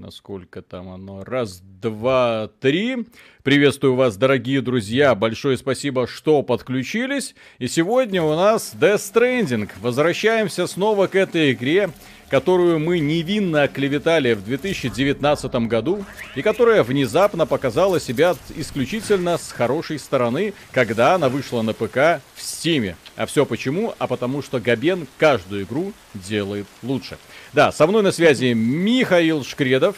насколько 0.00 0.62
там 0.62 0.88
оно. 0.88 1.22
Раз, 1.24 1.60
два, 1.60 2.48
три. 2.60 3.06
Приветствую 3.42 3.94
вас, 3.94 4.16
дорогие 4.16 4.62
друзья. 4.62 5.14
Большое 5.14 5.56
спасибо, 5.56 6.06
что 6.06 6.42
подключились. 6.42 7.34
И 7.58 7.68
сегодня 7.68 8.22
у 8.22 8.34
нас 8.34 8.74
Death 8.74 8.96
Stranding. 8.96 9.70
Возвращаемся 9.80 10.66
снова 10.66 11.06
к 11.06 11.14
этой 11.14 11.52
игре, 11.52 11.90
которую 12.30 12.78
мы 12.78 13.00
невинно 13.00 13.64
оклеветали 13.64 14.34
в 14.34 14.44
2019 14.44 15.52
году 15.66 16.04
и 16.36 16.42
которая 16.42 16.82
внезапно 16.82 17.44
показала 17.44 18.00
себя 18.00 18.36
исключительно 18.56 19.36
с 19.36 19.50
хорошей 19.50 19.98
стороны, 19.98 20.54
когда 20.70 21.16
она 21.16 21.28
вышла 21.28 21.62
на 21.62 21.74
ПК 21.74 22.22
в 22.34 22.42
Стиме. 22.42 22.96
А 23.16 23.26
все 23.26 23.44
почему? 23.44 23.94
А 23.98 24.06
потому 24.06 24.42
что 24.42 24.60
Габен 24.60 25.08
каждую 25.18 25.64
игру 25.64 25.92
делает 26.14 26.66
лучше. 26.82 27.18
Да, 27.52 27.72
со 27.72 27.86
мной 27.86 28.02
на 28.02 28.12
связи 28.12 28.52
Михаил 28.54 29.44
Шкредов. 29.44 29.96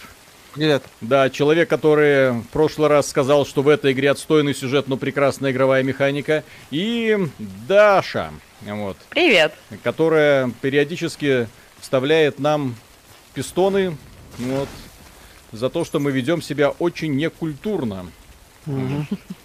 Привет. 0.54 0.82
Да, 1.00 1.30
человек, 1.30 1.68
который 1.68 2.32
в 2.32 2.46
прошлый 2.48 2.88
раз 2.88 3.08
сказал, 3.08 3.46
что 3.46 3.62
в 3.62 3.68
этой 3.68 3.92
игре 3.92 4.10
отстойный 4.10 4.54
сюжет, 4.54 4.86
но 4.86 4.98
прекрасная 4.98 5.50
игровая 5.50 5.82
механика. 5.82 6.44
И 6.70 7.16
Даша. 7.38 8.30
Вот. 8.62 8.96
Привет. 9.10 9.54
Которая 9.82 10.50
периодически 10.60 11.48
вставляет 11.82 12.38
нам 12.38 12.74
пистоны 13.34 13.98
вот, 14.38 14.68
за 15.50 15.68
то, 15.68 15.84
что 15.84 16.00
мы 16.00 16.12
ведем 16.12 16.40
себя 16.40 16.70
очень 16.70 17.14
некультурно. 17.14 18.06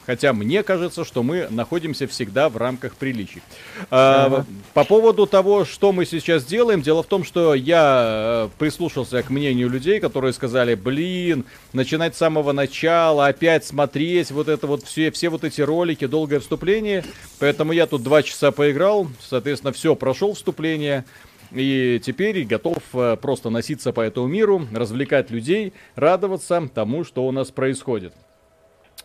Хотя 0.05 0.31
мне 0.31 0.63
кажется, 0.63 1.03
что 1.03 1.23
мы 1.23 1.47
находимся 1.49 2.07
всегда 2.07 2.49
в 2.49 2.57
рамках 2.57 2.95
приличий. 2.95 3.41
А, 3.89 4.45
по 4.73 4.83
поводу 4.83 5.25
того, 5.25 5.65
что 5.65 5.91
мы 5.91 6.05
сейчас 6.05 6.45
делаем, 6.45 6.81
дело 6.81 7.03
в 7.03 7.07
том, 7.07 7.23
что 7.23 7.55
я 7.55 8.47
э, 8.47 8.49
прислушался 8.59 9.23
к 9.23 9.29
мнению 9.29 9.69
людей, 9.69 9.99
которые 9.99 10.33
сказали, 10.33 10.75
блин, 10.75 11.45
начинать 11.73 12.15
с 12.15 12.19
самого 12.19 12.51
начала, 12.51 13.27
опять 13.27 13.65
смотреть 13.65 14.31
вот 14.31 14.47
это 14.47 14.67
вот 14.67 14.83
все, 14.83 15.11
все 15.11 15.29
вот 15.29 15.43
эти 15.43 15.61
ролики, 15.61 16.05
долгое 16.05 16.39
вступление. 16.39 17.03
Поэтому 17.39 17.73
я 17.73 17.87
тут 17.87 18.03
два 18.03 18.21
часа 18.23 18.51
поиграл, 18.51 19.07
соответственно, 19.19 19.73
все 19.73 19.95
прошел 19.95 20.35
вступление. 20.35 21.05
И 21.51 22.01
теперь 22.03 22.43
готов 22.45 22.77
э, 22.93 23.17
просто 23.21 23.49
носиться 23.49 23.93
по 23.93 24.01
этому 24.01 24.27
миру, 24.27 24.67
развлекать 24.73 25.31
людей, 25.31 25.73
радоваться 25.95 26.69
тому, 26.73 27.03
что 27.03 27.25
у 27.25 27.31
нас 27.31 27.51
происходит. 27.51 28.13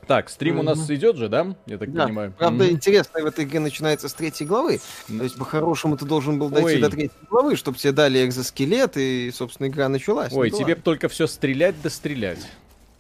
Так, 0.07 0.31
стрим 0.31 0.59
у 0.59 0.63
нас 0.63 0.91
идет 0.91 1.17
же, 1.17 1.29
да? 1.29 1.55
Я 1.67 1.79
так 1.79 1.93
да. 1.93 2.07
понимаю. 2.07 2.35
Правда, 2.37 2.65
mm-hmm. 2.65 2.71
интересно, 2.71 3.23
в 3.23 3.27
этой 3.27 3.45
игре 3.45 3.61
начинается 3.61 4.09
с 4.09 4.15
третьей 4.15 4.47
главы. 4.47 4.81
То 5.07 5.23
есть, 5.23 5.37
по-хорошему, 5.37 5.97
ты 5.97 6.05
должен 6.05 6.41
был 6.41 6.49
дойти 6.49 6.75
Ой. 6.75 6.81
до 6.81 6.91
третьей 6.91 7.27
главы, 7.31 7.55
чтобы 7.55 7.79
тебе 7.79 7.93
дали 7.93 8.27
экзоскелет, 8.27 8.97
и, 8.97 9.31
собственно, 9.33 9.69
игра 9.69 9.89
началась. 9.89 10.33
Ой, 10.33 10.51
ну, 10.51 10.57
тебе 10.57 10.73
ладно. 10.73 10.83
только 10.83 11.09
все 11.09 11.27
стрелять 11.27 11.77
да 11.83 11.91
стрелять. 11.91 12.41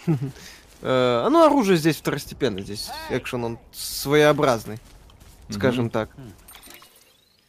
А 0.84 1.28
ну, 1.30 1.44
оружие 1.44 1.76
здесь 1.76 1.94
второстепенно, 1.94 2.60
здесь 2.60 2.90
экшен, 3.08 3.44
он 3.44 3.58
своеобразный, 3.70 4.80
скажем 5.48 5.90
так. 5.90 6.10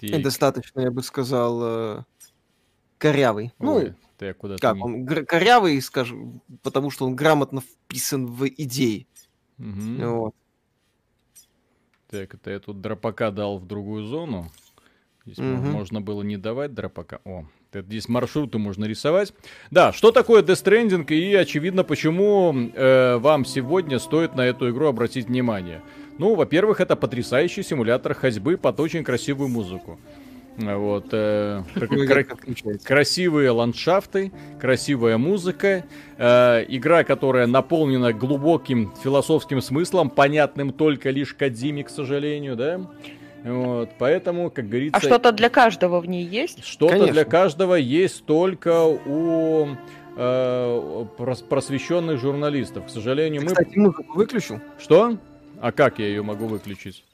И 0.07 0.21
достаточно, 0.21 0.81
я 0.81 0.91
бы 0.91 1.03
сказал, 1.03 1.59
э, 1.63 2.03
корявый. 2.97 3.53
Ну, 3.59 3.93
ты 4.17 4.33
куда 4.33 4.57
как, 4.57 4.77
он 4.83 5.05
корявый, 5.05 5.81
скажем, 5.81 6.41
потому 6.61 6.89
что 6.89 7.05
он 7.05 7.15
грамотно 7.15 7.61
вписан 7.61 8.27
в 8.27 8.47
идеи. 8.47 9.07
Угу. 9.59 10.07
Вот. 10.07 10.35
Так, 12.09 12.33
это 12.35 12.51
я 12.51 12.59
тут 12.59 12.79
дропака 12.79 13.31
дал 13.31 13.57
в 13.57 13.65
другую 13.65 14.05
зону. 14.05 14.51
Здесь 15.25 15.39
угу. 15.39 15.45
можно 15.45 16.01
было 16.01 16.21
не 16.21 16.37
давать 16.37 16.73
дропака. 16.73 17.21
О, 17.23 17.45
здесь 17.73 18.09
маршруты 18.09 18.57
можно 18.57 18.85
рисовать. 18.85 19.33
Да, 19.71 19.93
что 19.93 20.11
такое 20.11 20.43
Death 20.43 20.63
Stranding 20.63 21.11
и 21.13 21.33
очевидно, 21.33 21.83
почему 21.83 22.53
э, 22.53 23.17
вам 23.17 23.45
сегодня 23.45 23.99
стоит 23.99 24.35
на 24.35 24.45
эту 24.45 24.69
игру 24.69 24.87
обратить 24.87 25.27
внимание. 25.27 25.81
Ну, 26.17 26.35
во-первых, 26.35 26.79
это 26.79 26.95
потрясающий 26.95 27.63
симулятор 27.63 28.13
ходьбы 28.13 28.57
под 28.57 28.79
очень 28.79 29.03
красивую 29.03 29.49
музыку. 29.49 29.99
Вот, 30.55 31.07
э, 31.11 31.63
кра- 31.73 32.25
красивые 32.83 33.49
ландшафты, 33.49 34.31
красивая 34.59 35.17
музыка, 35.17 35.83
э, 36.17 36.65
игра, 36.67 37.03
которая 37.03 37.47
наполнена 37.47 38.13
глубоким 38.13 38.93
философским 39.03 39.61
смыслом, 39.61 40.11
понятным 40.11 40.71
только 40.71 41.09
лишь 41.09 41.33
Кадиме, 41.33 41.83
к 41.83 41.89
сожалению, 41.89 42.55
да. 42.55 42.81
Вот, 43.43 43.89
поэтому, 43.97 44.51
как 44.51 44.69
говорится... 44.69 44.97
А 44.97 45.01
что-то 45.01 45.31
для 45.31 45.49
каждого 45.49 45.99
в 45.99 46.05
ней 46.07 46.23
есть? 46.23 46.63
Что-то 46.63 47.07
для 47.07 47.25
каждого 47.25 47.73
есть 47.73 48.23
только 48.25 48.85
у 48.85 49.69
э, 50.15 51.05
просвещенных 51.49 52.19
журналистов. 52.19 52.85
К 52.85 52.89
сожалению, 52.89 53.41
Ты, 53.41 53.47
мы... 53.47 53.51
Кстати, 53.53 53.77
музыку 53.77 54.13
выключил? 54.13 54.61
Что? 54.79 55.17
А 55.63 55.71
как 55.71 55.97
я 55.99 56.07
ее 56.07 56.23
могу 56.23 56.47
выключить? 56.47 57.05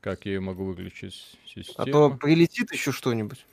Как 0.00 0.24
я 0.24 0.32
ее 0.32 0.40
могу 0.40 0.64
выключить? 0.64 1.36
Система. 1.44 1.84
А 1.86 1.92
то 1.92 2.08
прилетит 2.08 2.72
еще 2.72 2.90
что-нибудь. 2.90 3.44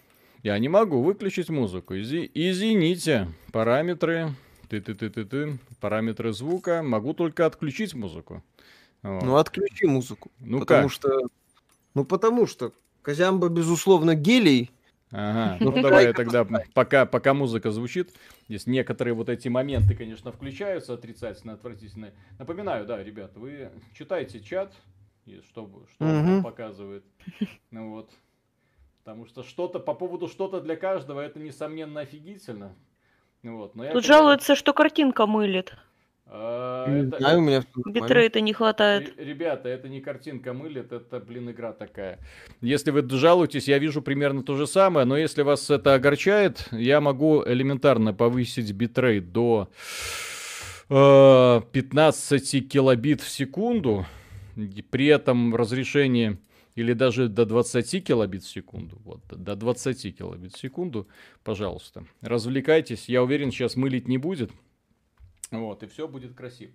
Я 0.43 0.57
не 0.59 0.69
могу 0.69 1.01
выключить 1.01 1.49
музыку. 1.49 1.93
Изи... 1.95 2.31
Извините. 2.33 3.27
Параметры. 3.51 4.33
Ты-ты-ты-ты-ты. 4.69 5.59
Параметры 5.81 6.31
звука. 6.31 6.83
Могу 6.83 7.13
только 7.13 7.45
отключить 7.45 7.95
музыку. 7.95 8.45
Вот. 9.03 9.23
Ну, 9.23 9.35
отключи 9.35 9.88
музыку. 9.88 10.31
Ну 10.39 10.59
потому 10.59 10.83
как? 10.83 10.93
что... 10.93 11.27
Ну, 11.93 12.05
потому 12.05 12.47
что 12.47 12.72
Казямба, 13.01 13.49
безусловно, 13.49 14.16
гелий. 14.16 14.72
Ага, 15.11 15.57
ну 15.59 15.73
давай 15.73 16.13
тогда, 16.13 16.45
пока, 16.73 17.05
пока 17.05 17.33
музыка 17.33 17.72
звучит, 17.72 18.09
здесь 18.47 18.67
некоторые 18.67 19.13
вот 19.13 19.29
эти 19.29 19.47
моменты, 19.47 19.95
конечно, 19.95 20.31
включаются 20.31 20.94
отрицательно, 20.94 21.53
отвратительные. 21.53 22.13
Напоминаю, 22.38 22.85
да, 22.85 23.03
ребят, 23.03 23.35
вы 23.35 23.72
читайте 23.94 24.39
чат, 24.39 24.73
что, 25.44 25.69
что 25.91 26.06
угу. 26.06 26.31
он 26.31 26.44
показывает. 26.44 27.03
Ну 27.72 27.91
вот. 27.91 28.11
Потому 29.03 29.25
что 29.25 29.44
что-то 29.44 29.79
по 29.79 29.94
поводу 29.94 30.28
что-то 30.28 30.61
для 30.61 30.75
каждого 30.75 31.19
это 31.19 31.39
несомненно 31.39 32.01
офигительно. 32.01 32.75
Ну 33.44 33.57
вот. 33.57 33.75
Но 33.75 33.84
Тут 33.91 34.03
я, 34.03 34.07
жалуются, 34.07 34.55
что 34.55 34.73
картинка 34.73 35.28
мылит. 35.28 35.78
А, 36.28 36.88
это, 36.90 37.18
знаю, 37.19 37.38
у 37.38 37.41
меня 37.41 37.63
битрейта 37.86 38.41
не 38.41 38.53
хватает. 38.53 39.13
Ребята, 39.18 39.69
это 39.69 39.88
не 39.88 40.02
картинка 40.02 40.53
мылит, 40.53 40.91
это, 40.91 41.19
блин, 41.19 41.52
игра 41.52 41.72
такая. 41.72 42.19
Если 42.62 42.91
вы 42.91 43.08
жалуетесь, 43.08 43.68
я 43.68 43.78
вижу 43.78 44.02
примерно 44.02 44.44
то 44.44 44.56
же 44.56 44.66
самое, 44.66 45.06
но 45.06 45.18
если 45.18 45.44
вас 45.44 45.69
это 45.69 45.94
огорчает, 45.94 46.68
я 46.72 47.00
могу 47.00 47.44
элементарно 47.46 48.14
повысить 48.14 48.72
битрейт 48.72 49.31
до 49.31 49.69
э, 50.90 51.62
15 51.72 52.69
килобит 52.69 53.22
в 53.22 53.30
секунду 53.30 54.06
при 54.90 55.08
этом 55.08 55.56
разрешение 55.56 56.38
или 56.75 56.94
даже 56.94 57.30
до 57.30 57.46
20 57.46 58.03
килобит 58.06 58.44
в 58.44 58.50
секунду, 58.50 59.00
вот, 59.03 59.22
до 59.30 59.56
20 59.56 60.18
килобит 60.18 60.53
в 60.53 60.59
секунду, 60.59 61.08
пожалуйста, 61.44 62.06
развлекайтесь, 62.22 63.08
я 63.08 63.24
уверен, 63.24 63.52
сейчас 63.52 63.75
мылить 63.75 64.08
не 64.08 64.18
будет, 64.18 64.52
вот, 65.51 65.83
и 65.83 65.88
все 65.88 66.07
будет 66.07 66.35
красиво. 66.35 66.73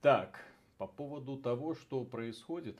Так, 0.00 0.40
по 0.76 0.86
поводу 0.86 1.36
того, 1.36 1.74
что 1.74 2.04
происходит 2.04 2.78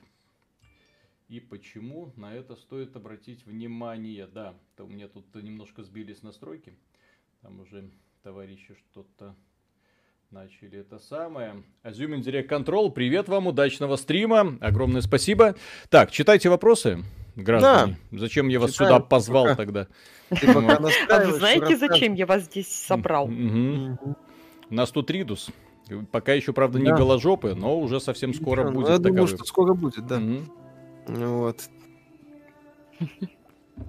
и 1.27 1.39
почему 1.39 2.11
на 2.15 2.33
это 2.33 2.55
стоит 2.55 2.95
обратить 2.95 3.45
внимание, 3.45 4.27
да, 4.27 4.55
то 4.75 4.85
у 4.85 4.87
меня 4.87 5.07
тут 5.07 5.33
немножко 5.35 5.83
сбились 5.83 6.23
настройки, 6.23 6.73
там 7.41 7.59
уже 7.59 7.89
товарищи 8.23 8.75
что-то 8.75 9.35
Начали 10.31 10.81
это 10.81 10.99
самое. 10.99 11.63
Azuming 11.83 12.21
Direct 12.21 12.47
Control, 12.49 12.91
привет 12.91 13.27
вам, 13.27 13.47
удачного 13.47 13.95
стрима, 13.95 14.59
огромное 14.61 15.01
спасибо. 15.01 15.55
Так, 15.89 16.11
читайте 16.11 16.49
вопросы, 16.49 17.03
граждане. 17.35 17.97
Да. 18.11 18.17
Зачем 18.19 18.47
я 18.47 18.59
вас 18.59 18.73
Читаю, 18.73 18.91
сюда 18.91 18.99
позвал 18.99 19.45
пока. 19.45 19.55
тогда? 19.55 19.87
А 20.29 21.25
вы 21.25 21.33
знаете, 21.33 21.75
зачем 21.77 22.13
я 22.13 22.27
вас 22.27 22.43
здесь 22.43 22.67
собрал? 22.67 23.27
У 24.69 24.75
нас 24.75 24.91
тут 24.91 25.09
Ридус. 25.09 25.49
Пока 26.11 26.33
еще, 26.33 26.53
правда, 26.53 26.79
не 26.79 26.91
голожопы, 26.91 27.55
но 27.55 27.79
уже 27.79 27.99
совсем 27.99 28.33
скоро 28.33 28.65
ну, 28.65 28.71
будет. 28.73 28.89
Я 28.89 28.97
думаю, 28.99 29.27
что 29.27 29.43
скоро 29.43 29.73
будет, 29.73 30.05
да. 30.05 30.21
Вот. 31.07 31.69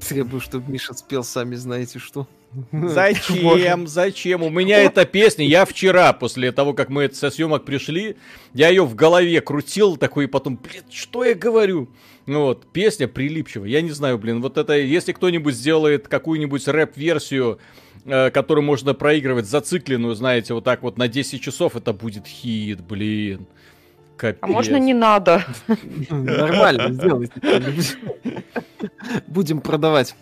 Требую, 0.08 0.40
чтобы 0.40 0.70
Миша 0.70 0.94
спел 0.94 1.24
сами 1.24 1.56
знаете 1.56 1.98
что. 1.98 2.26
Зачем? 2.72 3.86
Зачем? 3.86 4.42
У 4.42 4.50
меня 4.50 4.78
эта 4.78 5.04
песня, 5.04 5.46
я 5.46 5.64
вчера, 5.64 6.12
после 6.12 6.52
того, 6.52 6.74
как 6.74 6.88
мы 6.88 7.10
со 7.12 7.30
съемок 7.30 7.64
пришли, 7.64 8.16
я 8.54 8.68
ее 8.68 8.84
в 8.84 8.94
голове 8.94 9.40
крутил 9.40 9.96
такой, 9.96 10.24
и 10.24 10.28
потом, 10.28 10.56
блин, 10.56 10.84
что 10.90 11.24
я 11.24 11.34
говорю? 11.34 11.88
Ну 12.26 12.44
вот, 12.44 12.66
песня 12.72 13.08
прилипчивая. 13.08 13.68
Я 13.68 13.82
не 13.82 13.90
знаю, 13.90 14.18
блин, 14.18 14.40
вот 14.40 14.58
это, 14.58 14.76
если 14.76 15.12
кто-нибудь 15.12 15.54
сделает 15.54 16.08
какую-нибудь 16.08 16.66
рэп-версию, 16.66 17.58
э, 18.04 18.30
которую 18.30 18.64
можно 18.64 18.94
проигрывать 18.94 19.46
зацикленную, 19.46 20.14
знаете, 20.14 20.54
вот 20.54 20.64
так 20.64 20.82
вот 20.82 20.98
на 20.98 21.08
10 21.08 21.40
часов, 21.40 21.76
это 21.76 21.92
будет 21.92 22.26
хит, 22.26 22.80
блин. 22.80 23.46
Капец. 24.16 24.38
А 24.42 24.46
можно 24.46 24.76
не 24.76 24.92
надо? 24.92 25.44
Нормально, 26.10 26.92
сделайте. 26.92 27.32
Будем 29.26 29.60
продавать. 29.60 30.14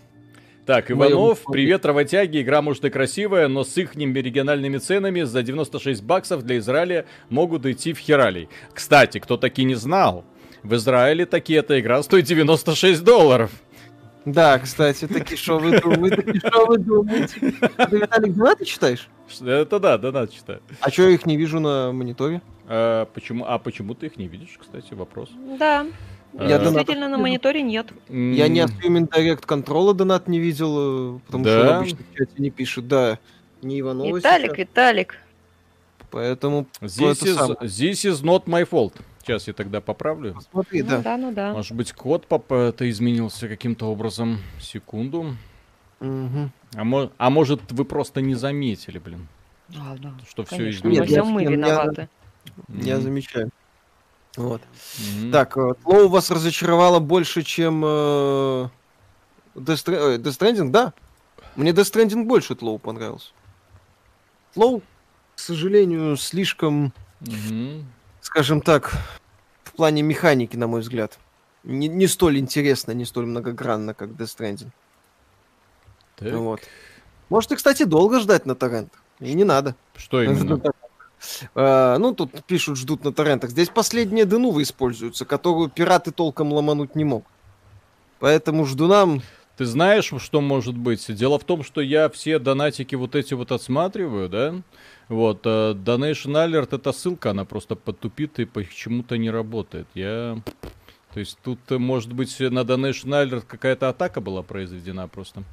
Так, 0.65 0.91
Иванов, 0.91 1.39
привет, 1.51 1.83
работяги. 1.83 2.41
Игра, 2.41 2.61
может, 2.61 2.85
и 2.85 2.91
красивая, 2.91 3.47
но 3.47 3.63
с 3.63 3.75
их 3.75 3.95
региональными 3.95 4.77
ценами 4.77 5.23
за 5.23 5.41
96 5.41 6.03
баксов 6.03 6.43
для 6.43 6.59
Израиля 6.59 7.05
могут 7.29 7.65
идти 7.65 7.91
в 7.91 7.97
Хералий. 7.97 8.49
Кстати, 8.71 9.17
кто 9.17 9.35
таки 9.35 9.63
не 9.63 9.73
знал, 9.73 10.25
в 10.61 10.75
Израиле 10.75 11.25
таки 11.25 11.53
эта 11.53 11.79
игра 11.79 12.03
стоит 12.03 12.25
96 12.25 13.03
долларов. 13.03 13.51
Да, 14.33 14.59
кстати, 14.59 15.07
таки 15.07 15.35
что 15.35 15.57
вы 15.57 15.79
думаете? 15.79 16.21
Таки 16.21 16.39
что 16.39 16.65
вы 16.67 16.77
думаете? 16.77 17.39
Ты, 17.39 17.97
Виталик, 17.97 18.35
донаты 18.35 18.65
читаешь? 18.65 19.09
Это 19.41 19.79
да, 19.79 19.97
донат 19.97 20.31
читаю. 20.31 20.61
А 20.81 20.91
что 20.91 21.03
я 21.03 21.09
их 21.09 21.25
не 21.25 21.37
вижу 21.37 21.59
на 21.59 21.91
мониторе? 21.91 22.41
А 22.67 23.05
почему, 23.05 23.45
а 23.47 23.57
почему 23.57 23.95
ты 23.95 24.07
их 24.07 24.17
не 24.17 24.27
видишь, 24.27 24.57
кстати, 24.59 24.93
вопрос? 24.93 25.29
Да, 25.57 25.87
я 26.33 26.59
действительно 26.59 27.09
на 27.09 27.17
мониторе 27.17 27.61
нет. 27.61 27.87
Я 28.09 28.47
не 28.47 28.59
от 28.59 28.71
Human 28.71 29.07
Direct 29.09 29.45
Control 29.45 29.93
донат 29.93 30.27
не 30.27 30.39
видел, 30.39 31.15
э, 31.15 31.19
потому 31.25 31.43
да? 31.43 31.63
что 31.63 31.77
обычно 31.77 31.99
в 32.11 32.17
чате 32.17 32.33
не 32.37 32.51
пишут. 32.51 32.87
Да, 32.87 33.17
не 33.61 33.79
Иванова 33.79 34.15
Виталик, 34.15 34.51
сейчас. 34.51 34.57
Виталик. 34.59 35.15
Поэтому... 36.11 36.67
This 36.81 37.23
is, 37.23 37.59
this 37.61 38.05
is 38.05 38.23
not 38.23 38.45
my 38.45 38.67
fault. 38.67 38.93
Сейчас 39.29 39.47
я 39.47 39.53
тогда 39.53 39.79
поправлю. 39.79 40.33
Посмотри, 40.33 40.81
ну, 40.81 40.89
да. 40.89 41.01
да. 41.03 41.17
Ну 41.17 41.31
да, 41.31 41.53
Может 41.53 41.73
быть, 41.73 41.93
код 41.93 42.25
это 42.31 42.89
изменился 42.89 43.47
каким-то 43.47 43.85
образом. 43.85 44.39
Секунду. 44.59 45.35
Угу. 45.99 46.49
А, 46.73 46.83
мо- 46.83 47.11
а 47.19 47.29
может, 47.29 47.71
вы 47.71 47.85
просто 47.85 48.21
не 48.21 48.33
заметили, 48.33 48.97
блин. 48.97 49.27
А, 49.77 49.95
да. 49.99 50.13
Что 50.27 50.43
Конечно. 50.43 50.55
все 50.55 50.69
изменилось. 50.71 51.11
Нет, 51.11 51.25
мы 51.25 51.45
виноваты. 51.45 52.09
Я, 52.69 52.95
я 52.95 52.99
замечаю. 52.99 53.51
Вот. 54.35 54.63
Mm-hmm. 54.97 55.31
Так, 55.31 55.55
Лоу 55.57 56.07
вас 56.07 56.31
разочаровало 56.31 56.99
больше, 56.99 57.43
чем 57.43 57.83
э, 57.85 58.69
Death, 59.53 60.23
Stranding? 60.23 60.71
Да. 60.71 60.93
Мне 61.55 61.69
Death 61.69 61.93
Stranding 61.93 62.23
больше 62.23 62.53
от 62.53 62.63
Лоу 62.63 62.79
понравился. 62.79 63.29
Лоу, 64.55 64.81
к 65.35 65.39
сожалению, 65.39 66.17
слишком, 66.17 66.93
mm-hmm. 67.21 67.83
Скажем 68.29 68.61
так, 68.61 68.93
в 69.63 69.71
плане 69.71 70.03
механики, 70.03 70.55
на 70.55 70.67
мой 70.67 70.81
взгляд, 70.81 71.17
не, 71.63 71.87
не 71.87 72.05
столь 72.05 72.37
интересно, 72.37 72.91
не 72.91 73.05
столь 73.05 73.25
многогранно, 73.25 73.95
как 73.95 74.09
Death 74.09 74.37
Stranding. 74.37 74.69
Так. 76.15 76.33
Вот. 76.33 76.61
Может, 77.29 77.51
и, 77.51 77.55
кстати, 77.55 77.83
долго 77.83 78.19
ждать 78.19 78.45
на 78.45 78.53
торрент. 78.53 78.93
И 79.19 79.33
не 79.33 79.43
надо. 79.43 79.75
Что 79.95 80.21
именно? 80.21 80.61
Uh, 81.55 81.97
ну, 81.99 82.13
тут 82.13 82.43
пишут, 82.45 82.77
ждут 82.77 83.03
на 83.03 83.11
торрентах. 83.11 83.49
Здесь 83.49 83.69
последняя 83.69 84.25
денува 84.25 84.61
используется, 84.61 85.25
которую 85.25 85.69
пираты 85.69 86.11
толком 86.11 86.53
ломануть 86.53 86.95
не 86.95 87.05
могут. 87.05 87.27
Поэтому 88.19 88.65
жду 88.65 88.87
нам... 88.87 89.21
Ты 89.59 89.65
знаешь, 89.65 90.13
что 90.19 90.39
может 90.39 90.77
быть? 90.77 91.13
Дело 91.13 91.37
в 91.37 91.43
том, 91.43 91.63
что 91.63 91.81
я 91.81 92.07
все 92.07 92.39
донатики 92.39 92.95
вот 92.95 93.13
эти 93.13 93.33
вот 93.33 93.51
отсматриваю, 93.51 94.29
да? 94.29 94.55
Вот, 95.09 95.45
uh, 95.45 95.73
Donation 95.73 96.33
Alert, 96.33 96.75
это 96.75 96.93
ссылка, 96.93 97.31
она 97.31 97.43
просто 97.43 97.75
потупит 97.75 98.39
и 98.39 98.45
почему-то 98.45 99.17
не 99.17 99.29
работает. 99.29 99.85
Я... 99.93 100.41
То 101.13 101.19
есть 101.19 101.37
тут, 101.43 101.59
э, 101.69 101.77
может 101.77 102.13
быть, 102.13 102.39
на 102.39 102.59
Donation 102.59 103.09
Alert 103.09 103.43
какая-то 103.47 103.89
атака 103.89 104.21
была 104.21 104.43
произведена 104.43 105.09
просто. 105.09 105.43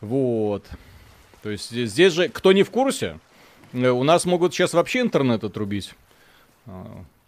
Вот. 0.00 0.64
То 1.42 1.50
есть 1.50 1.70
здесь 1.70 2.12
же, 2.12 2.28
кто 2.28 2.52
не 2.52 2.62
в 2.62 2.70
курсе, 2.70 3.18
Э, 3.74 3.90
у 3.90 4.04
нас 4.04 4.24
могут 4.24 4.54
сейчас 4.54 4.72
вообще 4.72 5.00
интернет 5.00 5.44
отрубить. 5.44 5.94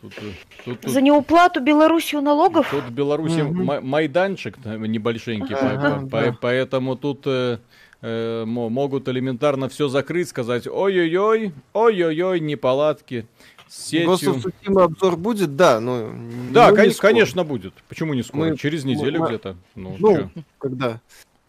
Тут, 0.00 0.12
э, 0.18 0.32
тут, 0.64 0.80
тут, 0.80 0.90
За 0.90 1.00
неуплату 1.00 1.60
Белоруссию 1.60 2.20
налогов? 2.20 2.68
Тут 2.70 2.84
в 2.84 2.92
Беларуси 2.92 3.40
угу. 3.40 3.80
майданчик 3.80 4.58
небольшенький, 4.64 5.54
ага, 5.54 6.06
по, 6.06 6.20
да. 6.20 6.36
поэтому 6.38 6.96
тут 6.96 7.22
э, 7.26 7.58
э, 8.02 8.44
могут 8.44 9.08
элементарно 9.08 9.68
все 9.70 9.88
закрыть, 9.88 10.28
сказать 10.28 10.66
ой-ой-ой, 10.66 11.52
ой-ой-ой, 11.72 12.40
неполадки. 12.40 13.26
Сетью. 13.68 14.40
обзор 14.76 15.16
будет, 15.16 15.56
да, 15.56 15.80
но... 15.80 16.12
Да, 16.52 16.70
кон- 16.70 16.92
конечно 16.92 17.42
будет. 17.42 17.74
Почему 17.88 18.14
не 18.14 18.22
скоро? 18.22 18.50
Мы, 18.50 18.56
Через 18.56 18.84
неделю 18.84 19.20
мы, 19.20 19.26
где-то. 19.28 19.56
Ну, 19.74 19.96
ну 19.98 20.30
когда? 20.58 21.00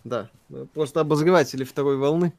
Да, 0.04 0.30
просто 0.74 1.02
обозреватели 1.02 1.64
второй 1.64 1.98
волны. 1.98 2.34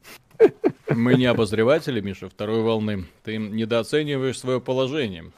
Мы 0.89 1.13
не 1.15 1.27
обозреватели, 1.27 2.01
Миша, 2.01 2.29
второй 2.29 2.61
волны. 2.61 3.05
Ты 3.23 3.37
недооцениваешь 3.37 4.39
свое 4.39 4.59
положение. 4.59 5.31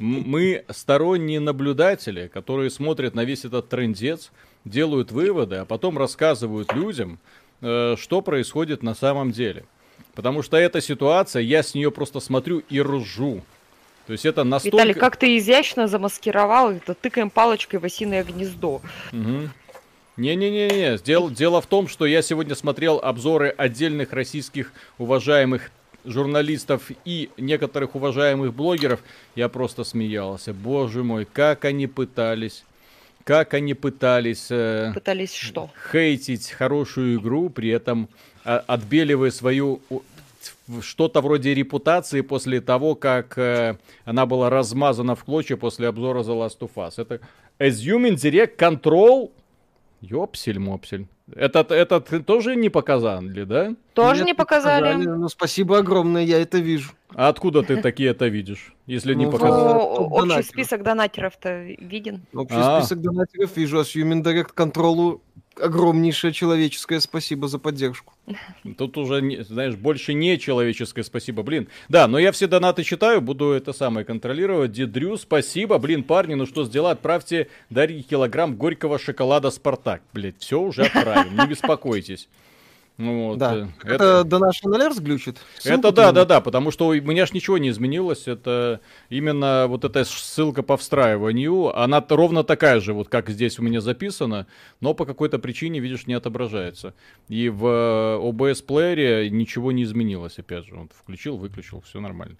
Мы 0.00 0.64
сторонние 0.70 1.40
наблюдатели, 1.40 2.28
которые 2.28 2.70
смотрят 2.70 3.14
на 3.14 3.24
весь 3.24 3.44
этот 3.44 3.68
трендец, 3.68 4.30
делают 4.64 5.12
выводы, 5.12 5.56
а 5.56 5.64
потом 5.64 5.98
рассказывают 5.98 6.72
людям, 6.72 7.18
э, 7.60 7.96
что 7.98 8.22
происходит 8.22 8.82
на 8.82 8.94
самом 8.94 9.32
деле. 9.32 9.64
Потому 10.14 10.42
что 10.42 10.56
эта 10.56 10.80
ситуация, 10.80 11.42
я 11.42 11.62
с 11.62 11.74
нее 11.74 11.90
просто 11.90 12.20
смотрю 12.20 12.62
и 12.68 12.80
ржу. 12.80 13.42
То 14.06 14.12
есть 14.12 14.26
это 14.26 14.44
настолько... 14.44 14.76
Виталий, 14.76 14.94
как 14.94 15.16
ты 15.16 15.36
изящно 15.38 15.88
замаскировал 15.88 16.70
это 16.70 16.94
тыкаем 16.94 17.30
палочкой 17.30 17.80
в 17.80 17.84
осиное 17.84 18.22
гнездо. 18.22 18.80
Угу. 19.12 19.48
Не-не-не-не, 20.16 20.98
дело, 20.98 21.30
дело 21.30 21.60
в 21.60 21.66
том, 21.66 21.88
что 21.88 22.06
я 22.06 22.22
сегодня 22.22 22.54
смотрел 22.54 23.00
обзоры 23.02 23.48
отдельных 23.48 24.12
российских 24.12 24.72
уважаемых 24.98 25.70
журналистов 26.04 26.90
и 27.04 27.30
некоторых 27.36 27.94
уважаемых 27.94 28.54
блогеров, 28.54 29.00
я 29.34 29.48
просто 29.48 29.84
смеялся. 29.84 30.52
Боже 30.52 31.02
мой, 31.02 31.26
как 31.30 31.64
они 31.64 31.86
пытались, 31.86 32.64
как 33.24 33.54
они 33.54 33.74
пытались... 33.74 34.48
Э, 34.50 34.92
пытались 34.94 35.34
что? 35.34 35.70
Хейтить 35.90 36.50
хорошую 36.50 37.18
игру, 37.18 37.50
при 37.50 37.70
этом 37.70 38.08
э, 38.44 38.60
отбеливая 38.66 39.30
свою 39.30 39.80
что-то 40.80 41.20
вроде 41.20 41.54
репутации 41.54 42.20
после 42.20 42.60
того, 42.60 42.94
как 42.94 43.38
э, 43.38 43.76
она 44.04 44.26
была 44.26 44.50
размазана 44.50 45.14
в 45.14 45.24
клочья 45.24 45.56
после 45.56 45.88
обзора 45.88 46.22
The 46.22 46.46
Last 46.46 46.58
of 46.60 46.70
Us. 46.76 46.94
Это 46.96 47.20
Assuming 47.58 48.14
Direct 48.14 48.56
Control 48.56 49.30
Ёпсель-мопсель. 50.02 51.06
Этот, 51.34 51.70
этот 51.70 52.26
тоже 52.26 52.54
не 52.54 52.68
показали, 52.68 53.44
да? 53.44 53.74
Тоже 53.94 54.20
Нет, 54.20 54.26
не 54.26 54.34
показали. 54.34 54.92
показали. 54.92 55.06
Ну, 55.06 55.28
спасибо 55.28 55.78
огромное, 55.78 56.22
я 56.22 56.40
это 56.40 56.58
вижу. 56.58 56.92
А 57.14 57.28
откуда 57.28 57.62
ты 57.62 57.80
такие 57.80 58.10
это 58.10 58.26
видишь, 58.26 58.74
если 58.86 59.14
не 59.14 59.26
ну, 59.26 59.32
показали? 59.32 59.78
Общий 59.78 60.42
список 60.42 60.82
донатеров-то 60.82 61.62
виден. 61.62 62.26
Общий 62.34 62.56
а. 62.58 62.82
список 62.82 63.00
донатеров 63.00 63.56
вижу, 63.56 63.78
а 63.78 63.84
с 63.84 63.96
Human 63.96 64.22
Direct 64.22 64.54
Control 64.54 65.20
огромнейшее 65.60 66.32
человеческое 66.32 67.00
спасибо 67.00 67.48
за 67.48 67.58
поддержку. 67.58 68.14
Тут 68.76 68.96
уже, 68.96 69.44
знаешь, 69.44 69.76
больше 69.76 70.14
не 70.14 70.38
человеческое 70.38 71.02
спасибо, 71.02 71.42
блин. 71.42 71.68
Да, 71.88 72.06
но 72.08 72.18
я 72.18 72.32
все 72.32 72.46
донаты 72.46 72.82
читаю, 72.82 73.20
буду 73.20 73.50
это 73.50 73.72
самое 73.72 74.04
контролировать. 74.04 74.72
Дидрю, 74.72 75.16
спасибо, 75.16 75.78
блин, 75.78 76.02
парни, 76.02 76.34
ну 76.34 76.46
что 76.46 76.64
сделать, 76.64 76.98
отправьте 76.98 77.48
Дарье 77.70 78.02
килограмм 78.02 78.56
горького 78.56 78.98
шоколада 78.98 79.50
Спартак. 79.50 80.02
Блять, 80.12 80.36
все 80.38 80.60
уже 80.60 80.84
отправим, 80.84 81.36
не 81.36 81.46
беспокойтесь. 81.46 82.28
Ну 82.96 83.28
вот, 83.28 83.38
да. 83.38 83.54
Э, 83.56 83.66
это, 83.82 83.94
это 83.94 84.24
до 84.24 84.38
нашего 84.38 84.76
Alerts 84.76 85.00
глючит? 85.00 85.38
это 85.64 85.90
да, 85.90 86.12
да, 86.12 86.24
да, 86.24 86.40
потому 86.40 86.70
что 86.70 86.86
у 86.86 86.94
меня 86.94 87.26
ж 87.26 87.32
ничего 87.32 87.58
не 87.58 87.70
изменилось. 87.70 88.28
Это 88.28 88.80
именно 89.08 89.66
вот 89.68 89.84
эта 89.84 90.04
ссылка 90.04 90.62
по 90.62 90.76
встраиванию, 90.76 91.76
она 91.76 92.04
ровно 92.08 92.44
такая 92.44 92.78
же, 92.78 92.92
вот 92.92 93.08
как 93.08 93.28
здесь 93.30 93.58
у 93.58 93.62
меня 93.62 93.80
записано, 93.80 94.46
но 94.80 94.94
по 94.94 95.06
какой-то 95.06 95.40
причине, 95.40 95.80
видишь, 95.80 96.06
не 96.06 96.14
отображается. 96.14 96.94
И 97.28 97.48
в 97.48 97.64
OBS 97.64 98.62
э, 98.62 98.64
плеере 98.64 99.30
ничего 99.30 99.72
не 99.72 99.82
изменилось, 99.82 100.38
опять 100.38 100.66
же. 100.66 100.76
Вот 100.76 100.92
включил, 100.92 101.36
выключил, 101.36 101.80
все 101.80 102.00
нормально. 102.00 102.36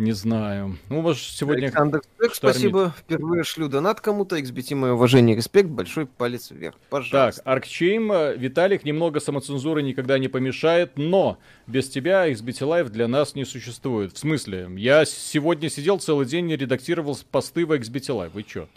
Не 0.00 0.12
знаю. 0.12 0.78
Ну, 0.88 1.02
может, 1.02 1.22
сегодня... 1.22 1.66
Александр 1.66 2.00
Спек, 2.16 2.34
спасибо. 2.34 2.94
Впервые 2.98 3.44
шлю 3.44 3.68
донат 3.68 4.00
кому-то. 4.00 4.38
XBT, 4.38 4.74
мое 4.74 4.92
уважение 4.94 5.34
и 5.34 5.36
респект. 5.36 5.68
Большой 5.68 6.06
палец 6.06 6.50
вверх. 6.50 6.76
Пожалуйста. 6.88 7.42
Так, 7.42 7.46
Аркчейм, 7.46 8.10
Виталик, 8.38 8.84
немного 8.84 9.20
самоцензуры 9.20 9.82
никогда 9.82 10.18
не 10.18 10.28
помешает, 10.28 10.96
но 10.96 11.38
без 11.66 11.90
тебя 11.90 12.30
XBT 12.30 12.66
Live 12.66 12.88
для 12.88 13.08
нас 13.08 13.34
не 13.34 13.44
существует. 13.44 14.14
В 14.14 14.18
смысле? 14.18 14.70
Я 14.76 15.04
сегодня 15.04 15.68
сидел 15.68 15.98
целый 15.98 16.24
день 16.24 16.50
и 16.50 16.56
редактировал 16.56 17.18
посты 17.30 17.66
в 17.66 17.72
XBT 17.72 18.06
Live. 18.06 18.30
Вы 18.32 18.42
чё? 18.44 18.68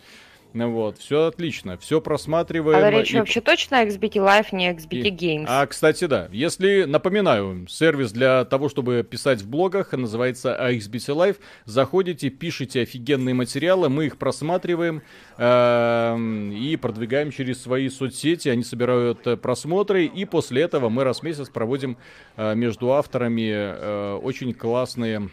Ну 0.54 0.70
вот, 0.70 1.00
все 1.00 1.26
отлично, 1.26 1.78
все 1.80 2.00
просматриваем. 2.00 2.84
А 2.84 2.92
речь 2.92 3.12
и... 3.12 3.18
вообще 3.18 3.42
точно 3.42 3.80
о 3.80 3.86
XBT 3.86 4.14
Live, 4.14 4.48
не 4.52 4.72
XBT 4.72 4.88
и... 4.92 5.10
Games? 5.12 5.46
А, 5.48 5.66
кстати, 5.66 6.06
да. 6.06 6.30
Если, 6.32 6.84
напоминаю, 6.84 7.68
сервис 7.68 8.12
для 8.12 8.46
того, 8.46 8.70
чтобы 8.70 9.02
писать 9.02 9.42
в 9.42 9.50
блогах, 9.50 9.94
называется 9.94 10.56
XBT 10.56 11.16
Live. 11.16 11.38
Заходите, 11.66 12.30
пишите 12.30 12.82
офигенные 12.82 13.34
материалы, 13.34 13.90
мы 13.90 14.06
их 14.06 14.18
просматриваем 14.18 15.02
э, 15.40 16.18
и 16.54 16.78
продвигаем 16.78 17.32
через 17.32 17.60
свои 17.60 17.90
соцсети. 17.90 18.50
Они 18.50 18.64
собирают 18.64 19.26
э, 19.26 19.38
просмотры, 19.38 20.06
и 20.06 20.26
после 20.26 20.62
этого 20.62 20.90
мы 20.90 21.04
раз 21.04 21.22
в 21.22 21.24
месяц 21.24 21.50
проводим 21.50 21.98
э, 22.38 22.54
между 22.54 22.94
авторами 22.94 23.50
э, 23.52 24.20
очень 24.22 24.54
классные... 24.54 25.30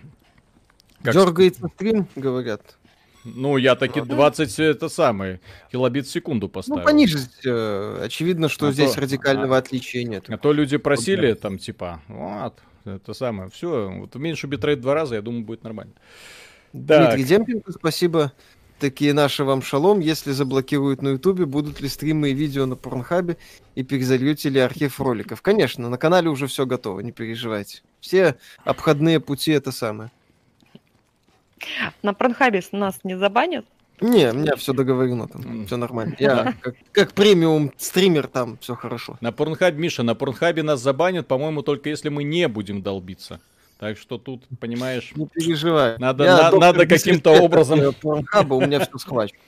Как... 1.03 1.15
Дергается 1.15 1.69
стрим, 1.75 2.07
говорят. 2.15 2.79
Ну, 3.25 3.57
я 3.57 3.77
таки 3.77 4.01
20, 4.01 4.59
это 4.61 4.89
самое, 4.89 5.41
килобит 5.71 6.07
в 6.07 6.11
секунду 6.11 6.49
поставил. 6.49 6.81
Ну, 6.81 6.87
понизить. 6.87 7.31
Э, 7.45 8.03
очевидно, 8.05 8.49
что 8.49 8.69
а 8.69 8.73
здесь 8.73 8.93
то, 8.93 9.01
радикального 9.03 9.57
а, 9.57 9.59
отличия 9.59 10.05
нет. 10.05 10.25
А 10.29 10.39
то 10.39 10.53
люди 10.53 10.77
просили, 10.79 11.35
там, 11.35 11.59
типа, 11.59 12.01
вот, 12.09 12.59
это 12.85 13.13
самое, 13.13 13.51
все, 13.51 13.91
вот 13.91 14.15
меньше 14.15 14.47
битрейт 14.47 14.81
два 14.81 14.95
раза, 14.95 15.17
я 15.17 15.23
думаю, 15.23 15.45
будет 15.45 15.65
нормально. 15.65 15.93
Дмитрий 16.73 17.25
Демпенко, 17.25 17.73
спасибо. 17.73 18.33
Такие 18.79 19.13
наши 19.13 19.45
вам 19.45 19.61
шалом. 19.61 20.01
Если 20.01 20.33
заблокируют 20.33 21.03
на 21.03 21.11
Ютубе, 21.11 21.45
будут 21.45 21.83
ли 21.83 21.89
стримы 21.89 22.31
и 22.31 22.35
видео 22.35 22.65
на 22.65 22.77
Порнхабе 22.77 23.37
и 23.75 23.83
перезальете 23.83 24.49
ли 24.49 24.59
архив 24.59 24.99
роликов? 25.01 25.43
Конечно, 25.43 25.91
на 25.91 25.99
канале 25.99 26.31
уже 26.31 26.47
все 26.47 26.65
готово, 26.65 27.01
не 27.01 27.13
переживайте. 27.13 27.83
Все 28.01 28.37
обходные 28.65 29.21
пути 29.21 29.53
это 29.53 29.71
самое. 29.71 30.11
На 32.03 32.15
Порнхабе 32.15 32.63
нас 32.73 32.99
не 33.05 33.17
забанят? 33.17 33.67
Не, 34.01 34.31
у 34.31 34.35
меня 34.35 34.57
все 34.57 34.73
договорено, 34.73 35.29
там 35.29 35.67
все 35.67 35.77
нормально. 35.77 36.17
Я 36.19 36.55
как, 36.61 36.75
как 36.93 37.13
премиум 37.13 37.71
стример, 37.77 38.29
там 38.29 38.57
все 38.61 38.75
хорошо. 38.75 39.19
На 39.21 39.31
Порнхабе, 39.31 39.79
Миша, 39.79 40.03
на 40.03 40.15
Порнхабе 40.15 40.63
нас 40.63 40.81
забанят, 40.81 41.27
по-моему, 41.27 41.63
только 41.63 41.91
если 41.91 42.09
мы 42.09 42.25
не 42.25 42.49
будем 42.49 42.83
долбиться. 42.83 43.41
Так 43.79 43.99
что 43.99 44.19
тут, 44.19 44.43
понимаешь... 44.59 45.13
Не 45.15 45.27
переживай. 45.27 45.97
Надо, 45.99 46.25
на, 46.25 46.51
надо 46.51 46.87
каким-то 46.87 47.31
образом... 47.31 47.81
Порнхаба, 48.01 48.55
у 48.55 48.61
меня 48.61 48.81
все 48.81 48.99
схвачено. 48.99 49.39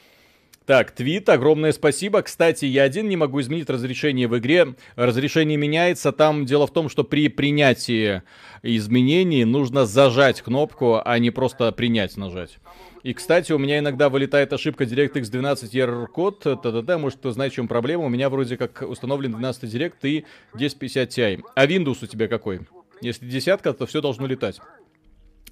Так, 0.67 0.93
твит, 0.93 1.29
огромное 1.29 1.73
спасибо. 1.73 2.23
Кстати, 2.23 2.67
я 2.67 2.85
один 2.85 3.09
не 3.09 3.17
могу 3.17 3.41
изменить 3.41 3.69
разрешение 3.69 4.29
в 4.29 4.39
игре. 4.39 4.75
Разрешение 4.95 5.57
меняется. 5.57 6.13
Там 6.13 6.47
дело 6.47 6.67
в 6.67 6.73
том, 6.73 6.89
что 6.89 7.03
при 7.03 7.29
принятии 7.29 8.23
изменений 8.63 9.45
нужно 9.45 9.87
зажать 9.87 10.41
кнопку, 10.41 11.01
а 11.05 11.19
не 11.19 11.31
просто 11.31 11.73
принять 11.73 12.17
нажать. 12.17 12.59
И, 13.03 13.13
кстати, 13.13 13.51
у 13.51 13.59
меня 13.59 13.81
иногда 13.81 14.09
вылетает 14.09 14.53
ошибка 14.53 14.85
DirectX 14.85 15.29
12 15.29 15.75
error 15.75 16.07
код. 16.07 16.41
Та-да-да, 16.41 16.99
может, 16.99 17.19
кто 17.19 17.33
знает, 17.33 17.53
в 17.53 17.57
чем 17.57 17.67
проблема. 17.67 18.05
У 18.05 18.09
меня 18.09 18.31
вроде 18.31 18.57
как 18.57 18.83
установлен 18.83 19.33
12 19.33 19.65
Direct 19.65 19.95
и 20.03 20.25
1050 20.53 21.09
Ti. 21.09 21.45
А 21.57 21.67
Windows 21.67 21.99
у 22.03 22.07
тебя 22.07 22.29
какой? 22.29 22.61
Если 23.01 23.27
десятка, 23.27 23.73
то 23.73 23.87
все 23.87 24.01
должно 24.01 24.27
летать. 24.27 24.61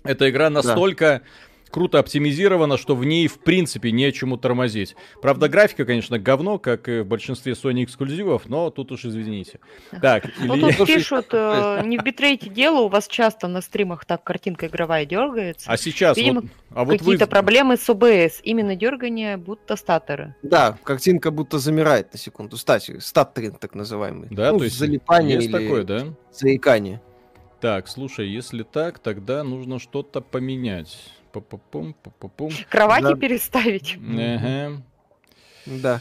Эта 0.05 0.31
игра 0.31 0.50
настолько... 0.50 1.23
Да 1.25 1.50
круто 1.71 1.99
оптимизирована, 1.99 2.77
что 2.77 2.95
в 2.95 3.05
ней 3.05 3.29
в 3.29 3.39
принципе 3.39 3.93
нечему 3.93 4.37
тормозить. 4.37 4.97
Правда, 5.23 5.49
графика, 5.49 5.85
конечно, 5.85 6.19
говно, 6.19 6.59
как 6.59 6.89
и 6.89 7.00
в 7.00 7.07
большинстве 7.07 7.53
Sony 7.53 7.85
эксклюзивов, 7.85 8.49
но 8.49 8.71
тут 8.71 8.93
уж 8.93 9.05
извините. 9.05 9.61
Так, 10.00 10.25
ну, 10.41 10.55
или... 10.55 10.73
тут 10.73 10.87
пишут, 10.87 11.29
э, 11.33 11.83
не 11.85 11.99
в 11.99 12.03
битрейте 12.03 12.50
дело, 12.50 12.81
у 12.81 12.89
вас 12.89 13.09
часто 13.09 13.49
на 13.49 13.61
стримах 13.61 14.05
так 14.05 14.25
картинка 14.25 14.67
игровая 14.67 15.07
дергается. 15.07 15.71
А 15.71 15.77
сейчас 15.77 16.17
Видимо, 16.17 16.43
вот, 16.43 16.50
а 16.75 16.85
вот 16.85 16.99
какие-то 16.99 17.25
вы... 17.25 17.31
проблемы 17.31 17.77
с 17.77 17.89
OBS, 17.89 18.41
именно 18.43 18.77
дергание 18.77 19.37
будто 19.37 19.77
статоры. 19.77 20.35
Да, 20.43 20.77
картинка 20.83 21.31
будто 21.31 21.59
замирает 21.59 22.12
на 22.12 22.19
секунду. 22.19 22.57
Кстати, 22.57 22.99
stuttering 22.99 23.59
так 23.59 23.75
называемый. 23.75 24.29
Да, 24.31 24.53
ну, 24.53 24.59
то 24.59 24.65
есть 24.65 24.77
залипание 24.77 25.37
есть 25.37 25.49
или 25.49 25.53
такое, 25.53 25.85
да? 25.85 26.07
заикание. 26.33 27.00
Так, 27.61 27.89
слушай, 27.89 28.27
если 28.27 28.62
так, 28.62 28.99
тогда 28.99 29.45
нужно 29.45 29.79
что-то 29.79 30.23
поменять. 30.23 31.12
Пу-пу-пум, 31.32 31.94
пу-пу-пум. 32.02 32.52
Кровати 32.68 33.02
да. 33.02 33.14
переставить. 33.14 33.96
Ага. 33.96 34.82
Да. 35.66 36.00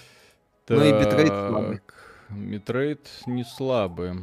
Так, 0.66 0.78
ну 0.78 0.84
и 0.84 0.92
битрейт 0.92 1.28
слабый. 1.28 1.82
Битрейт 2.30 3.10
не 3.26 3.44
слабый. 3.44 4.14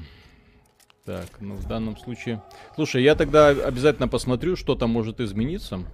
Так, 1.05 1.27
ну 1.41 1.55
в 1.55 1.67
данном 1.69 1.97
случае... 1.97 2.43
Слушай, 2.75 3.05
я 3.05 3.15
тогда 3.15 3.49
обязательно 3.49 4.09
посмотрю, 4.09 4.57
что 4.57 4.75
там 4.75 4.91
может 4.91 5.21
измениться. 5.21 5.85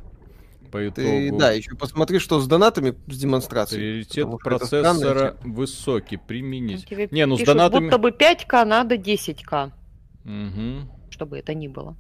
По 0.71 0.89
итогу. 0.89 1.07
Ты, 1.07 1.31
да, 1.33 1.53
еще 1.53 1.75
посмотри, 1.77 2.19
что 2.19 2.41
с 2.41 2.49
донатами 2.49 2.95
с 3.07 3.19
демонстрацией. 3.19 4.05
Приоритет 4.05 4.29
процессора 4.43 5.37
высокий, 5.43 6.17
применить. 6.17 6.87
Тебе 6.87 7.09
не, 7.11 7.27
ну 7.27 7.37
пишут, 7.37 7.49
с 7.49 7.53
донатами... 7.53 7.85
Будто 7.85 7.99
бы 7.99 8.11
5к 8.11 8.65
надо 8.65 8.95
10к. 8.95 9.73
Угу. 10.25 11.11
Чтобы 11.11 11.39
это 11.39 11.53
ни 11.53 11.69
было. 11.69 11.95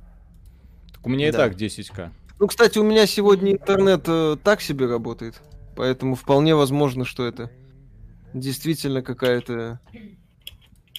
Так 0.94 1.06
у 1.06 1.10
меня 1.10 1.30
да. 1.30 1.46
и 1.46 1.50
так 1.50 1.60
10к. 1.60 2.10
Ну, 2.38 2.46
кстати, 2.46 2.78
у 2.78 2.82
меня 2.82 3.06
сегодня 3.06 3.52
интернет 3.52 4.04
э, 4.08 4.36
так 4.42 4.60
себе 4.60 4.86
работает. 4.86 5.40
Поэтому 5.76 6.14
вполне 6.14 6.54
возможно, 6.54 7.04
что 7.04 7.26
это 7.26 7.50
действительно 8.34 9.02
какая-то 9.02 9.80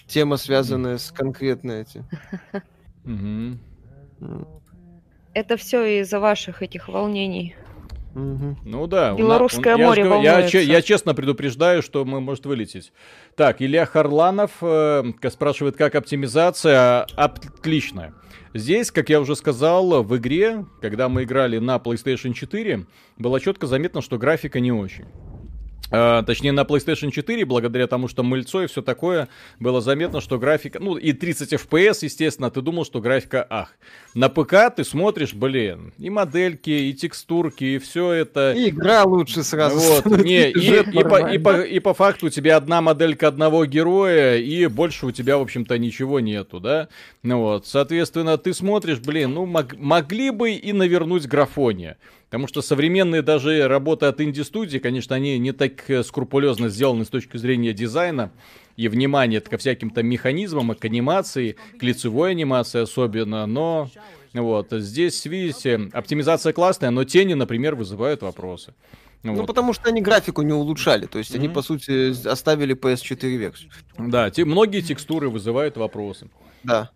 тема, 0.06 0.36
связанная 0.36 0.98
с 0.98 1.10
конкретной 1.10 1.82
этим. 1.82 2.06
Это 5.34 5.56
все 5.56 6.00
из-за 6.00 6.20
ваших 6.20 6.62
этих 6.62 6.88
волнений. 6.88 7.56
Угу. 8.14 8.56
Ну 8.64 8.86
да. 8.86 9.12
Белорусское 9.14 9.76
на, 9.76 9.82
он, 9.82 9.88
море 9.88 10.24
я, 10.24 10.40
я, 10.46 10.60
я 10.60 10.82
честно 10.82 11.14
предупреждаю, 11.14 11.82
что 11.82 12.04
мы 12.04 12.20
может 12.20 12.46
вылететь. 12.46 12.92
Так, 13.34 13.60
Илья 13.60 13.86
Харланов 13.86 14.52
э, 14.60 15.02
спрашивает, 15.30 15.76
как 15.76 15.94
оптимизация. 15.96 17.06
Отличная. 17.16 18.14
Здесь, 18.54 18.92
как 18.92 19.08
я 19.08 19.20
уже 19.20 19.34
сказал, 19.34 20.04
в 20.04 20.16
игре, 20.16 20.64
когда 20.80 21.08
мы 21.08 21.24
играли 21.24 21.58
на 21.58 21.76
PlayStation 21.76 22.34
4, 22.34 22.86
было 23.18 23.40
четко 23.40 23.66
заметно, 23.66 24.00
что 24.00 24.16
графика 24.16 24.60
не 24.60 24.70
очень. 24.70 25.06
А, 25.90 26.22
точнее, 26.22 26.52
на 26.52 26.62
PlayStation 26.62 27.10
4, 27.10 27.44
благодаря 27.44 27.86
тому, 27.86 28.08
что 28.08 28.22
мыльцо 28.22 28.62
и 28.62 28.66
все 28.66 28.82
такое, 28.82 29.28
было 29.58 29.80
заметно, 29.80 30.20
что 30.20 30.38
графика... 30.38 30.78
Ну, 30.80 30.96
и 30.96 31.12
30 31.12 31.52
FPS, 31.52 31.98
естественно, 32.02 32.50
ты 32.50 32.62
думал, 32.62 32.84
что 32.84 33.00
графика 33.00 33.46
ах. 33.50 33.76
На 34.14 34.28
ПК 34.28 34.70
ты 34.74 34.84
смотришь, 34.84 35.34
блин, 35.34 35.92
и 35.98 36.08
модельки, 36.08 36.70
и 36.70 36.94
текстурки, 36.94 37.64
и 37.64 37.78
все 37.78 38.12
это... 38.12 38.52
И 38.52 38.68
игра 38.68 39.02
лучше 39.02 39.42
сразу. 39.42 39.76
Вот, 39.76 40.06
не, 40.24 40.50
и, 40.50 40.82
и, 40.82 41.02
по, 41.02 41.32
и, 41.32 41.38
по, 41.38 41.60
и 41.60 41.80
по 41.80 41.94
факту 41.94 42.26
у 42.26 42.30
тебя 42.30 42.56
одна 42.56 42.80
моделька 42.80 43.26
одного 43.26 43.66
героя, 43.66 44.36
и 44.36 44.66
больше 44.66 45.06
у 45.06 45.10
тебя, 45.10 45.36
в 45.36 45.42
общем-то, 45.42 45.76
ничего 45.78 46.20
нету, 46.20 46.60
да? 46.60 46.88
Ну 47.24 47.40
вот, 47.40 47.66
соответственно, 47.66 48.38
ты 48.38 48.54
смотришь, 48.54 49.00
блин, 49.00 49.34
ну, 49.34 49.46
мог, 49.46 49.76
могли 49.76 50.30
бы 50.30 50.52
и 50.52 50.72
навернуть 50.72 51.26
графония. 51.26 51.98
Потому 52.26 52.46
что 52.46 52.62
современные 52.62 53.22
даже 53.22 53.66
работы 53.66 54.06
от 54.06 54.20
инди-студии, 54.20 54.78
конечно, 54.78 55.16
они 55.16 55.38
не 55.38 55.52
так 55.52 55.88
э, 55.90 56.04
скрупулезно 56.04 56.68
сделаны 56.68 57.04
с 57.04 57.08
точки 57.08 57.36
зрения 57.36 57.72
дизайна 57.72 58.30
и 58.76 58.88
внимания 58.88 59.40
ко 59.40 59.56
всяким 59.56 59.90
там 59.90 60.06
механизмам, 60.06 60.74
к 60.74 60.84
анимации, 60.84 61.56
к 61.78 61.82
лицевой 61.82 62.32
анимации 62.32 62.80
особенно, 62.80 63.46
но 63.46 63.90
вот 64.32 64.68
здесь, 64.72 65.24
видите, 65.26 65.88
оптимизация 65.92 66.52
классная, 66.52 66.90
но 66.90 67.04
тени, 67.04 67.34
например, 67.34 67.74
вызывают 67.74 68.22
вопросы. 68.22 68.74
Ну, 69.22 69.34
вот. 69.34 69.46
потому 69.46 69.72
что 69.72 69.88
они 69.88 70.02
графику 70.02 70.42
не 70.42 70.52
улучшали, 70.52 71.06
то 71.06 71.18
есть 71.18 71.30
mm-hmm. 71.30 71.38
они, 71.38 71.48
по 71.48 71.62
сути, 71.62 72.28
оставили 72.28 72.76
PS4 72.76 73.36
версию. 73.36 73.70
Да, 73.96 74.30
те, 74.30 74.44
многие 74.44 74.82
текстуры 74.82 75.30
вызывают 75.30 75.78
вопросы. 75.78 76.28
Да. 76.62 76.90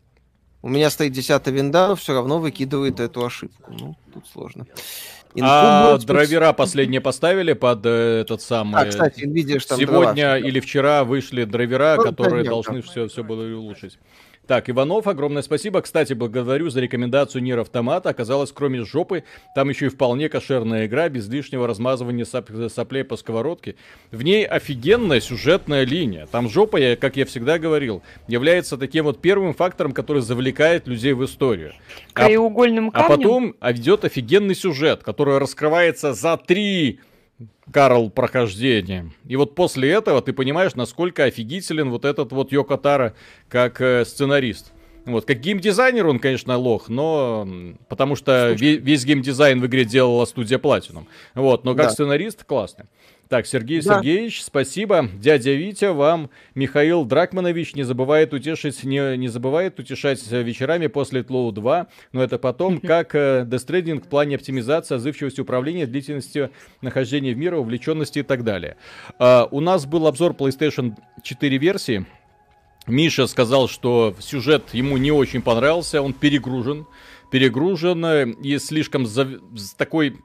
У 0.61 0.69
меня 0.69 0.91
стоит 0.91 1.13
10 1.13 1.47
винда, 1.47 1.89
но 1.89 1.95
все 1.95 2.13
равно 2.13 2.39
выкидывает 2.39 3.01
эту 3.01 3.25
ошибку. 3.25 3.73
Ну, 3.73 3.97
тут 4.13 4.27
сложно. 4.27 4.67
А 5.41 5.99
драйвера 5.99 6.53
последние 6.53 7.01
поставили 7.01 7.53
под 7.53 7.85
э, 7.85 8.21
этот 8.23 8.41
самый... 8.43 8.83
А, 8.83 8.87
кстати, 8.87 9.21
Nvidia 9.21 9.61
там 9.67 9.79
Сегодня 9.79 10.37
или 10.37 10.61
вчера 10.61 11.05
вышли 11.05 11.45
драйвера, 11.45 11.97
ну, 11.97 12.03
которые 12.03 12.45
должны 12.45 12.83
все, 12.83 13.09
все 13.09 13.23
было 13.23 13.43
улучшить. 13.57 13.99
Так, 14.49 14.71
Иванов, 14.71 15.07
огромное 15.07 15.43
спасибо. 15.43 15.83
Кстати, 15.83 16.15
благодарю 16.15 16.71
за 16.71 16.81
рекомендацию 16.81 17.43
Нир 17.43 17.59
Автомата. 17.59 18.09
Оказалось, 18.09 18.51
кроме 18.51 18.83
жопы, 18.83 19.25
там 19.55 19.69
еще 19.69 19.87
и 19.87 19.89
вполне 19.91 20.31
кошерная 20.31 20.87
игра, 20.87 21.11
без 21.11 21.29
лишнего 21.29 21.67
размазывания 21.67 22.25
соп- 22.25 22.71
соплей 22.71 23.05
по 23.05 23.17
сковородке. 23.17 23.75
В 24.11 24.23
ней 24.23 24.47
офигенная 24.47 25.21
сюжетная 25.21 25.85
линия. 25.85 26.27
Там 26.33 26.49
жопа, 26.49 26.79
я, 26.79 26.97
как 26.97 27.17
я 27.19 27.27
всегда 27.27 27.59
говорил, 27.59 28.03
является 28.27 28.79
таким 28.79 29.05
вот 29.05 29.21
первым 29.21 29.53
фактором, 29.53 29.93
который 29.93 30.23
завлекает 30.23 30.89
людей 30.89 31.13
в 31.13 31.23
историю. 31.27 31.75
Краеугольным 32.15 32.89
а, 32.89 32.93
камнем. 32.93 33.13
А 33.13 33.17
потом 33.17 33.55
а 33.61 33.73
ведет 33.73 34.07
офигенный 34.07 34.55
сюжет, 34.55 35.03
который 35.03 35.37
раскрывается 35.37 36.15
за 36.15 36.39
три 36.39 37.01
Карл 37.73 38.11
прохождение. 38.11 39.13
И 39.27 39.37
вот 39.37 39.55
после 39.55 39.91
этого 39.91 40.23
ты 40.23 40.33
понимаешь, 40.33 40.75
насколько 40.75 41.25
офигителен 41.25 41.91
вот 41.91 42.05
этот 42.05 42.33
вот 42.33 42.51
Йокотара 42.53 43.15
как 43.49 43.81
э, 43.81 44.05
сценарист. 44.05 44.73
Вот, 45.05 45.25
как 45.25 45.41
геймдизайнер 45.41 46.07
он, 46.07 46.19
конечно, 46.19 46.57
лох, 46.57 46.89
но... 46.89 47.49
Потому 47.89 48.15
что 48.15 48.51
весь, 48.51 48.79
весь 48.81 49.05
геймдизайн 49.05 49.61
в 49.61 49.67
игре 49.67 49.85
делала 49.85 50.25
студия 50.27 50.59
Platinum. 50.59 51.07
Вот, 51.35 51.65
но 51.65 51.75
как 51.75 51.87
да. 51.87 51.91
сценарист 51.91 52.45
классный. 52.45 52.87
Так, 53.29 53.47
Сергей 53.47 53.83
да. 53.83 53.97
Сергеевич, 53.97 54.43
спасибо. 54.43 55.07
Дядя 55.15 55.53
Витя, 55.53 55.93
вам 55.93 56.31
Михаил 56.55 57.05
Дракманович 57.05 57.75
не 57.75 57.83
забывает 57.83 58.33
утешить, 58.33 58.83
не, 58.85 59.19
не 59.19 59.29
забывает 59.29 59.79
утешать 59.79 60.27
вечерами 60.31 60.87
после 60.87 61.23
Тлоу 61.23 61.53
2, 61.53 61.89
но 62.13 62.23
это 62.23 62.39
потом, 62.39 62.81
как 62.81 63.15
э, 63.15 63.45
Death 63.47 63.67
Stranding 63.67 64.01
в 64.01 64.09
плане 64.09 64.37
оптимизации, 64.37 64.95
отзывчивости 64.95 65.43
управления, 65.43 65.87
длительности 65.87 66.49
нахождения 66.81 67.35
в 67.35 67.37
мире, 67.37 67.57
увлеченности 67.57 68.21
и 68.21 68.23
так 68.23 68.45
далее. 68.45 68.77
Uh, 69.19 69.47
у 69.51 69.61
нас 69.61 69.85
был 69.85 70.07
обзор 70.07 70.33
PlayStation 70.33 70.95
4 71.23 71.59
версии. 71.59 72.07
Миша 72.87 73.27
сказал, 73.27 73.69
что 73.69 74.17
сюжет 74.21 74.73
ему 74.73 74.97
не 74.97 75.13
очень 75.13 75.43
понравился, 75.43 76.01
он 76.01 76.15
перегружен, 76.15 76.87
перегружен 77.31 78.05
э, 78.07 78.27
и 78.43 78.59
слишком 78.59 79.05
за... 79.05 79.39
такой 79.77 80.17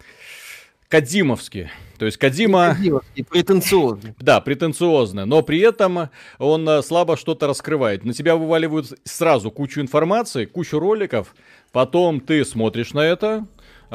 Кадимовский. 0.87 1.69
То 2.03 2.07
есть 2.07 2.17
Кадима... 2.17 2.75
И 3.15 3.23
претенциозный. 3.23 4.13
Да, 4.19 4.41
претенциозный, 4.41 5.25
но 5.25 5.41
при 5.41 5.59
этом 5.59 6.09
он 6.37 6.67
э, 6.67 6.81
слабо 6.81 7.15
что-то 7.15 7.47
раскрывает. 7.47 8.03
На 8.03 8.11
тебя 8.11 8.35
вываливают 8.35 8.99
сразу 9.05 9.49
кучу 9.51 9.79
информации, 9.79 10.43
кучу 10.43 10.79
роликов, 10.79 11.33
потом 11.71 12.19
ты 12.19 12.43
смотришь 12.43 12.91
на 12.91 12.99
это, 12.99 13.47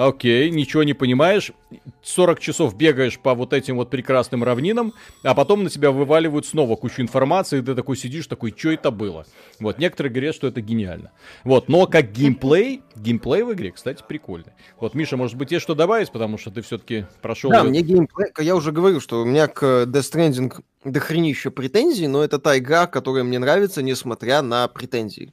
окей, 0.06 0.50
ничего 0.50 0.84
не 0.84 0.94
понимаешь, 0.94 1.52
40 2.02 2.38
часов 2.38 2.76
бегаешь 2.76 3.18
по 3.18 3.34
вот 3.34 3.52
этим 3.52 3.76
вот 3.76 3.90
прекрасным 3.90 4.44
равнинам, 4.44 4.94
а 5.24 5.34
потом 5.34 5.64
на 5.64 5.70
тебя 5.70 5.90
вываливают 5.90 6.46
снова 6.46 6.76
кучу 6.76 7.02
информации, 7.02 7.58
и 7.58 7.62
ты 7.62 7.74
такой 7.74 7.96
сидишь, 7.96 8.28
такой, 8.28 8.54
что 8.56 8.70
это 8.70 8.90
было? 8.92 9.26
Вот, 9.58 9.78
некоторые 9.78 10.12
говорят, 10.12 10.36
что 10.36 10.46
это 10.46 10.60
гениально. 10.60 11.10
Вот, 11.42 11.68
но 11.68 11.86
как 11.86 12.12
геймплей, 12.12 12.82
геймплей 12.94 13.42
в 13.42 13.52
игре, 13.52 13.72
кстати, 13.72 14.04
прикольный. 14.06 14.52
Вот, 14.78 14.94
Миша, 14.94 15.16
может 15.16 15.36
быть, 15.36 15.50
есть 15.50 15.64
что 15.64 15.74
добавить, 15.74 16.12
потому 16.12 16.38
что 16.38 16.52
ты 16.52 16.62
все-таки 16.62 17.06
прошел... 17.20 17.50
Да, 17.50 17.64
мне 17.64 17.82
геймплей, 17.82 18.28
я 18.38 18.54
уже 18.54 18.70
говорил, 18.70 19.00
что 19.00 19.20
у 19.20 19.24
меня 19.24 19.48
к 19.48 19.62
Death 19.62 20.12
Stranding 20.12 20.52
дохренища 20.84 21.50
претензий, 21.50 22.06
но 22.06 22.22
это 22.22 22.38
та 22.38 22.56
игра, 22.56 22.86
которая 22.86 23.24
мне 23.24 23.40
нравится, 23.40 23.82
несмотря 23.82 24.42
на 24.42 24.68
претензии. 24.68 25.32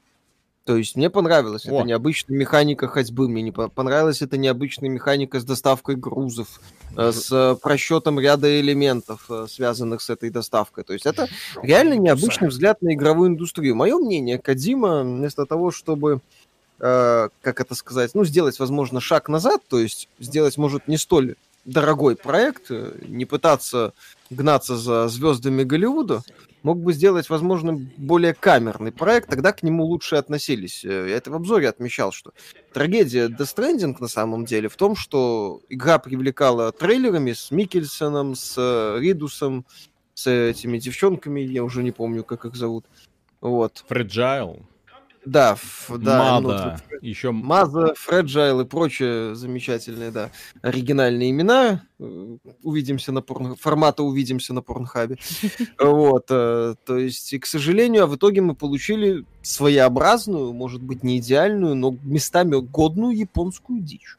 То 0.65 0.77
есть 0.77 0.95
мне 0.95 1.11
понравилась 1.11 1.65
эта 1.65 1.83
необычная 1.83 2.35
механика 2.35 2.87
ходьбы, 2.87 3.29
мне 3.29 3.43
не 3.43 3.51
понравилась 3.51 4.23
эта 4.23 4.35
необычная 4.35 4.89
механика 4.89 5.39
с 5.39 5.43
доставкой 5.43 5.95
грузов, 5.95 6.59
э, 6.97 7.11
с 7.11 7.55
просчетом 7.61 8.19
ряда 8.19 8.59
элементов, 8.59 9.27
э, 9.29 9.45
связанных 9.47 10.01
с 10.01 10.09
этой 10.09 10.31
доставкой. 10.31 10.83
То 10.83 10.93
есть 10.93 11.05
это 11.05 11.27
реально 11.61 11.93
необычный 11.93 12.47
взгляд 12.47 12.81
на 12.81 12.95
игровую 12.95 13.29
индустрию. 13.29 13.75
Мое 13.75 13.95
мнение, 13.97 14.39
Кадима 14.39 15.03
вместо 15.03 15.45
того, 15.45 15.69
чтобы 15.69 16.21
э, 16.79 17.29
как 17.41 17.61
это 17.61 17.75
сказать, 17.75 18.15
ну, 18.15 18.25
сделать, 18.25 18.57
возможно, 18.57 18.99
шаг 18.99 19.29
назад, 19.29 19.61
то 19.69 19.79
есть 19.79 20.09
сделать, 20.19 20.57
может, 20.57 20.87
не 20.87 20.97
столь 20.97 21.35
дорогой 21.65 22.15
проект, 22.15 22.71
не 23.07 23.25
пытаться 23.25 23.93
гнаться 24.31 24.77
за 24.77 25.07
звездами 25.09 25.63
Голливуда, 25.63 26.23
мог 26.65 26.81
бы 26.81 26.93
сделать, 26.93 27.29
возможно, 27.29 27.79
более 27.95 28.33
камерный 28.33 28.91
проект, 28.91 29.29
тогда 29.29 29.53
к 29.53 29.61
нему 29.61 29.85
лучше 29.85 30.15
относились. 30.15 30.83
Э, 30.83 31.09
я 31.09 31.17
это 31.17 31.29
в 31.29 31.35
обзоре 31.35 31.69
отмечал, 31.69 32.11
что 32.11 32.33
трагедия 32.73 33.27
Death 33.27 33.55
Stranding 33.55 33.95
на 33.99 34.07
самом 34.07 34.45
деле 34.45 34.67
в 34.67 34.75
том, 34.75 34.95
что 34.95 35.61
игра 35.69 35.99
привлекала 35.99 36.71
трейлерами 36.71 37.33
с 37.33 37.51
Микельсоном, 37.51 38.33
с 38.33 38.55
э, 38.57 38.99
Ридусом, 38.99 39.67
с 40.15 40.25
этими 40.27 40.79
девчонками, 40.79 41.41
я 41.41 41.63
уже 41.63 41.83
не 41.83 41.91
помню, 41.91 42.23
как 42.23 42.45
их 42.45 42.55
зовут. 42.55 42.87
Вот. 43.41 43.85
Fragile. 43.87 44.63
Да, 45.23 45.53
ф, 45.53 45.91
да. 45.99 46.39
Мада. 46.39 46.81
Ну, 46.89 46.97
еще... 47.01 47.31
Маза, 47.31 47.93
Fragile 47.93 48.63
и 48.63 48.65
прочие 48.65 49.35
замечательные, 49.35 50.09
да, 50.09 50.31
оригинальные 50.63 51.29
имена. 51.29 51.83
Э, 51.97 52.37
увидимся 52.61 53.11
на 53.11 53.21
порн... 53.21 53.55
формата 53.55 54.03
увидимся 54.03 54.53
на 54.53 54.61
порнхабе. 54.61 55.17
Вот, 55.79 56.25
э, 56.29 56.75
то 56.85 56.97
есть, 56.97 57.33
и, 57.33 57.39
к 57.39 57.45
сожалению, 57.45 58.03
а 58.03 58.07
в 58.07 58.15
итоге 58.15 58.41
мы 58.41 58.55
получили 58.55 59.25
своеобразную, 59.41 60.51
может 60.51 60.81
быть, 60.81 61.03
не 61.03 61.19
идеальную, 61.19 61.75
но 61.75 61.95
местами 62.03 62.59
годную 62.59 63.15
японскую 63.15 63.81
дичь. 63.81 64.17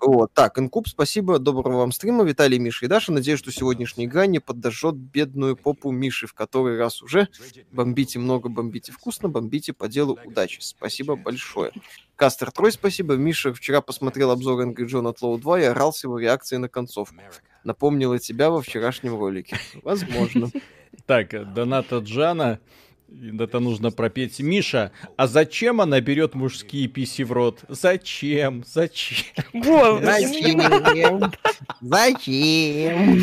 Вот, 0.00 0.32
так, 0.32 0.58
Инкуб, 0.58 0.88
спасибо, 0.88 1.38
доброго 1.38 1.78
вам 1.78 1.92
стрима, 1.92 2.24
Виталий, 2.24 2.58
Миша 2.58 2.86
и 2.86 2.88
Даша. 2.88 3.12
Надеюсь, 3.12 3.38
что 3.38 3.52
сегодняшняя 3.52 4.06
игра 4.06 4.26
не 4.26 4.38
подожжет 4.38 4.94
бедную 4.94 5.56
попу 5.56 5.90
Миши, 5.90 6.26
в 6.26 6.34
который 6.34 6.78
раз 6.78 7.02
уже. 7.02 7.28
Бомбите 7.72 8.18
много, 8.18 8.48
бомбите 8.48 8.92
вкусно, 8.92 9.28
бомбите 9.28 9.72
по 9.72 9.88
делу 9.88 10.18
удачи. 10.24 10.58
Спасибо 10.60 11.16
большое. 11.16 11.72
Кастер 12.16 12.52
Трой, 12.52 12.70
спасибо. 12.70 13.14
Миша 13.14 13.52
вчера 13.52 13.80
посмотрел 13.80 14.30
обзор 14.30 14.62
Angry 14.62 14.86
John 14.86 15.08
от 15.08 15.20
Low 15.20 15.36
2 15.36 15.60
и 15.60 15.64
орал 15.64 15.92
с 15.92 16.04
его 16.04 16.18
реакцией 16.18 16.60
на 16.60 16.68
концовку. 16.94 17.16
Напомнила 17.64 18.18
тебя 18.18 18.50
во 18.50 18.62
вчерашнем 18.62 19.18
ролике. 19.18 19.58
Возможно. 19.82 20.48
Так, 21.06 21.52
доната 21.52 21.98
Джана 21.98 22.60
это 23.38 23.60
нужно 23.60 23.90
пропеть. 23.90 24.40
Миша, 24.40 24.92
а 25.16 25.26
зачем 25.26 25.80
она 25.80 26.00
берет 26.00 26.34
мужские 26.34 26.88
писи 26.88 27.22
в 27.22 27.32
рот? 27.32 27.60
Зачем? 27.68 28.64
Зачем? 28.66 29.24
Зачем? 30.02 31.32
Зачем? 31.80 33.20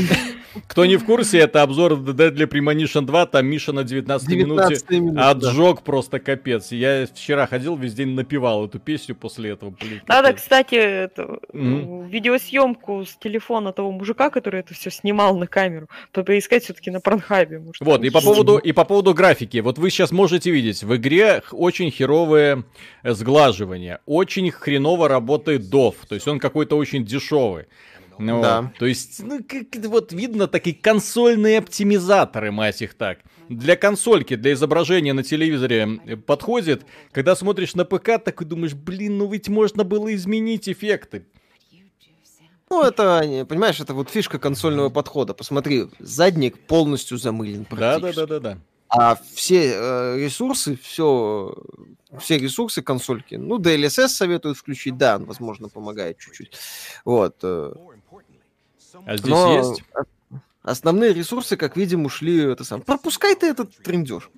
Кто 0.68 0.86
не 0.86 0.98
в 0.98 1.06
курсе, 1.06 1.40
это 1.40 1.62
обзор 1.62 1.94
Deadly 1.94 2.48
Premonition 2.48 3.02
2, 3.02 3.26
там 3.28 3.46
Миша 3.46 3.72
на 3.72 3.84
19 3.84 4.30
минуте 4.30 4.78
отжег 5.18 5.82
просто 5.82 6.20
капец. 6.20 6.72
Я 6.72 7.08
вчера 7.08 7.48
ходил, 7.48 7.78
весь 7.78 7.94
день 7.94 8.10
напевал 8.10 8.66
эту 8.66 8.80
песню 8.80 9.16
после 9.16 9.52
этого. 9.52 9.70
Блин, 9.72 10.02
Надо, 10.08 10.34
кстати, 10.34 10.76
mm-hmm. 10.76 12.10
видеосъемку 12.10 13.06
с 13.06 13.16
телефона 13.16 13.72
того 13.72 13.92
мужика, 13.92 14.30
который 14.30 14.60
это 14.60 14.74
все 14.74 14.92
снимал 14.92 15.38
на 15.38 15.48
камеру, 15.48 15.88
поискать 16.12 16.64
все-таки 16.64 16.92
на 16.92 17.00
Пронхабе. 17.00 17.64
Вот, 17.80 18.04
и 18.04 18.10
по, 18.10 18.22
поводу, 18.22 18.58
и 18.58 18.72
по 18.74 18.84
поводу 18.84 19.14
графики. 19.14 19.60
Вот 19.60 19.78
вы 19.82 19.90
сейчас 19.90 20.12
можете 20.12 20.52
видеть, 20.52 20.84
в 20.84 20.96
игре 20.96 21.44
очень 21.52 21.92
херовое 21.92 22.64
сглаживание, 23.04 24.00
очень 24.06 24.50
хреново 24.52 25.10
работает 25.10 25.64
DOF, 25.64 25.96
то 26.08 26.16
есть 26.16 26.28
он 26.28 26.40
какой-то 26.40 26.78
очень 26.78 27.04
дешевый. 27.04 27.66
Ну, 28.18 28.42
да. 28.42 28.72
То 28.78 28.86
есть, 28.86 29.22
ну, 29.24 29.40
как, 29.44 29.84
вот 29.86 30.14
видно 30.14 30.48
такие 30.48 30.76
консольные 30.76 31.58
оптимизаторы, 31.58 32.52
мать 32.52 32.82
их 32.82 32.94
так. 32.94 33.20
Для 33.50 33.76
консольки, 33.76 34.36
для 34.36 34.54
изображения 34.54 35.14
на 35.14 35.24
телевизоре 35.24 36.00
подходит. 36.28 36.84
Когда 37.12 37.36
смотришь 37.36 37.74
на 37.74 37.84
ПК, 37.84 38.20
так 38.24 38.42
и 38.42 38.46
думаешь, 38.46 38.76
блин, 38.76 39.18
ну 39.18 39.30
ведь 39.30 39.50
можно 39.50 39.84
было 39.84 40.14
изменить 40.14 40.70
эффекты. 40.70 41.26
Ну, 42.70 42.84
это, 42.84 43.46
понимаешь, 43.50 43.80
это 43.82 43.94
вот 43.94 44.10
фишка 44.10 44.40
консольного 44.40 44.90
подхода. 44.90 45.34
Посмотри, 45.34 45.88
задник 46.00 46.58
полностью 46.58 47.18
замылен 47.18 47.66
Да, 47.70 48.00
да, 48.00 48.14
да, 48.14 48.26
да, 48.26 48.40
да. 48.40 48.58
А 48.94 49.16
все 49.16 49.72
э, 49.74 50.18
ресурсы, 50.18 50.76
все, 50.76 51.56
все 52.20 52.38
ресурсы 52.38 52.82
консольки, 52.82 53.36
ну, 53.36 53.58
DLSS 53.58 54.10
советуют 54.10 54.58
включить, 54.58 54.98
да, 54.98 55.18
возможно, 55.18 55.70
помогает 55.70 56.18
чуть-чуть. 56.18 56.52
Вот. 57.06 57.38
Э. 57.42 57.74
А 59.06 59.16
здесь 59.16 59.30
Но 59.30 59.58
есть? 59.58 59.84
Основные 60.62 61.14
ресурсы, 61.14 61.56
как 61.56 61.78
видим, 61.78 62.06
ушли 62.06 62.44
это 62.44 62.66
сам. 62.66 62.82
Пропускай 62.82 63.36
ты 63.36 63.48
этот 63.48 63.76
трендеж. 63.78 64.30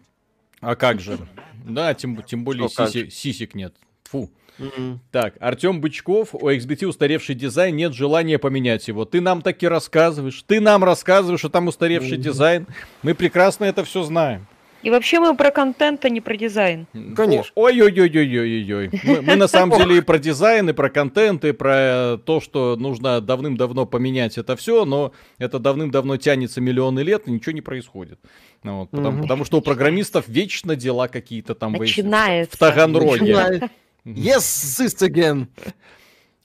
А 0.62 0.76
как 0.76 1.00
же? 1.00 1.18
Да, 1.66 1.94
тем, 1.96 2.22
тем 2.22 2.44
более 2.44 2.70
сиси, 2.70 3.10
сисек 3.10 3.56
нет. 3.56 3.76
Фу. 4.04 4.30
Mm-hmm. 4.60 4.98
Так, 5.12 5.36
Артем 5.40 5.82
Бычков, 5.82 6.34
у 6.34 6.50
XBT 6.50 6.86
устаревший 6.86 7.36
дизайн, 7.36 7.76
нет 7.76 7.94
желания 7.94 8.38
поменять 8.38 8.88
его. 8.88 9.06
Ты 9.06 9.22
нам 9.22 9.42
таки 9.42 9.68
рассказываешь, 9.68 10.44
ты 10.46 10.60
нам 10.60 10.84
рассказываешь, 10.84 11.40
что 11.40 11.50
там 11.50 11.68
устаревший 11.68 12.18
mm-hmm. 12.18 12.22
дизайн. 12.22 12.68
Мы 13.02 13.16
прекрасно 13.16 13.66
это 13.66 13.84
все 13.84 14.04
знаем. 14.04 14.48
И 14.84 14.90
вообще 14.90 15.20
мы 15.20 15.36
про 15.36 15.50
контент, 15.50 16.04
а 16.04 16.10
не 16.10 16.20
про 16.20 16.36
дизайн. 16.36 16.88
Конечно. 17.16 17.52
Ой-ой-ой-ой-ой-ой. 17.56 18.90
Мы, 19.04 19.22
мы 19.22 19.36
на 19.38 19.48
самом 19.48 19.78
деле 19.78 20.00
и 20.00 20.02
про 20.02 20.20
дизайн, 20.20 20.70
и 20.70 20.74
про 20.74 20.90
контент, 20.90 21.46
и 21.46 21.54
про 21.54 22.18
то, 22.18 22.42
что 22.42 22.76
нужно 22.76 23.22
давным-давно 23.22 23.86
поменять 23.86 24.38
это 24.38 24.58
все, 24.58 24.84
но 24.84 25.14
это 25.38 25.58
давным-давно 25.58 26.18
тянется 26.18 26.60
миллионы 26.60 27.00
лет, 27.00 27.30
и 27.30 27.32
ничего 27.32 27.54
не 27.54 27.62
происходит. 27.62 28.20
Вот, 28.62 28.90
потому, 28.92 29.22
потому 29.22 29.46
что 29.46 29.58
у 29.58 29.62
программистов 29.62 30.28
вечно 30.28 30.76
дела 30.76 31.08
какие-то 31.08 31.56
там 31.56 31.74
Начинается. 31.74 32.56
в 32.56 32.60
Таганроге. 32.60 33.70
Yes, 34.06 34.44
sister 34.44 35.08
again. 35.08 35.48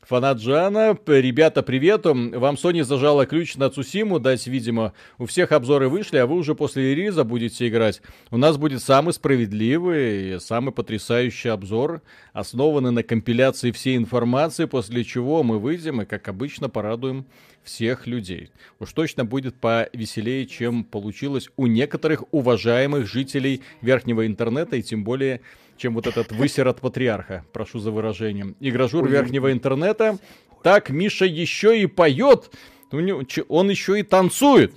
Фанат 0.02 0.38
Джана, 0.38 0.96
ребята, 1.06 1.62
привет. 1.64 2.04
Вам 2.04 2.54
Sony 2.54 2.84
зажала 2.84 3.26
ключ 3.26 3.56
на 3.56 3.68
Цусиму 3.68 4.20
дать, 4.20 4.46
видимо. 4.46 4.94
У 5.18 5.26
всех 5.26 5.50
обзоры 5.50 5.88
вышли, 5.88 6.18
а 6.18 6.26
вы 6.26 6.36
уже 6.36 6.54
после 6.54 6.94
релиза 6.94 7.24
будете 7.24 7.66
играть. 7.66 8.00
У 8.30 8.36
нас 8.36 8.56
будет 8.56 8.80
самый 8.80 9.12
справедливый 9.12 10.40
самый 10.40 10.72
потрясающий 10.72 11.48
обзор, 11.48 12.00
основанный 12.32 12.92
на 12.92 13.02
компиляции 13.02 13.72
всей 13.72 13.96
информации, 13.96 14.66
после 14.66 15.02
чего 15.02 15.42
мы 15.42 15.58
выйдем 15.58 16.00
и, 16.00 16.06
как 16.06 16.28
обычно, 16.28 16.68
порадуем 16.70 17.26
всех 17.64 18.06
людей. 18.06 18.50
Уж 18.78 18.92
точно 18.92 19.24
будет 19.24 19.56
повеселее, 19.56 20.46
чем 20.46 20.84
получилось 20.84 21.50
у 21.56 21.66
некоторых 21.66 22.22
уважаемых 22.30 23.08
жителей 23.08 23.62
верхнего 23.82 24.26
интернета, 24.26 24.76
и 24.76 24.82
тем 24.82 25.02
более 25.04 25.40
чем 25.78 25.94
вот 25.94 26.06
этот 26.06 26.32
высер 26.32 26.68
от 26.68 26.80
патриарха, 26.80 27.44
прошу 27.52 27.78
за 27.78 27.90
выражением. 27.90 28.56
Игражур 28.60 29.08
верхнего 29.08 29.52
интернета. 29.52 30.18
Так, 30.62 30.90
Миша 30.90 31.24
еще 31.24 31.80
и 31.80 31.86
поет, 31.86 32.50
он 32.90 33.70
еще 33.70 34.00
и 34.00 34.02
танцует. 34.02 34.74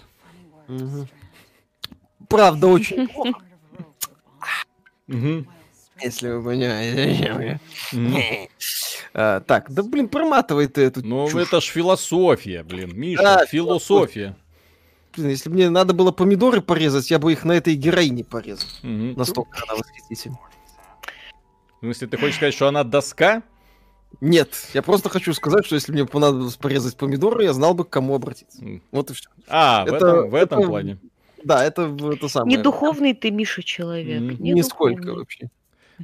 Правда, 2.29 2.67
очень 2.67 3.09
Если 6.01 6.29
вы 6.29 6.43
понимаете. 6.43 7.59
А, 9.13 9.41
так, 9.41 9.69
да 9.71 9.83
блин, 9.83 10.07
проматывай 10.07 10.67
ты 10.67 10.81
эту 10.83 11.05
Ну, 11.05 11.27
это 11.37 11.59
ж 11.59 11.65
философия, 11.65 12.63
блин, 12.63 12.97
Миша, 12.97 13.45
философия. 13.49 14.35
если 15.17 15.49
бы 15.49 15.55
мне 15.55 15.69
надо 15.69 15.93
было 15.93 16.11
помидоры 16.11 16.61
порезать, 16.61 17.11
я 17.11 17.19
бы 17.19 17.33
их 17.33 17.43
на 17.43 17.51
этой 17.51 17.75
героине 17.75 18.23
порезал. 18.23 18.69
Настолько 18.83 19.61
она 19.67 19.75
восхитительна. 19.77 20.39
В 21.81 21.85
смысле, 21.85 22.07
ты 22.09 22.17
хочешь 22.17 22.35
сказать, 22.35 22.53
что 22.53 22.67
она 22.67 22.83
доска? 22.83 23.41
Нет, 24.19 24.69
я 24.75 24.83
просто 24.83 25.09
хочу 25.09 25.33
сказать, 25.33 25.65
что 25.65 25.73
если 25.73 25.91
мне 25.91 26.05
понадобилось 26.05 26.55
порезать 26.55 26.95
помидоры, 26.95 27.43
я 27.43 27.53
знал 27.53 27.73
бы, 27.73 27.85
к 27.85 27.89
кому 27.89 28.13
обратиться. 28.13 28.63
Вот 28.91 29.09
и 29.09 29.13
все. 29.15 29.29
А, 29.47 29.83
это, 29.87 29.91
в 29.91 29.95
этом, 29.95 30.29
в 30.29 30.35
этом 30.35 30.59
это, 30.59 30.67
плане. 30.67 30.97
Да, 31.43 31.65
это, 31.65 31.97
это 32.13 32.27
самое. 32.27 32.55
Не 32.55 32.61
духовный 32.61 33.15
ты, 33.15 33.31
Миша, 33.31 33.63
человек. 33.63 34.21
Mm. 34.21 34.37
Не 34.39 34.51
Нисколько 34.51 35.01
духовный. 35.01 35.19
вообще. 35.19 35.49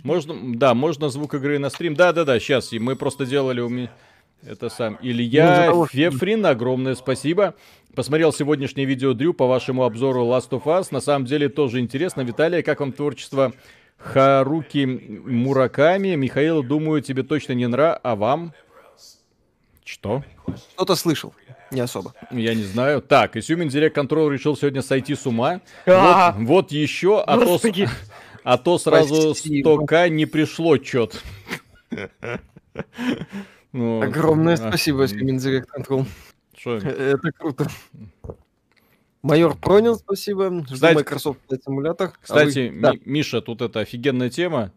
Можно, 0.03 0.35
да, 0.57 0.73
можно 0.73 1.09
звук 1.09 1.35
игры 1.35 1.59
на 1.59 1.69
стрим. 1.69 1.93
Да, 1.93 2.11
да, 2.11 2.25
да, 2.25 2.39
сейчас. 2.39 2.71
Мы 2.71 2.95
просто 2.95 3.27
делали 3.27 3.61
у 3.61 3.69
меня... 3.69 3.91
Это 4.43 4.69
сам 4.69 4.97
Илья 5.01 5.71
ну, 5.71 5.87
Фефрин, 5.87 6.45
огромное 6.45 6.93
спасибо. 6.93 7.55
Посмотрел 7.95 8.31
сегодняшнее 8.31 8.85
видео 8.85 9.13
Дрю 9.13 9.33
по 9.33 9.47
вашему 9.47 9.83
обзору 9.83 10.25
Last 10.25 10.49
of 10.51 10.63
Us. 10.65 10.87
На 10.91 11.01
самом 11.01 11.25
деле 11.25 11.49
тоже 11.49 11.79
интересно. 11.79 12.21
Виталий, 12.21 12.61
как 12.61 12.79
вам 12.79 12.93
творчество 12.93 13.53
Харуки 13.97 14.85
Мураками? 14.85 16.15
Михаил, 16.15 16.63
думаю, 16.63 17.01
тебе 17.01 17.23
точно 17.23 17.53
не 17.53 17.67
нра, 17.67 17.99
а 18.01 18.15
вам? 18.15 18.53
Что? 19.83 20.23
Кто-то 20.75 20.95
слышал. 20.95 21.33
Не 21.71 21.81
особо. 21.81 22.13
Я 22.31 22.55
не 22.55 22.63
знаю. 22.63 23.01
Так, 23.01 23.35
Исюмин 23.35 23.67
Директ 23.67 23.97
Control 23.97 24.31
решил 24.31 24.55
сегодня 24.55 24.81
сойти 24.81 25.15
с 25.15 25.25
ума. 25.25 25.61
А! 25.85 26.33
Вот, 26.37 26.47
вот 26.47 26.71
еще, 26.71 27.21
а 27.21 27.37
то, 27.37 27.59
а 28.43 28.57
то 28.57 28.77
сразу 28.77 29.31
100к 29.31 30.09
не 30.09 30.25
пришло 30.25 30.77
чет. 30.77 31.21
Ну, 33.73 34.01
Огромное 34.01 34.55
спасибо, 34.55 35.05
Исюмин 35.05 35.37
Директ 35.37 35.69
Control. 35.75 36.05
Это 36.65 37.31
круто. 37.37 37.67
Майор 39.27 39.57
Пронин, 39.57 39.95
спасибо. 39.95 40.49
Жду 40.49 40.73
кстати, 40.75 40.97
Microsoft 40.97 41.39
симулятор. 41.65 42.13
Кстати, 42.21 42.69
а 42.69 42.71
вы... 42.71 42.79
да. 42.79 42.93
Миша, 43.05 43.41
тут 43.41 43.61
это 43.61 43.81
офигенная 43.81 44.29
тема. 44.29 44.71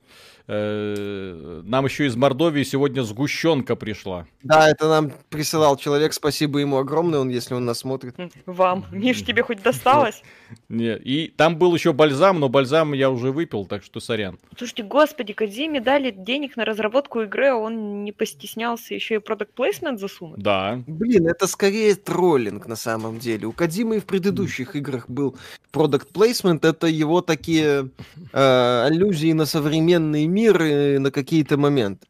Э, 0.46 1.62
нам 1.64 1.85
еще 1.85 2.07
из 2.07 2.16
Мордовии 2.16 2.62
сегодня 2.62 3.03
сгущенка 3.03 3.76
пришла. 3.76 4.26
Да, 4.42 4.68
это 4.68 4.88
нам 4.88 5.12
присылал 5.29 5.76
человек, 5.76 6.12
спасибо 6.12 6.59
ему 6.59 6.79
огромное, 6.79 7.20
он, 7.20 7.29
если 7.29 7.55
он 7.55 7.64
нас 7.64 7.79
смотрит. 7.79 8.16
Вам. 8.46 8.87
Миш, 8.90 9.24
тебе 9.24 9.42
хоть 9.42 9.62
досталось? 9.62 10.22
Нет, 10.68 11.00
и 11.05 11.33
там 11.37 11.57
был 11.57 11.74
еще 11.74 11.92
бальзам, 11.92 12.40
но 12.40 12.48
бальзам 12.48 12.92
я 12.92 13.11
уже 13.11 13.31
выпил, 13.31 13.66
так 13.66 13.83
что 13.83 14.00
сорян. 14.00 14.38
Слушайте, 14.57 14.83
господи, 14.83 15.33
Кадзиме 15.33 15.81
дали 15.81 16.11
денег 16.11 16.57
на 16.57 16.64
разработку 16.64 17.22
игры, 17.22 17.48
а 17.48 17.57
он 17.57 18.05
не 18.05 18.12
постеснялся 18.12 18.94
еще 18.94 19.16
и 19.16 19.18
продукт 19.18 19.53
плейсмент 19.53 20.00
засунуть. 20.00 20.40
Да. 20.40 20.83
Блин, 20.87 21.26
это 21.26 21.46
скорее 21.46 21.94
троллинг 21.94 22.66
на 22.66 22.76
самом 22.76 23.18
деле. 23.18 23.46
У 23.46 23.53
Кадзимы 23.53 23.96
и 23.96 24.00
в 24.00 24.05
предыдущих 24.05 24.76
играх 24.76 25.09
был 25.09 25.37
продукт 25.70 26.09
плейсмент, 26.09 26.64
это 26.64 26.87
его 26.87 27.20
такие 27.20 27.90
э, 28.33 28.85
аллюзии 28.87 29.33
на 29.33 29.46
современный 29.46 30.26
мир, 30.31 30.62
мир 30.62 31.01
на 31.01 31.11
какие-то 31.11 31.57
моменты. 31.57 32.07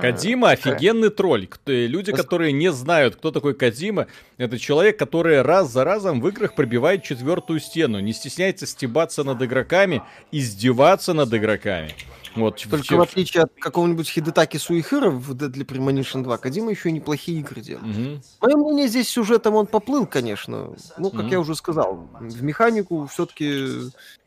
Кадима 0.00 0.50
офигенный 0.50 1.10
тролль. 1.10 1.48
Люди, 1.66 2.12
которые 2.12 2.52
не 2.52 2.72
знают, 2.72 3.16
кто 3.16 3.30
такой 3.30 3.54
Кадима, 3.54 4.06
это 4.36 4.58
человек, 4.58 4.98
который 4.98 5.42
раз 5.42 5.70
за 5.70 5.84
разом 5.84 6.20
в 6.20 6.28
играх 6.28 6.54
пробивает 6.54 7.02
четвертую 7.02 7.60
стену, 7.60 8.00
не 8.00 8.12
стесняется 8.12 8.66
стебаться 8.66 9.24
над 9.24 9.42
игроками, 9.42 10.02
издеваться 10.32 11.12
над 11.12 11.32
игроками. 11.32 11.94
Вот, 12.36 12.66
Только 12.68 12.94
в, 12.94 12.98
в 12.98 13.02
отличие 13.02 13.44
от 13.44 13.52
какого-нибудь 13.60 14.08
Хидетаки 14.08 14.56
Суихира 14.56 15.08
в 15.08 15.32
Deadly 15.34 15.64
Premonition 15.64 16.22
2, 16.22 16.38
Кадима 16.38 16.70
еще 16.70 16.88
и 16.88 16.92
неплохие 16.92 17.38
игры 17.38 17.60
делает. 17.60 17.96
Угу. 17.96 18.22
Мое 18.40 18.56
мнение, 18.56 18.88
здесь 18.88 19.08
сюжетом 19.08 19.54
он 19.54 19.66
поплыл, 19.66 20.06
конечно. 20.06 20.74
Ну, 20.98 21.10
как 21.10 21.20
угу. 21.20 21.28
я 21.28 21.40
уже 21.40 21.54
сказал, 21.54 22.08
в 22.18 22.42
механику 22.42 23.06
все-таки 23.06 23.68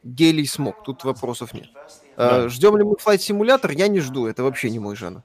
гелий 0.04 0.48
смог, 0.48 0.84
тут 0.84 1.04
вопросов 1.04 1.54
нет. 1.54 1.68
Да. 2.18 2.46
А, 2.46 2.50
ждем 2.50 2.76
ли 2.78 2.84
мы 2.84 2.94
Flight 2.94 3.20
Simulator? 3.20 3.72
Я 3.74 3.88
не 3.88 4.00
жду, 4.00 4.26
это 4.26 4.44
вообще 4.44 4.72
не 4.72 4.80
мой 4.80 4.96
жанр. 4.96 5.22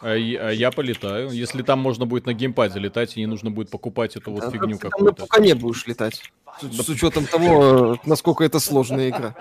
А 0.00 0.14
я, 0.14 0.48
а 0.48 0.50
я 0.50 0.72
полетаю. 0.72 1.30
Если 1.30 1.62
там 1.62 1.78
можно 1.78 2.06
будет 2.06 2.26
на 2.26 2.32
геймпаде 2.32 2.80
летать, 2.80 3.16
и 3.16 3.20
не 3.20 3.26
нужно 3.26 3.50
будет 3.50 3.70
покупать 3.70 4.16
эту 4.16 4.32
вот 4.32 4.50
фигню 4.50 4.78
какую-то. 4.78 5.14
Ты 5.14 5.22
пока 5.28 5.40
не 5.40 5.52
будешь 5.54 5.86
летать. 5.86 6.32
С, 6.60 6.64
да. 6.64 6.82
с 6.82 6.88
учетом 6.88 7.26
того, 7.26 7.98
насколько 8.04 8.42
это 8.42 8.58
сложная 8.58 9.10
игра. 9.10 9.36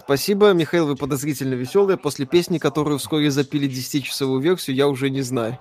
Спасибо, 0.00 0.52
Михаил, 0.52 0.86
вы 0.86 0.96
подозрительно 0.96 1.52
веселые. 1.52 1.98
После 1.98 2.24
песни, 2.24 2.56
которую 2.56 2.98
вскоре 2.98 3.30
запили 3.30 3.68
10-часовую 3.68 4.40
версию, 4.40 4.76
я 4.76 4.88
уже 4.88 5.10
не 5.10 5.20
знаю. 5.20 5.58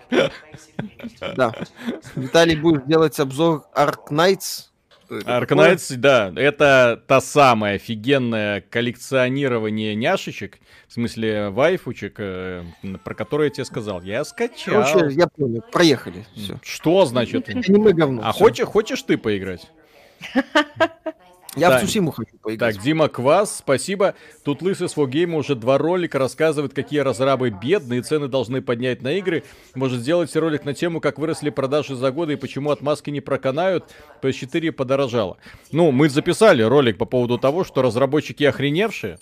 Да. 1.35 1.53
Виталий, 2.15 2.55
будешь 2.55 2.83
делать 2.85 3.19
обзор 3.19 3.65
Ark 3.75 4.07
Knights? 4.09 4.66
Arknights, 5.09 5.95
да, 5.95 6.33
это 6.35 7.01
та 7.07 7.21
самая 7.21 7.75
офигенное 7.75 8.61
коллекционирование 8.61 9.95
няшечек, 9.95 10.59
в 10.87 10.93
смысле 10.93 11.49
вайфучек, 11.49 12.15
э, 12.17 12.63
про 13.03 13.13
которые 13.13 13.47
я 13.47 13.51
тебе 13.51 13.65
сказал. 13.65 14.01
Я 14.01 14.23
скачал. 14.23 14.83
Короче, 14.83 15.15
я 15.15 15.27
понял, 15.27 15.63
проехали. 15.71 16.25
Все. 16.35 16.59
Что 16.61 17.05
значит? 17.05 17.49
Аниме 17.49 17.93
говно. 17.93 18.21
А 18.23 18.31
хочешь, 18.31 18.65
хочешь 18.65 19.01
ты 19.03 19.17
поиграть? 19.17 19.69
Я 21.55 21.69
так, 21.69 21.81
в 21.81 21.85
Сусиму 21.85 22.11
хочу 22.11 22.37
поиграть. 22.41 22.75
Так, 22.75 22.83
Дима 22.83 23.07
Квас, 23.07 23.57
спасибо. 23.57 24.15
Тут 24.43 24.61
Лысый 24.61 24.89
с 24.89 24.95
Гейма 24.95 25.37
уже 25.37 25.55
два 25.55 25.77
ролика 25.77 26.19
рассказывает, 26.19 26.73
какие 26.73 26.99
разрабы 26.99 27.49
бедные, 27.49 28.01
цены 28.01 28.27
должны 28.27 28.61
поднять 28.61 29.01
на 29.01 29.13
игры. 29.13 29.43
Может 29.73 30.01
сделать 30.01 30.35
ролик 30.35 30.65
на 30.65 30.73
тему, 30.73 30.99
как 30.99 31.17
выросли 31.17 31.49
продажи 31.49 31.95
за 31.95 32.11
годы 32.11 32.33
и 32.33 32.35
почему 32.35 32.71
отмазки 32.71 33.09
не 33.09 33.21
проканают. 33.21 33.85
PS4 34.21 34.71
подорожало. 34.71 35.37
Ну, 35.71 35.91
мы 35.91 36.09
записали 36.09 36.61
ролик 36.61 36.97
по 36.97 37.05
поводу 37.05 37.37
того, 37.37 37.63
что 37.63 37.81
разработчики 37.81 38.43
охреневшие. 38.43 39.17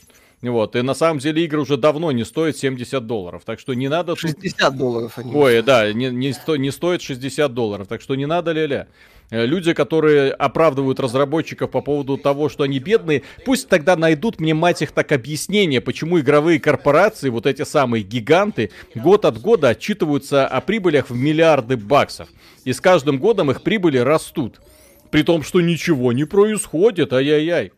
Вот, 0.49 0.75
и 0.75 0.81
на 0.81 0.93
самом 0.93 1.19
деле 1.19 1.43
игры 1.43 1.61
уже 1.61 1.77
давно 1.77 2.11
не 2.11 2.23
стоят 2.23 2.57
70 2.57 3.05
долларов, 3.05 3.43
так 3.45 3.59
что 3.59 3.73
не 3.73 3.87
надо... 3.87 4.15
60 4.15 4.59
тут... 4.59 4.77
долларов 4.77 5.17
они. 5.17 5.33
Ой, 5.33 5.61
да, 5.63 5.91
не, 5.91 6.09
не, 6.09 6.33
сто, 6.33 6.55
не 6.55 6.71
стоит 6.71 7.01
60 7.01 7.53
долларов, 7.53 7.87
так 7.87 8.01
что 8.01 8.15
не 8.15 8.25
надо 8.25 8.51
ля-ля. 8.51 8.87
Э, 9.31 9.45
люди, 9.45 9.73
которые 9.73 10.31
оправдывают 10.31 10.99
разработчиков 10.99 11.71
по 11.71 11.81
поводу 11.81 12.17
того, 12.17 12.49
что 12.49 12.63
они 12.63 12.79
бедные, 12.79 13.23
пусть 13.43 13.69
тогда 13.69 13.95
найдут 13.95 14.39
мне, 14.39 14.53
мать 14.53 14.81
их, 14.81 14.91
так 14.91 15.11
объяснение, 15.11 15.81
почему 15.81 16.19
игровые 16.19 16.59
корпорации, 16.59 17.29
вот 17.29 17.45
эти 17.45 17.63
самые 17.63 18.03
гиганты, 18.03 18.71
год 18.93 19.25
от 19.25 19.39
года 19.41 19.69
отчитываются 19.69 20.47
о 20.47 20.61
прибылях 20.61 21.09
в 21.09 21.15
миллиарды 21.15 21.75
баксов. 21.75 22.29
И 22.65 22.73
с 22.73 22.79
каждым 22.79 23.17
годом 23.17 23.51
их 23.51 23.61
прибыли 23.61 23.97
растут. 23.97 24.61
При 25.09 25.23
том, 25.23 25.43
что 25.43 25.61
ничего 25.61 26.13
не 26.13 26.25
происходит, 26.25 27.13
ай-яй-яй. 27.13 27.71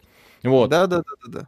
Вот. 0.43 0.69
Да, 0.69 0.87
да, 0.87 0.97
да, 0.97 1.13
да, 1.25 1.39
да. 1.39 1.47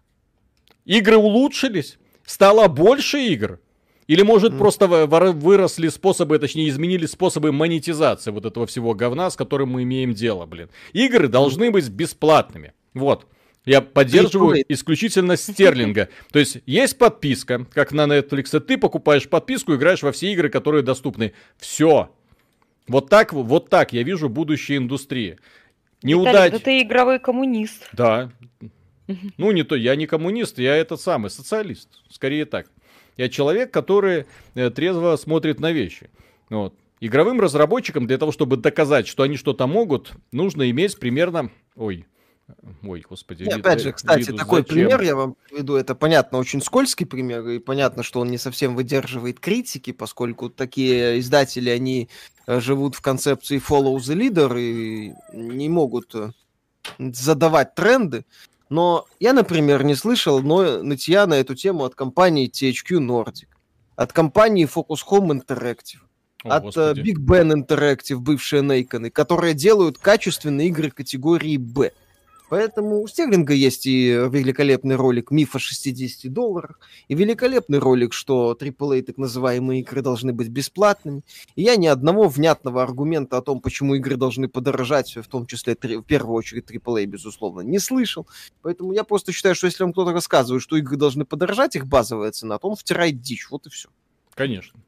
Игры 0.90 1.18
улучшились, 1.18 2.00
стало 2.26 2.68
больше 2.68 3.20
игр. 3.20 3.60
Или, 4.08 4.24
может, 4.24 4.54
mm. 4.54 4.58
просто 4.58 4.88
выросли 4.88 5.88
способы, 5.88 6.40
точнее, 6.40 6.68
изменили 6.68 7.06
способы 7.06 7.52
монетизации 7.52 8.32
вот 8.32 8.46
этого 8.46 8.66
всего 8.66 8.96
говна, 8.96 9.30
с 9.30 9.36
которым 9.36 9.70
мы 9.70 9.84
имеем 9.84 10.16
дело, 10.16 10.48
блин. 10.48 10.70
Игры 10.94 11.28
должны 11.28 11.70
быть 11.70 11.88
бесплатными. 11.90 12.74
Вот. 12.96 13.28
Я 13.66 13.82
поддерживаю 13.82 14.64
исключительно 14.68 15.38
стерлинга. 15.38 16.10
То 16.32 16.40
есть 16.40 16.58
есть 16.66 16.98
подписка, 16.98 17.68
как 17.72 17.92
на 17.92 18.08
Netflix, 18.08 18.60
ты 18.60 18.80
покупаешь 18.80 19.30
подписку, 19.30 19.76
играешь 19.76 20.02
во 20.02 20.12
все 20.12 20.34
игры, 20.34 20.50
которые 20.50 20.82
доступны. 20.82 21.34
Все. 21.60 22.10
Вот 22.88 23.10
так, 23.10 23.32
вот 23.32 23.70
так 23.70 23.94
я 23.94 24.02
вижу 24.02 24.28
будущее 24.28 24.80
индустрии. 24.80 25.38
Неудача. 26.02 26.54
Да 26.54 26.58
ты 26.58 26.82
игровой 26.82 27.20
коммунист. 27.20 27.88
Да. 27.94 28.32
Ну, 29.38 29.52
не 29.52 29.64
то, 29.64 29.76
я 29.76 29.96
не 29.96 30.06
коммунист, 30.08 30.60
я 30.60 30.76
этот 30.76 31.02
самый 31.02 31.30
социалист. 31.30 31.90
Скорее 32.10 32.46
так. 32.46 32.68
Я 33.18 33.28
человек, 33.28 33.72
который 33.72 34.26
э, 34.56 34.70
трезво 34.70 35.16
смотрит 35.18 35.60
на 35.60 35.72
вещи. 35.72 36.10
Вот. 36.50 36.74
Игровым 37.02 37.40
разработчикам 37.42 38.08
для 38.08 38.18
того, 38.18 38.32
чтобы 38.32 38.58
доказать, 38.58 39.08
что 39.08 39.24
они 39.24 39.38
что-то 39.38 39.68
могут, 39.68 40.12
нужно 40.32 40.70
иметь 40.70 41.00
примерно... 41.00 41.50
Ой, 41.76 42.06
Ой, 42.84 43.04
господи. 43.08 43.44
И, 43.44 43.50
опять 43.50 43.82
же, 43.82 43.92
кстати, 43.92 44.28
виду, 44.28 44.38
такой 44.38 44.62
зачем? 44.62 44.76
пример 44.76 45.02
я 45.02 45.16
вам 45.16 45.36
приведу. 45.50 45.76
Это, 45.76 45.96
понятно, 45.96 46.38
очень 46.38 46.62
скользкий 46.62 47.06
пример, 47.06 47.48
и 47.48 47.60
понятно, 47.60 48.04
что 48.04 48.20
он 48.22 48.30
не 48.30 48.38
совсем 48.38 48.76
выдерживает 48.76 49.40
критики, 49.40 49.92
поскольку 49.92 50.50
такие 50.50 51.20
издатели, 51.20 51.70
они 51.70 52.10
э, 52.48 52.60
живут 52.60 52.96
в 52.96 53.02
концепции 53.02 53.60
follow 53.60 53.98
the 53.98 54.16
leader 54.16 54.60
и 54.60 55.14
не 55.34 55.70
могут 55.70 56.16
э, 56.16 56.32
задавать 56.98 57.76
тренды. 57.76 58.26
Но 58.70 59.06
я, 59.20 59.34
например, 59.34 59.84
не 59.84 59.96
слышал 59.96 60.42
но 60.42 60.84
нытья 60.84 61.26
на 61.26 61.36
эту 61.36 61.56
тему 61.56 61.86
от 61.86 61.96
компании 61.96 62.50
THQ 62.50 63.00
Nordic, 63.00 63.48
от 63.96 64.14
компании 64.14 64.68
Focus 64.68 65.00
Home 65.10 65.42
Interactive, 65.42 66.02
О, 66.44 66.50
от 66.56 66.66
uh, 66.78 66.94
Big 66.94 67.18
Ben 67.18 67.52
Interactive, 67.52 68.18
бывшие 68.18 68.62
Нейконы, 68.62 69.10
которые 69.10 69.56
делают 69.56 69.98
качественные 69.98 70.68
игры 70.68 70.92
категории 70.92 71.58
B. 71.58 71.92
Поэтому 72.50 73.02
у 73.02 73.08
Стерлинга 73.08 73.54
есть 73.54 73.86
и 73.86 74.10
великолепный 74.10 74.96
ролик 74.96 75.32
«Миф 75.32 75.56
о 75.56 75.60
60 75.60 76.32
долларах», 76.34 76.80
и 77.08 77.14
великолепный 77.14 77.78
ролик, 77.78 78.14
что 78.14 78.58
AAA 78.60 79.04
так 79.04 79.18
называемые 79.18 79.82
игры 79.82 80.02
должны 80.02 80.34
быть 80.34 80.50
бесплатными. 80.50 81.22
И 81.56 81.62
я 81.62 81.76
ни 81.76 81.88
одного 81.88 82.28
внятного 82.28 82.82
аргумента 82.82 83.38
о 83.38 83.42
том, 83.42 83.62
почему 83.62 83.96
игры 83.96 84.16
должны 84.16 84.48
подорожать, 84.48 85.16
в 85.16 85.28
том 85.28 85.46
числе 85.46 85.76
в 85.76 86.04
первую 86.04 86.36
очередь 86.36 86.70
AAA, 86.70 87.06
безусловно, 87.06 87.62
не 87.62 87.80
слышал. 87.80 88.28
Поэтому 88.62 88.94
я 88.94 89.04
просто 89.04 89.32
считаю, 89.32 89.56
что 89.56 89.68
если 89.68 89.84
вам 89.84 89.94
кто-то 89.94 90.12
рассказывает, 90.12 90.64
что 90.64 90.76
игры 90.76 90.98
должны 90.98 91.26
подорожать, 91.26 91.76
их 91.76 91.86
базовая 91.86 92.32
цена, 92.32 92.58
то 92.58 92.68
он 92.68 92.76
втирает 92.76 93.22
дичь. 93.22 93.50
Вот 93.52 93.68
и 93.68 93.70
все. 93.70 93.90
Конечно. 94.34 94.80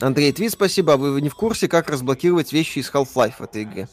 Андрей 0.00 0.32
Тви, 0.32 0.48
спасибо. 0.48 0.94
А 0.94 0.96
вы 0.96 1.20
не 1.20 1.28
в 1.28 1.34
курсе, 1.34 1.68
как 1.68 1.88
разблокировать 1.88 2.52
вещи 2.52 2.80
из 2.80 2.90
Half-Life 2.90 3.34
в 3.38 3.42
этой 3.42 3.62
игре? 3.62 3.88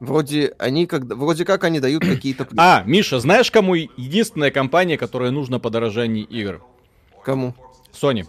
Вроде 0.00 0.54
они 0.58 0.86
как 0.86 1.04
вроде 1.04 1.44
как 1.44 1.62
они 1.64 1.78
дают 1.78 2.02
какие-то. 2.02 2.48
А, 2.56 2.82
Миша, 2.86 3.20
знаешь, 3.20 3.50
кому 3.50 3.74
единственная 3.74 4.50
компания, 4.50 4.96
которая 4.96 5.30
нужна 5.30 5.58
подорожании 5.58 6.24
игр? 6.24 6.64
Кому? 7.22 7.54
Sony. 7.92 8.26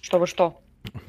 Что 0.00 0.18
вы 0.18 0.26
что? 0.26 0.58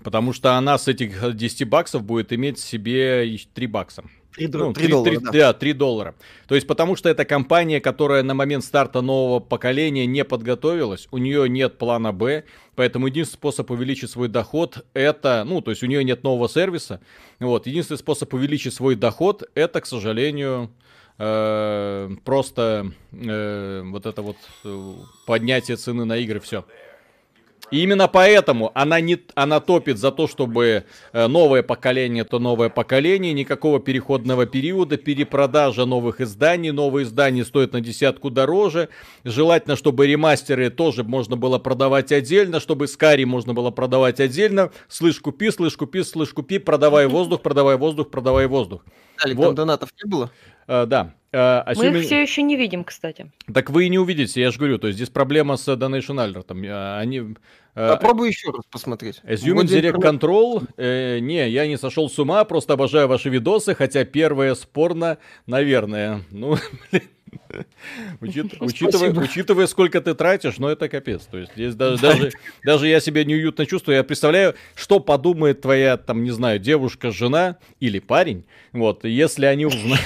Потому 0.03 0.33
что 0.33 0.57
она 0.57 0.77
с 0.77 0.89
этих 0.89 1.35
10 1.35 1.69
баксов 1.69 2.03
будет 2.03 2.33
иметь 2.33 2.59
себе 2.59 3.37
3 3.53 3.67
бакса. 3.67 4.03
3, 4.35 4.47
ну, 4.53 4.73
3, 4.73 4.83
3 4.83 4.91
доллара, 4.91 5.09
3, 5.09 5.17
да. 5.19 5.31
да, 5.31 5.53
3 5.53 5.73
доллара. 5.73 6.15
То 6.47 6.55
есть 6.55 6.67
потому 6.67 6.95
что 6.95 7.09
это 7.09 7.25
компания, 7.25 7.81
которая 7.81 8.23
на 8.23 8.33
момент 8.33 8.63
старта 8.63 9.01
нового 9.01 9.39
поколения 9.39 10.05
не 10.05 10.23
подготовилась, 10.23 11.07
у 11.11 11.17
нее 11.17 11.49
нет 11.49 11.77
плана 11.77 12.13
Б, 12.13 12.45
поэтому 12.75 13.07
единственный 13.07 13.37
способ 13.37 13.71
увеличить 13.71 14.09
свой 14.09 14.29
доход 14.29 14.85
это, 14.93 15.43
ну, 15.45 15.61
то 15.61 15.71
есть 15.71 15.83
у 15.83 15.87
нее 15.87 16.03
нет 16.03 16.23
нового 16.23 16.47
сервиса, 16.47 17.01
вот, 17.39 17.67
единственный 17.67 17.97
способ 17.97 18.33
увеличить 18.33 18.73
свой 18.73 18.95
доход 18.95 19.43
это, 19.53 19.81
к 19.81 19.85
сожалению, 19.85 20.71
э, 21.17 22.09
просто 22.23 22.91
э, 23.11 23.81
вот 23.85 24.05
это 24.05 24.21
вот 24.21 24.37
э, 24.63 24.93
поднятие 25.25 25.77
цены 25.77 26.05
на 26.05 26.17
игры, 26.17 26.39
все. 26.39 26.65
И 27.71 27.81
именно 27.81 28.09
поэтому 28.09 28.71
она, 28.75 28.99
не, 28.99 29.17
она 29.33 29.61
топит 29.61 29.97
за 29.97 30.11
то, 30.11 30.27
чтобы 30.27 30.83
э, 31.13 31.27
новое 31.27 31.63
поколение 31.63 32.25
то 32.25 32.37
новое 32.37 32.69
поколение, 32.69 33.31
никакого 33.31 33.79
переходного 33.79 34.45
периода, 34.45 34.97
перепродажа 34.97 35.85
новых 35.85 36.19
изданий, 36.19 36.71
новые 36.71 37.05
издания 37.05 37.45
стоят 37.45 37.71
на 37.71 37.79
десятку 37.79 38.29
дороже. 38.29 38.89
Желательно, 39.23 39.77
чтобы 39.77 40.05
ремастеры 40.05 40.69
тоже 40.69 41.05
можно 41.05 41.37
было 41.37 41.59
продавать 41.59 42.11
отдельно, 42.11 42.59
чтобы 42.59 42.87
Скари 42.87 43.23
можно 43.23 43.53
было 43.53 43.71
продавать 43.71 44.19
отдельно. 44.19 44.71
Слышь, 44.89 45.19
купи, 45.19 45.49
слышь, 45.49 45.77
купи, 45.77 46.03
слышь, 46.03 46.33
купи, 46.33 46.59
продавай 46.59 47.07
воздух, 47.07 47.41
продавай 47.41 47.77
воздух, 47.77 48.09
продавай 48.09 48.47
воздух. 48.47 48.83
Алик, 49.23 49.37
вот. 49.37 49.45
там 49.45 49.55
донатов 49.55 49.89
не 50.03 50.09
было? 50.09 50.31
Uh, 50.67 50.85
да. 50.85 51.13
Uh, 51.31 51.65
assuming... 51.67 51.91
Мы 51.91 51.99
их 51.99 52.05
все 52.05 52.21
еще 52.21 52.41
не 52.41 52.55
видим, 52.55 52.83
кстати. 52.83 53.31
Так 53.53 53.69
вы 53.69 53.85
и 53.85 53.89
не 53.89 53.99
увидите, 53.99 54.41
я 54.41 54.51
же 54.51 54.57
говорю. 54.57 54.77
То 54.77 54.87
есть 54.87 54.97
здесь 54.97 55.09
проблема 55.09 55.57
с 55.57 55.67
Donation 55.67 56.15
Alert. 56.17 56.99
Они 56.99 57.19
Э, 57.19 57.33
Попробуй 57.73 58.29
еще 58.29 58.51
раз 58.51 58.65
посмотреть. 58.69 59.21
Assume 59.23 59.63
Direct 59.63 60.01
Control. 60.01 60.67
Э, 60.77 61.19
не, 61.19 61.49
я 61.49 61.67
не 61.67 61.77
сошел 61.77 62.09
с 62.09 62.19
ума, 62.19 62.43
просто 62.43 62.73
обожаю 62.73 63.07
ваши 63.07 63.29
видосы, 63.29 63.75
хотя 63.75 64.03
первое 64.03 64.55
спорно, 64.55 65.17
наверное. 65.45 66.21
Ну, 66.31 66.57
Учит, 68.21 68.53
учитывая, 68.59 69.11
учитывая, 69.11 69.67
сколько 69.67 70.01
ты 70.01 70.13
тратишь, 70.13 70.57
ну 70.57 70.67
это 70.67 70.89
капец. 70.89 71.23
То 71.25 71.37
есть 71.37 71.53
здесь 71.53 71.75
даже, 71.75 72.01
даже, 72.01 72.31
даже 72.63 72.87
я 72.87 72.99
себя 72.99 73.23
неуютно 73.23 73.65
чувствую. 73.65 73.97
Я 73.97 74.03
представляю, 74.03 74.55
что 74.75 74.99
подумает 74.99 75.61
твоя, 75.61 75.97
там, 75.97 76.23
не 76.23 76.31
знаю, 76.31 76.59
девушка, 76.59 77.11
жена 77.11 77.57
или 77.79 77.99
парень. 77.99 78.45
Вот, 78.71 79.05
если 79.05 79.45
они 79.45 79.65
узнают. 79.65 80.01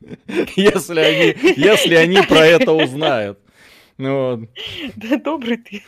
Если 0.56 0.98
они, 0.98 1.54
если 1.58 1.94
они 1.94 2.22
про 2.22 2.46
это 2.46 2.72
узнают. 2.72 3.38
Ну, 3.98 4.48
да 4.96 5.18
добрый 5.18 5.58
ты. 5.58 5.82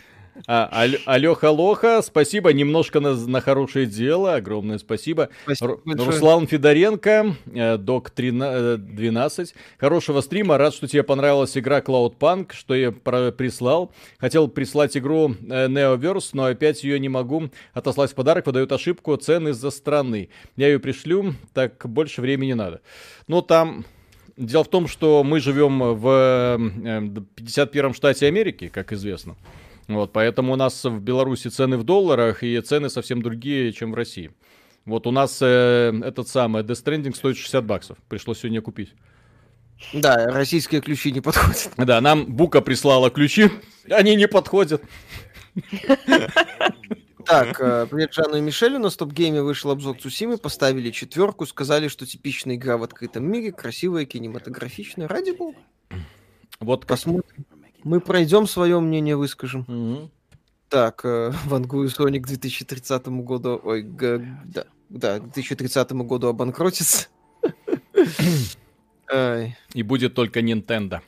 А, 0.46 0.86
Алёха 1.06 1.50
Лоха, 1.50 2.00
спасибо 2.02 2.52
немножко 2.52 3.00
на, 3.00 3.14
на 3.14 3.40
хорошее 3.40 3.86
дело, 3.86 4.34
огромное 4.34 4.78
спасибо. 4.78 5.28
спасибо 5.44 5.78
Руслан 5.84 6.46
Федоренко, 6.46 7.36
э, 7.54 7.76
Док 7.76 8.12
12, 8.14 9.50
э, 9.50 9.54
хорошего 9.78 10.20
стрима, 10.20 10.58
рад, 10.58 10.74
что 10.74 10.88
тебе 10.88 11.02
понравилась 11.02 11.56
игра 11.56 11.80
Cloudpunk, 11.80 12.52
что 12.54 12.74
я 12.74 12.92
прислал. 12.92 13.92
Хотел 14.18 14.48
прислать 14.48 14.96
игру 14.96 15.30
э, 15.30 15.68
Neoverse, 15.68 16.30
но 16.32 16.46
опять 16.46 16.82
ее 16.82 16.98
не 16.98 17.08
могу 17.08 17.50
отослать 17.74 18.12
в 18.12 18.14
подарок, 18.14 18.46
выдают 18.46 18.72
ошибку, 18.72 19.14
цены 19.16 19.50
из-за 19.50 19.70
страны. 19.70 20.30
Я 20.56 20.68
ее 20.68 20.78
пришлю, 20.78 21.34
так 21.52 21.84
больше 21.84 22.20
времени 22.20 22.54
надо. 22.54 22.80
Ну, 23.26 23.42
там... 23.42 23.84
Дело 24.38 24.64
в 24.64 24.68
том, 24.68 24.88
что 24.88 25.22
мы 25.24 25.40
живем 25.40 25.94
в 25.94 26.06
51-м 26.06 27.92
штате 27.92 28.26
Америки, 28.26 28.68
как 28.68 28.94
известно. 28.94 29.36
Вот, 29.94 30.12
поэтому 30.12 30.52
у 30.52 30.56
нас 30.56 30.84
в 30.84 31.00
Беларуси 31.00 31.48
цены 31.48 31.76
в 31.76 31.84
долларах 31.84 32.42
и 32.42 32.60
цены 32.60 32.88
совсем 32.88 33.22
другие, 33.22 33.72
чем 33.72 33.92
в 33.92 33.94
России. 33.94 34.32
Вот 34.84 35.06
у 35.06 35.10
нас 35.10 35.38
э, 35.40 35.92
этот 36.04 36.28
самый 36.28 36.62
Death 36.62 36.84
Stranding 36.84 37.14
стоит 37.14 37.36
60 37.36 37.64
баксов. 37.64 37.98
Пришлось 38.08 38.40
сегодня 38.40 38.60
купить. 38.60 38.94
Да, 39.92 40.26
российские 40.28 40.80
ключи 40.80 41.12
не 41.12 41.20
подходят. 41.20 41.72
Да, 41.76 42.00
нам 42.00 42.26
Бука 42.26 42.60
прислала 42.60 43.10
ключи, 43.10 43.50
они 43.90 44.16
не 44.16 44.28
подходят. 44.28 44.82
Так, 47.24 47.60
э, 47.60 47.86
привет 47.88 48.12
Жанну 48.12 48.38
и 48.38 48.40
Мишелю. 48.40 48.78
На 48.78 48.90
стоп-гейме 48.90 49.42
вышел 49.42 49.70
обзор 49.70 49.96
Цусимы, 49.98 50.38
поставили 50.38 50.90
четверку, 50.90 51.46
сказали, 51.46 51.86
что 51.88 52.04
типичная 52.04 52.56
игра 52.56 52.76
в 52.76 52.82
открытом 52.82 53.24
мире, 53.30 53.52
красивая, 53.52 54.04
кинематографичная. 54.06 55.06
Ради 55.06 55.30
бога. 55.30 55.58
Вот 56.58 56.86
посмотрим. 56.86 57.44
Мы 57.84 58.00
пройдем 58.00 58.46
свое 58.46 58.80
мнение, 58.80 59.16
выскажем. 59.16 59.64
Угу. 59.68 60.10
Так, 60.68 61.04
э, 61.04 61.32
Вангу 61.46 61.84
и 61.84 61.88
Соник 61.88 62.24
к 62.24 62.28
2030 62.28 63.08
году... 63.08 63.60
Ой, 63.62 63.82
г, 63.82 64.24
да, 64.44 64.64
да, 64.88 65.18
к 65.18 65.24
2030 65.24 65.92
году 65.92 66.28
обанкротится. 66.28 67.08
И 69.74 69.82
будет 69.82 70.14
только 70.14 70.40
Nintendo. 70.40 71.00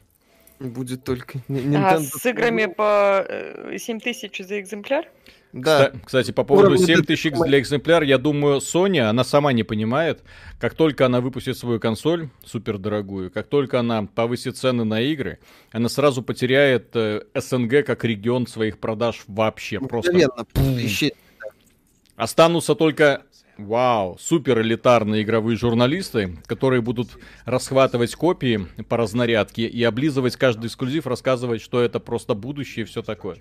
Будет 0.60 1.04
только 1.04 1.38
Nintendo. 1.48 1.84
А 1.84 2.00
с 2.00 2.26
играми 2.26 2.66
по 2.66 3.26
7 3.76 3.96
э, 3.96 4.00
тысяч 4.00 4.38
за 4.38 4.60
экземпляр? 4.60 5.08
Да. 5.54 5.92
Кстати, 6.04 6.32
по 6.32 6.42
поводу 6.42 6.76
7000 6.76 7.32
для 7.46 7.60
экземпляр, 7.60 8.02
я 8.02 8.18
думаю, 8.18 8.58
Sony, 8.58 8.98
она 8.98 9.22
сама 9.22 9.52
не 9.52 9.62
понимает, 9.62 10.22
как 10.58 10.74
только 10.74 11.06
она 11.06 11.20
выпустит 11.20 11.56
свою 11.56 11.78
консоль, 11.78 12.28
супер 12.44 12.78
дорогую, 12.78 13.30
как 13.30 13.46
только 13.46 13.78
она 13.78 14.02
повысит 14.02 14.56
цены 14.56 14.84
на 14.84 15.00
игры, 15.00 15.38
она 15.70 15.88
сразу 15.88 16.22
потеряет 16.22 16.88
э, 16.94 17.22
СНГ 17.34 17.84
как 17.86 18.04
регион 18.04 18.48
своих 18.48 18.78
продаж 18.78 19.22
вообще. 19.28 19.78
Просто. 19.78 20.12
Останутся 22.16 22.74
только 22.74 23.22
Вау, 23.56 24.16
супер 24.18 24.60
элитарные 24.62 25.22
игровые 25.22 25.56
журналисты, 25.56 26.36
которые 26.46 26.82
будут 26.82 27.10
расхватывать 27.44 28.14
копии 28.16 28.66
по 28.88 28.96
разнарядке 28.96 29.66
и 29.68 29.82
облизывать 29.84 30.34
каждый 30.34 30.66
эксклюзив, 30.66 31.06
рассказывать, 31.06 31.62
что 31.62 31.80
это 31.80 32.00
просто 32.00 32.34
будущее 32.34 32.84
и 32.84 32.86
все 32.86 33.02
такое. 33.02 33.36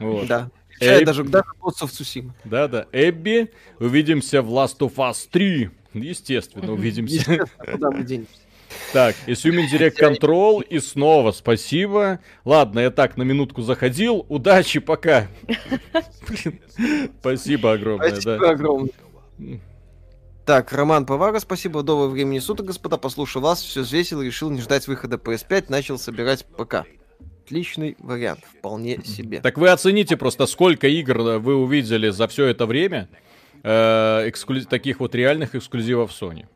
Вот. 0.00 0.26
Да. 0.26 0.50
Эбби... 0.80 1.04
даже 1.04 1.24
даже 1.24 1.44
в 1.62 1.90
Цусима. 1.90 2.34
Да-да. 2.44 2.86
Эбби, 2.92 3.50
увидимся 3.78 4.42
в 4.42 4.50
Last 4.50 4.78
of 4.78 4.94
Us 4.96 5.28
3. 5.30 5.70
Естественно, 5.94 6.72
увидимся. 6.72 7.14
Естественно, 7.14 7.72
куда 7.72 7.90
мы 7.90 8.02
денемся. 8.02 8.32
Так, 8.92 9.14
Assuming 9.26 9.66
Direct 9.70 9.98
Control 9.98 10.62
и 10.62 10.78
снова 10.80 11.32
спасибо. 11.32 12.20
Ладно, 12.44 12.80
я 12.80 12.90
так 12.90 13.16
на 13.16 13.22
минутку 13.22 13.62
заходил. 13.62 14.24
Удачи, 14.28 14.80
пока. 14.80 15.28
Спасибо 17.20 17.72
огромное. 17.72 18.10
Спасибо 18.10 18.50
огромное. 18.50 18.90
Так, 20.44 20.72
Роман 20.72 21.06
Повара, 21.06 21.38
спасибо. 21.38 21.82
Доброго 21.82 22.08
времени 22.08 22.38
суток, 22.38 22.66
господа. 22.66 22.96
Послушал 22.96 23.42
вас, 23.42 23.62
все 23.62 23.82
взвесил, 23.82 24.22
решил 24.22 24.50
не 24.50 24.60
ждать 24.60 24.88
выхода 24.88 25.16
PS5, 25.16 25.66
начал 25.68 25.98
собирать 25.98 26.44
ПК. 26.44 26.84
Отличный 27.52 27.96
вариант, 27.98 28.40
вполне 28.46 29.04
себе. 29.04 29.42
Так 29.42 29.58
вы 29.58 29.68
оцените 29.68 30.16
просто, 30.16 30.46
сколько 30.46 30.88
игр 30.88 31.18
вы 31.38 31.54
увидели 31.54 32.08
за 32.08 32.26
все 32.26 32.46
это 32.46 32.64
время, 32.64 33.10
э, 33.62 34.24
эксклюз... 34.26 34.64
таких 34.64 35.00
вот 35.00 35.14
реальных 35.14 35.54
эксклюзивов 35.54 36.12
Sony. 36.12 36.46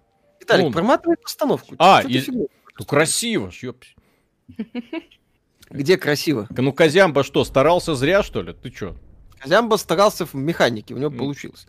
Виталик, 0.41 0.65
ну, 0.65 0.73
проматывай 0.73 1.19
постановку. 1.19 1.75
А, 1.79 2.03
и... 2.03 2.23
ну 2.31 2.49
красиво, 2.87 3.51
ёпсь. 3.61 3.95
Где 5.71 5.99
красиво? 5.99 6.49
Ну, 6.49 6.73
Казямба 6.73 7.25
что, 7.25 7.45
старался 7.45 7.95
зря, 7.95 8.23
что 8.23 8.41
ли? 8.41 8.55
Ты 8.55 8.71
чё? 8.71 8.97
Казямба 9.39 9.77
старался 9.77 10.25
в 10.25 10.33
механике, 10.33 10.95
у 10.95 10.97
него 10.97 11.11
mm. 11.11 11.19
получилось. 11.19 11.67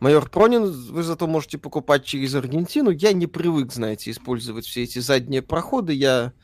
Майор 0.00 0.28
Пронин 0.28 0.64
вы 0.66 1.02
зато 1.02 1.26
можете 1.26 1.56
покупать 1.56 2.04
через 2.04 2.34
Аргентину. 2.34 2.90
Я 2.90 3.14
не 3.14 3.26
привык, 3.26 3.72
знаете, 3.72 4.10
использовать 4.10 4.66
все 4.66 4.82
эти 4.82 4.98
задние 4.98 5.40
проходы. 5.40 5.94
Я 5.94 6.34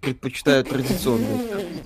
предпочитаю 0.00 0.64
традиционные. 0.64 1.76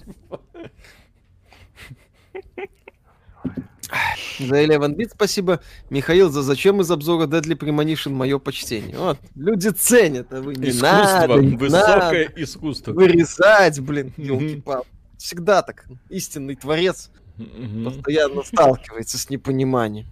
За 4.39 4.59
11 4.59 4.97
бит 4.97 5.13
спасибо. 5.13 5.61
Михаил, 5.91 6.31
за 6.31 6.43
зачем 6.43 6.81
из 6.81 6.91
обзора 6.91 7.27
Deadly 7.27 7.57
Premonition 7.57 8.11
мое 8.11 8.39
почтение. 8.39 8.97
Вот, 8.97 9.19
люди 9.35 9.69
ценят, 9.69 10.33
а 10.33 10.43
вы 10.43 10.57
не 10.57 10.71
искусство, 10.71 11.27
надо, 11.27 11.39
не 11.39 11.57
высокое 11.57 12.29
надо 12.29 12.43
искусство. 12.43 12.93
Вырезать, 12.93 13.81
блин, 13.81 14.13
елки 14.17 14.63
Всегда 15.17 15.63
так. 15.63 15.87
Истинный 16.11 16.57
творец 16.57 17.11
постоянно 17.85 18.43
сталкивается 18.43 19.19
с 19.19 19.31
непониманием. 19.31 20.07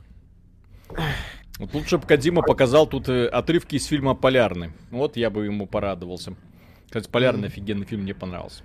Вот 1.58 1.72
лучше 1.74 1.98
бы 1.98 2.06
Кадима 2.06 2.42
показал 2.42 2.86
тут 2.86 3.08
э, 3.08 3.26
отрывки 3.26 3.76
из 3.76 3.84
фильма 3.86 4.14
«Полярный». 4.14 4.72
Вот 4.90 5.16
я 5.16 5.30
бы 5.30 5.44
ему 5.44 5.66
порадовался. 5.66 6.34
Кстати, 6.94 7.10
«Полярный» 7.10 7.48
офигенный 7.48 7.84
фильм, 7.86 8.02
мне 8.02 8.14
понравился. 8.14 8.62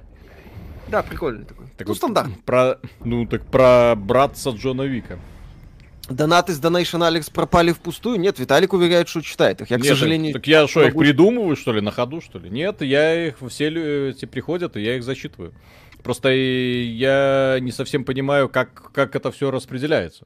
Да, 0.88 1.02
прикольный 1.02 1.46
такой. 1.46 1.66
такой 1.76 1.88
ну, 1.88 1.96
стандарт. 1.96 2.30
Про, 2.46 2.78
ну, 3.04 3.26
так 3.26 3.44
про 3.48 3.96
братца 3.96 4.52
Джона 4.52 4.84
Вика. 4.84 5.18
Донаты 6.08 6.54
с 6.54 6.62
Donation 6.62 7.04
Алекс 7.04 7.28
пропали 7.32 7.72
впустую? 7.72 8.20
Нет, 8.20 8.38
Виталик 8.38 8.74
уверяет, 8.74 9.10
что 9.10 9.22
читает 9.22 9.62
их. 9.62 9.72
Я, 9.72 9.78
Нет, 9.78 9.86
к 9.88 9.90
сожалению... 9.90 10.34
Так, 10.34 10.44
так 10.44 10.48
я 10.48 10.68
что, 10.68 10.82
могу... 10.82 10.90
их 10.90 11.08
придумываю, 11.08 11.56
что 11.56 11.74
ли, 11.74 11.82
на 11.82 11.90
ходу, 11.90 12.22
что 12.22 12.38
ли? 12.38 12.52
Нет, 12.52 12.84
я 12.84 13.30
их, 13.30 13.38
все 13.50 14.10
эти 14.10 14.26
приходят, 14.26 14.78
и 14.78 14.82
я 14.82 14.98
их 14.98 15.04
зачитываю. 15.04 15.52
Просто 16.04 16.30
я 16.30 17.58
не 17.60 17.72
совсем 17.72 18.04
понимаю, 18.04 18.48
как, 18.48 18.92
как 18.92 19.16
это 19.16 19.32
все 19.32 19.50
распределяется. 19.50 20.26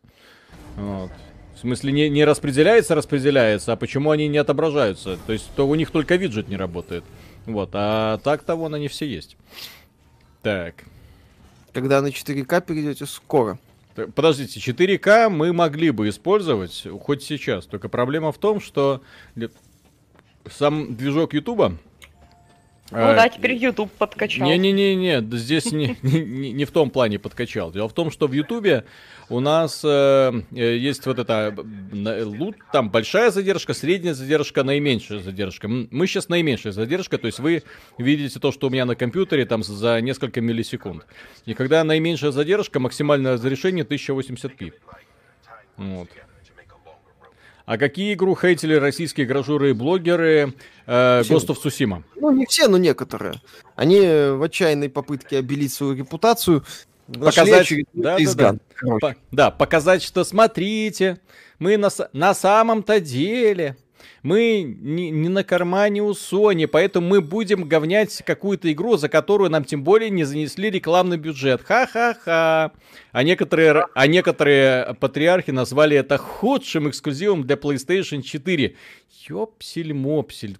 Вот. 0.76 1.12
В 1.56 1.60
смысле, 1.60 1.94
не, 1.94 2.10
не 2.10 2.26
распределяется, 2.26 2.96
распределяется, 2.96 3.72
а 3.72 3.76
почему 3.78 4.12
они 4.12 4.28
не 4.28 4.40
отображаются? 4.40 5.18
То 5.26 5.32
есть, 5.32 5.50
то 5.56 5.66
у 5.66 5.76
них 5.76 5.92
только 5.92 6.18
виджет 6.18 6.50
не 6.50 6.58
работает. 6.58 7.06
Вот, 7.46 7.70
а 7.74 8.18
так-то 8.20 8.56
вон 8.56 8.74
они 8.74 8.88
все 8.88 9.06
есть. 9.06 9.38
Так. 10.42 10.84
Когда 11.74 12.02
на 12.02 12.08
4К 12.08 12.62
перейдете 12.66 13.06
скоро. 13.06 13.58
Подождите, 14.16 14.60
4К 14.60 15.30
мы 15.30 15.54
могли 15.54 15.92
бы 15.92 16.10
использовать 16.10 16.88
хоть 17.02 17.24
сейчас. 17.24 17.66
Только 17.66 17.90
проблема 17.90 18.32
в 18.32 18.38
том, 18.38 18.60
что 18.60 19.02
сам 20.50 20.96
движок 20.96 21.34
Ютуба 21.34 21.78
ну 22.92 22.98
а, 23.00 23.16
да, 23.16 23.30
теперь 23.30 23.54
YouTube 23.54 23.92
подкачал. 23.92 24.46
Не-не-не, 24.46 25.22
здесь 25.38 25.72
не, 25.72 25.98
не, 26.02 26.52
не 26.52 26.66
в 26.66 26.72
том 26.72 26.90
плане 26.90 27.18
подкачал. 27.18 27.72
Дело 27.72 27.88
в 27.88 27.94
том, 27.94 28.12
что 28.12 28.28
в 28.28 28.34
YouTube 28.34 28.86
у 29.30 29.40
нас 29.40 29.82
э, 29.84 30.32
э 30.52 30.78
есть 30.78 31.06
вот 31.06 31.18
это 31.18 31.56
лут, 31.56 32.58
там 32.72 32.90
большая 32.90 33.32
задержка, 33.32 33.74
средняя 33.74 34.14
задержка, 34.14 34.64
наименьшая 34.64 35.20
задержка. 35.20 35.68
Мы 35.68 36.08
сейчас 36.08 36.30
наименьшая 36.30 36.74
задержка, 36.74 37.18
то 37.18 37.28
есть 37.28 37.40
вы 37.40 37.64
видите 37.98 38.40
то, 38.40 38.52
что 38.52 38.68
у 38.68 38.70
меня 38.70 38.86
на 38.86 38.96
компьютере 38.96 39.46
там 39.46 39.64
за 39.64 40.00
несколько 40.02 40.42
миллисекунд. 40.42 41.06
И 41.46 41.54
когда 41.54 41.84
наименьшая 41.84 42.32
задержка, 42.32 42.80
максимальное 42.80 43.34
разрешение 43.34 43.86
1080p. 43.86 44.74
Вот. 45.78 46.10
А 47.66 47.78
какие 47.78 48.14
игру 48.14 48.36
хейтили 48.36 48.74
российские 48.74 49.26
гражуры 49.26 49.70
и 49.70 49.74
блогеры 49.74 50.54
э, 50.86 51.22
of 51.22 51.58
Tsushima? 51.64 52.04
Ну, 52.16 52.32
не 52.32 52.46
все, 52.46 52.68
но 52.68 52.78
некоторые. 52.78 53.36
Они 53.76 54.02
в 54.02 54.44
отчаянной 54.44 54.90
попытке 54.90 55.38
обелить 55.38 55.72
свою 55.72 55.96
репутацию 55.96 56.64
показать, 57.08 57.70
да, 57.94 58.18
да, 58.18 58.34
да. 58.34 58.56
По, 59.00 59.16
да, 59.32 59.52
показать, 59.52 60.04
что 60.04 60.24
смотрите, 60.24 61.20
мы 61.60 61.78
на, 61.78 61.90
на 62.12 62.34
самом-то 62.34 63.00
деле 63.00 63.78
мы 64.22 64.64
не, 64.64 65.10
не 65.12 65.30
на 65.30 65.44
кармане 65.44 66.02
у 66.02 66.12
Sony, 66.12 66.68
поэтому 66.68 67.08
мы 67.08 67.22
будем 67.22 67.68
говнять 67.68 68.24
какую-то 68.26 68.72
игру, 68.72 68.98
за 68.98 69.10
которую 69.10 69.50
нам 69.50 69.64
тем 69.64 69.84
более 69.84 70.10
не 70.10 70.24
занесли 70.24 70.70
рекламный 70.70 71.18
бюджет. 71.18 71.62
Ха-ха-ха. 71.62 72.72
А 73.12 73.24
некоторые, 73.24 73.86
а 73.94 74.08
некоторые 74.08 74.96
патриархи 74.96 75.52
назвали 75.52 75.98
это 75.98 76.18
худшим 76.18 76.90
эксклюзивом 76.90 77.44
для 77.46 77.56
PlayStation 77.56 78.22
4. 78.22 78.76
Ёпсель-мопсель. 79.30 80.58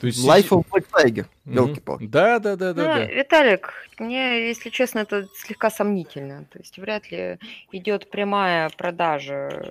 То 0.00 0.06
есть 0.06 0.26
Life 0.26 0.48
of 0.48 0.64
Black 0.70 0.86
Tiger. 0.92 1.26
Mm-hmm. 1.46 2.08
Да, 2.08 2.38
да, 2.38 2.56
да, 2.56 2.72
да, 2.72 2.84
да. 2.84 3.04
Виталик, 3.06 3.72
мне, 3.98 4.48
если 4.48 4.70
честно, 4.70 5.00
это 5.00 5.26
слегка 5.34 5.70
сомнительно. 5.70 6.44
То 6.52 6.58
есть 6.58 6.78
вряд 6.78 7.10
ли 7.10 7.38
идет 7.72 8.10
прямая 8.10 8.70
продажа 8.70 9.64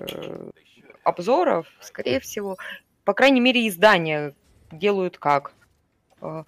обзоров, 1.06 1.66
скорее 1.80 2.20
всего, 2.20 2.56
по 3.04 3.14
крайней 3.14 3.40
мере, 3.40 3.66
издания 3.68 4.34
делают 4.70 5.18
как? 5.18 5.52
Э, 6.20 6.44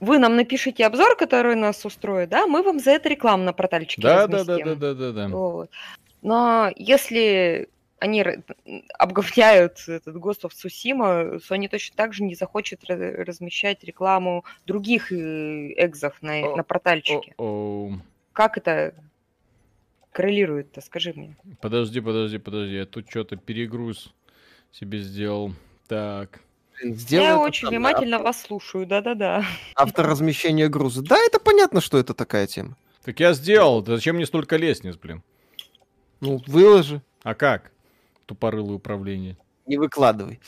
вы 0.00 0.18
нам 0.18 0.36
напишите 0.36 0.84
обзор, 0.84 1.16
который 1.16 1.54
нас 1.54 1.84
устроит, 1.84 2.28
да, 2.28 2.46
мы 2.46 2.62
вам 2.62 2.80
за 2.80 2.90
это 2.90 3.08
рекламу 3.08 3.44
на 3.44 3.52
портальчике 3.52 4.02
да, 4.02 4.26
да, 4.26 4.44
да, 4.44 4.58
да, 4.58 4.74
да, 4.74 4.94
да, 4.94 5.12
да. 5.12 5.28
Вот. 5.28 5.70
Но 6.22 6.70
если 6.76 7.68
они 8.00 8.24
обговняют 8.98 9.84
этот 9.86 10.16
Ghost 10.16 10.42
of 10.42 10.50
Tsushima, 10.50 11.40
Sony 11.48 11.68
точно 11.68 11.96
так 11.96 12.14
же 12.14 12.24
не 12.24 12.34
захочет 12.34 12.82
размещать 12.84 13.84
рекламу 13.84 14.44
других 14.66 15.12
э, 15.12 15.72
экзов 15.76 16.20
на, 16.20 16.56
на 16.56 16.64
портальчике. 16.64 17.34
Как 18.32 18.58
это 18.58 18.94
коррелирует-то, 20.12 20.80
скажи 20.80 21.12
мне. 21.14 21.36
Подожди, 21.60 22.00
подожди, 22.00 22.38
подожди, 22.38 22.74
я 22.76 22.86
тут 22.86 23.08
что-то 23.10 23.36
перегруз 23.36 24.12
себе 24.70 24.98
сделал. 25.00 25.52
Так. 25.88 26.40
Сделай 26.82 27.26
я 27.26 27.38
очень 27.38 27.62
там, 27.62 27.70
внимательно 27.70 28.16
автор... 28.16 28.26
вас 28.26 28.42
слушаю, 28.42 28.86
да-да-да. 28.86 29.44
Авторазмещение 29.74 30.68
груза. 30.68 31.02
Да, 31.02 31.16
это 31.18 31.38
понятно, 31.38 31.80
что 31.80 31.98
это 31.98 32.14
такая 32.14 32.46
тема. 32.46 32.76
Так 33.04 33.20
я 33.20 33.32
сделал, 33.32 33.84
зачем 33.84 34.16
мне 34.16 34.26
столько 34.26 34.56
лестниц, 34.56 34.96
блин? 34.96 35.22
Ну, 36.20 36.40
выложи. 36.46 37.02
А 37.22 37.34
как? 37.34 37.72
Тупорылое 38.26 38.74
управление. 38.74 39.36
Не 39.66 39.76
выкладывай. 39.76 40.40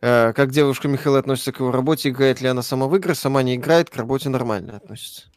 Э, 0.00 0.32
как 0.32 0.50
девушка 0.50 0.88
Михаила 0.88 1.18
относится 1.18 1.52
к 1.52 1.60
его 1.60 1.70
работе, 1.72 2.10
играет 2.10 2.40
ли 2.40 2.48
она 2.48 2.62
сама 2.62 2.86
в 2.86 2.96
игры, 2.96 3.14
сама 3.14 3.42
не 3.42 3.56
играет, 3.56 3.90
к 3.90 3.96
работе 3.96 4.28
нормально 4.28 4.76
относится. 4.76 5.28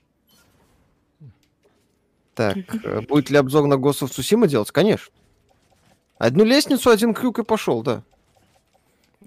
Так, 2.37 2.57
э, 2.85 3.01
будет 3.01 3.31
ли 3.31 3.37
обзор 3.37 3.65
на 3.65 3.73
of 3.73 3.91
Tsushima 3.91 4.47
делать? 4.47 4.69
Конечно. 4.69 5.11
Одну 6.19 6.43
лестницу, 6.43 6.91
один 6.91 7.15
крюк 7.15 7.39
и 7.39 7.43
пошел, 7.43 7.81
да. 7.81 8.03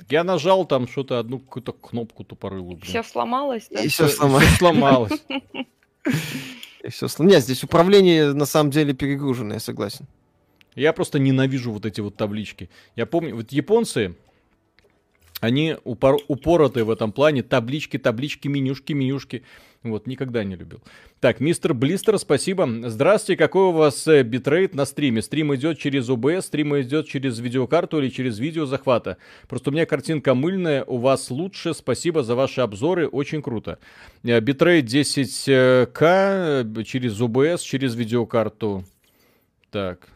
Я 0.09 0.23
нажал 0.23 0.65
там 0.65 0.87
что-то, 0.87 1.19
одну 1.19 1.41
какую-то 1.41 1.73
кнопку 1.73 2.23
тупорылую. 2.23 2.77
Блин. 2.77 2.89
Все 2.89 3.03
сломалось, 3.03 3.67
да? 3.69 3.81
И 3.81 3.89
все, 3.89 4.07
сломалось. 4.07 4.47
Все 4.47 4.57
сломалось. 4.59 5.13
И 6.85 6.89
все 6.89 7.09
слом... 7.09 7.27
Нет, 7.27 7.43
здесь 7.43 7.65
управление 7.65 8.33
на 8.33 8.47
самом 8.47 8.71
деле 8.71 8.95
перегружено, 8.95 9.55
я 9.55 9.61
согласен. 9.61 10.07
Я 10.77 10.93
просто 10.93 11.19
ненавижу 11.19 11.73
вот 11.73 11.85
эти 11.87 12.01
вот 12.01 12.15
таблички. 12.15 12.71
Я 12.95 13.07
помню, 13.07 13.35
вот 13.35 13.51
японцы, 13.51 14.15
они 15.41 15.77
упор... 15.83 16.19
упоротые 16.29 16.85
в 16.85 16.91
этом 16.91 17.11
плане. 17.11 17.43
Таблички, 17.43 17.99
таблички, 17.99 18.47
менюшки, 18.47 18.93
менюшки. 18.93 19.43
Вот, 19.83 20.07
никогда 20.07 20.45
не 20.45 20.57
любил. 20.57 20.83
Так, 21.21 21.41
мистер 21.41 21.73
Блистер, 21.73 22.19
спасибо. 22.19 22.69
Здравствуйте, 22.91 23.43
какой 23.43 23.69
у 23.69 23.73
вас 23.73 24.07
э, 24.07 24.23
битрейт 24.23 24.75
на 24.75 24.85
стриме? 24.85 25.23
Стрим 25.23 25.55
идет 25.55 25.79
через 25.79 26.07
OBS, 26.11 26.43
стрим 26.43 26.79
идет 26.79 27.09
через 27.09 27.39
видеокарту 27.39 27.99
или 27.99 28.11
через 28.11 28.39
видео 28.39 28.67
захвата? 28.67 29.17
Просто 29.49 29.71
у 29.71 29.73
меня 29.73 29.87
картинка 29.87 30.35
мыльная, 30.35 30.85
у 30.85 30.99
вас 30.99 31.31
лучше. 31.31 31.73
Спасибо 31.73 32.23
за 32.23 32.35
ваши 32.35 32.61
обзоры, 32.61 33.09
очень 33.09 33.41
круто. 33.41 33.79
Э, 34.23 34.39
битрейт 34.41 34.85
10к 34.85 35.97
э, 35.97 36.85
через 36.85 37.19
OBS, 37.19 37.63
через 37.63 37.95
видеокарту. 37.95 38.85
Так. 39.71 40.09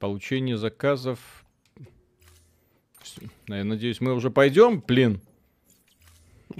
Получение 0.00 0.56
заказов. 0.56 1.20
Я 3.46 3.62
надеюсь, 3.62 4.00
мы 4.00 4.12
уже 4.12 4.30
пойдем, 4.30 4.82
блин. 4.84 5.20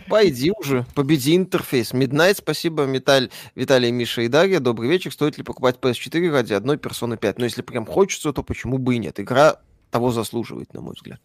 Пойди 0.09 0.53
уже, 0.53 0.87
победи 0.95 1.37
интерфейс. 1.37 1.93
Midnight, 1.93 2.35
спасибо, 2.35 2.85
Металь, 2.85 3.31
Виталий, 3.55 3.91
Миша 3.91 4.23
и 4.23 4.29
Дарья. 4.29 4.61
Добрый 4.61 4.89
вечер. 4.89 5.13
Стоит 5.13 5.39
ли 5.39 5.45
покупать 5.45 5.79
PS4 5.81 6.31
ради 6.31 6.53
одной 6.53 6.79
персоны 6.79 7.17
5? 7.17 7.39
Но 7.39 7.45
если 7.45 7.63
прям 7.63 7.87
хочется, 7.87 8.33
то 8.33 8.43
почему 8.43 8.79
бы 8.79 8.95
и 8.95 8.99
нет? 8.99 9.21
Игра 9.21 9.61
того 9.91 10.11
заслуживает, 10.11 10.73
на 10.75 10.81
мой 10.81 10.95
взгляд. 10.95 11.21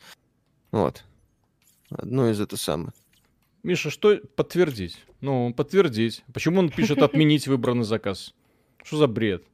Вот. 0.71 1.03
Одно 1.89 2.29
из 2.29 2.39
это 2.39 2.57
самое. 2.57 2.91
Миша, 3.63 3.89
что 3.89 4.17
подтвердить? 4.35 4.97
Ну, 5.21 5.53
подтвердить. 5.53 6.23
Почему 6.33 6.59
он 6.59 6.69
пишет 6.69 6.97
отменить 7.01 7.47
выбранный 7.47 7.85
заказ? 7.85 8.33
Что 8.83 8.97
за 8.97 9.07
бред? 9.07 9.45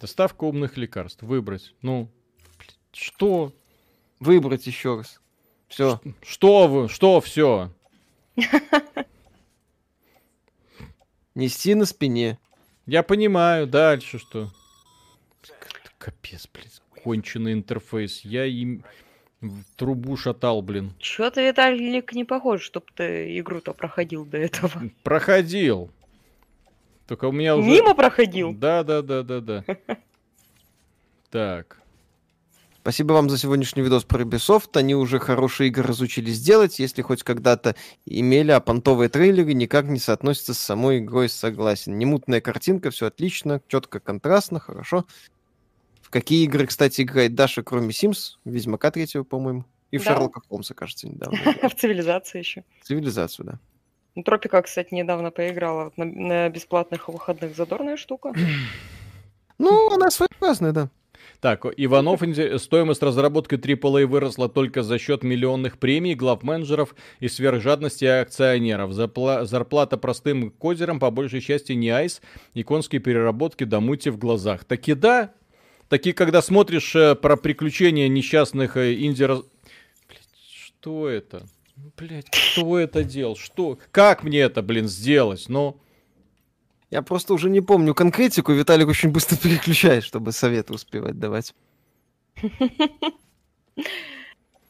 Доставка 0.00 0.44
умных 0.44 0.76
лекарств. 0.76 1.22
Выбрать. 1.22 1.74
Ну, 1.82 2.10
что? 2.92 3.54
Выбрать 4.20 4.66
еще 4.66 4.96
раз. 4.96 5.20
Все. 5.68 6.00
Что 6.22 6.68
вы? 6.68 6.88
Что 6.88 7.20
все? 7.20 7.70
Нести 11.34 11.74
на 11.74 11.84
спине. 11.84 12.38
Я 12.86 13.02
понимаю, 13.02 13.66
дальше 13.66 14.18
что? 14.18 14.50
Капец, 15.98 16.48
блин, 16.52 16.68
конченый 17.02 17.54
интерфейс. 17.54 18.20
Я 18.24 18.44
им 18.44 18.84
трубу 19.76 20.16
шатал, 20.16 20.62
блин. 20.62 20.94
Чё 20.98 21.30
ты, 21.30 21.48
Виталик, 21.48 22.12
не 22.12 22.24
похож, 22.24 22.62
чтоб 22.62 22.90
ты 22.92 23.38
игру-то 23.38 23.72
проходил 23.72 24.24
до 24.24 24.38
этого. 24.38 24.82
Проходил. 25.02 25.90
Только 27.06 27.26
у 27.26 27.32
меня 27.32 27.56
уже... 27.56 27.68
Мимо 27.68 27.94
проходил? 27.94 28.52
Да, 28.52 28.82
да, 28.82 29.02
да, 29.02 29.22
да, 29.22 29.40
да. 29.40 29.64
Так. 31.30 31.80
Спасибо 32.84 33.14
вам 33.14 33.30
за 33.30 33.38
сегодняшний 33.38 33.80
видос 33.80 34.04
про 34.04 34.24
Ubisoft. 34.24 34.76
Они 34.76 34.94
уже 34.94 35.18
хорошие 35.18 35.68
игры 35.68 35.84
разучились 35.84 36.38
делать. 36.38 36.78
Если 36.78 37.00
хоть 37.00 37.22
когда-то 37.22 37.76
имели, 38.04 38.50
а 38.50 38.60
понтовые 38.60 39.08
трейлеры 39.08 39.54
никак 39.54 39.86
не 39.86 39.98
соотносятся 39.98 40.52
с 40.52 40.58
самой 40.58 40.98
игрой, 40.98 41.30
согласен. 41.30 41.96
Немутная 41.96 42.42
картинка, 42.42 42.90
все 42.90 43.06
отлично, 43.06 43.62
четко, 43.68 44.00
контрастно, 44.00 44.60
хорошо. 44.60 45.06
В 46.02 46.10
какие 46.10 46.44
игры, 46.44 46.66
кстати, 46.66 47.00
играет 47.00 47.34
Даша, 47.34 47.62
кроме 47.62 47.88
Sims? 47.88 48.34
Ведьмака 48.44 48.90
третьего, 48.90 49.24
по-моему. 49.24 49.64
И 49.90 49.96
в 49.96 50.04
да. 50.04 50.12
Шерлока 50.12 50.42
Холмса, 50.46 50.74
кажется, 50.74 51.08
недавно. 51.08 51.38
В 51.70 51.74
цивилизацию 51.74 52.40
еще. 52.40 52.64
Цивилизацию, 52.82 53.46
да. 53.46 53.58
Ну, 54.14 54.22
Тропика, 54.24 54.60
кстати, 54.60 54.92
недавно 54.92 55.30
поиграла 55.30 55.90
на, 55.96 56.04
на 56.04 56.48
бесплатных 56.50 57.08
выходных. 57.08 57.56
Задорная 57.56 57.96
штука. 57.96 58.34
Ну, 59.56 59.88
она 59.94 60.10
своеобразная, 60.10 60.72
да. 60.72 60.90
Так, 61.40 61.66
Иванов, 61.76 62.22
стоимость 62.60 63.02
разработки 63.02 63.54
AAA 63.54 64.06
выросла 64.06 64.48
только 64.48 64.82
за 64.82 64.98
счет 64.98 65.22
миллионных 65.22 65.78
премий, 65.78 66.14
глав 66.14 66.40
и 67.20 67.28
сверхжадности 67.28 68.04
акционеров. 68.04 68.92
Запла- 68.92 69.44
зарплата 69.44 69.96
простым 69.96 70.50
козерам 70.50 70.98
по 70.98 71.10
большей 71.10 71.40
части 71.40 71.72
не 71.72 71.90
айс, 71.90 72.20
иконские 72.54 73.00
переработки 73.00 73.64
да 73.64 73.80
мути 73.80 74.08
в 74.08 74.18
глазах. 74.18 74.64
Таки 74.64 74.94
да, 74.94 75.32
таки 75.88 76.12
когда 76.12 76.42
смотришь 76.42 76.94
э, 76.96 77.14
про 77.14 77.36
приключения 77.36 78.08
несчастных 78.08 78.76
э, 78.76 78.94
инди... 78.94 79.28
Что 80.66 81.08
это? 81.08 81.46
Блять, 81.96 82.26
кто 82.30 82.78
это 82.78 83.04
делал? 83.04 83.36
Что? 83.36 83.78
Как 83.90 84.22
мне 84.22 84.40
это, 84.40 84.62
блин, 84.62 84.88
сделать? 84.88 85.46
Ну... 85.48 85.80
Я 86.94 87.02
просто 87.02 87.34
уже 87.34 87.50
не 87.50 87.60
помню 87.60 87.92
конкретику. 87.92 88.52
Виталик 88.52 88.86
очень 88.86 89.10
быстро 89.10 89.36
переключает, 89.42 90.04
чтобы 90.04 90.30
советы 90.30 90.74
успевать 90.74 91.18
давать. 91.18 91.52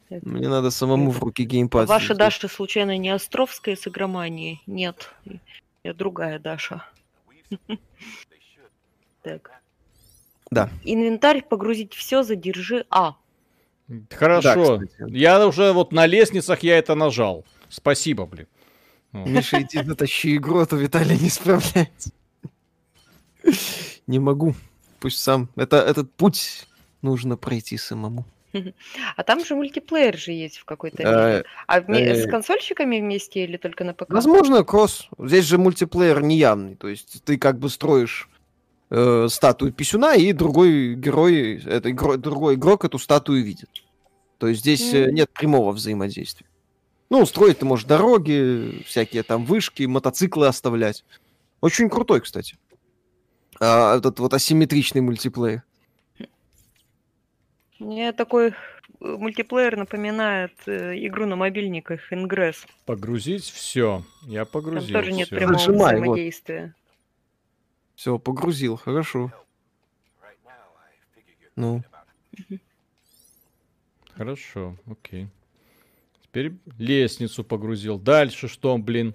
Мне 0.09 0.49
надо 0.49 0.71
самому 0.71 1.11
в 1.11 1.19
руки 1.19 1.45
геймпад. 1.45 1.87
Ваша 1.87 2.15
Даша 2.15 2.49
случайно 2.49 2.97
не 2.97 3.11
Островская 3.11 3.77
с 3.77 3.87
игроманией? 3.87 4.63
Нет. 4.67 5.11
Я 5.85 5.93
другая 5.93 6.39
Даша. 6.39 6.87
Так. 9.23 9.51
Да. 10.51 10.69
Инвентарь 10.85 11.43
погрузить 11.43 11.95
все, 11.95 12.23
задержи 12.23 12.85
А. 12.91 13.17
Хорошо. 14.11 14.81
Да, 14.99 15.07
я 15.09 15.47
уже 15.47 15.73
вот 15.73 15.93
на 15.93 16.07
лестницах 16.07 16.63
я 16.63 16.77
это 16.77 16.95
нажал. 16.95 17.45
Спасибо, 17.71 18.27
блин. 18.27 18.47
Миша, 19.15 19.63
иди 19.63 19.83
затащи 19.83 20.37
игру, 20.37 20.59
а 20.59 20.67
то 20.67 20.77
Виталий 20.77 21.19
не 21.19 21.31
справляется. 21.31 22.11
Не 24.07 24.19
могу. 24.19 24.55
Пусть 25.01 25.19
сам. 25.19 25.49
Это, 25.57 25.77
этот 25.77 26.13
путь 26.13 26.67
нужно 27.03 27.37
пройти 27.37 27.77
самому. 27.77 28.25
А 29.17 29.23
там 29.25 29.45
же 29.45 29.55
мультиплеер 29.55 30.17
же 30.17 30.33
есть 30.33 30.59
в 30.59 30.65
какой-то 30.65 31.03
мере. 31.03 31.45
А 31.67 31.81
с 31.81 32.29
консольщиками 32.29 33.01
вместе 33.01 33.45
или 33.45 33.57
только 33.57 33.85
на 33.85 33.95
ПК? 33.95 34.11
Возможно, 34.11 34.63
кросс. 34.65 35.09
Здесь 35.19 35.45
же 35.45 35.59
мультиплеер 35.59 36.23
неявный. 36.23 36.77
То 36.77 36.89
есть 36.89 37.23
ты 37.25 37.37
как 37.37 37.59
бы 37.59 37.69
строишь 37.69 38.29
э, 38.91 39.27
статую 39.29 39.73
писюна, 39.73 40.15
и 40.15 40.33
другой 40.33 40.95
герой, 40.95 41.63
это 41.65 41.91
игро, 41.91 42.17
другой 42.17 42.55
игрок 42.55 42.85
эту 42.85 42.99
статую 42.99 43.43
видит. 43.45 43.69
То 44.39 44.49
есть 44.49 44.61
здесь 44.61 44.93
mm. 44.93 45.11
нет 45.11 45.31
прямого 45.33 45.73
взаимодействия. 45.73 46.47
Ну, 47.11 47.25
строить 47.27 47.59
ты 47.59 47.65
можешь 47.65 47.87
дороги, 47.87 48.83
всякие 48.87 49.23
там 49.23 49.45
вышки, 49.45 49.85
мотоциклы 49.85 50.47
оставлять. 50.47 51.05
Очень 51.61 51.89
крутой, 51.89 52.21
кстати. 52.21 52.57
А, 53.61 53.97
этот 53.97 54.19
вот 54.19 54.35
асимметричный 54.35 55.01
мультиплеер. 55.01 55.63
Мне 57.79 58.13
такой 58.13 58.49
э, 58.49 58.53
мультиплеер 59.01 59.77
напоминает 59.77 60.53
э, 60.67 60.95
игру 61.07 61.27
на 61.27 61.37
мобильниках 61.37 62.13
Ingress. 62.13 62.67
Погрузить 62.87 63.45
все. 63.45 64.03
Я 64.23 64.45
погрузил. 64.45 64.93
Там 64.93 65.03
тоже 65.03 65.13
нет 65.13 65.27
всё. 65.29 65.37
прямого 65.37 65.53
Нажимай, 65.55 65.97
взаимодействия. 65.97 66.63
Вот. 66.63 66.73
Все, 67.95 68.19
погрузил, 68.19 68.77
хорошо. 68.77 69.33
Ну. 71.57 71.83
Хорошо, 74.17 74.77
окей. 74.91 75.29
Теперь 76.35 76.55
лестницу 76.79 77.45
погрузил. 77.45 77.97
Дальше 77.97 78.49
что, 78.49 78.77
блин? 78.77 79.15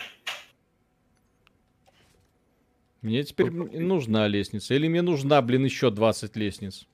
Мне 3.02 3.26
теперь 3.26 3.52
нужна 3.52 4.26
лестница. 4.30 4.74
Или 4.74 4.88
мне 4.88 5.02
нужна, 5.02 5.42
блин, 5.42 5.66
еще 5.66 5.92
20 5.92 6.38
лестниц? 6.38 6.88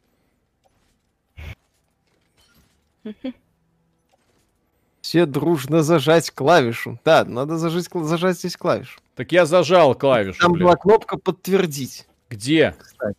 Все 5.01 5.27
дружно 5.27 5.83
зажать 5.83 6.31
клавишу. 6.31 6.99
Да, 7.05 7.23
надо 7.23 7.59
зажать, 7.59 7.87
зажать 7.93 8.39
здесь 8.39 8.57
клавишу. 8.57 8.99
Так 9.13 9.31
я 9.31 9.45
зажал 9.45 9.93
клавишу, 9.93 10.39
Там 10.39 10.53
блин. 10.53 10.65
была 10.65 10.75
кнопка 10.75 11.19
подтвердить. 11.19 12.07
Где? 12.31 12.75
Кстати. 12.79 13.15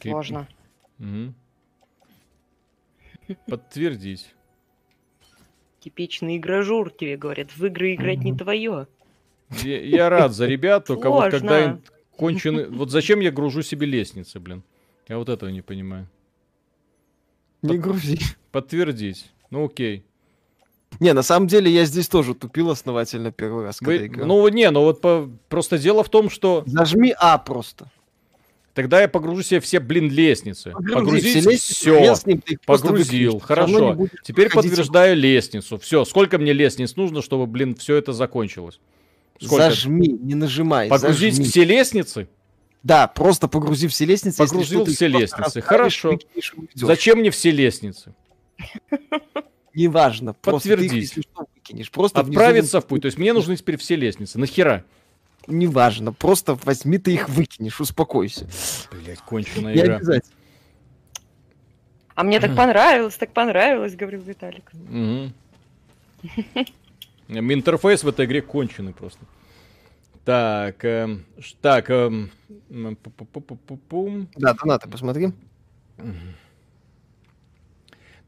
Сложно. 0.00 0.46
Угу. 1.00 1.34
Подтвердить. 3.46 4.34
Типичный 5.80 6.38
игражур 6.38 6.90
тебе 6.90 7.16
говорят, 7.16 7.56
в 7.56 7.64
игры 7.64 7.94
играть 7.94 8.18
не 8.18 8.34
твое. 8.34 8.88
Я, 9.62 9.80
я 9.80 10.08
рад 10.10 10.32
за 10.32 10.46
ребят, 10.46 10.86
только 10.86 11.08
вот 11.08 11.30
когда 11.30 11.78
кончены... 12.16 12.66
Вот 12.68 12.90
зачем 12.90 13.20
я 13.20 13.30
гружу 13.30 13.62
себе 13.62 13.86
лестницы, 13.86 14.40
блин? 14.40 14.62
Я 15.08 15.18
вот 15.18 15.28
этого 15.28 15.48
не 15.48 15.62
понимаю. 15.62 16.08
Не 17.62 17.70
Под... 17.70 17.80
грузи. 17.80 18.18
Подтвердить. 18.50 19.30
Ну 19.50 19.64
окей. 19.64 20.04
Не, 21.00 21.12
на 21.12 21.22
самом 21.22 21.46
деле 21.46 21.70
я 21.70 21.84
здесь 21.84 22.08
тоже 22.08 22.34
тупил 22.34 22.70
основательно 22.70 23.30
первый 23.30 23.64
раз, 23.64 23.80
Вы... 23.80 23.86
когда 23.86 24.06
играл. 24.06 24.26
Ну 24.26 24.48
не, 24.48 24.70
ну 24.70 24.82
вот 24.82 25.00
по... 25.00 25.30
просто 25.48 25.78
дело 25.78 26.02
в 26.02 26.08
том, 26.08 26.28
что... 26.28 26.64
Зажми 26.66 27.14
А 27.18 27.38
просто. 27.38 27.90
Тогда 28.78 29.00
я 29.00 29.08
погружу 29.08 29.42
себе 29.42 29.58
все, 29.58 29.80
блин, 29.80 30.08
лестницы. 30.08 30.70
Погрузить 30.70 31.60
все. 31.60 32.14
Погрузил. 32.64 33.40
Хорошо. 33.40 34.06
Теперь 34.22 34.50
подтверждаю 34.50 35.16
лестницу. 35.16 35.80
Все. 35.80 36.04
Сколько 36.04 36.38
мне 36.38 36.52
лестниц 36.52 36.94
нужно, 36.94 37.20
чтобы, 37.20 37.48
блин, 37.48 37.74
все 37.74 37.96
это 37.96 38.12
закончилось? 38.12 38.78
Сколько? 39.40 39.64
Зажми, 39.64 40.06
не 40.06 40.36
нажимай. 40.36 40.88
Погрузить 40.88 41.34
зажми. 41.34 41.50
все 41.50 41.64
лестницы? 41.64 42.28
Да, 42.84 43.08
просто 43.08 43.48
погрузи 43.48 43.88
все 43.88 44.04
лестницы. 44.04 44.38
Погрузил 44.38 44.84
все 44.84 45.08
лестницы. 45.08 45.60
Хорошо. 45.60 46.16
Зачем 46.74 47.18
мне 47.18 47.32
все 47.32 47.50
лестницы? 47.50 48.14
Неважно. 49.74 50.34
Подтвердить. 50.34 51.18
Просто 51.90 52.20
Отправиться 52.20 52.80
в 52.80 52.86
путь. 52.86 53.02
То 53.02 53.06
есть 53.06 53.18
мне 53.18 53.32
нужны 53.32 53.56
теперь 53.56 53.76
все 53.76 53.96
лестницы. 53.96 54.38
Нахера? 54.38 54.84
Неважно, 55.48 56.12
просто 56.12 56.54
возьми 56.64 56.98
ты 56.98 57.14
их 57.14 57.28
выкинешь, 57.28 57.80
успокойся. 57.80 58.46
Блять, 58.92 59.20
конченая 59.20 59.74
игра. 59.74 59.86
Не 59.86 59.92
обязательно. 59.94 60.34
А 62.14 62.24
мне 62.24 62.40
так 62.40 62.56
понравилось, 62.56 63.16
так 63.16 63.32
понравилось, 63.32 63.94
говорил 63.94 64.22
Виталик. 64.22 64.70
Интерфейс 67.28 68.02
в 68.02 68.08
этой 68.08 68.26
игре 68.26 68.42
конченый 68.42 68.92
просто. 68.92 69.20
Так, 70.24 70.84
э, 70.84 71.18
так, 71.62 71.90
э, 71.90 72.10
да, 72.68 74.54
донаты 74.54 74.88
посмотри. 74.88 75.32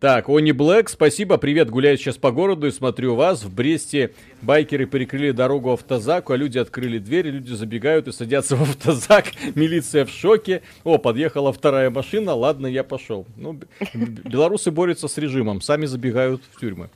Так, 0.01 0.30
Они 0.30 0.53
Блэк, 0.53 0.88
спасибо, 0.88 1.36
привет, 1.36 1.68
гуляю 1.68 1.98
сейчас 1.98 2.16
по 2.16 2.32
городу 2.32 2.66
и 2.66 2.70
смотрю 2.70 3.16
вас. 3.16 3.44
В 3.44 3.55
Бресте 3.55 4.14
байкеры 4.40 4.86
перекрыли 4.86 5.30
дорогу 5.30 5.72
автозаку, 5.72 6.32
а 6.32 6.38
люди 6.38 6.57
открыли 6.57 6.96
дверь, 6.96 7.26
люди 7.26 7.53
забегают 7.53 8.09
и 8.09 8.12
садятся 8.12 8.57
в 8.57 8.62
автозак. 8.62 9.26
Милиция 9.55 10.07
в 10.07 10.09
шоке. 10.11 10.62
О, 10.84 10.96
подъехала 10.96 11.53
вторая 11.53 11.90
машина, 11.90 12.32
ладно, 12.32 12.66
я 12.66 12.82
пошел. 12.82 13.26
Ну, 13.36 13.61
белорусы 13.92 14.70
борются 14.70 15.07
с 15.07 15.18
режимом, 15.18 15.61
сами 15.61 15.84
забегают 15.84 16.40
в 16.51 16.59
тюрьмы. 16.59 16.88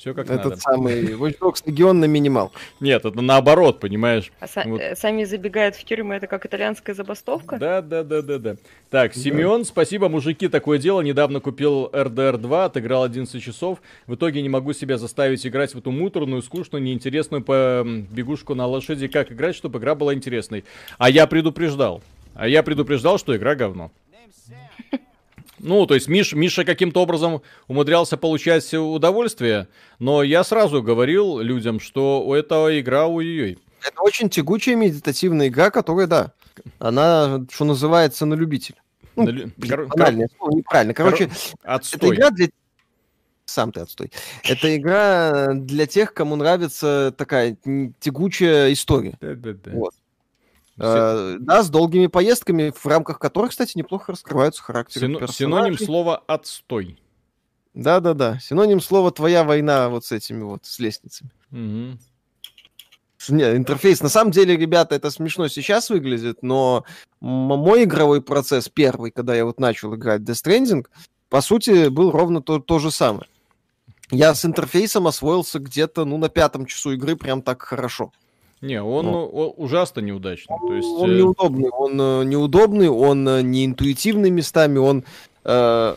Все 0.00 0.14
как 0.14 0.30
Этот 0.30 0.44
надо. 0.44 0.56
самый 0.56 1.12
Watch 1.12 1.38
Dogs 1.38 1.62
Legion 1.66 1.92
на 1.92 2.06
минимал. 2.06 2.52
Нет, 2.80 3.04
это 3.04 3.20
наоборот, 3.20 3.80
понимаешь. 3.80 4.32
А 4.40 4.46
са- 4.46 4.66
вот. 4.66 4.80
Э, 4.80 4.96
сами 4.96 5.24
забегают 5.24 5.76
в 5.76 5.84
тюрьму, 5.84 6.14
это 6.14 6.26
как 6.26 6.46
итальянская 6.46 6.94
забастовка? 6.94 7.58
Да, 7.58 7.82
да, 7.82 8.02
да, 8.02 8.22
да, 8.22 8.38
да. 8.38 8.56
Так, 8.88 9.12
да. 9.14 9.20
Семен, 9.20 9.66
спасибо, 9.66 10.08
мужики, 10.08 10.48
такое 10.48 10.78
дело. 10.78 11.02
Недавно 11.02 11.40
купил 11.40 11.90
RDR 11.92 12.38
2, 12.38 12.64
отыграл 12.64 13.02
11 13.02 13.42
часов. 13.42 13.82
В 14.06 14.14
итоге 14.14 14.40
не 14.40 14.48
могу 14.48 14.72
себя 14.72 14.96
заставить 14.96 15.46
играть 15.46 15.74
в 15.74 15.78
эту 15.78 15.90
муторную, 15.90 16.40
скучную, 16.40 16.82
неинтересную 16.82 17.42
по 17.44 17.84
бегушку 17.84 18.54
на 18.54 18.64
лошади. 18.66 19.06
Как 19.06 19.30
играть, 19.30 19.54
чтобы 19.54 19.80
игра 19.80 19.94
была 19.94 20.14
интересной? 20.14 20.64
А 20.96 21.10
я 21.10 21.26
предупреждал. 21.26 22.02
А 22.34 22.48
я 22.48 22.62
предупреждал, 22.62 23.18
что 23.18 23.36
игра 23.36 23.54
говно. 23.54 23.90
Ну, 25.62 25.86
то 25.86 25.94
есть 25.94 26.08
Миш, 26.08 26.32
Миша 26.32 26.64
каким-то 26.64 27.02
образом 27.02 27.42
умудрялся 27.68 28.16
получать 28.16 28.72
удовольствие, 28.72 29.68
но 29.98 30.22
я 30.22 30.42
сразу 30.42 30.82
говорил 30.82 31.38
людям, 31.40 31.80
что 31.80 32.22
у 32.26 32.34
этого 32.34 32.80
игра 32.80 33.06
ой-ой-ой. 33.06 33.58
Это 33.86 34.02
очень 34.02 34.30
тягучая 34.30 34.74
медитативная 34.76 35.48
игра, 35.48 35.70
которая, 35.70 36.06
да, 36.06 36.32
она, 36.78 37.44
что 37.50 37.64
называется, 37.64 38.26
на 38.26 38.34
любитель. 38.34 38.76
Ну, 39.16 39.24
на 39.24 39.30
лю... 39.30 39.52
Кор... 39.68 39.86
Банальное 39.86 40.28
слово, 40.36 40.56
неправильно. 40.56 40.94
Короче, 40.94 41.26
Кор... 41.26 41.36
Отстой. 41.62 42.10
это 42.10 42.14
игра 42.16 42.30
для... 42.30 42.48
Сам 43.44 43.72
ты 43.72 43.80
отстой. 43.80 44.12
Это 44.44 44.76
игра 44.76 45.54
для 45.54 45.86
тех, 45.86 46.14
кому 46.14 46.36
нравится 46.36 47.12
такая 47.16 47.56
тягучая 47.98 48.72
история. 48.72 49.14
Да-да-да. 49.20 49.72
Вот. 49.72 49.94
Э, 50.82 51.36
да, 51.40 51.62
с 51.62 51.68
долгими 51.68 52.06
поездками, 52.06 52.72
в 52.74 52.86
рамках 52.86 53.18
которых, 53.18 53.50
кстати, 53.50 53.76
неплохо 53.76 54.12
раскрываются 54.12 54.62
характеры 54.62 55.06
Сино- 55.06 55.28
Синоним 55.30 55.78
слова 55.78 56.22
«отстой». 56.26 56.98
Да-да-да. 57.74 58.38
Синоним 58.40 58.80
слова 58.80 59.10
«твоя 59.10 59.44
война» 59.44 59.90
вот 59.90 60.04
с 60.04 60.12
этими 60.12 60.42
вот, 60.42 60.64
с 60.64 60.78
лестницами. 60.78 61.30
Угу. 61.52 61.98
Не, 63.28 63.56
интерфейс, 63.56 64.00
на 64.00 64.08
самом 64.08 64.30
деле, 64.30 64.56
ребята, 64.56 64.94
это 64.94 65.10
смешно 65.10 65.48
сейчас 65.48 65.90
выглядит, 65.90 66.42
но 66.42 66.84
мой 67.20 67.84
игровой 67.84 68.22
процесс 68.22 68.70
первый, 68.70 69.10
когда 69.10 69.34
я 69.34 69.44
вот 69.44 69.60
начал 69.60 69.94
играть 69.94 70.22
Death 70.22 70.42
Stranding, 70.44 70.86
по 71.28 71.42
сути, 71.42 71.88
был 71.88 72.10
ровно 72.10 72.40
то, 72.40 72.58
то 72.58 72.78
же 72.78 72.90
самое. 72.90 73.28
Я 74.10 74.34
с 74.34 74.44
интерфейсом 74.44 75.06
освоился 75.06 75.58
где-то, 75.58 76.04
ну, 76.04 76.16
на 76.16 76.30
пятом 76.30 76.64
часу 76.64 76.92
игры 76.92 77.14
прям 77.14 77.42
так 77.42 77.62
хорошо. 77.62 78.12
Не, 78.60 78.82
он, 78.82 79.06
ну, 79.06 79.26
он 79.26 79.54
ужасно 79.56 80.00
неудачный. 80.00 80.56
То 80.68 80.74
есть, 80.74 80.88
он 80.88 81.10
э... 81.10 81.14
неудобный, 81.16 81.70
он 81.70 82.00
э, 82.00 82.24
неудобный, 82.24 82.88
он 82.90 83.26
э, 83.26 83.42
неинтуитивный 83.42 84.30
местами, 84.30 84.76
он 84.76 85.04
э, 85.44 85.96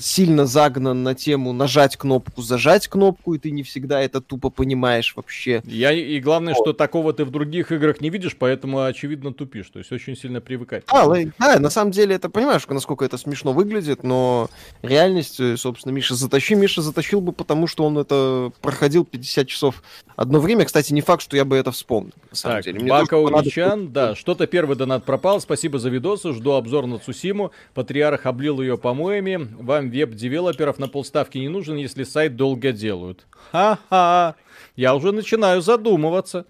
сильно 0.00 0.46
загнан 0.46 1.02
на 1.02 1.14
тему 1.14 1.52
нажать 1.52 1.96
кнопку, 1.96 2.42
зажать 2.42 2.88
кнопку, 2.88 3.34
и 3.34 3.38
ты 3.38 3.50
не 3.50 3.62
всегда 3.62 4.00
это 4.00 4.20
тупо 4.20 4.50
понимаешь 4.50 5.14
вообще. 5.16 5.62
Я, 5.64 5.92
и 5.92 6.20
главное, 6.20 6.54
вот. 6.54 6.64
что 6.64 6.72
такого 6.72 7.12
ты 7.12 7.24
в 7.24 7.30
других 7.30 7.72
играх 7.72 8.00
не 8.00 8.10
видишь, 8.10 8.36
поэтому, 8.38 8.84
очевидно, 8.84 9.32
тупишь. 9.32 9.68
То 9.70 9.78
есть 9.78 9.92
очень 9.92 10.16
сильно 10.16 10.40
привыкать. 10.40 10.84
А, 10.88 11.08
да, 11.38 11.58
на 11.58 11.70
самом 11.70 11.90
деле, 11.90 12.14
это 12.14 12.28
понимаешь, 12.28 12.66
насколько 12.68 13.04
это 13.04 13.18
смешно 13.18 13.52
выглядит, 13.52 14.02
но 14.02 14.48
реальность, 14.82 15.40
э, 15.40 15.56
собственно, 15.56 15.92
Миша 15.92 16.14
затащи. 16.14 16.54
Миша 16.54 16.82
затащил 16.82 17.20
бы, 17.20 17.32
потому 17.32 17.66
что 17.66 17.84
он 17.84 17.98
это 17.98 18.52
проходил 18.60 19.04
50 19.04 19.48
часов 19.48 19.82
одно 20.16 20.40
время. 20.40 20.64
Кстати, 20.64 20.92
не 20.92 21.00
факт, 21.00 21.22
что 21.22 21.36
я 21.36 21.44
бы 21.44 21.56
это 21.56 21.72
вспомнил. 21.72 22.12
На 22.30 22.36
самом 22.36 22.56
так, 22.56 22.64
деле. 22.64 22.80
Мне 22.80 22.90
Бака 22.90 23.18
Уничан, 23.18 23.92
да, 23.92 24.14
что-то 24.14 24.46
первый 24.46 24.76
донат 24.76 25.04
пропал. 25.04 25.40
Спасибо 25.40 25.78
за 25.78 25.90
видосы, 25.90 26.32
жду 26.32 26.52
обзор 26.52 26.86
на 26.86 26.98
Цусиму. 26.98 27.52
Патриарх 27.74 28.26
облил 28.26 28.60
ее 28.60 28.78
помоями 28.78 29.31
вам 29.38 29.90
веб-девелоперов 29.90 30.78
на 30.78 30.88
полставки 30.88 31.38
не 31.38 31.48
нужен, 31.48 31.76
если 31.76 32.04
сайт 32.04 32.36
долго 32.36 32.72
делают. 32.72 33.26
Ха-ха, 33.50 34.36
я 34.76 34.94
уже 34.94 35.12
начинаю 35.12 35.60
задумываться. 35.60 36.46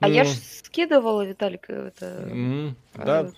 А 0.00 0.08
ну. 0.08 0.14
я 0.14 0.24
ж 0.24 0.28
скидывала, 0.28 1.24
Виталик, 1.24 1.68
это... 1.68 2.28
Mm, 2.30 2.74
да. 2.94 3.30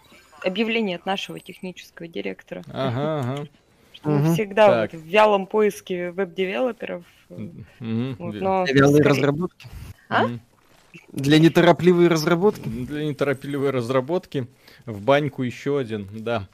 Объявление 0.42 0.96
от 0.96 1.06
нашего 1.06 1.40
технического 1.40 2.08
директора. 2.08 2.62
Ага, 2.72 3.20
ага. 3.20 3.48
Что 3.92 4.10
угу. 4.10 4.32
всегда 4.32 4.82
вот 4.82 4.92
в 4.92 5.04
вялом 5.04 5.46
поиске 5.46 6.10
веб-девелоперов. 6.10 7.04
Угу. 7.28 8.16
Вот, 8.18 8.34
но 8.34 8.64
Вялые 8.64 9.02
скорее... 9.02 9.02
разработки. 9.02 9.68
А? 10.08 10.26
Для 11.12 11.38
неторопливой 11.38 12.08
разработки? 12.08 12.68
Для 12.68 13.04
неторопливой 13.04 13.70
разработки. 13.70 14.46
В 14.86 15.00
баньку 15.00 15.42
еще 15.42 15.78
один, 15.78 16.08
да. 16.12 16.48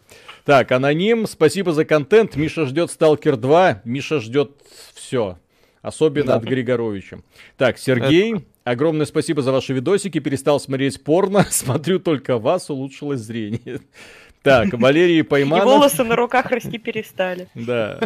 Так, 0.45 0.73
аноним, 0.73 1.27
спасибо 1.27 1.73
за 1.73 1.85
контент. 1.85 2.37
Миша 2.37 2.65
ждет 2.67 2.91
Сталкер 2.91 3.37
2. 3.37 3.83
Миша 3.85 4.21
ждет 4.21 4.53
все. 4.95 5.39
Особенно 5.83 6.29
да. 6.29 6.37
от 6.37 6.45
Григоровича. 6.45 7.19
Так, 7.57 7.79
Сергей, 7.79 8.37
Это... 8.37 8.45
огромное 8.65 9.07
спасибо 9.07 9.43
за 9.43 9.53
ваши 9.53 9.73
видосики. 9.73 10.19
Перестал 10.19 10.59
смотреть 10.59 11.05
порно. 11.05 11.45
Смотрю 11.51 11.99
только 12.01 12.39
вас, 12.39 12.71
улучшилось 12.71 13.21
зрение. 13.21 13.81
Так, 14.47 14.75
Валерий 14.75 15.25
Пойманов. 15.25 15.65
И 15.67 15.69
волосы 15.69 16.05
на 16.05 16.15
руках 16.15 16.53
расти 16.53 16.79
перестали. 16.79 17.49
Да, 17.57 17.99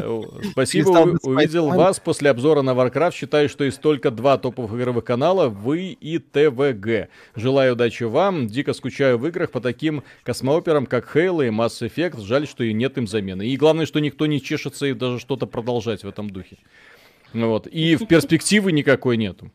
спасибо, 0.53 1.19
увидел 1.23 1.69
вас 1.69 2.01
после 2.01 2.31
обзора 2.31 2.63
на 2.63 2.71
Warcraft. 2.71 3.15
Считаю, 3.15 3.51
что 3.51 3.65
есть 3.65 3.81
только 3.83 4.11
два 4.11 4.39
топовых 4.39 4.73
игровых 4.73 5.05
канала, 5.05 5.49
вы 5.49 5.89
и 5.91 6.19
ТВГ. 6.19 7.11
Желаю 7.37 7.75
удачи 7.75 8.05
вам. 8.05 8.47
Дико 8.47 8.73
скучаю 8.73 9.19
в 9.19 9.27
играх 9.27 9.51
по 9.51 9.61
таким 9.61 10.03
космооперам, 10.23 10.87
как 10.87 11.15
Halo 11.15 11.47
и 11.47 11.51
Mass 11.51 11.87
Effect. 11.87 12.23
Жаль, 12.23 12.47
что 12.47 12.65
и 12.65 12.73
нет 12.73 12.97
им 12.97 13.07
замены. 13.07 13.47
И 13.47 13.59
главное, 13.59 13.85
что 13.85 13.99
никто 13.99 14.25
не 14.25 14.41
чешется 14.41 14.87
и 14.87 14.95
даже 14.95 15.19
что-то 15.19 15.45
продолжать 15.45 16.05
в 16.05 16.09
этом 16.09 16.31
духе. 16.31 16.57
Вот. 17.35 17.67
И 17.67 17.97
в 17.97 18.07
перспективы 18.07 18.73
никакой 18.73 19.19
нету. 19.19 19.51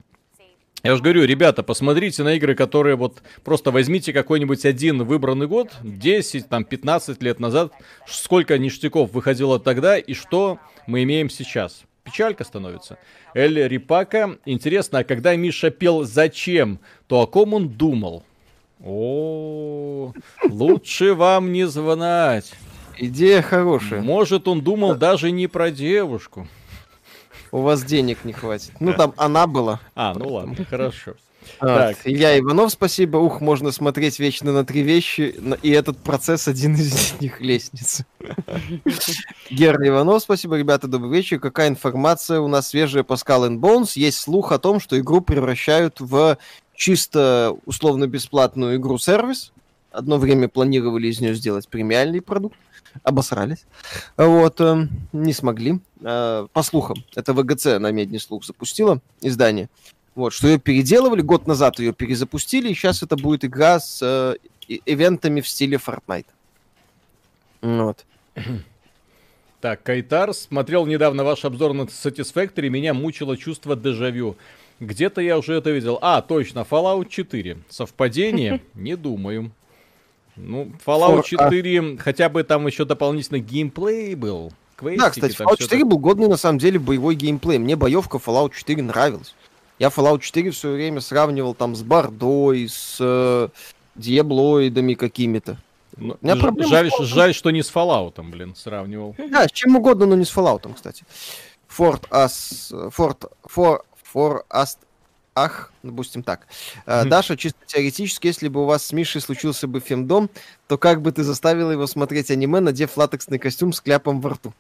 Я 0.86 0.96
же 0.96 1.02
говорю, 1.02 1.26
ребята, 1.26 1.64
посмотрите 1.64 2.22
на 2.22 2.36
игры, 2.36 2.54
которые 2.54 2.96
вот 2.96 3.24
просто 3.44 3.72
возьмите 3.72 4.14
какой-нибудь 4.14 4.66
один 4.66 5.04
выбранный 5.04 5.48
год, 5.48 5.72
10, 5.82 6.48
там, 6.48 6.64
15 6.64 7.24
лет 7.24 7.40
назад, 7.40 7.74
сколько 8.06 8.56
ништяков 8.60 9.12
выходило 9.12 9.60
тогда 9.60 9.98
и 9.98 10.14
что 10.14 10.60
мы 10.86 11.02
имеем 11.02 11.32
сейчас. 11.32 11.86
Печалька 12.04 12.44
становится. 12.44 13.00
Эль 13.34 13.68
Рипака. 13.68 14.38
Интересно, 14.46 15.00
а 15.00 15.04
когда 15.04 15.36
Миша 15.36 15.72
пел 15.72 16.04
«Зачем?», 16.04 16.80
то 17.08 17.22
о 17.22 17.26
ком 17.26 17.56
он 17.56 17.68
думал? 17.68 18.24
О, 18.84 20.14
лучше 20.44 21.16
вам 21.16 21.52
не 21.52 21.68
знать. 21.68 22.54
Идея 23.00 23.42
хорошая. 23.42 24.04
Может, 24.04 24.48
он 24.48 24.62
думал 24.62 24.94
даже 24.94 25.32
не 25.32 25.48
про 25.48 25.72
девушку 25.72 26.48
у 27.56 27.62
вас 27.62 27.84
денег 27.84 28.26
не 28.26 28.34
хватит. 28.34 28.72
Ну, 28.80 28.94
там 28.94 29.14
она 29.18 29.48
была. 29.48 29.80
А, 29.96 30.14
ну 30.14 30.28
ладно, 30.28 30.56
хорошо. 30.70 31.14
Так. 31.60 31.98
Илья 32.04 32.38
Иванов, 32.40 32.72
спасибо. 32.72 33.18
Ух, 33.18 33.40
можно 33.40 33.72
смотреть 33.72 34.20
вечно 34.20 34.52
на 34.52 34.66
три 34.66 34.82
вещи, 34.82 35.36
и 35.62 35.70
этот 35.70 35.98
процесс 35.98 36.48
один 36.48 36.76
из 36.76 37.14
них 37.22 37.40
лестница. 37.40 38.06
Герр 39.50 39.88
Иванов, 39.88 40.22
спасибо, 40.22 40.58
ребята, 40.58 40.88
добрый 40.88 41.12
вечер. 41.12 41.40
Какая 41.40 41.70
информация 41.70 42.40
у 42.42 42.48
нас 42.48 42.70
свежая 42.70 43.04
по 43.04 43.14
Skull 43.14 43.50
and 43.50 43.60
Bones? 43.60 43.92
Есть 43.96 44.20
слух 44.20 44.52
о 44.52 44.60
том, 44.60 44.80
что 44.80 45.00
игру 45.00 45.22
превращают 45.22 46.00
в 46.00 46.38
чисто 46.76 47.56
условно-бесплатную 47.66 48.78
игру-сервис. 48.78 49.54
Одно 49.96 50.18
время 50.18 50.50
планировали 50.50 51.08
из 51.08 51.22
нее 51.22 51.36
сделать 51.36 51.68
премиальный 51.68 52.22
продукт 52.22 52.58
обосрались. 53.04 53.66
Вот, 54.18 54.60
э, 54.62 54.88
не 55.14 55.34
смогли. 55.34 55.80
Э, 56.02 56.48
по 56.52 56.64
слухам, 56.64 57.04
это 57.16 57.34
ВГЦ 57.34 57.80
на 57.80 57.92
Медний 57.92 58.20
слух 58.20 58.46
запустила 58.46 59.02
издание. 59.22 59.70
Вот, 60.16 60.34
что 60.34 60.48
ее 60.48 60.60
переделывали, 60.60 61.22
год 61.22 61.48
назад 61.48 61.80
ее 61.80 61.94
перезапустили, 61.94 62.70
и 62.70 62.74
сейчас 62.74 63.04
это 63.04 63.18
будет 63.18 63.44
игра 63.44 63.80
с 63.80 64.02
э, 64.02 64.36
ивентами 64.86 65.42
в 65.42 65.48
стиле 65.48 65.78
Fortnite. 65.78 66.28
Вот. 67.62 68.06
Так, 69.62 69.82
Кайтар, 69.82 70.32
смотрел 70.36 70.86
недавно 70.86 71.24
ваш 71.24 71.44
обзор 71.44 71.74
на 71.74 71.84
Satisfactory, 71.84 72.70
меня 72.70 72.94
мучило 72.94 73.36
чувство 73.36 73.76
дежавю. 73.76 74.38
Где-то 74.80 75.22
я 75.22 75.40
уже 75.40 75.56
это 75.56 75.72
видел. 75.72 75.98
А, 76.04 76.22
точно, 76.22 76.60
Fallout 76.70 77.10
4. 77.10 77.58
Совпадение? 77.68 78.62
Не 78.76 78.96
думаю. 78.96 79.52
Ну, 80.38 80.72
Fallout 80.86 81.24
4, 81.24 81.80
а... 81.80 81.98
хотя 82.02 82.30
бы 82.30 82.44
там 82.44 82.68
еще 82.68 82.86
дополнительный 82.86 83.40
геймплей 83.40 84.16
был. 84.16 84.52
Квестики, 84.76 85.02
да, 85.02 85.10
кстати, 85.10 85.36
Fallout 85.36 85.58
4 85.58 85.82
так... 85.82 85.90
был 85.90 85.98
годный 85.98 86.28
на 86.28 86.38
самом 86.38 86.60
деле 86.60 86.80
боевой 86.80 87.16
геймплей. 87.16 87.58
Мне 87.58 87.76
боевка 87.76 88.18
Fallout 88.18 88.54
4 88.54 88.82
нравилась. 88.84 89.34
Я 89.80 89.88
Fallout 89.88 90.20
4 90.20 90.52
все 90.52 90.72
время 90.74 91.02
сравнивал 91.02 91.54
там 91.54 91.76
с 91.76 91.84
Бардой, 91.84 92.68
с 92.70 92.98
э, 93.00 93.50
Диаблоидами 93.96 94.94
какими-то. 94.94 95.58
Ну, 95.98 96.18
жаль, 96.60 96.92
жаль, 97.00 97.34
что 97.34 97.52
не 97.52 97.64
с 97.64 97.72
Fallout, 97.72 98.22
блин, 98.30 98.54
сравнивал. 98.56 99.16
Да, 99.18 99.48
с 99.48 99.52
чем 99.52 99.78
угодно, 99.78 100.06
но 100.06 100.16
не 100.16 100.26
с 100.26 100.36
Fallout, 100.36 100.74
кстати. 100.74 101.06
Fort 101.70 102.10
As... 102.10 102.72
Fort... 102.92 103.30
For... 103.48 103.82
For 104.14 104.44
Ast 104.50 104.78
ах, 105.36 105.72
допустим 105.84 106.24
так. 106.24 106.48
Mm-hmm. 106.86 107.06
Даша, 107.06 107.38
чисто 107.38 107.60
теоретически, 107.66 108.28
если 108.28 108.48
бы 108.48 108.64
у 108.64 108.66
вас 108.66 108.86
с 108.86 108.94
Мишей 108.94 109.22
случился 109.22 109.68
бы 109.68 109.82
фемдом, 109.82 110.30
то 110.68 110.78
как 110.78 111.02
бы 111.02 111.12
ты 111.12 111.24
заставила 111.24 111.72
его 111.72 111.86
смотреть 111.88 112.32
аниме, 112.32 112.62
надев 112.62 112.98
латексный 112.98 113.38
костюм 113.38 113.74
с 113.74 113.82
кляпом 113.82 114.22
во 114.22 114.32
рту? 114.32 114.54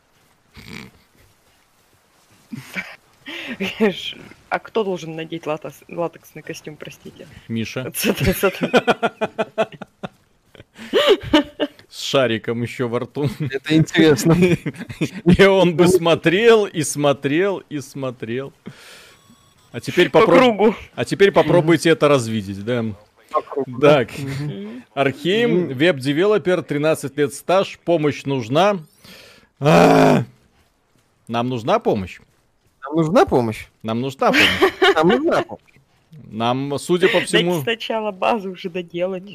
А 4.49 4.59
кто 4.59 4.83
должен 4.83 5.15
надеть 5.15 5.45
латекс, 5.47 5.81
латексный 5.87 6.41
костюм, 6.41 6.75
простите? 6.75 7.27
Миша. 7.47 7.91
С 11.89 12.01
шариком 12.01 12.61
еще 12.61 12.87
во 12.87 12.99
рту. 12.99 13.29
Это 13.39 13.75
интересно. 13.75 14.33
И 15.25 15.43
он 15.45 15.75
бы 15.75 15.87
смотрел, 15.87 16.65
и 16.65 16.83
смотрел, 16.83 17.59
и 17.69 17.79
смотрел. 17.79 18.51
А 19.75 19.81
теперь, 19.81 20.09
попро... 20.09 20.27
По 20.27 20.39
кругу. 20.39 20.75
а 20.95 21.03
теперь 21.03 21.33
попробуйте 21.33 21.89
это 21.89 22.07
развидеть, 22.07 22.63
да. 22.63 22.85
Так, 23.81 24.09
Архейм, 24.93 25.67
web 25.73 25.94
developer, 25.94 26.63
13 26.63 27.17
лет 27.17 27.33
стаж, 27.33 27.77
помощь 27.83 28.23
нужна. 28.23 28.79
А! 29.59 30.23
Нам 31.27 31.49
нужна 31.49 31.79
помощь? 31.79 32.21
Нам 32.81 32.95
нужна 32.95 33.25
помощь? 33.25 33.67
Нам 33.83 33.99
нужна 33.99 34.31
помощь. 34.31 34.71
Нам 34.95 35.07
нужна 35.09 35.43
помощь. 35.43 35.63
Нам, 36.23 36.79
судя 36.79 37.09
по 37.09 37.19
всему... 37.19 37.51
Дайте 37.51 37.63
сначала 37.63 38.11
базу 38.11 38.51
уже 38.51 38.69
доделать. 38.69 39.25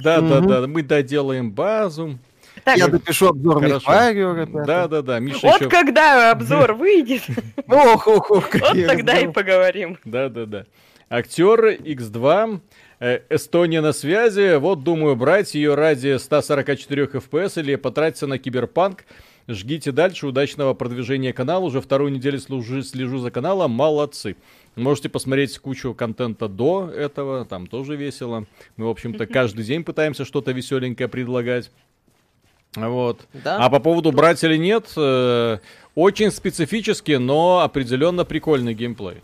Да, 0.00 0.20
да, 0.20 0.40
да, 0.42 0.66
мы 0.68 0.84
доделаем 0.84 1.50
базу. 1.50 2.20
Так, 2.64 2.78
я 2.78 2.88
допишу 2.88 3.28
обзор 3.28 3.62
Мехварио. 3.62 4.46
Да, 4.64 4.88
да, 4.88 5.02
да. 5.02 5.18
Миша 5.18 5.40
вот 5.42 5.60
еще... 5.60 5.70
когда 5.70 6.30
обзор 6.30 6.72
выйдет, 6.74 7.22
ох, 7.68 8.06
ох, 8.06 8.30
ох, 8.30 8.54
вот 8.54 8.86
тогда 8.86 9.18
и 9.18 9.28
поговорим. 9.28 9.98
Да, 10.04 10.28
да, 10.28 10.46
да. 10.46 10.66
Актер 11.08 11.66
X2, 11.66 12.60
э, 12.98 13.20
Эстония 13.30 13.80
на 13.80 13.92
связи. 13.92 14.56
Вот 14.56 14.82
думаю, 14.82 15.14
брать 15.14 15.54
ее 15.54 15.74
ради 15.74 16.18
144 16.18 17.04
FPS 17.04 17.60
или 17.60 17.76
потратиться 17.76 18.26
на 18.26 18.38
киберпанк. 18.38 19.04
Жгите 19.48 19.92
дальше, 19.92 20.26
удачного 20.26 20.74
продвижения 20.74 21.32
канала. 21.32 21.64
Уже 21.64 21.80
вторую 21.80 22.10
неделю 22.10 22.40
служу, 22.40 22.82
слежу 22.82 23.18
за 23.18 23.30
каналом, 23.30 23.70
молодцы. 23.70 24.34
Можете 24.74 25.08
посмотреть 25.08 25.56
кучу 25.58 25.94
контента 25.94 26.48
до 26.48 26.90
этого, 26.90 27.44
там 27.44 27.68
тоже 27.68 27.94
весело. 27.94 28.46
Мы, 28.76 28.86
в 28.86 28.88
общем-то, 28.88 29.26
каждый 29.28 29.64
день 29.64 29.84
пытаемся 29.84 30.24
что-то 30.24 30.50
веселенькое 30.50 31.08
предлагать. 31.08 31.70
Вот. 32.76 33.26
Да? 33.32 33.58
А 33.58 33.70
по 33.70 33.80
поводу 33.80 34.12
брать 34.12 34.42
или 34.44 34.56
нет, 34.56 34.92
э, 34.96 35.58
очень 35.94 36.30
специфически, 36.30 37.12
но 37.12 37.60
определенно 37.60 38.24
прикольный 38.24 38.74
геймплей. 38.74 39.22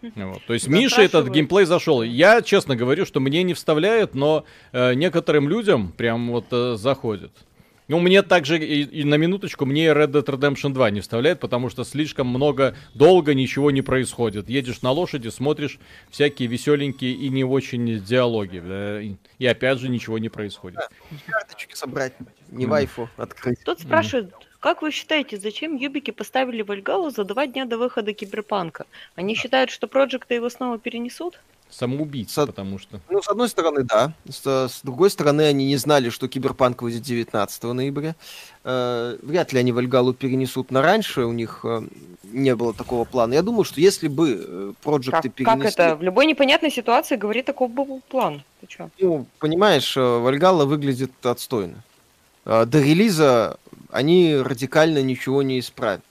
Вот. 0.00 0.44
То 0.46 0.52
есть 0.54 0.68
Миша 0.68 1.02
этот 1.02 1.28
геймплей 1.28 1.64
зашел. 1.64 2.02
Я 2.02 2.42
честно 2.42 2.76
говорю, 2.76 3.04
что 3.04 3.20
мне 3.20 3.42
не 3.42 3.54
вставляет, 3.54 4.14
но 4.14 4.44
э, 4.72 4.94
некоторым 4.94 5.48
людям 5.48 5.92
прям 5.96 6.30
вот 6.30 6.46
э, 6.50 6.76
заходит. 6.76 7.32
Ну, 7.88 8.00
мне 8.00 8.22
также, 8.22 8.58
и, 8.58 8.82
и 8.82 9.04
на 9.04 9.14
минуточку, 9.14 9.64
мне 9.64 9.86
Red 9.86 10.12
Dead 10.12 10.24
Redemption 10.24 10.72
2 10.74 10.90
не 10.90 11.00
вставляет, 11.00 11.40
потому 11.40 11.70
что 11.70 11.84
слишком 11.84 12.26
много, 12.26 12.76
долго 12.94 13.32
ничего 13.32 13.70
не 13.70 13.80
происходит. 13.80 14.50
Едешь 14.50 14.82
на 14.82 14.90
лошади, 14.90 15.28
смотришь 15.28 15.78
всякие 16.10 16.48
веселенькие 16.48 17.12
и 17.12 17.30
не 17.30 17.44
очень 17.44 18.04
диалоги. 18.04 18.58
Да, 18.60 19.00
и 19.38 19.46
опять 19.46 19.78
же 19.78 19.88
ничего 19.88 20.18
не 20.18 20.28
происходит. 20.28 20.78
Да, 20.78 20.88
карточки 21.26 21.74
собрать, 21.74 22.12
не 22.50 22.66
mm. 22.66 22.68
вайфу 22.68 23.08
открыть. 23.16 23.60
Тут 23.64 23.80
спрашивает, 23.80 24.26
mm. 24.26 24.42
как 24.60 24.82
вы 24.82 24.90
считаете, 24.90 25.38
зачем 25.38 25.74
юбики 25.74 26.10
поставили 26.10 26.60
Вальгалу 26.60 27.08
за 27.08 27.24
два 27.24 27.46
дня 27.46 27.64
до 27.64 27.78
выхода 27.78 28.12
Киберпанка? 28.12 28.84
Они 29.14 29.34
считают, 29.34 29.70
что 29.70 29.86
проекты 29.86 30.34
его 30.34 30.50
снова 30.50 30.78
перенесут? 30.78 31.40
Самоубийца, 31.70 32.42
с, 32.42 32.46
потому 32.46 32.78
что. 32.78 33.00
Ну, 33.10 33.22
с 33.22 33.28
одной 33.28 33.48
стороны, 33.48 33.84
да. 33.84 34.12
С, 34.28 34.46
с 34.46 34.80
другой 34.82 35.10
стороны, 35.10 35.42
они 35.42 35.66
не 35.66 35.76
знали, 35.76 36.10
что 36.10 36.28
Киберпанк 36.28 36.82
выйдет 36.82 37.02
19 37.02 37.62
ноября. 37.64 38.14
Э, 38.64 39.16
вряд 39.22 39.52
ли 39.52 39.60
они 39.60 39.72
Вальгалу 39.72 40.14
перенесут 40.14 40.70
на 40.70 40.82
раньше, 40.82 41.24
у 41.24 41.32
них 41.32 41.60
э, 41.64 41.82
не 42.24 42.54
было 42.56 42.72
такого 42.72 43.04
плана. 43.04 43.34
Я 43.34 43.42
думаю, 43.42 43.64
что 43.64 43.80
если 43.80 44.08
бы 44.08 44.44
э, 44.46 44.72
проекты 44.82 45.28
перенесли... 45.28 45.62
Как 45.62 45.72
это? 45.72 45.96
В 45.96 46.02
любой 46.02 46.26
непонятной 46.26 46.70
ситуации 46.70 47.16
говорит, 47.16 47.46
такой 47.46 47.68
был 47.68 48.00
план. 48.08 48.42
Ты 48.60 48.66
чё? 48.66 48.90
Ну, 48.98 49.26
понимаешь, 49.38 49.96
э, 49.96 50.00
Вальгала 50.00 50.64
выглядит 50.64 51.12
отстойно. 51.24 51.82
Э, 52.44 52.64
до 52.64 52.80
релиза 52.80 53.58
они 53.90 54.36
радикально 54.36 55.02
ничего 55.02 55.42
не 55.42 55.60
исправят. 55.60 56.02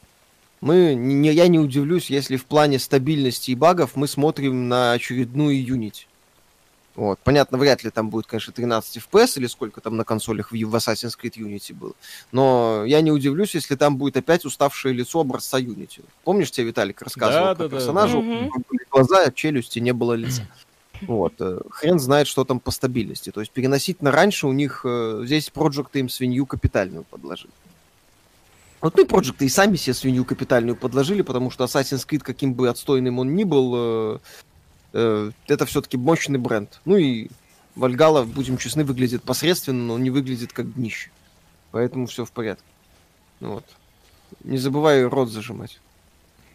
Мы, 0.61 0.95
не, 0.95 1.31
я 1.31 1.47
не 1.47 1.59
удивлюсь, 1.59 2.09
если 2.09 2.35
в 2.35 2.45
плане 2.45 2.79
стабильности 2.79 3.51
и 3.51 3.55
багов 3.55 3.95
мы 3.95 4.07
смотрим 4.07 4.67
на 4.67 4.93
очередную 4.93 5.63
Unity. 5.63 6.05
Вот. 6.97 7.19
Понятно, 7.23 7.59
вряд 7.59 7.83
ли 7.83 7.91
там 7.91 8.09
будет, 8.09 8.25
конечно, 8.25 8.51
13 8.51 8.97
FPS 8.97 9.33
или 9.37 9.45
сколько 9.45 9.81
там 9.81 9.97
на 9.97 10.03
консолях 10.03 10.51
в, 10.51 10.55
в 10.55 10.75
Assassin's 10.75 11.13
Creed 11.21 11.35
Unity 11.35 11.75
было. 11.75 11.93
Но 12.31 12.83
я 12.87 13.01
не 13.01 13.11
удивлюсь, 13.11 13.53
если 13.53 13.75
там 13.75 13.97
будет 13.97 14.17
опять 14.17 14.45
уставшее 14.45 14.95
лицо 14.95 15.19
образца 15.19 15.59
Unity. 15.59 16.03
Помнишь, 16.23 16.49
тебе 16.49 16.67
Виталик 16.67 16.99
рассказывал 17.03 17.45
да, 17.45 17.55
про 17.55 17.69
да, 17.69 17.75
персонажа? 17.75 18.17
Да. 18.17 18.21
Были 18.21 18.85
глаза, 18.89 19.31
челюсти, 19.31 19.77
не 19.77 19.93
было 19.93 20.13
лица. 20.13 20.41
Вот. 21.01 21.33
Э, 21.39 21.59
хрен 21.69 21.99
знает, 21.99 22.25
что 22.25 22.43
там 22.43 22.59
по 22.59 22.71
стабильности. 22.71 23.31
То 23.31 23.41
есть 23.41 23.51
переносить 23.51 24.01
на 24.01 24.11
раньше 24.11 24.47
у 24.47 24.51
них 24.51 24.81
э, 24.83 25.21
здесь 25.23 25.51
Project 25.53 25.89
им 25.93 26.09
свинью 26.09 26.47
капитальную 26.47 27.03
подложили. 27.03 27.51
Вот 28.81 28.95
мы 28.95 29.03
Project 29.03 29.37
и 29.39 29.49
сами 29.49 29.75
себе 29.75 29.93
свинью 29.93 30.23
капитальную 30.25 30.75
подложили, 30.75 31.21
потому 31.21 31.49
что 31.49 31.63
Assassin's 31.63 32.07
Creed, 32.07 32.19
каким 32.19 32.53
бы 32.53 32.69
отстойным 32.69 33.19
он 33.19 33.35
ни 33.35 33.43
был, 33.43 33.73
э, 33.75 34.19
э, 34.93 35.31
это 35.47 35.65
все-таки 35.65 35.97
мощный 35.97 36.37
бренд. 36.37 36.79
Ну 36.85 36.97
и 36.97 37.29
Вальгала, 37.75 38.23
будем 38.23 38.57
честны, 38.57 38.83
выглядит 38.83 39.23
посредственно, 39.23 39.83
но 39.83 39.97
не 39.97 40.09
выглядит 40.09 40.53
как 40.53 40.73
днище. 40.73 41.09
Поэтому 41.71 42.05
все 42.07 42.25
в 42.25 42.31
порядке. 42.31 42.63
Ну 43.39 43.53
вот. 43.53 43.65
Не 44.43 44.57
забывай 44.57 45.03
рот 45.05 45.29
зажимать. 45.29 45.79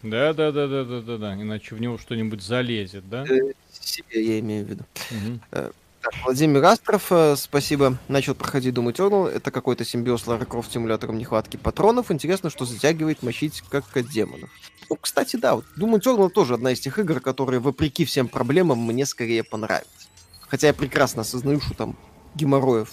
Да, 0.01 0.33
да, 0.33 0.51
да, 0.51 0.67
да, 0.67 0.83
да, 0.83 1.01
да, 1.01 1.17
да. 1.17 1.33
Иначе 1.33 1.75
в 1.75 1.81
него 1.81 1.97
что-нибудь 1.97 2.41
залезет, 2.41 3.09
да? 3.09 3.25
Э, 3.25 3.53
себе 3.71 4.25
я 4.25 4.39
имею 4.39 4.65
в 4.65 4.69
виду. 4.69 4.83
Угу. 5.11 5.71
Так, 6.03 6.15
Владимир 6.25 6.65
Астров, 6.65 7.07
э, 7.11 7.37
спасибо. 7.37 7.97
Начал 8.09 8.35
проходить 8.35 8.75
Doom 8.75 8.91
Eternal. 8.91 9.29
Это 9.29 9.51
какой-то 9.51 9.85
симбиоз 9.85 10.27
Лара 10.27 10.43
Крофт 10.43 10.69
с 10.69 10.73
симулятором 10.73 11.17
нехватки 11.17 11.55
патронов. 11.55 12.11
Интересно, 12.11 12.49
что 12.49 12.65
затягивает 12.65 13.23
мочить 13.23 13.63
как 13.69 13.85
от 13.95 14.09
демонов. 14.09 14.49
Ну, 14.89 14.97
кстати, 14.97 15.37
да, 15.37 15.55
вот 15.55 15.63
Doom 15.77 15.97
Eternal 15.97 16.29
тоже 16.29 16.55
одна 16.55 16.73
из 16.73 16.81
тех 16.81 16.99
игр, 16.99 17.21
которые, 17.21 17.61
вопреки 17.61 18.03
всем 18.03 18.27
проблемам, 18.27 18.79
мне 18.79 19.05
скорее 19.05 19.45
понравится. 19.45 20.07
Хотя 20.49 20.67
я 20.67 20.73
прекрасно 20.73 21.21
осознаю, 21.21 21.61
что 21.61 21.73
там 21.73 21.95
геморроев, 22.35 22.91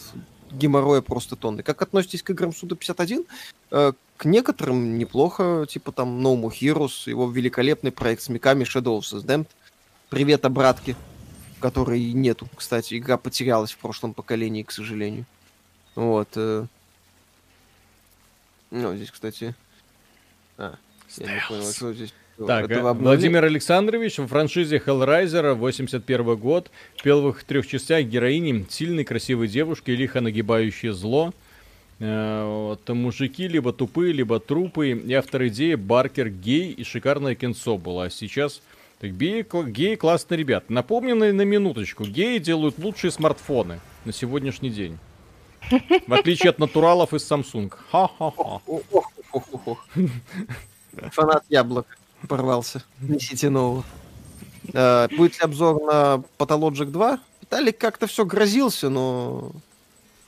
геморроя 0.53 1.01
просто 1.01 1.35
тонны. 1.35 1.65
Как 1.65 1.83
относитесь 1.83 2.23
к 2.23 2.31
играм 2.31 2.55
Суда 2.55 2.77
51? 2.77 3.25
Э, 3.73 3.93
к 4.19 4.25
некоторым 4.25 4.99
неплохо, 4.99 5.67
типа 5.69 5.91
там 5.91 6.25
No 6.25 6.41
More 6.41 6.53
Heroes, 6.53 7.11
его 7.11 7.29
великолепный 7.29 7.91
проект 7.91 8.23
с 8.23 8.29
миками 8.29 8.63
Shadow 8.63 9.01
of 9.01 9.03
the 9.03 9.27
Damned. 9.27 9.49
Привет, 10.11 10.45
обратки 10.45 10.95
которой 11.61 12.13
нету, 12.13 12.49
кстати. 12.57 12.99
Игра 12.99 13.17
потерялась 13.17 13.73
в 13.73 13.79
прошлом 13.79 14.15
поколении, 14.15 14.63
к 14.63 14.73
сожалению. 14.73 15.25
Вот. 15.95 16.29
Э. 16.37 16.67
Ну, 18.71 18.97
здесь, 18.97 19.11
кстати... 19.11 19.55
А, 20.59 20.77
я 21.17 21.35
не 21.35 21.41
понял, 21.49 21.73
что 21.73 21.93
здесь... 21.93 22.13
Так, 22.47 22.71
э, 22.71 22.81
Владимир 22.81 23.45
Александрович 23.45 24.19
в 24.19 24.27
франшизе 24.27 24.79
Hellraiser 24.79 25.55
81 25.55 26.37
год 26.37 26.71
в 26.97 27.03
первых 27.03 27.45
трех 27.45 27.67
частях 27.67 28.05
героини 28.07 28.67
сильной 28.71 29.05
красивой 29.05 29.49
девушки, 29.49 29.91
лихо 29.91 30.21
нагибающее 30.21 30.93
зло. 30.93 31.35
Э, 31.99 32.45
вот, 32.47 32.89
мужики 32.89 33.47
либо 33.47 33.73
тупые, 33.73 34.13
либо 34.13 34.41
трупы. 34.41 34.91
И 34.91 35.13
автор 35.13 35.49
идеи 35.49 35.75
Баркер 35.75 36.31
гей 36.31 36.73
и 36.73 36.83
шикарное 36.83 37.35
кинцо 37.35 37.77
было. 37.77 38.05
А 38.05 38.11
сейчас 38.11 38.63
так 39.01 39.17
геи, 39.17 39.47
геи 39.71 39.95
классные 39.95 40.37
ребята. 40.37 40.71
Напомню 40.71 41.15
на, 41.15 41.33
минуточку, 41.33 42.05
геи 42.05 42.39
делают 42.39 42.79
лучшие 42.79 43.11
смартфоны 43.11 43.81
на 44.05 44.13
сегодняшний 44.13 44.69
день. 44.69 44.99
В 46.07 46.13
отличие 46.13 46.51
от 46.51 46.59
натуралов 46.59 47.15
из 47.15 47.31
Samsung. 47.31 47.73
Ха-ха-ха. 47.91 48.61
Фанат 51.13 51.45
яблок 51.49 51.99
порвался. 52.29 52.85
Несите 53.01 53.49
нового. 53.49 53.85
А, 54.75 55.09
будет 55.17 55.39
ли 55.39 55.45
обзор 55.45 55.83
на 55.83 56.23
Pathologic 56.39 56.87
2? 56.87 57.21
Виталик 57.41 57.79
как-то 57.79 58.07
все 58.07 58.27
грозился, 58.27 58.91
но 58.91 59.51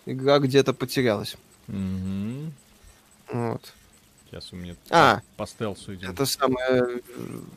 игра 0.06 0.38
где-то 0.38 0.72
потерялась. 0.72 1.36
Вот. 1.68 3.74
Сейчас 4.32 4.50
у 4.54 4.56
меня 4.56 4.74
а, 4.88 5.20
по 5.36 5.46
стелсу 5.46 5.94
идем. 5.94 6.10
Это 6.10 6.24
самое... 6.24 7.02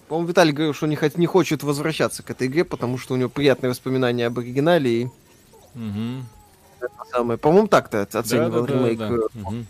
По-моему, 0.10 0.28
Виталий 0.28 0.52
говорил, 0.52 0.74
что 0.74 0.88
не, 0.88 0.98
хот... 0.98 1.18
не 1.18 1.26
хочет 1.26 1.64
возвращаться 1.64 2.22
к 2.22 2.30
этой 2.30 2.48
игре, 2.48 2.66
потому 2.66 2.98
что 2.98 3.14
у 3.14 3.18
него 3.18 3.30
приятные 3.30 3.70
воспоминания 3.70 4.26
об 4.26 4.40
оригинале 4.40 4.92
и... 4.92 5.06
Угу. 5.06 6.26
Это 6.82 7.10
самое... 7.12 7.40
По-моему, 7.40 7.70
так-то 7.70 8.02
оценивал 8.02 8.66
да, 8.66 8.74
да, 8.74 8.74
ремейк. 8.74 8.98
Да, 9.00 9.08
да. 9.08 9.16
Угу. 9.16 9.66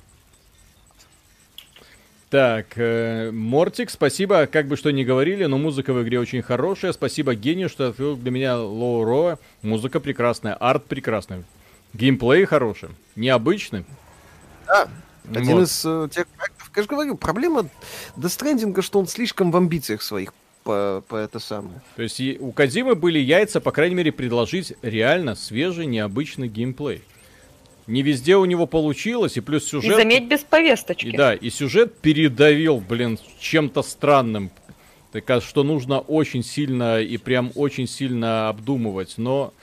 Так, 2.32 2.66
э, 2.78 3.30
Мортик, 3.30 3.92
спасибо, 3.92 4.48
как 4.48 4.68
бы 4.68 4.76
что 4.76 4.90
ни 4.90 5.04
говорили, 5.04 5.46
но 5.46 5.60
музыка 5.60 5.94
в 5.94 6.02
игре 6.02 6.20
очень 6.20 6.42
хорошая. 6.42 6.92
Спасибо 6.92 7.36
гению, 7.36 7.70
что 7.70 7.90
открыл 7.90 8.18
для 8.18 8.32
меня 8.32 8.58
Лоу 8.58 9.04
Роа. 9.04 9.38
Музыка 9.62 10.00
прекрасная, 10.00 10.56
арт 10.56 10.86
прекрасный. 10.86 11.46
Геймплей 11.94 12.46
хороший, 12.46 12.90
необычный. 13.16 13.86
Да, 14.66 14.90
один 15.34 15.58
вот. 15.58 15.68
из 15.68 15.84
э, 15.86 16.10
тех 16.12 16.28
проектов, 16.28 16.55
я 16.76 16.84
же 16.84 16.90
говорю, 16.90 17.16
проблема 17.16 17.70
Stranding, 18.18 18.82
что 18.82 19.00
он 19.00 19.08
слишком 19.08 19.52
в 19.52 19.58
амбициях 19.58 20.02
своих 20.02 20.34
по, 20.66 21.04
по 21.08 21.16
это 21.16 21.40
самое. 21.40 21.82
То 21.96 22.04
есть 22.04 22.20
у 22.40 22.52
Кадзимы 22.52 22.96
были 22.96 23.20
яйца, 23.20 23.62
по 23.62 23.72
крайней 23.72 23.96
мере, 23.96 24.12
предложить 24.12 24.74
реально 24.82 25.36
свежий, 25.36 25.86
необычный 25.86 26.48
геймплей. 26.48 27.04
Не 27.88 28.02
везде 28.02 28.36
у 28.36 28.46
него 28.46 28.66
получилось, 28.66 29.38
и 29.38 29.42
плюс 29.42 29.66
сюжет... 29.66 29.94
И 29.94 29.96
заметь, 29.96 30.28
без 30.28 30.40
повесточки. 30.40 31.06
И, 31.06 31.16
да, 31.16 31.36
и 31.36 31.52
сюжет 31.52 32.00
передавил, 32.00 32.80
блин, 32.80 33.20
чем-то 33.40 33.84
странным. 33.84 34.50
Так 35.12 35.44
что 35.44 35.64
нужно 35.64 36.00
очень 36.00 36.44
сильно 36.44 37.00
и 37.00 37.18
прям 37.18 37.52
очень 37.54 37.88
сильно 37.88 38.50
обдумывать. 38.50 39.14
Но 39.18 39.54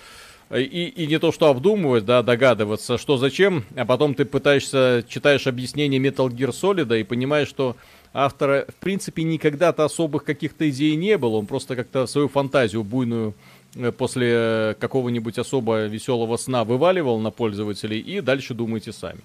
и, 0.60 0.88
и 0.88 1.06
не 1.06 1.18
то 1.18 1.32
что 1.32 1.48
обдумывать, 1.48 2.04
да, 2.04 2.22
догадываться, 2.22 2.98
что 2.98 3.16
зачем, 3.16 3.64
а 3.76 3.84
потом 3.84 4.14
ты 4.14 4.24
пытаешься, 4.24 5.04
читаешь 5.08 5.46
объяснение 5.46 6.00
Metal 6.00 6.28
Gear 6.28 6.50
Solid 6.50 6.98
и 6.98 7.04
понимаешь, 7.04 7.48
что 7.48 7.76
автора, 8.12 8.66
в 8.68 8.74
принципе, 8.74 9.22
никогда-то 9.22 9.84
особых 9.84 10.24
каких-то 10.24 10.68
идей 10.68 10.96
не 10.96 11.16
было, 11.16 11.36
он 11.36 11.46
просто 11.46 11.76
как-то 11.76 12.06
свою 12.06 12.28
фантазию 12.28 12.84
буйную 12.84 13.34
э, 13.74 13.92
после 13.92 14.76
какого-нибудь 14.78 15.38
особо 15.38 15.86
веселого 15.86 16.36
сна 16.36 16.64
вываливал 16.64 17.18
на 17.18 17.30
пользователей, 17.30 17.98
и 17.98 18.20
дальше 18.20 18.54
думайте 18.54 18.92
сами. 18.92 19.20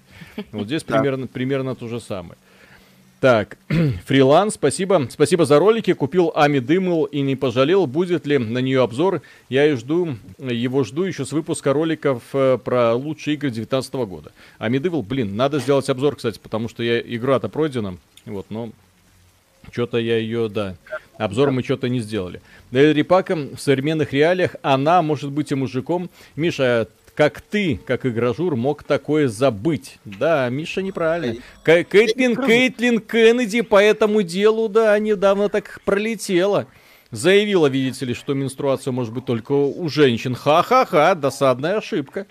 Вот 0.52 0.66
здесь 0.66 0.84
примерно, 0.84 1.26
примерно 1.26 1.74
то 1.74 1.88
же 1.88 2.00
самое. 2.00 2.38
Так, 3.20 3.58
фриланс, 4.06 4.54
спасибо. 4.54 5.08
Спасибо 5.10 5.44
за 5.44 5.58
ролики. 5.58 5.92
Купил 5.92 6.30
Ами 6.36 6.60
Дымл 6.60 7.04
и 7.04 7.20
не 7.20 7.34
пожалел, 7.34 7.88
будет 7.88 8.26
ли 8.26 8.38
на 8.38 8.58
нее 8.58 8.80
обзор. 8.80 9.22
Я 9.48 9.66
и 9.66 9.74
жду, 9.74 10.16
его 10.38 10.84
жду 10.84 11.02
еще 11.02 11.24
с 11.24 11.32
выпуска 11.32 11.72
роликов 11.72 12.22
э, 12.32 12.58
про 12.62 12.94
лучшие 12.94 13.34
игры 13.34 13.50
2019 13.50 13.94
года. 14.08 14.30
Ами 14.58 14.78
Дымл, 14.78 15.02
блин, 15.02 15.34
надо 15.34 15.58
сделать 15.58 15.88
обзор, 15.88 16.14
кстати, 16.14 16.38
потому 16.38 16.68
что 16.68 16.84
я 16.84 17.00
игра-то 17.00 17.48
пройдена. 17.48 17.96
Вот, 18.24 18.46
но 18.50 18.70
что-то 19.72 19.98
я 19.98 20.16
ее, 20.18 20.48
да, 20.48 20.76
обзор 21.18 21.50
мы 21.50 21.64
что-то 21.64 21.88
не 21.88 21.98
сделали. 21.98 22.40
Репака 22.70 23.34
в 23.34 23.58
современных 23.58 24.12
реалиях, 24.12 24.54
она 24.62 25.02
может 25.02 25.32
быть 25.32 25.50
и 25.50 25.56
мужиком. 25.56 26.08
Миша, 26.36 26.86
как 27.18 27.40
ты, 27.40 27.80
как 27.84 28.06
игражур, 28.06 28.54
мог 28.54 28.84
такое 28.84 29.26
забыть? 29.26 29.98
Да, 30.04 30.48
Миша 30.50 30.82
неправильно. 30.82 31.40
К- 31.64 31.82
Кейтлин, 31.82 32.36
Кейтлин 32.36 33.00
Кеннеди 33.00 33.62
по 33.62 33.82
этому 33.82 34.22
делу, 34.22 34.68
да, 34.68 34.96
недавно 35.00 35.48
так 35.48 35.80
пролетела. 35.84 36.68
Заявила, 37.10 37.66
видите 37.66 38.06
ли, 38.06 38.14
что 38.14 38.34
менструация 38.34 38.92
может 38.92 39.12
быть 39.12 39.24
только 39.24 39.50
у 39.50 39.88
женщин. 39.88 40.36
Ха-ха-ха, 40.36 41.16
досадная 41.16 41.78
ошибка. 41.78 42.28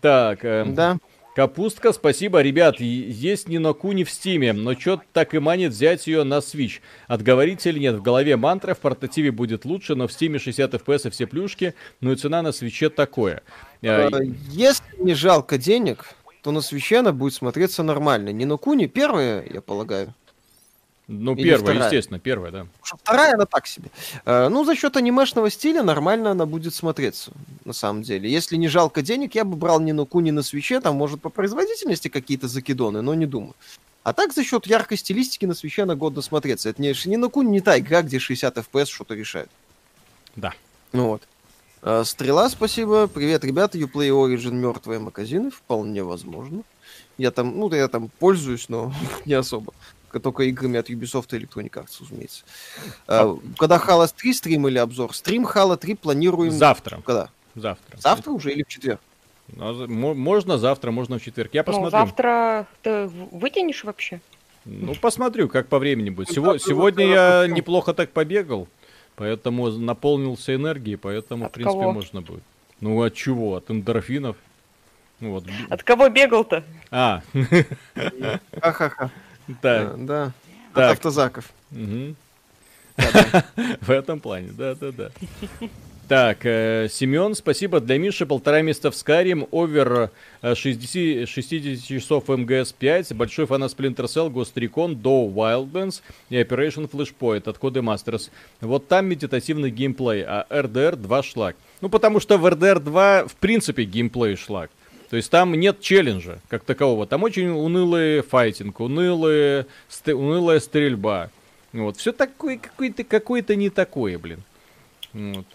Так, 0.00 0.42
э, 0.42 0.64
Да. 0.68 0.96
Капустка, 1.34 1.92
спасибо, 1.94 2.42
ребят, 2.42 2.78
есть 2.78 3.48
Ni 3.48 3.56
no 3.56 3.72
Kuni 3.72 4.04
в 4.04 4.10
Steam 4.10 4.40
е, 4.40 4.52
но 4.52 4.74
чё 4.74 5.00
так 5.14 5.34
и 5.34 5.38
манит 5.38 5.72
взять 5.72 6.06
ее 6.06 6.24
на 6.24 6.38
Switch. 6.40 6.80
Отговорите 7.08 7.70
или 7.70 7.78
нет, 7.78 7.94
в 7.94 8.02
голове 8.02 8.36
мантра, 8.36 8.74
в 8.74 8.80
портативе 8.80 9.30
будет 9.32 9.64
лучше, 9.64 9.94
но 9.94 10.06
в 10.08 10.12
Steam 10.12 10.34
е 10.34 10.38
60 10.38 10.74
FPS 10.74 11.08
и 11.08 11.10
все 11.10 11.26
плюшки, 11.26 11.74
ну 12.02 12.12
и 12.12 12.16
цена 12.16 12.42
на 12.42 12.52
Switch 12.52 12.85
е 12.85 12.90
такое. 12.90 13.42
Э, 13.82 14.08
если 14.50 14.84
не 14.98 15.14
жалко 15.14 15.58
денег, 15.58 16.14
то 16.42 16.52
на 16.52 16.60
Switch 16.60 16.93
е 16.93 16.98
она 16.98 17.12
будет 17.12 17.34
смотреться 17.34 17.82
нормально. 17.82 18.30
Ni 18.30 18.44
no 18.44 18.56
Kuni 18.56 18.86
первая, 18.86 19.44
я 19.48 19.60
полагаю. 19.60 20.14
Ну, 21.08 21.34
Или 21.34 21.50
первая, 21.50 21.74
вторая. 21.74 21.84
естественно, 21.84 22.20
первая, 22.20 22.52
да. 22.52 22.66
Вторая, 22.80 23.34
она 23.34 23.44
так 23.44 23.66
себе. 23.66 23.90
Э, 24.24 24.48
ну, 24.48 24.64
за 24.64 24.76
счет 24.76 24.96
анимешного 24.96 25.50
стиля 25.50 25.82
нормально 25.82 26.30
она 26.30 26.46
будет 26.46 26.74
смотреться, 26.74 27.32
на 27.64 27.72
самом 27.72 28.02
деле. 28.02 28.30
Если 28.30 28.56
не 28.56 28.68
жалко 28.68 29.02
денег, 29.02 29.34
я 29.34 29.44
бы 29.44 29.56
брал 29.56 29.80
ни 29.80 29.92
на 29.92 30.04
Куни, 30.04 30.26
ни 30.26 30.30
на 30.30 30.42
свече, 30.42 30.80
там, 30.80 30.96
может, 30.96 31.20
по 31.20 31.28
производительности 31.28 32.08
какие-то 32.08 32.48
закидоны, 32.48 33.02
но 33.02 33.14
не 33.14 33.26
думаю. 33.26 33.54
А 34.04 34.12
так, 34.12 34.32
за 34.32 34.42
счет 34.42 34.66
яркой 34.66 34.96
стилистики 34.96 35.44
на 35.44 35.54
свече 35.54 35.82
она 35.82 35.96
годно 35.96 36.22
смотреться. 36.22 36.68
Это 36.70 36.80
не, 36.80 36.94
не 37.06 37.16
на 37.16 37.28
Куни 37.28 37.50
не 37.50 37.60
та 37.60 37.78
игра, 37.78 38.02
где 38.02 38.18
60 38.18 38.56
FPS 38.58 38.86
что-то 38.86 39.14
решает. 39.14 39.50
Да. 40.36 40.54
Ну 40.92 41.08
вот. 41.08 41.22
Э, 41.82 42.04
Стрела, 42.04 42.48
спасибо. 42.48 43.08
Привет, 43.08 43.44
ребята. 43.44 43.76
Uplay 43.78 44.08
Origin 44.08 44.52
мертвые 44.52 45.00
магазины. 45.00 45.50
Вполне 45.50 46.02
возможно. 46.02 46.62
Я 47.18 47.30
там, 47.30 47.58
ну, 47.58 47.72
я 47.72 47.88
там 47.88 48.08
пользуюсь, 48.18 48.68
но 48.68 48.92
не 49.24 49.34
особо 49.34 49.72
только 50.22 50.42
играми 50.42 50.78
от 50.78 50.90
Ubisoft 50.90 51.34
и 51.34 51.38
Electronic 51.38 51.70
Arts, 51.70 51.96
разумеется. 52.00 52.44
А, 53.06 53.34
когда 53.56 53.78
Halo 53.78 54.06
3 54.14 54.34
стрим 54.34 54.68
или 54.68 54.76
обзор? 54.76 55.14
Стрим 55.14 55.46
Halo 55.46 55.76
3 55.76 55.94
планируем... 55.94 56.52
Завтра. 56.52 57.00
Когда? 57.04 57.30
Завтра. 57.54 57.98
Завтра 57.98 58.30
уже 58.30 58.52
или 58.52 58.62
в 58.62 58.68
четверг? 58.68 59.00
Ну, 59.48 60.14
можно 60.14 60.58
завтра, 60.58 60.90
можно 60.90 61.18
в 61.18 61.22
четверг. 61.22 61.50
Я 61.54 61.62
ну, 61.62 61.64
посмотрю. 61.64 61.98
Ну, 61.98 62.04
завтра 62.04 62.66
ты 62.82 63.06
вытянешь 63.06 63.84
вообще? 63.84 64.20
Ну, 64.64 64.94
посмотрю, 64.94 65.48
как 65.48 65.68
по 65.68 65.78
времени 65.78 66.10
будет. 66.10 66.30
Сего, 66.30 66.58
сегодня 66.58 67.06
я 67.06 67.46
неплохо 67.48 67.94
так 67.94 68.10
побегал, 68.10 68.68
поэтому 69.16 69.70
наполнился 69.70 70.54
энергией, 70.54 70.96
поэтому, 70.96 71.46
от 71.46 71.52
в 71.52 71.54
принципе, 71.54 71.78
кого? 71.78 71.92
можно 71.92 72.20
будет. 72.22 72.42
Ну, 72.80 73.00
от 73.02 73.14
чего? 73.14 73.56
От 73.56 73.70
эндорфинов. 73.70 74.36
Вот. 75.20 75.44
От 75.70 75.82
кого 75.82 76.08
бегал-то? 76.08 76.64
А. 76.90 77.22
Ха-ха-ха. 78.60 79.10
Да. 79.62 79.94
Да. 79.96 80.32
От 80.74 80.92
автозаков. 80.92 81.52
В 83.80 83.90
этом 83.90 84.20
плане, 84.20 84.48
да-да-да. 84.52 85.10
Так, 86.12 86.44
э, 86.44 86.88
Семен, 86.90 87.34
спасибо. 87.34 87.80
Для 87.80 87.96
Миши 87.96 88.26
полтора 88.26 88.60
месяца 88.60 88.90
в 88.90 88.94
Skyrim, 88.94 89.48
овер 89.50 90.10
60, 90.42 91.26
60 91.26 91.82
часов 91.82 92.28
МГС 92.28 92.74
5, 92.74 93.14
большой 93.14 93.46
фанат 93.46 93.72
Splinter 93.72 94.04
Cell, 94.04 94.30
Ghost 94.30 94.52
Recon, 94.56 94.94
Do 94.94 95.32
Wildlands 95.32 96.02
и 96.28 96.36
Operation 96.36 96.86
Flashpoint 96.90 97.48
от 97.48 97.56
Codemasters. 97.56 98.28
Вот 98.60 98.88
там 98.88 99.06
медитативный 99.06 99.70
геймплей, 99.70 100.22
а 100.22 100.46
RDR 100.50 100.96
2 100.96 101.22
шлак. 101.22 101.56
Ну, 101.80 101.88
потому 101.88 102.20
что 102.20 102.36
в 102.36 102.44
RDR 102.44 102.80
2 102.80 103.24
в 103.26 103.34
принципе 103.36 103.84
геймплей 103.84 104.36
шлак. 104.36 104.70
То 105.08 105.16
есть 105.16 105.30
там 105.30 105.54
нет 105.54 105.80
челленджа 105.80 106.40
как 106.50 106.64
такового. 106.64 107.06
Там 107.06 107.22
очень 107.22 107.48
унылый 107.48 108.20
файтинг, 108.20 108.80
унылые, 108.80 109.64
ст- 109.88 110.08
унылая 110.08 110.60
стрельба. 110.60 111.30
Вот. 111.72 111.96
Все 111.96 112.12
такое 112.12 112.58
какое-то 112.58 113.02
какое 113.02 113.42
не 113.48 113.70
такое, 113.70 114.18
блин. 114.18 114.42
Вот. 115.14 115.46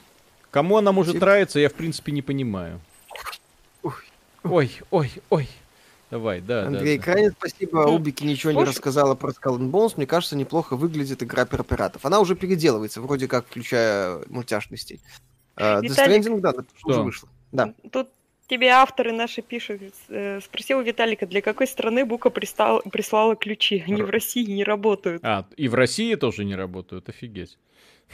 Кому 0.52 0.78
она 0.78 0.92
может 0.92 1.20
нравиться, 1.20 1.60
я 1.60 1.70
в 1.70 1.74
принципе 1.74 2.12
не 2.12 2.22
понимаю. 2.22 2.80
Ой, 4.44 4.72
ой, 4.92 5.12
ой. 5.30 5.50
Давай, 6.10 6.40
да, 6.40 6.68
Андрей, 6.68 6.98
да, 6.98 7.04
крайне 7.04 7.30
да. 7.32 7.36
спасибо. 7.38 7.80
Убики 7.80 8.24
ничего 8.24 8.54
Слушай. 8.54 8.66
не 8.66 8.70
рассказала 8.70 9.16
про 9.16 9.32
Skull 9.32 9.58
and 9.60 9.72
Bones. 9.72 9.94
Мне 9.98 10.08
кажется, 10.08 10.38
неплохо 10.38 10.78
выглядит 10.78 11.22
игра 11.22 11.46
про 11.46 11.64
пиратов. 11.64 12.06
Она 12.06 12.22
уже 12.22 12.36
переделывается, 12.36 13.02
вроде 13.02 13.28
как, 13.28 13.46
включая 13.48 14.22
мультяшный 14.28 14.78
стиль. 14.78 15.02
Uh, 15.58 15.82
The 15.82 15.90
Stranding, 15.90 16.40
да, 16.40 16.54
что? 16.78 16.90
уже 16.90 17.02
вышло. 17.02 17.28
Да. 17.52 17.74
Тут 17.92 18.10
тебе 18.48 18.70
авторы 18.70 19.12
наши 19.12 19.42
пишут, 19.42 19.82
э, 20.08 20.40
спросил 20.42 20.80
у 20.80 20.82
Виталика, 20.82 21.26
для 21.26 21.42
какой 21.42 21.68
страны 21.68 22.06
Бука 22.06 22.30
пристал, 22.30 22.82
прислала 22.90 23.36
ключи? 23.36 23.84
Они 23.86 24.02
в 24.02 24.10
России 24.10 24.46
не 24.50 24.64
работают. 24.64 25.24
А, 25.26 25.46
и 25.58 25.68
в 25.68 25.76
России 25.76 26.16
тоже 26.16 26.46
не 26.46 26.56
работают, 26.56 27.10
офигеть. 27.10 27.58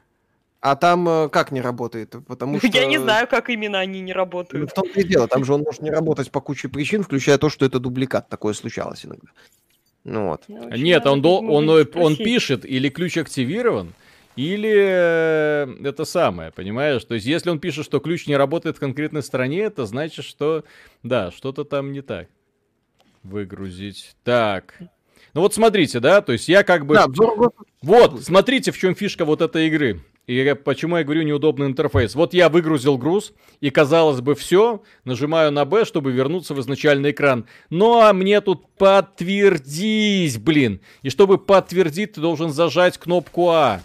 А 0.59 0.75
там 0.75 1.07
э, 1.07 1.29
как 1.29 1.51
не 1.51 1.61
работает? 1.61 2.15
Потому 2.27 2.57
что... 2.57 2.67
Я 2.73 2.85
не 2.85 2.97
знаю, 2.97 3.27
как 3.27 3.49
именно 3.49 3.79
они 3.79 4.01
не 4.01 4.13
работают. 4.13 4.63
Ну, 4.63 4.67
в 4.67 4.73
том-то 4.73 4.99
и 4.99 5.03
дело. 5.03 5.27
Там 5.27 5.45
же 5.45 5.53
он 5.53 5.61
может 5.61 5.81
не 5.81 5.91
работать 5.91 6.31
по 6.31 6.41
куче 6.41 6.67
причин, 6.67 7.03
включая 7.03 7.37
то, 7.37 7.49
что 7.49 7.65
это 7.65 7.79
дубликат. 7.79 8.29
Такое 8.29 8.53
случалось 8.53 9.05
иногда. 9.05 9.29
Ну 10.03 10.29
вот. 10.29 10.45
Нет, 10.47 11.05
он, 11.05 11.23
он, 11.25 11.69
он, 11.69 11.87
он 11.95 12.15
пишет, 12.15 12.65
или 12.65 12.89
ключ 12.89 13.17
активирован, 13.17 13.93
или 14.37 14.71
э, 14.71 15.67
это 15.83 16.05
самое, 16.05 16.51
понимаешь? 16.51 17.03
То 17.03 17.15
есть, 17.15 17.25
если 17.25 17.49
он 17.49 17.59
пишет, 17.59 17.85
что 17.85 17.99
ключ 17.99 18.27
не 18.27 18.37
работает 18.37 18.77
в 18.77 18.79
конкретной 18.79 19.23
стране, 19.23 19.61
это 19.61 19.85
значит, 19.85 20.23
что, 20.23 20.63
да, 21.03 21.31
что-то 21.31 21.65
там 21.65 21.91
не 21.91 22.01
так. 22.01 22.27
Выгрузить. 23.23 24.15
Так. 24.23 24.75
Ну 25.33 25.41
вот 25.41 25.53
смотрите, 25.53 25.99
да, 25.99 26.21
то 26.21 26.31
есть 26.31 26.47
я 26.47 26.63
как 26.63 26.85
бы... 26.85 26.95
Да, 26.95 27.07
Вот, 27.81 28.23
смотрите, 28.23 28.71
в 28.71 28.77
чем 28.77 28.95
фишка 28.95 29.25
вот 29.25 29.41
этой 29.41 29.67
игры. 29.67 30.01
И 30.27 30.55
почему 30.61 30.97
я 30.97 31.05
говорю 31.05 31.23
неудобный 31.23 31.67
интерфейс. 31.67 32.13
Вот 32.13 32.33
я 32.33 32.49
выгрузил 32.49 32.97
груз, 32.97 33.31
и 33.61 33.69
казалось 33.69 34.19
бы 34.19 34.35
все, 34.35 34.83
нажимаю 35.05 35.53
на 35.53 35.63
B, 35.63 35.85
чтобы 35.85 36.11
вернуться 36.11 36.53
в 36.53 36.59
изначальный 36.59 37.11
экран. 37.11 37.45
Но 37.69 38.11
мне 38.13 38.41
тут 38.41 38.67
подтвердись, 38.77 40.37
блин. 40.37 40.81
И 41.01 41.09
чтобы 41.09 41.37
подтвердить, 41.37 42.13
ты 42.13 42.21
должен 42.21 42.51
зажать 42.51 42.97
кнопку 42.97 43.49
А. 43.49 43.81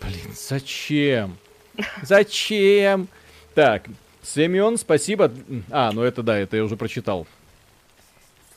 Блин, 0.00 0.34
зачем? 0.34 1.36
Зачем? 2.02 3.06
Так, 3.54 3.84
Семен, 4.22 4.78
спасибо. 4.78 5.30
А, 5.70 5.92
ну 5.92 6.02
это 6.02 6.22
да, 6.22 6.38
это 6.38 6.56
я 6.56 6.64
уже 6.64 6.78
прочитал. 6.78 7.26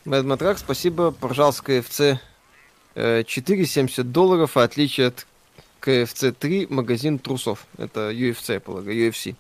Мэд 0.06 0.24
Матрак, 0.24 0.58
спасибо. 0.58 1.12
Пожалуйста, 1.12 1.82
КФЦ 1.82 2.01
4,70 2.95 4.04
долларов, 4.04 4.56
а 4.56 4.64
отличие 4.64 5.08
от 5.08 5.26
КФЦ 5.84 6.34
3 6.40 6.68
магазин 6.70 7.20
трусов. 7.20 7.68
Это 7.78 8.12
UFC, 8.12 8.54
я 8.54 8.60
полагаю, 8.62 9.10
UFC. 9.10 9.36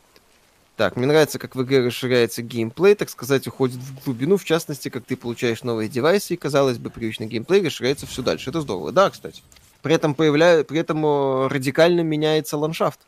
Так, 0.75 0.97
мне 0.97 1.07
нравится, 1.07 1.39
как 1.39 1.55
в 1.55 1.63
игре 1.63 1.85
расширяется 1.85 2.41
геймплей, 2.41 2.95
так 2.95 3.09
сказать, 3.09 3.47
уходит 3.47 3.77
в 3.77 4.03
глубину, 4.03 4.35
в 4.37 4.43
частности, 4.43 4.89
как 4.89 5.05
ты 5.05 5.15
получаешь 5.15 5.63
новые 5.63 5.87
девайсы, 5.87 6.33
и, 6.33 6.37
казалось 6.37 6.79
бы, 6.79 6.89
привычный 6.89 7.27
геймплей 7.27 7.63
расширяется 7.63 8.07
все 8.07 8.23
дальше. 8.23 8.49
Это 8.49 8.59
здорово. 8.59 8.91
Да, 8.91 9.09
кстати. 9.09 9.41
При 9.81 9.95
этом, 9.95 10.15
появля... 10.15 10.63
При 10.65 10.79
этом 10.79 11.05
э, 11.05 11.47
радикально 11.47 12.01
меняется 12.01 12.57
ландшафт. 12.57 12.99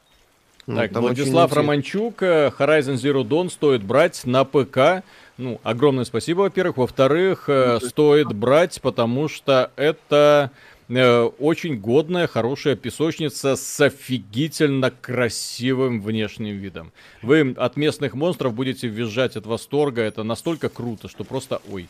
Ну, 0.67 0.77
так, 0.77 0.91
Владислав. 0.93 1.51
Романчук, 1.51 2.23
э, 2.23 2.51
Horizon 2.57 2.95
Zero 2.95 3.23
Dawn 3.23 3.49
стоит 3.49 3.83
брать 3.83 4.25
на 4.25 4.45
ПК. 4.45 5.03
Ну, 5.37 5.59
огромное 5.63 6.05
спасибо, 6.05 6.41
во-первых. 6.41 6.77
Во-вторых, 6.77 7.45
ну, 7.47 7.79
стоит 7.81 8.31
брать, 8.31 8.79
потому 8.81 9.27
что 9.27 9.71
это 9.75 10.51
э, 10.53 10.74
очень 10.89 11.79
годная, 11.79 12.27
хорошая 12.27 12.75
песочница 12.75 13.55
с 13.55 13.81
офигительно 13.81 14.91
красивым 14.91 16.01
внешним 16.01 16.57
видом. 16.57 16.91
Вы 17.21 17.53
от 17.57 17.75
местных 17.75 18.13
монстров 18.13 18.53
будете 18.53 18.87
визжать 18.87 19.35
от 19.35 19.45
восторга. 19.45 20.01
Это 20.01 20.23
настолько 20.23 20.69
круто, 20.69 21.07
что 21.07 21.23
просто 21.23 21.61
ой. 21.71 21.87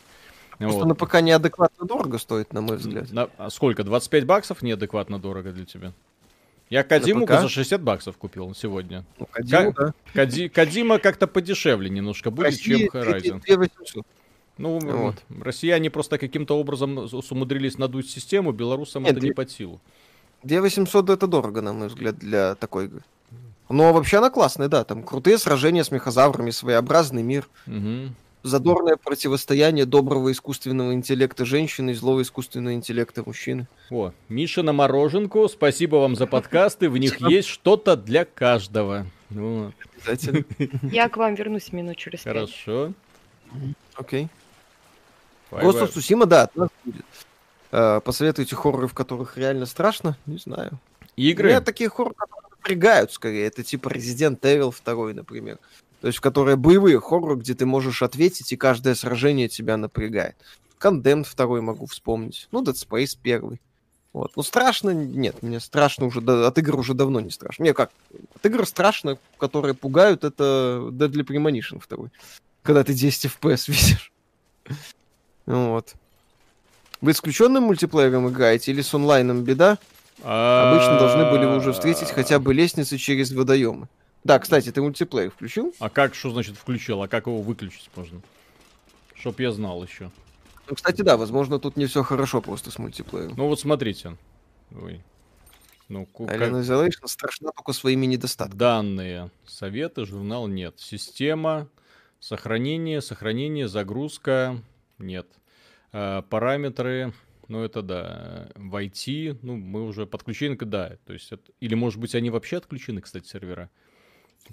Просто 0.58 0.80
вот. 0.80 0.88
на 0.88 0.94
ПК 0.94 1.20
неадекватно 1.20 1.86
дорого 1.86 2.18
стоит, 2.18 2.52
на 2.52 2.62
мой 2.62 2.78
взгляд. 2.78 3.12
На, 3.12 3.28
а 3.36 3.50
сколько? 3.50 3.84
25 3.84 4.24
баксов 4.24 4.62
неадекватно 4.62 5.18
дорого 5.18 5.52
для 5.52 5.66
тебя? 5.66 5.92
Я 6.70 6.82
Кадиму 6.82 7.26
за 7.26 7.48
60 7.48 7.80
баксов 7.80 8.16
купил 8.16 8.54
сегодня. 8.54 9.04
Ну, 9.18 9.26
Кадиму, 9.30 9.72
К... 9.72 9.76
да. 9.76 9.94
Кади... 10.12 10.48
Кадима 10.48 10.98
как-то 10.98 11.26
подешевле 11.26 11.88
немножко 11.90 12.30
будет, 12.30 12.46
Россия, 12.46 12.78
чем 12.78 12.88
Horizon. 12.88 13.42
2800. 13.46 14.06
Ну, 14.58 14.78
вот. 14.78 15.16
россияне 15.42 15.90
просто 15.90 16.18
каким-то 16.18 16.58
образом 16.58 17.08
умудрились 17.30 17.78
надуть 17.78 18.08
систему, 18.08 18.52
белорусам 18.52 19.02
Нет, 19.02 19.16
это 19.16 19.26
не 19.26 19.32
под 19.32 19.50
силу. 19.50 19.80
2800 20.44 21.10
это 21.10 21.26
дорого, 21.26 21.60
на 21.60 21.72
мой 21.72 21.88
взгляд, 21.88 22.16
для 22.16 22.54
такой 22.54 22.86
игры. 22.86 23.02
Но 23.68 23.92
вообще 23.92 24.18
она 24.18 24.30
классная, 24.30 24.68
да. 24.68 24.84
Там 24.84 25.02
крутые 25.02 25.38
сражения 25.38 25.82
с 25.82 25.90
мехозаврами, 25.90 26.50
своеобразный 26.50 27.22
мир. 27.22 27.48
Угу. 27.66 28.14
Задорное 28.44 28.96
противостояние 28.96 29.86
доброго 29.86 30.30
искусственного 30.30 30.94
интеллекта 30.94 31.44
женщины 31.44 31.90
и 31.90 31.94
злого 31.94 32.22
искусственного 32.22 32.74
интеллекта 32.74 33.24
мужчины. 33.26 33.66
О, 33.90 34.12
Миша 34.28 34.62
на 34.62 34.72
мороженку, 34.72 35.48
спасибо 35.48 35.96
вам 35.96 36.14
за 36.14 36.28
подкасты, 36.28 36.88
в 36.88 36.96
них 36.96 37.20
есть 37.22 37.48
что-то 37.48 37.96
для 37.96 38.24
каждого. 38.24 39.06
Вот. 39.30 39.74
Обязательно. 39.96 40.44
Я 40.82 41.08
к 41.08 41.16
вам 41.16 41.34
вернусь 41.34 41.72
минут 41.72 41.96
через 41.96 42.20
пять. 42.20 42.34
Хорошо. 42.34 42.92
Окей. 43.96 44.28
Ghost 45.50 45.82
of 45.82 45.92
Tsushima, 45.92 46.26
да, 46.26 46.42
от 46.42 46.56
нас 46.56 46.68
будет. 46.84 47.04
Uh, 47.72 48.00
посоветуйте 48.00 48.54
хорроры, 48.54 48.86
в 48.86 48.94
которых 48.94 49.36
реально 49.36 49.66
страшно? 49.66 50.16
Не 50.26 50.38
знаю. 50.38 50.78
Игры? 51.16 51.48
Меня 51.48 51.60
такие 51.60 51.90
хорроры 51.90 52.14
напрягают 52.50 53.12
скорее. 53.12 53.46
Это 53.46 53.62
типа 53.62 53.88
Resident 53.88 54.40
Evil 54.40 54.74
2, 54.84 55.14
например. 55.14 55.58
То 56.00 56.08
есть, 56.08 56.18
в 56.18 56.20
которые 56.20 56.56
боевые 56.56 57.00
хорроры, 57.00 57.36
где 57.36 57.54
ты 57.54 57.66
можешь 57.66 58.02
ответить, 58.02 58.52
и 58.52 58.56
каждое 58.56 58.94
сражение 58.94 59.48
тебя 59.48 59.76
напрягает. 59.76 60.36
Condemned 60.78 61.26
2 61.34 61.60
могу 61.60 61.86
вспомнить. 61.86 62.48
Ну, 62.52 62.62
Dead 62.62 62.74
Space 62.74 63.16
1. 63.22 63.58
Вот. 64.12 64.32
Ну, 64.36 64.42
страшно, 64.42 64.90
нет, 64.90 65.42
мне 65.42 65.60
страшно 65.60 66.06
уже, 66.06 66.20
от 66.20 66.58
игр 66.58 66.78
уже 66.78 66.94
давно 66.94 67.20
не 67.20 67.30
страшно. 67.30 67.64
Мне 67.64 67.74
как, 67.74 67.90
от 68.34 68.46
игр 68.46 68.66
страшно, 68.66 69.18
которые 69.38 69.74
пугают, 69.74 70.24
это 70.24 70.88
Deadly 70.90 71.26
Premonition 71.26 71.82
2. 71.86 72.08
Когда 72.62 72.82
ты 72.82 72.94
10 72.94 73.26
FPS 73.26 73.64
видишь. 73.68 74.12
Вот. 75.46 75.94
Вы 77.00 77.12
исключенным 77.12 77.64
мультиплеером 77.64 78.28
играете 78.28 78.72
или 78.72 78.82
с 78.82 78.92
онлайном 78.94 79.44
беда? 79.44 79.78
Обычно 80.22 80.98
должны 80.98 81.30
были 81.30 81.44
вы 81.44 81.56
уже 81.58 81.72
встретить 81.72 82.10
хотя 82.10 82.38
бы 82.38 82.54
лестницы 82.54 82.96
через 82.98 83.32
водоемы. 83.32 83.88
Да, 84.24 84.38
кстати, 84.38 84.72
ты 84.72 84.82
мультиплеер 84.82 85.30
включил? 85.30 85.74
А 85.78 85.88
как, 85.88 86.14
что 86.14 86.30
значит 86.30 86.56
включил? 86.56 87.02
А 87.02 87.08
как 87.08 87.26
его 87.26 87.42
выключить 87.42 87.90
можно? 87.94 88.20
Чтоб 89.14 89.38
я 89.40 89.52
знал 89.52 89.84
еще. 89.84 90.10
Ну, 90.68 90.74
кстати, 90.74 91.02
да, 91.02 91.16
возможно, 91.16 91.60
тут 91.60 91.76
не 91.76 91.86
все 91.86 92.02
хорошо 92.02 92.40
просто 92.40 92.70
с 92.70 92.78
мультиплеером. 92.78 93.34
Ну 93.36 93.46
вот 93.46 93.60
смотрите. 93.60 94.16
Ой. 94.82 95.00
Ну, 95.88 96.08
Alien 96.18 96.62
Isolation 96.62 97.06
страшна 97.06 97.52
только 97.52 97.72
своими 97.72 98.06
недостатками. 98.06 98.58
Данные, 98.58 99.30
советы, 99.46 100.04
журнал 100.04 100.48
нет. 100.48 100.74
Система, 100.78 101.68
сохранение, 102.18 103.00
сохранение, 103.00 103.68
загрузка, 103.68 104.60
нет. 104.98 105.26
А, 105.92 106.22
параметры, 106.22 107.12
ну 107.48 107.62
это 107.62 107.82
да. 107.82 108.48
В 108.54 108.76
IT, 108.76 109.38
ну 109.42 109.56
мы 109.56 109.84
уже 109.84 110.06
подключены, 110.06 110.56
да. 110.56 110.96
То 111.06 111.12
есть, 111.12 111.32
это... 111.32 111.42
или 111.60 111.74
может 111.74 112.00
быть 112.00 112.14
они 112.14 112.30
вообще 112.30 112.58
отключены, 112.58 113.00
кстати, 113.00 113.26
сервера 113.26 113.70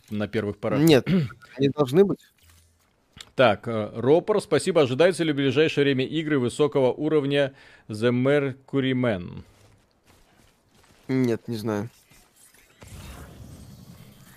на 0.10 0.28
первых 0.28 0.58
порах? 0.58 0.80
Нет, 0.80 1.08
они 1.58 1.70
должны 1.70 2.06
быть. 2.06 2.20
Так, 3.36 3.68
э, 3.68 3.91
Ропор, 3.96 4.41
спасибо. 4.41 4.84
Ожидается 4.84 5.24
ли 5.24 5.34
в 5.34 5.36
ближайшее 5.36 5.86
время 5.86 6.06
игры 6.06 6.38
высокого 6.38 6.91
уровня 6.91 7.54
The 7.88 8.12
Mercury 8.12 8.94
Man? 8.94 9.44
Нет, 11.08 11.48
не 11.48 11.58
знаю. 11.58 11.89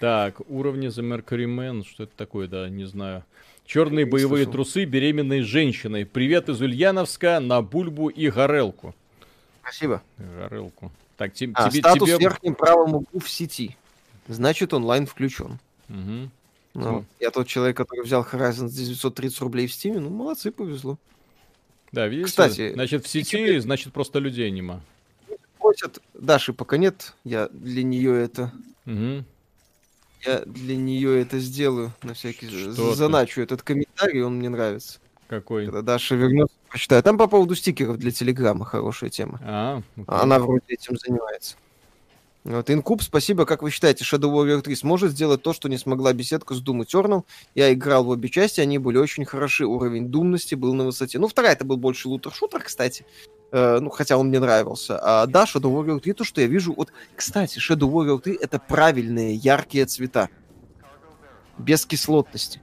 Так, 0.01 0.41
уровни 0.49 0.89
The 0.89 1.03
Mercury 1.03 1.47
Man, 1.47 1.85
что 1.87 2.05
это 2.05 2.13
такое, 2.17 2.49
да, 2.49 2.69
не 2.69 2.85
знаю. 2.85 3.25
Черные 3.67 4.07
боевые 4.07 4.45
слышал. 4.45 4.53
трусы 4.53 4.85
беременной 4.85 5.41
женщиной. 5.41 6.07
Привет 6.07 6.49
из 6.49 6.61
Ульяновска 6.61 7.41
на 7.41 7.61
Бульбу 7.62 8.09
и 8.09 8.31
Горелку. 8.31 8.95
Спасибо. 9.61 10.03
Горелку. 10.19 10.93
Так, 11.17 11.33
те, 11.33 11.51
а, 11.53 11.69
тебе, 11.69 11.81
статус 11.81 12.09
тебе... 12.09 12.17
в 12.17 12.21
верхнем 12.21 12.55
правом 12.55 12.95
углу 12.95 13.21
в 13.21 13.29
сети. 13.29 13.77
Значит, 14.29 14.73
онлайн 14.73 15.07
включен. 15.07 15.59
Угу. 15.89 16.31
Ну, 16.75 17.05
я 17.19 17.31
тот 17.33 17.49
человек, 17.49 17.77
который 17.77 18.05
взял 18.05 18.23
Horizon 18.23 18.69
за 18.69 18.85
930 18.85 19.41
рублей 19.41 19.67
в 19.67 19.71
Steam. 19.71 19.99
Ну, 19.99 20.11
молодцы, 20.11 20.53
повезло. 20.53 20.97
Да, 21.91 22.07
видите? 22.07 22.27
Кстати, 22.27 22.73
значит, 22.73 23.05
в 23.05 23.09
сети, 23.09 23.59
значит, 23.59 23.93
просто 23.93 24.21
людей 24.21 24.49
нема. 24.53 24.81
Просят, 25.59 26.01
Даши 26.14 26.53
пока 26.53 26.77
нет, 26.77 27.14
я 27.25 27.49
для 27.49 27.83
нее 27.83 28.23
это... 28.23 28.53
Угу. 28.87 29.25
Я 30.27 30.41
для 30.41 30.77
нее 30.77 31.20
это 31.22 31.39
сделаю 31.39 31.93
на 32.03 32.14
всякий 32.14 32.49
Что 32.49 32.95
заначу 32.95 33.41
этот 33.41 33.62
комментарий, 33.62 34.22
он 34.22 34.39
мне 34.39 34.49
нравится. 34.49 34.99
Какой? 35.29 35.66
Когда 35.66 35.83
Даша 35.83 36.14
вернется, 36.14 36.55
почитаю. 36.70 37.03
Там 37.03 37.18
по 37.18 37.27
поводу 37.27 37.55
стикеров 37.55 37.99
для 37.99 38.11
Телеграма 38.11 38.64
хорошая 38.64 39.11
тема. 39.11 39.41
А, 39.43 39.83
окей. 39.95 40.05
Она 40.07 40.39
вроде 40.39 40.64
этим 40.68 40.97
занимается. 40.97 41.57
Вот, 42.45 42.70
Инкуб, 42.70 43.03
спасибо. 43.03 43.45
Как 43.45 43.62
вы 43.62 43.72
считаете, 43.72 44.05
Shadow 44.05 44.33
Warrior 44.33 44.62
3 44.62 44.77
сможет 44.77 45.11
сделать 45.11 45.43
то, 45.43 45.53
что 45.53 45.68
не 45.68 45.79
смогла 45.79 46.12
беседка 46.12 46.55
с 46.55 46.62
Doom 46.62 46.87
Eternal? 46.87 47.24
Я 47.57 47.72
играл 47.72 48.05
в 48.05 48.09
обе 48.11 48.29
части, 48.29 48.61
они 48.61 48.79
были 48.79 48.99
очень 48.99 49.24
хороши. 49.24 49.66
Уровень 49.66 50.09
думности 50.09 50.55
был 50.55 50.72
на 50.74 50.85
высоте. 50.85 51.18
Ну, 51.18 51.27
вторая 51.27 51.55
это 51.55 51.64
был 51.64 51.77
больше 51.77 52.09
лутер-шутер, 52.09 52.62
кстати. 52.62 53.05
Э, 53.53 53.79
ну, 53.81 53.91
хотя 53.91 54.17
он 54.17 54.29
мне 54.29 54.41
нравился. 54.41 54.99
А, 55.01 55.27
да, 55.27 55.45
Shadow 55.45 55.73
Warrior 55.73 56.01
3, 56.01 56.13
то, 56.13 56.25
что 56.25 56.41
я 56.41 56.47
вижу... 56.47 56.75
Вот, 56.75 56.93
кстати, 57.15 57.59
Shadow 57.59 57.91
Warrior 57.91 58.21
3 58.21 58.39
это 58.41 58.59
правильные, 58.59 59.35
яркие 59.35 59.87
цвета. 59.87 60.29
Без 61.59 61.87
кислотности. 61.87 62.61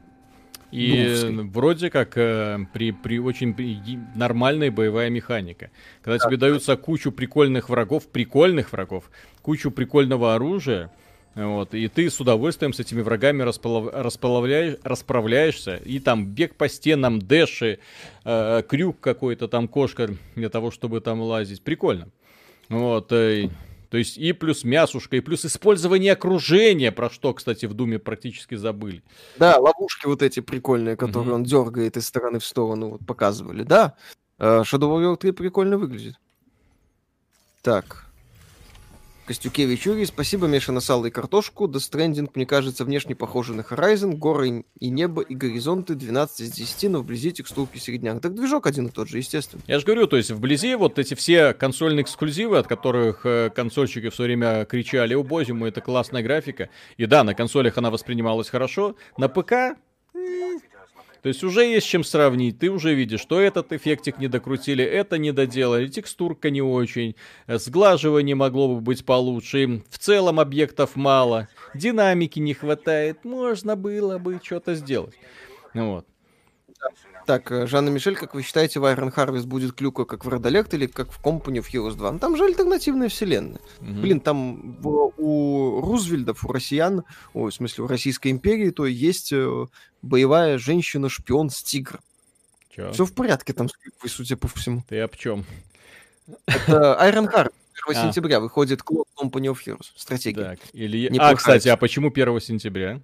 И 0.71 1.07
Думской. 1.07 1.49
вроде 1.49 1.89
как 1.91 2.17
э, 2.17 2.65
при, 2.73 2.91
при 2.91 3.19
очень 3.19 3.53
при, 3.53 3.79
нормальная 4.15 4.71
боевая 4.71 5.11
механика. 5.11 5.69
Когда 6.01 6.17
да, 6.17 6.25
тебе 6.25 6.37
да. 6.37 6.47
даются 6.47 6.75
кучу 6.75 7.11
прикольных 7.11 7.69
врагов, 7.69 8.07
прикольных 8.07 8.71
врагов, 8.71 9.11
кучу 9.43 9.69
прикольного 9.69 10.33
оружия, 10.33 10.91
вот, 11.35 11.73
и 11.73 11.87
ты 11.87 12.09
с 12.09 12.19
удовольствием 12.19 12.73
с 12.73 12.79
этими 12.79 13.01
врагами 13.01 13.41
располав... 13.41 13.91
располавляешь, 13.91 14.77
расправляешься, 14.83 15.77
и 15.77 15.99
там 15.99 16.27
бег 16.27 16.55
по 16.55 16.69
стенам, 16.69 17.19
дэши, 17.19 17.79
э, 18.23 18.63
крюк 18.67 18.99
какой-то, 18.99 19.47
там 19.47 19.67
кошка 19.67 20.09
для 20.35 20.49
того, 20.49 20.69
чтобы 20.69 21.01
там 21.01 21.21
лазить. 21.21 21.63
Прикольно. 21.63 22.09
Вот, 22.69 23.11
э, 23.11 23.49
то 23.89 23.97
есть 23.97 24.17
и 24.17 24.31
плюс 24.33 24.63
мясушка, 24.63 25.17
и 25.17 25.21
плюс 25.21 25.43
использование 25.43 26.13
окружения, 26.13 26.91
про 26.91 27.09
что, 27.09 27.33
кстати, 27.33 27.65
в 27.65 27.73
Думе 27.73 27.97
практически 27.97 28.53
забыли. 28.53 29.01
Да, 29.37 29.57
ловушки 29.57 30.05
вот 30.05 30.21
эти 30.21 30.39
прикольные, 30.39 30.95
которые 30.95 31.31
mm-hmm. 31.31 31.35
он 31.35 31.43
дергает 31.43 31.97
из 31.97 32.07
стороны 32.07 32.37
в 32.39 32.45
сторону, 32.45 32.89
вот 32.89 33.05
показывали. 33.07 33.63
Да, 33.63 33.95
э, 34.37 34.61
Shadow 34.61 34.89
Warrior 34.89 35.17
3 35.17 35.31
прикольно 35.31 35.79
выглядит. 35.79 36.15
Так, 37.63 38.07
Костюкевич 39.25 39.85
Юрий, 39.85 40.05
спасибо, 40.05 40.47
Миша, 40.47 40.73
на 40.73 40.81
сало 40.81 41.05
и 41.05 41.09
картошку. 41.09 41.65
The 41.67 41.75
Stranding, 41.75 42.29
мне 42.35 42.45
кажется, 42.45 42.83
внешне 42.83 43.15
похоже 43.15 43.53
на 43.53 43.61
Horizon. 43.61 44.15
Горы 44.15 44.65
и 44.77 44.89
небо, 44.89 45.21
и 45.21 45.33
горизонты 45.33 45.95
12 45.95 46.41
из 46.41 46.51
10, 46.51 46.91
но 46.91 46.99
вблизи 46.99 47.31
текстурки 47.31 47.77
середняк. 47.77 48.21
Так 48.21 48.35
движок 48.35 48.67
один 48.67 48.87
и 48.87 48.89
тот 48.91 49.07
же, 49.07 49.19
естественно. 49.19 49.61
Я 49.65 49.79
же 49.79 49.85
говорю, 49.85 50.07
то 50.07 50.17
есть 50.17 50.31
вблизи 50.31 50.75
вот 50.75 50.99
эти 50.99 51.13
все 51.13 51.53
консольные 51.53 52.03
эксклюзивы, 52.03 52.57
от 52.57 52.67
которых 52.67 53.25
э, 53.25 53.49
консольщики 53.55 54.09
все 54.09 54.23
время 54.23 54.65
кричали, 54.65 55.13
о 55.13 55.23
боже 55.23 55.53
мой, 55.53 55.69
это 55.69 55.79
классная 55.79 56.21
графика. 56.21 56.69
И 56.97 57.05
да, 57.05 57.23
на 57.23 57.33
консолях 57.33 57.77
она 57.77 57.91
воспринималась 57.91 58.49
хорошо. 58.49 58.97
На 59.17 59.29
ПК 59.29 59.77
то 61.23 61.29
есть 61.29 61.41
уже 61.41 61.63
есть 61.63 61.87
чем 61.87 62.03
сравнить. 62.03 62.59
Ты 62.59 62.69
уже 62.69 62.93
видишь, 62.93 63.21
что 63.21 63.39
этот 63.39 63.71
эффектик 63.71 64.17
не 64.17 64.27
докрутили, 64.27 64.83
это 64.83 65.17
не 65.17 65.31
доделали, 65.31 65.87
текстурка 65.87 66.49
не 66.49 66.61
очень, 66.61 67.15
сглаживание 67.47 68.35
могло 68.35 68.75
бы 68.75 68.81
быть 68.81 69.05
получше, 69.05 69.83
в 69.89 69.97
целом 69.99 70.41
объектов 70.41 70.97
мало, 70.97 71.47
динамики 71.73 72.39
не 72.39 72.53
хватает, 72.53 73.23
можно 73.23 73.77
было 73.77 74.17
бы 74.17 74.41
что-то 74.43 74.75
сделать. 74.75 75.15
Вот. 75.73 76.05
Так, 77.25 77.51
э, 77.51 77.67
Жанна 77.67 77.89
Мишель, 77.89 78.15
как 78.15 78.33
вы 78.33 78.43
считаете, 78.43 78.79
в 78.79 78.85
Iron 78.85 79.13
Harvest 79.13 79.45
будет 79.45 79.73
клюка 79.73 80.05
как 80.05 80.25
в 80.25 80.29
Red 80.29 80.75
или 80.75 80.87
как 80.87 81.11
в 81.11 81.23
Company 81.23 81.59
of 81.59 81.65
Heroes 81.71 81.95
2? 81.95 82.11
Ну, 82.13 82.19
там 82.19 82.35
же 82.35 82.45
альтернативная 82.45 83.09
вселенная. 83.09 83.61
Mm-hmm. 83.79 84.01
Блин, 84.01 84.19
там 84.19 84.77
в, 84.81 85.13
у 85.17 85.81
Рузвельдов, 85.81 86.43
у 86.43 86.51
россиян, 86.51 87.03
ой, 87.33 87.51
в 87.51 87.53
смысле, 87.53 87.85
у 87.85 87.87
Российской 87.87 88.29
империи, 88.29 88.71
то 88.71 88.85
есть 88.85 89.31
э, 89.31 89.65
боевая 90.01 90.57
женщина-шпион 90.57 91.49
с 91.49 91.63
тигр. 91.63 91.99
Чё? 92.75 92.91
Все 92.91 93.05
в 93.05 93.13
порядке 93.13 93.53
там 93.53 93.69
с 93.69 93.73
клюквой, 93.73 94.09
судя 94.09 94.35
по 94.35 94.47
всему. 94.47 94.83
Ты 94.87 94.99
об 94.99 95.15
чем? 95.15 95.45
Это 96.45 96.97
Iron 97.01 97.31
Heart. 97.31 97.53
1 97.87 97.97
а. 97.97 98.05
сентября 98.05 98.39
выходит 98.39 98.81
Cloud 98.81 99.05
Company 99.19 99.51
of 99.51 99.57
Heroes. 99.65 99.87
Стратегия. 99.95 100.43
Так, 100.43 100.59
или... 100.73 101.11
А, 101.17 101.35
кстати, 101.35 101.67
а 101.67 101.77
почему 101.77 102.09
1 102.09 102.39
сентября? 102.39 103.01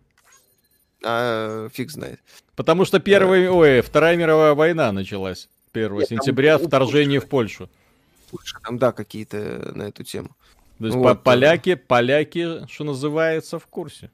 А, 1.04 1.70
фиг 1.70 1.92
знает. 1.92 2.20
Потому 2.56 2.86
что 2.86 3.00
первая, 3.00 3.50
а... 3.50 3.54
ой, 3.54 3.82
Вторая 3.82 4.18
мировая 4.18 4.54
война 4.54 4.92
началась 4.92 5.50
1 5.74 5.94
Нет, 5.94 6.10
сентября, 6.10 6.58
там, 6.58 6.68
вторжение 6.68 7.20
в 7.20 7.28
Польшу. 7.28 7.70
Там, 8.64 8.78
да, 8.78 8.92
какие-то 8.92 9.72
на 9.74 9.84
эту 9.84 10.04
тему. 10.04 10.30
То 10.78 10.86
есть 10.86 10.98
вот. 10.98 11.24
поляки, 11.24 11.76
поляки, 11.76 12.66
что 12.68 12.84
называется, 12.84 13.60
в 13.60 13.68
курсе. 13.68 14.12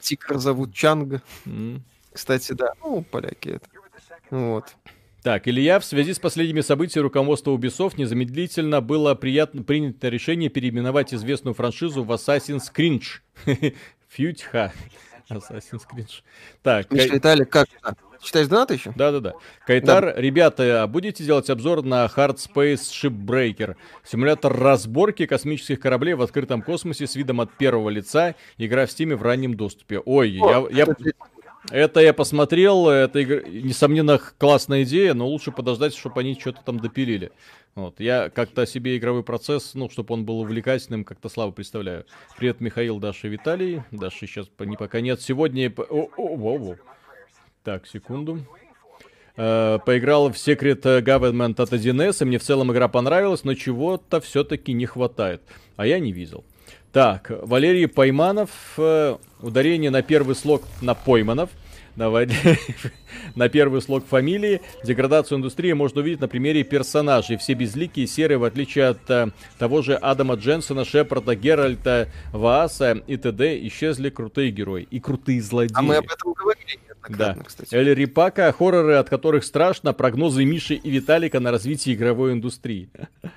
Тигр 0.00 0.38
зовут 0.38 0.72
Чанга. 0.72 1.22
Mm. 1.44 1.80
Кстати, 2.12 2.52
да, 2.52 2.72
ну, 2.82 3.02
поляки 3.02 3.50
это. 3.50 3.66
Вот. 4.30 4.76
Так, 5.22 5.48
Илья, 5.48 5.80
в 5.80 5.84
связи 5.84 6.14
с 6.14 6.18
последними 6.18 6.60
событиями 6.60 7.02
руководства 7.02 7.50
Ubisoft 7.50 7.94
незамедлительно 7.96 8.80
было 8.80 9.14
приятно, 9.14 9.64
принято 9.64 10.08
решение 10.08 10.48
переименовать 10.48 11.12
известную 11.12 11.52
франшизу 11.54 12.04
в 12.04 12.12
Assassin's 12.12 12.72
Creed. 12.72 13.02
Фьютьха. 14.08 14.72
Assassin's 15.30 15.82
Creed. 15.90 16.08
Так, 16.62 16.90
Миша, 16.90 17.08
Кай... 17.08 17.16
Виталик, 17.16 17.50
как 17.50 17.68
Читаешь 18.22 18.48
донаты 18.48 18.74
еще? 18.74 18.92
Да-да-да. 18.96 19.34
Кайтар, 19.66 20.06
да. 20.06 20.20
ребята, 20.20 20.86
будете 20.88 21.24
делать 21.24 21.50
обзор 21.50 21.82
на 21.82 22.06
Hard 22.06 22.36
Space 22.36 22.80
Shipbreaker? 22.90 23.76
Симулятор 24.04 24.56
разборки 24.56 25.26
космических 25.26 25.80
кораблей 25.80 26.14
в 26.14 26.22
открытом 26.22 26.62
космосе 26.62 27.06
с 27.06 27.14
видом 27.14 27.40
от 27.40 27.52
первого 27.52 27.90
лица. 27.90 28.34
Игра 28.58 28.86
в 28.86 28.90
Стиме 28.90 29.16
в 29.16 29.22
раннем 29.22 29.54
доступе. 29.54 30.00
Ой, 30.04 30.38
О, 30.40 30.68
я... 30.70 30.78
я... 30.78 30.82
Это 30.84 30.96
я 31.72 32.12
посмотрел, 32.14 32.88
это, 32.88 33.22
несомненно, 33.24 34.18
классная 34.38 34.84
идея, 34.84 35.14
но 35.14 35.26
лучше 35.26 35.52
подождать, 35.52 35.94
чтобы 35.94 36.20
они 36.20 36.38
что-то 36.38 36.60
там 36.64 36.78
допилили. 36.78 37.32
Вот. 37.74 38.00
Я 38.00 38.30
как-то 38.30 38.66
себе 38.66 38.96
игровой 38.96 39.22
процесс, 39.22 39.74
ну, 39.74 39.90
чтобы 39.90 40.14
он 40.14 40.24
был 40.24 40.40
увлекательным, 40.40 41.04
как-то 41.04 41.28
слабо 41.28 41.52
представляю. 41.52 42.06
Привет, 42.36 42.60
Михаил, 42.60 42.98
Даша, 42.98 43.28
Виталий. 43.28 43.82
Даши 43.90 44.26
сейчас 44.26 44.46
не 44.60 44.76
пока 44.76 45.00
нет. 45.00 45.20
Сегодня... 45.20 45.72
О, 45.76 46.08
о, 46.16 46.36
о, 46.36 46.58
о. 46.70 46.76
Так, 47.62 47.86
секунду. 47.86 48.40
Uh, 49.36 49.78
поиграл 49.84 50.30
в 50.30 50.36
Secret 50.36 50.80
Government 51.02 51.60
от 51.60 51.70
1С, 51.70 52.22
и 52.22 52.24
мне 52.24 52.38
в 52.38 52.42
целом 52.42 52.72
игра 52.72 52.88
понравилась, 52.88 53.44
но 53.44 53.52
чего-то 53.52 54.22
все-таки 54.22 54.72
не 54.72 54.86
хватает. 54.86 55.42
А 55.76 55.86
я 55.86 55.98
не 55.98 56.10
видел. 56.10 56.46
Так, 56.96 57.30
Валерий 57.42 57.88
Пойманов, 57.88 58.48
uh, 58.78 59.20
ударение 59.42 59.90
на 59.90 60.00
первый 60.00 60.34
слог 60.34 60.62
на 60.80 60.94
Пойманов– 60.94 61.50
Давай 61.94 62.28
на 63.34 63.50
первый 63.50 63.82
слог 63.82 64.06
фамилии. 64.06 64.62
Деградацию 64.82 65.36
индустрии 65.36 65.72
можно 65.72 66.00
увидеть 66.00 66.20
на 66.20 66.28
примере 66.28 66.62
персонажей. 66.62 67.36
Все 67.36 67.52
безликие, 67.52 68.06
серые, 68.06 68.38
в 68.38 68.44
отличие 68.44 68.88
от 68.88 69.10
э, 69.10 69.28
того 69.58 69.82
же 69.82 69.94
Адама 69.94 70.36
Дженсона, 70.36 70.86
Шепарда, 70.86 71.34
Геральта, 71.34 72.08
Вааса 72.32 73.02
и 73.06 73.16
т.д. 73.18 73.66
исчезли 73.68 74.10
крутые 74.10 74.50
герои 74.50 74.86
и 74.90 75.00
крутые 75.00 75.42
злодеи. 75.42 75.74
А 75.74 75.82
мы 75.82 75.96
об 75.96 76.04
этом 76.04 76.34
говорили. 76.34 76.78
Да. 77.08 77.36
Кстати. 77.46 77.74
Эль 77.74 77.94
Рипака, 77.94 78.52
хорроры, 78.52 78.94
от 78.94 79.08
которых 79.10 79.44
страшно, 79.44 79.92
прогнозы 79.92 80.44
Миши 80.44 80.74
и 80.74 80.90
Виталика 80.90 81.40
на 81.40 81.50
развитие 81.50 81.94
игровой 81.94 82.32
индустрии. 82.32 82.88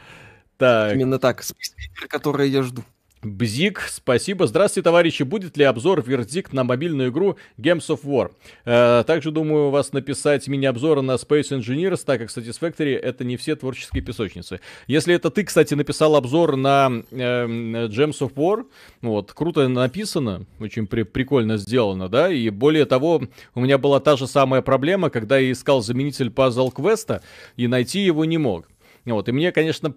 Так. 0.57 0.93
Именно 0.93 1.19
так, 1.19 1.41
список 1.41 2.09
которые 2.09 2.51
я 2.51 2.63
жду. 2.63 2.83
Бзик, 3.21 3.81
спасибо. 3.81 4.47
Здравствуйте, 4.47 4.85
товарищи. 4.85 5.23
Будет 5.23 5.57
ли 5.57 5.65
обзор 5.65 6.01
вердикт 6.01 6.53
на 6.53 6.63
мобильную 6.63 7.09
игру 7.09 7.35
Games 7.57 7.85
of 7.89 8.03
War? 8.05 8.31
Э, 8.63 9.03
также 9.05 9.31
думаю 9.31 9.71
вас 9.71 9.91
написать 9.91 10.47
мини-обзоры 10.47 11.01
на 11.01 11.15
Space 11.15 11.49
Engineers, 11.51 12.01
так 12.05 12.21
как 12.21 12.29
Satisfactory 12.29 12.95
это 12.95 13.25
не 13.25 13.35
все 13.35 13.57
творческие 13.57 14.01
песочницы. 14.03 14.61
Если 14.87 15.13
это 15.13 15.31
ты, 15.31 15.43
кстати, 15.43 15.73
написал 15.73 16.15
обзор 16.15 16.55
на 16.55 16.89
э, 17.11 17.45
Gems 17.87 18.19
of 18.21 18.35
War, 18.35 18.65
вот, 19.01 19.33
круто 19.33 19.67
написано, 19.67 20.45
очень 20.61 20.87
при 20.87 21.03
прикольно 21.03 21.57
сделано, 21.57 22.07
да, 22.07 22.31
и 22.31 22.49
более 22.49 22.85
того, 22.85 23.23
у 23.53 23.59
меня 23.59 23.77
была 23.77 23.99
та 23.99 24.15
же 24.15 24.27
самая 24.27 24.61
проблема, 24.61 25.09
когда 25.09 25.37
я 25.37 25.51
искал 25.51 25.81
заменитель 25.81 26.29
пазл 26.29 26.71
квеста 26.71 27.21
и 27.57 27.67
найти 27.67 27.99
его 27.99 28.23
не 28.23 28.37
мог. 28.37 28.69
Вот, 29.05 29.27
и 29.27 29.31
мне, 29.31 29.51
конечно, 29.51 29.93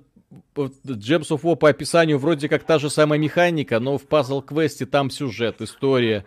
Gems 0.55 1.29
of 1.29 1.43
War 1.43 1.57
по 1.57 1.69
описанию 1.69 2.19
вроде 2.19 2.49
как 2.49 2.65
та 2.65 2.79
же 2.79 2.91
самая 2.91 3.19
механика, 3.19 3.81
но 3.81 3.99
в 3.99 4.07
Puzzle 4.07 4.43
квесте 4.43 4.87
там 4.87 5.11
сюжет, 5.11 5.61
история. 5.61 6.25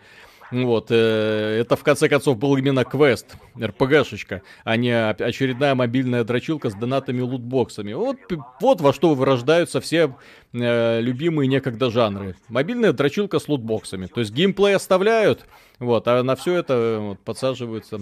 Вот, 0.52 0.88
э, 0.90 1.58
это 1.60 1.74
в 1.76 1.82
конце 1.82 2.08
концов 2.08 2.38
был 2.38 2.56
именно 2.56 2.84
квест, 2.84 3.36
РПГшечка, 3.60 4.42
а 4.62 4.76
не 4.76 4.92
очередная 4.92 5.74
мобильная 5.74 6.22
дрочилка 6.22 6.70
с 6.70 6.74
донатами 6.74 7.18
и 7.18 7.22
лутбоксами. 7.22 7.92
Вот, 7.94 8.16
вот 8.60 8.80
во 8.80 8.92
что 8.92 9.14
вырождаются 9.14 9.80
все 9.80 10.14
э, 10.52 11.00
любимые 11.00 11.48
некогда 11.48 11.90
жанры. 11.90 12.36
Мобильная 12.48 12.92
дрочилка 12.92 13.40
с 13.40 13.48
лутбоксами. 13.48 14.06
То 14.06 14.20
есть 14.20 14.32
геймплей 14.32 14.76
оставляют, 14.76 15.46
вот, 15.80 16.06
а 16.06 16.22
на 16.22 16.36
все 16.36 16.54
это 16.54 16.98
вот, 17.00 17.20
подсаживаются 17.20 18.00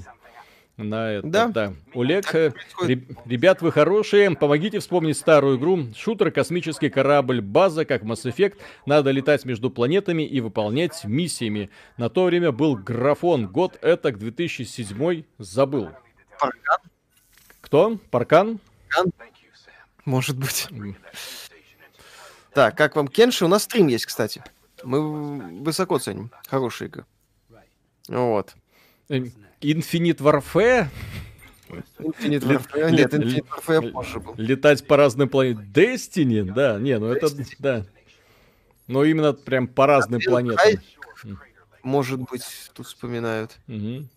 на 0.76 1.12
это, 1.12 1.26
да. 1.28 1.48
да. 1.48 1.72
Олег, 1.94 2.34
э, 2.34 2.52
ребят, 3.24 3.62
вы 3.62 3.70
хорошие, 3.70 4.30
помогите 4.32 4.80
вспомнить 4.80 5.16
старую 5.16 5.56
игру. 5.56 5.92
Шутер, 5.96 6.32
космический 6.32 6.90
корабль, 6.90 7.40
база, 7.40 7.84
как 7.84 8.02
Mass 8.02 8.24
Effect. 8.24 8.58
Надо 8.84 9.12
летать 9.12 9.44
между 9.44 9.70
планетами 9.70 10.24
и 10.24 10.40
выполнять 10.40 11.04
миссиями. 11.04 11.70
На 11.96 12.08
то 12.08 12.24
время 12.24 12.50
был 12.50 12.74
графон. 12.74 13.46
Год 13.46 13.78
это 13.82 14.10
2007 14.10 15.24
забыл. 15.38 15.90
Паркан? 16.40 16.78
Кто? 17.60 17.98
Паркан? 18.10 18.58
Паркан? 18.88 19.12
Может 20.04 20.36
быть. 20.36 20.68
Так, 22.52 22.76
как 22.76 22.96
вам 22.96 23.08
Kenshi? 23.08 23.44
У 23.44 23.48
нас 23.48 23.62
стрим 23.62 23.86
есть, 23.86 24.06
кстати. 24.06 24.42
Мы 24.82 25.60
высоко 25.62 25.98
ценим. 25.98 26.30
Хорошая 26.48 26.88
игра. 26.88 27.06
Вот. 28.08 28.54
Infinite 29.08 30.18
Warfare? 30.18 30.88
Infinite 31.98 32.42
Warfare? 32.42 32.90
Нет, 32.90 33.14
Infinite 33.14 33.46
Warfare 33.48 33.90
позже 33.90 34.20
был. 34.20 34.34
Летать 34.36 34.86
по 34.86 34.96
разным 34.96 35.28
планетам. 35.28 35.64
Destiny? 35.72 36.42
Да, 36.42 36.78
не, 36.78 36.98
ну 36.98 37.06
это, 37.06 37.28
да. 37.58 37.84
Но 38.86 39.04
именно 39.04 39.32
прям 39.32 39.66
по 39.66 39.86
разным 39.86 40.20
планетам. 40.20 40.80
Может 41.82 42.20
быть, 42.20 42.44
тут 42.72 42.86
вспоминают. 42.86 43.58
Угу. 43.68 44.08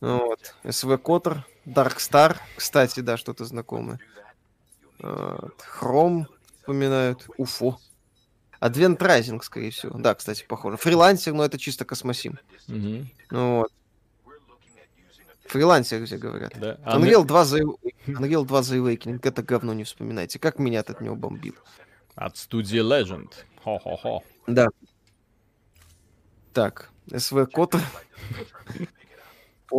Вот. 0.00 0.54
СВ 0.68 0.98
Котор, 0.98 1.44
Dark 1.64 1.96
Star, 1.96 2.36
кстати, 2.56 3.00
да, 3.00 3.16
что-то 3.16 3.44
знакомое. 3.44 3.98
Хром 5.58 6.28
вспоминают, 6.60 7.26
Уфо. 7.36 7.78
Advent 8.60 8.98
Rising, 8.98 9.42
скорее 9.42 9.70
всего. 9.70 9.98
Да, 9.98 10.14
кстати, 10.14 10.44
похоже. 10.46 10.76
Фрилансер, 10.76 11.34
но 11.34 11.44
это 11.44 11.58
чисто 11.58 11.84
космосим. 11.84 12.38
Угу. 12.68 13.06
Вот. 13.30 13.72
Фрилансер, 15.48 16.02
где 16.02 16.16
говорят. 16.16 16.52
Да. 16.58 16.74
Unreal, 16.84 17.24
2 17.24 17.42
The... 17.42 17.60
Unreal 18.06 18.44
2 18.44 18.60
The 18.60 18.78
Awakening, 18.78 19.20
это 19.22 19.42
говно 19.42 19.72
не 19.74 19.84
вспоминайте. 19.84 20.38
Как 20.38 20.58
меня 20.58 20.80
от 20.80 21.00
него 21.00 21.16
бомбил. 21.16 21.54
От 22.14 22.36
студии 22.36 22.80
Legend. 22.80 23.32
Хо-хо-хо. 23.62 24.22
Да. 24.46 24.68
Так, 26.52 26.90
СВ 27.14 27.46
Кота. 27.52 27.80
Э, 29.72 29.76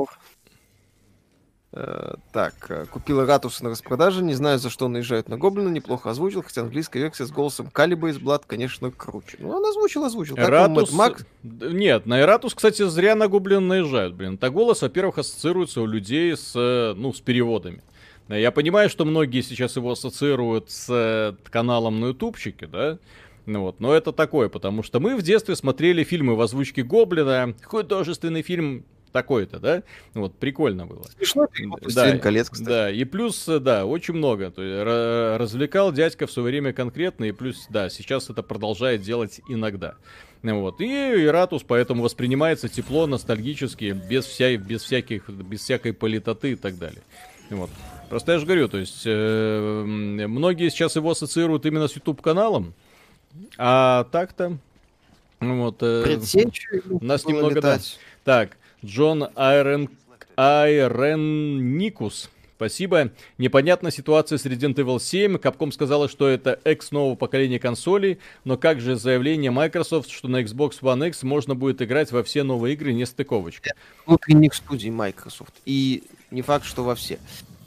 так, 2.31 2.53
э, 2.69 2.85
купила 2.85 3.25
Ратус 3.25 3.61
на 3.61 3.69
распродаже, 3.69 4.23
не 4.23 4.33
знаю, 4.33 4.59
за 4.59 4.69
что 4.69 4.85
он 4.85 4.93
наезжает 4.93 5.29
на 5.29 5.37
Гоблина, 5.37 5.69
неплохо 5.69 6.09
озвучил, 6.09 6.43
хотя 6.43 6.61
английская 6.61 6.99
версия 6.99 7.25
с 7.25 7.31
голосом 7.31 7.69
Калиба 7.71 8.09
из 8.09 8.17
Блад, 8.17 8.45
конечно, 8.45 8.91
круче. 8.91 9.37
Ну, 9.39 9.49
он 9.49 9.65
озвучил, 9.65 10.03
озвучил. 10.03 10.35
Как 10.35 10.49
Эратус... 10.49 10.91
Мак... 10.91 11.25
Нет, 11.43 12.05
на 12.05 12.21
Эратус, 12.21 12.53
кстати, 12.53 12.87
зря 12.87 13.15
на 13.15 13.27
Гоблина 13.27 13.61
наезжают, 13.61 14.15
блин. 14.15 14.35
Это 14.35 14.49
голос, 14.49 14.81
во-первых, 14.81 15.17
ассоциируется 15.17 15.81
у 15.81 15.85
людей 15.85 16.35
с, 16.35 16.53
э, 16.55 16.93
ну, 16.95 17.13
с 17.13 17.21
переводами. 17.21 17.81
Я 18.27 18.51
понимаю, 18.51 18.89
что 18.89 19.05
многие 19.05 19.41
сейчас 19.41 19.77
его 19.77 19.91
ассоциируют 19.91 20.69
с 20.69 21.35
каналом 21.49 22.01
на 22.01 22.07
ютубчике, 22.07 22.67
да, 22.67 22.97
ну 23.45 23.61
вот, 23.61 23.79
но 23.79 23.93
это 23.93 24.11
такое, 24.11 24.49
потому 24.49 24.83
что 24.83 24.99
мы 24.99 25.15
в 25.15 25.21
детстве 25.21 25.55
смотрели 25.55 26.03
фильмы 26.03 26.35
в 26.35 26.41
озвучке 26.41 26.83
Гоблина, 26.83 27.55
художественный 27.63 28.41
фильм 28.41 28.83
такой-то, 29.11 29.59
да? 29.59 29.83
Вот, 30.13 30.35
прикольно 30.35 30.85
было. 30.85 31.03
Смешно, 31.17 31.47
да, 31.93 32.17
колец, 32.17 32.49
кстати. 32.49 32.67
Да, 32.67 32.91
и 32.91 33.03
плюс, 33.03 33.45
да, 33.45 33.85
очень 33.85 34.13
много. 34.13 34.51
То 34.51 34.61
есть, 34.61 35.39
развлекал 35.39 35.91
дядька 35.91 36.27
в 36.27 36.31
свое 36.31 36.49
время 36.49 36.73
конкретно, 36.73 37.25
и 37.25 37.31
плюс, 37.31 37.67
да, 37.69 37.89
сейчас 37.89 38.29
это 38.29 38.43
продолжает 38.43 39.01
делать 39.01 39.41
иногда. 39.47 39.95
Вот. 40.43 40.81
И 40.81 40.85
Иратус 41.25 41.63
поэтому 41.63 42.03
воспринимается 42.03 42.69
тепло, 42.69 43.07
ностальгически, 43.07 43.91
без, 44.09 44.25
вся, 44.25 44.55
без, 44.57 44.83
всяких, 44.83 45.29
без 45.29 45.61
всякой 45.61 45.93
политоты 45.93 46.51
и 46.51 46.55
так 46.55 46.77
далее. 46.77 47.01
Вот. 47.49 47.69
Просто 48.09 48.33
я 48.33 48.39
же 48.39 48.45
говорю, 48.45 48.67
то 48.69 48.77
есть 48.77 49.03
э, 49.05 49.83
многие 49.85 50.69
сейчас 50.69 50.95
его 50.95 51.11
ассоциируют 51.11 51.65
именно 51.65 51.87
с 51.87 51.95
YouTube-каналом, 51.95 52.73
а 53.57 54.05
так-то 54.11 54.57
вот, 55.39 55.77
э, 55.81 56.17
нас 57.01 57.25
немного... 57.25 57.61
Да. 57.61 57.79
Так, 58.23 58.57
Джон 58.83 59.29
Айрен... 59.35 59.89
Айрен 60.35 61.77
Никус. 61.77 62.29
Спасибо. 62.57 63.11
Непонятна 63.37 63.91
ситуация 63.91 64.39
с 64.39 64.45
Resident 64.47 64.73
Evil 64.75 64.99
7. 64.99 65.35
Capcom 65.35 65.71
сказала, 65.71 66.09
что 66.09 66.27
это 66.27 66.53
X 66.65 66.89
нового 66.89 67.15
поколения 67.15 67.59
консолей, 67.59 68.17
но 68.45 68.57
как 68.57 68.81
же 68.81 68.95
заявление 68.95 69.51
Microsoft, 69.51 70.09
что 70.09 70.27
на 70.27 70.41
Xbox 70.41 70.79
One 70.81 71.07
X 71.07 71.21
можно 71.21 71.53
будет 71.53 71.83
играть 71.83 72.11
во 72.11 72.23
все 72.23 72.41
новые 72.41 72.73
игры, 72.73 72.93
не 72.93 73.05
стыковочка? 73.05 73.75
Внутренних 74.07 74.55
студий 74.55 74.89
Microsoft. 74.89 75.53
И 75.65 76.03
не 76.31 76.41
факт, 76.41 76.65
что 76.65 76.83
во 76.83 76.95
все. 76.95 77.19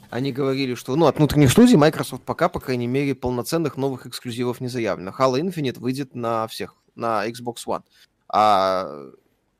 Они 0.09 0.33
говорили, 0.33 0.75
что, 0.75 0.97
ну, 0.97 1.05
от 1.05 1.17
внутренних 1.19 1.51
студий 1.51 1.77
Microsoft 1.77 2.23
пока, 2.23 2.49
по 2.49 2.59
крайней 2.59 2.87
мере, 2.87 3.15
полноценных 3.15 3.77
новых 3.77 4.07
эксклюзивов 4.07 4.59
не 4.59 4.67
заявлено. 4.67 5.15
Halo 5.17 5.39
Infinite 5.39 5.79
выйдет 5.79 6.15
на 6.15 6.47
всех, 6.49 6.75
на 6.95 7.25
Xbox 7.29 7.59
One. 7.65 7.83
А 8.27 9.09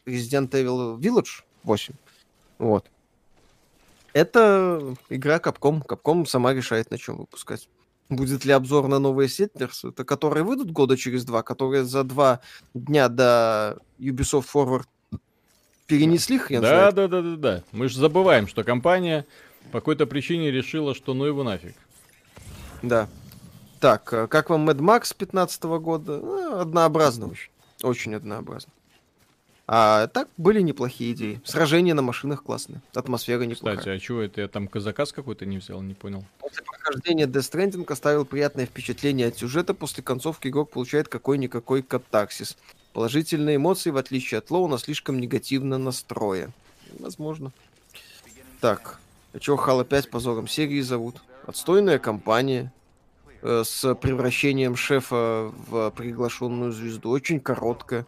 Resident 0.05 0.49
Evil 0.49 0.99
Village 0.99 1.43
8, 1.63 1.93
вот, 2.59 2.89
это 4.13 4.95
игра 5.09 5.37
Capcom. 5.37 5.85
Capcom 5.85 6.25
сама 6.25 6.53
решает, 6.53 6.91
на 6.91 6.97
чем 6.97 7.17
выпускать. 7.17 7.67
Будет 8.09 8.43
ли 8.43 8.51
обзор 8.51 8.89
на 8.89 8.99
новые 8.99 9.29
Settlers, 9.29 9.89
это 9.89 10.03
которые 10.03 10.43
выйдут 10.43 10.71
года 10.71 10.97
через 10.97 11.23
два, 11.23 11.43
которые 11.43 11.85
за 11.85 12.03
два 12.03 12.41
дня 12.73 13.07
до 13.07 13.77
Ubisoft 13.99 14.47
Forward 14.53 14.85
перенесли 15.87 16.37
хрен 16.37 16.61
да, 16.61 16.67
знает. 16.67 16.95
Да, 16.95 17.07
да, 17.07 17.21
да, 17.21 17.35
да. 17.37 17.63
Мы 17.71 17.87
же 17.87 17.99
забываем, 17.99 18.47
что 18.47 18.65
компания 18.65 19.25
по 19.71 19.79
какой-то 19.79 20.05
причине 20.05 20.51
решила, 20.51 20.93
что 20.93 21.13
ну 21.13 21.23
его 21.23 21.43
нафиг. 21.43 21.75
Да. 22.81 23.07
Так, 23.79 24.11
э, 24.11 24.27
как 24.27 24.49
вам 24.49 24.69
Mad 24.69 24.79
Max 24.79 25.15
15 25.17 25.63
года? 25.63 26.19
Ну, 26.19 26.59
однообразно 26.59 27.27
очень. 27.27 27.49
Очень 27.81 28.15
однообразно. 28.15 28.71
А 29.73 30.07
так 30.07 30.27
были 30.35 30.59
неплохие 30.59 31.13
идеи. 31.13 31.39
Сражения 31.45 31.93
на 31.93 32.01
машинах 32.01 32.43
классные. 32.43 32.81
Атмосфера 32.93 33.43
неплохая. 33.43 33.77
Кстати, 33.77 33.95
а 33.95 33.99
чего 33.99 34.19
это 34.19 34.41
я 34.41 34.49
там 34.49 34.69
заказ 34.73 35.13
какой-то 35.13 35.45
не 35.45 35.59
взял, 35.59 35.81
не 35.81 35.93
понял. 35.93 36.25
После 36.39 36.61
прохождения 36.61 37.23
Death 37.25 37.53
Stranding 37.53 37.89
оставил 37.89 38.25
приятное 38.25 38.65
впечатление 38.65 39.27
от 39.27 39.37
сюжета. 39.37 39.73
После 39.73 40.03
концовки 40.03 40.49
игрок 40.49 40.71
получает 40.71 41.07
какой-никакой 41.07 41.83
катарсис. 41.83 42.57
Положительные 42.91 43.55
эмоции, 43.55 43.91
в 43.91 43.95
отличие 43.95 44.39
от 44.39 44.51
Лоуна, 44.51 44.77
слишком 44.77 45.21
негативно 45.21 45.77
настроя. 45.77 46.49
Возможно. 46.99 47.53
Так, 48.59 48.99
а 49.31 49.39
чего 49.39 49.55
Halo 49.55 49.85
5 49.85 50.09
позором 50.09 50.49
серии 50.49 50.81
зовут? 50.81 51.21
Отстойная 51.47 51.97
компания 51.97 52.73
э, 53.41 53.63
с 53.65 53.95
превращением 53.95 54.75
шефа 54.75 55.49
в 55.69 55.91
приглашенную 55.91 56.73
звезду. 56.73 57.09
Очень 57.09 57.39
короткая 57.39 58.05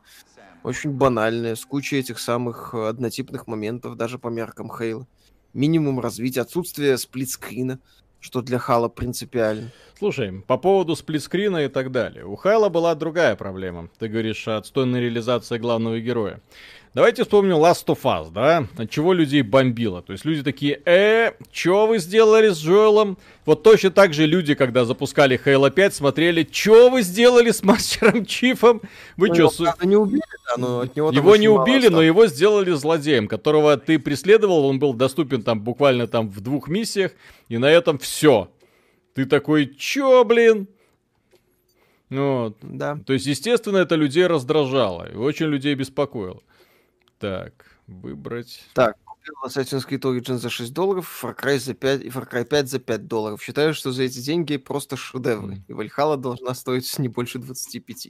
очень 0.64 0.92
банальная, 0.92 1.56
с 1.56 1.66
кучей 1.66 2.00
этих 2.00 2.20
самых 2.20 2.74
э, 2.74 2.88
однотипных 2.88 3.48
моментов, 3.48 3.98
даже 3.98 4.18
по 4.18 4.30
меркам 4.30 4.70
Хейла. 4.70 5.08
Минимум 5.54 6.00
развития, 6.00 6.42
отсутствие 6.42 6.98
сплитскрина, 6.98 7.80
что 8.20 8.42
для 8.42 8.58
Хала 8.58 8.88
принципиально. 8.88 9.70
Слушай, 10.00 10.42
по 10.48 10.58
поводу 10.58 10.96
сплитскрина 10.96 11.66
и 11.66 11.68
так 11.68 11.92
далее. 11.92 12.26
У 12.26 12.36
Хайла 12.36 12.70
была 12.70 12.96
другая 12.96 13.36
проблема. 13.36 13.90
Ты 14.00 14.08
говоришь, 14.08 14.48
отстойная 14.48 15.02
реализация 15.02 15.60
главного 15.60 16.00
героя. 16.00 16.42
Давайте 16.94 17.24
вспомним 17.24 17.56
Last 17.56 17.88
of 17.88 18.02
Us, 18.04 18.32
да? 18.32 18.68
От 18.78 18.88
чего 18.92 19.14
людей 19.14 19.42
бомбило. 19.42 20.04
То 20.04 20.14
есть 20.14 20.26
люди 20.26 20.44
такие, 20.44 20.80
э, 20.86 21.32
что 21.52 21.88
вы 21.88 21.98
сделали 21.98 22.50
с 22.50 22.60
Джоэлом? 22.64 23.18
Вот 23.48 23.64
точно 23.64 23.90
так 23.90 24.14
же 24.14 24.28
люди, 24.28 24.54
когда 24.54 24.86
запускали 24.86 25.42
Halo 25.44 25.72
5, 25.72 25.96
смотрели, 25.96 26.48
что 26.52 26.92
вы 26.92 27.02
сделали 27.02 27.50
с 27.50 27.64
Мастером 27.64 28.28
Чифом? 28.28 28.80
Вы 29.18 29.30
ну, 29.30 29.34
что, 29.34 29.42
его, 29.42 29.52
су... 29.52 29.64
правда, 29.64 29.88
не 29.88 29.96
убили, 29.96 30.22
да, 30.46 30.62
но 30.62 30.82
от 30.82 30.96
него 30.96 31.12
Его 31.12 31.36
не 31.36 31.48
убили, 31.48 31.88
но 31.88 32.00
его 32.04 32.28
сделали 32.28 32.70
злодеем, 32.74 33.28
которого 33.28 33.76
ты 33.78 33.98
преследовал, 33.98 34.66
он 34.66 34.78
был 34.78 34.94
доступен 34.94 35.42
там 35.42 35.62
буквально 35.62 36.06
там 36.06 36.30
в 36.30 36.42
двух 36.42 36.68
миссиях, 36.68 37.14
и 37.50 37.58
на 37.58 37.72
этом 37.72 37.98
все. 37.98 38.52
Ты 39.16 39.26
такой, 39.26 39.66
чё, 39.66 40.24
блин? 40.26 40.68
Вот. 42.12 42.56
Да. 42.62 43.00
То 43.04 43.14
есть, 43.14 43.26
естественно, 43.26 43.78
это 43.78 43.96
людей 43.96 44.28
раздражало 44.28 45.12
и 45.12 45.16
очень 45.16 45.48
людей 45.48 45.74
беспокоило. 45.74 46.44
Так, 47.24 47.54
выбрать. 47.88 48.66
Так, 48.74 48.98
купил 49.06 49.34
Assassin's 49.46 49.88
Creed 49.88 50.02
Origins 50.02 50.40
за 50.40 50.50
6 50.50 50.74
долларов, 50.74 51.24
Far 51.24 51.34
Cry, 51.40 51.58
за 51.58 51.74
5, 51.74 52.02
и 52.02 52.10
Far 52.10 52.30
Cry 52.30 52.44
5 52.44 52.68
за 52.68 52.80
5 52.80 53.08
долларов. 53.08 53.42
Считаю, 53.42 53.74
что 53.74 53.94
за 53.94 54.04
эти 54.04 54.20
деньги 54.20 54.58
просто 54.58 54.98
шедевры. 54.98 55.54
Mm. 55.54 55.62
И 55.70 55.74
Вальхала 55.74 56.18
должна 56.18 56.54
стоить 56.54 57.00
не 57.00 57.08
больше 57.08 57.40
25. 57.40 58.10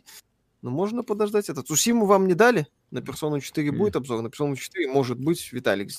Но 0.64 0.72
можно 0.72 1.04
подождать 1.04 1.48
это. 1.48 1.62
Цусиму 1.62 2.08
вам 2.08 2.28
не 2.28 2.34
дали? 2.34 2.66
На 2.90 3.04
Персону 3.04 3.40
4 3.40 3.70
mm. 3.70 3.78
будет 3.78 3.96
обзор. 3.98 4.24
На 4.24 4.32
Персону 4.32 4.56
4, 4.56 4.92
может 4.92 5.20
быть, 5.20 5.54
Виталик 5.54 5.92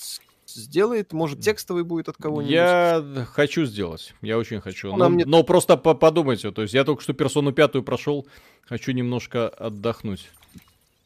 сделает. 0.45 1.13
Может, 1.13 1.39
текстовый 1.39 1.85
будет 1.85 2.09
от 2.09 2.17
кого-нибудь. 2.17 2.53
Я 2.53 3.25
хочу 3.31 3.63
сделать. 3.63 4.13
Я 4.21 4.37
очень 4.37 4.59
хочу. 4.59 4.93
Но, 4.93 5.07
мне... 5.07 5.23
но 5.25 5.43
просто 5.43 5.77
по 5.77 5.93
подумайте. 5.93 6.51
То 6.51 6.63
есть 6.63 6.73
я 6.73 6.83
только 6.83 7.01
что 7.01 7.13
Персону 7.13 7.53
5 7.53 7.85
прошел. 7.85 8.27
Хочу 8.63 8.91
немножко 8.91 9.47
отдохнуть. 9.47 10.29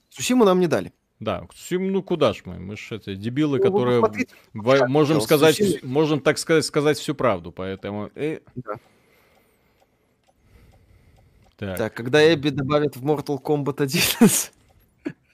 Цусиму 0.09 0.43
нам 0.43 0.59
не 0.59 0.65
дали. 0.65 0.91
Да, 1.19 1.45
ну 1.69 2.01
куда 2.01 2.33
ж 2.33 2.43
мы? 2.45 2.59
Мы 2.59 2.77
же 2.77 2.95
это 2.95 3.13
дебилы, 3.13 3.57
ну, 3.57 3.63
которые 3.63 4.01
в, 4.53 4.87
можем 4.87 5.19
сказать, 5.19 5.55
сильный. 5.55 5.81
можем 5.83 6.21
так 6.21 6.37
сказать, 6.37 6.65
сказать 6.65 6.97
всю 6.97 7.13
правду, 7.13 7.51
поэтому. 7.51 8.09
Э... 8.15 8.39
Да. 8.55 8.75
Так. 11.57 11.77
так, 11.77 11.93
когда 11.93 12.33
Эбби 12.33 12.51
добавят 12.51 12.95
в 12.95 13.05
Mortal 13.05 13.41
Kombat 13.41 13.83
11, 13.83 14.53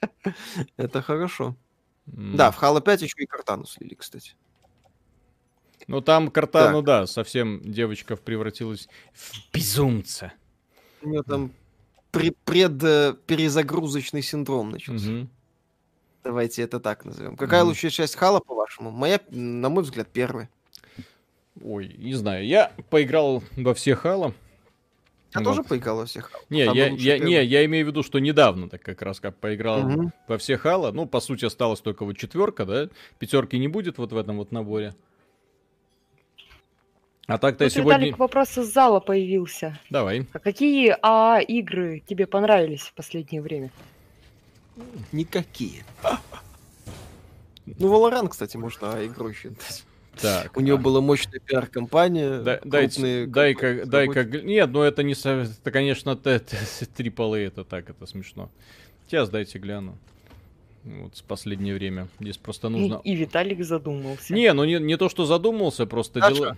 это 0.76 1.02
хорошо. 1.02 1.54
Да, 2.06 2.50
в 2.50 2.60
Halo 2.60 2.80
5 2.80 3.02
еще 3.02 3.14
и 3.18 3.26
Картану 3.26 3.64
слили, 3.64 3.94
кстати. 3.94 4.34
Ну 5.86 6.00
там 6.00 6.32
Картану, 6.32 6.82
да, 6.82 7.06
совсем 7.06 7.60
девочка 7.62 8.16
превратилась 8.16 8.88
в 9.14 9.52
безумца. 9.52 10.32
У 11.00 11.10
нее 11.10 11.22
там 11.22 11.52
предперезагрузочный 12.10 14.22
синдром 14.22 14.70
начался. 14.70 15.12
Угу. 15.12 15.28
Давайте 16.26 16.62
это 16.62 16.80
так 16.80 17.04
назовем. 17.04 17.36
Какая 17.36 17.62
mm 17.62 17.66
лучшая 17.66 17.90
часть 17.92 18.16
Хала, 18.16 18.40
по-вашему? 18.40 18.90
Моя, 18.90 19.20
на 19.30 19.68
мой 19.68 19.84
взгляд, 19.84 20.08
первая. 20.12 20.50
Ой, 21.62 21.94
не 21.98 22.14
знаю. 22.14 22.44
Я 22.44 22.72
поиграл 22.90 23.44
во 23.56 23.74
все 23.74 23.94
Хала. 23.94 24.34
Я 25.32 25.40
вот. 25.40 25.44
тоже 25.44 25.62
поиграл 25.62 25.98
во 25.98 26.06
все 26.06 26.22
Хала. 26.22 26.42
Не, 26.50 26.64
я, 26.64 26.88
я, 26.88 27.18
не, 27.20 27.44
я 27.44 27.64
имею 27.66 27.86
в 27.86 27.90
виду, 27.90 28.02
что 28.02 28.18
недавно 28.18 28.68
так 28.68 28.82
как 28.82 29.02
раз 29.02 29.20
как 29.20 29.36
поиграл 29.36 29.86
угу. 29.86 30.10
во 30.26 30.36
все 30.36 30.58
Хала. 30.58 30.90
Ну, 30.90 31.06
по 31.06 31.20
сути, 31.20 31.44
осталась 31.44 31.80
только 31.80 32.04
вот 32.04 32.16
четверка, 32.16 32.64
да? 32.64 32.88
Пятерки 33.20 33.56
не 33.56 33.68
будет 33.68 33.98
вот 33.98 34.10
в 34.10 34.16
этом 34.16 34.38
вот 34.38 34.50
наборе. 34.50 34.96
А 37.28 37.38
так-то 37.38 37.66
вот 37.66 37.72
сегодня... 37.72 37.98
Виталик, 37.98 38.18
вопрос 38.18 38.58
из 38.58 38.72
зала 38.72 38.98
появился. 38.98 39.78
Давай. 39.90 40.26
А 40.32 40.40
какие 40.40 40.96
АА 41.02 41.38
игры 41.38 42.02
тебе 42.04 42.26
понравились 42.26 42.82
в 42.82 42.94
последнее 42.94 43.42
время? 43.42 43.70
Никакие. 45.12 45.84
Ну, 47.80 47.92
Valorant, 47.92 48.28
кстати, 48.28 48.56
можно 48.56 49.04
игру 49.04 49.32
считать. 49.32 49.84
Так, 50.20 50.56
У 50.56 50.60
нее 50.60 50.74
а... 50.74 50.78
была 50.78 51.00
мощная 51.00 51.40
пиар-компания. 51.40 52.40
Да, 52.40 52.60
дайте, 52.64 53.26
дай-ка, 53.26 53.84
дай-ка, 53.84 54.24
нет, 54.24 54.70
ну 54.70 54.82
это 54.82 55.02
не, 55.02 55.12
это, 55.12 55.70
конечно, 55.70 56.16
трипл 56.16 57.34
это 57.34 57.64
так, 57.64 57.90
это 57.90 58.06
смешно. 58.06 58.50
Сейчас 59.06 59.28
дайте 59.28 59.58
гляну. 59.58 59.98
Вот 60.84 61.16
с 61.16 61.22
последнее 61.22 61.74
время. 61.74 62.08
Здесь 62.20 62.36
просто 62.36 62.68
нужно... 62.68 63.00
И, 63.02 63.12
и 63.12 63.16
Виталик 63.16 63.64
задумался. 63.64 64.32
Не, 64.32 64.52
ну 64.52 64.64
не, 64.64 64.78
не 64.78 64.96
то, 64.96 65.08
что 65.08 65.26
задумался, 65.26 65.84
просто 65.86 66.24
а 66.24 66.32
дело... 66.32 66.56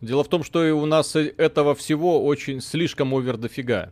Дело 0.00 0.22
в 0.22 0.28
том, 0.28 0.44
что 0.44 0.60
у 0.76 0.86
нас 0.86 1.16
этого 1.16 1.74
всего 1.74 2.24
очень 2.24 2.60
слишком 2.60 3.12
овер 3.14 3.36
дофига. 3.36 3.90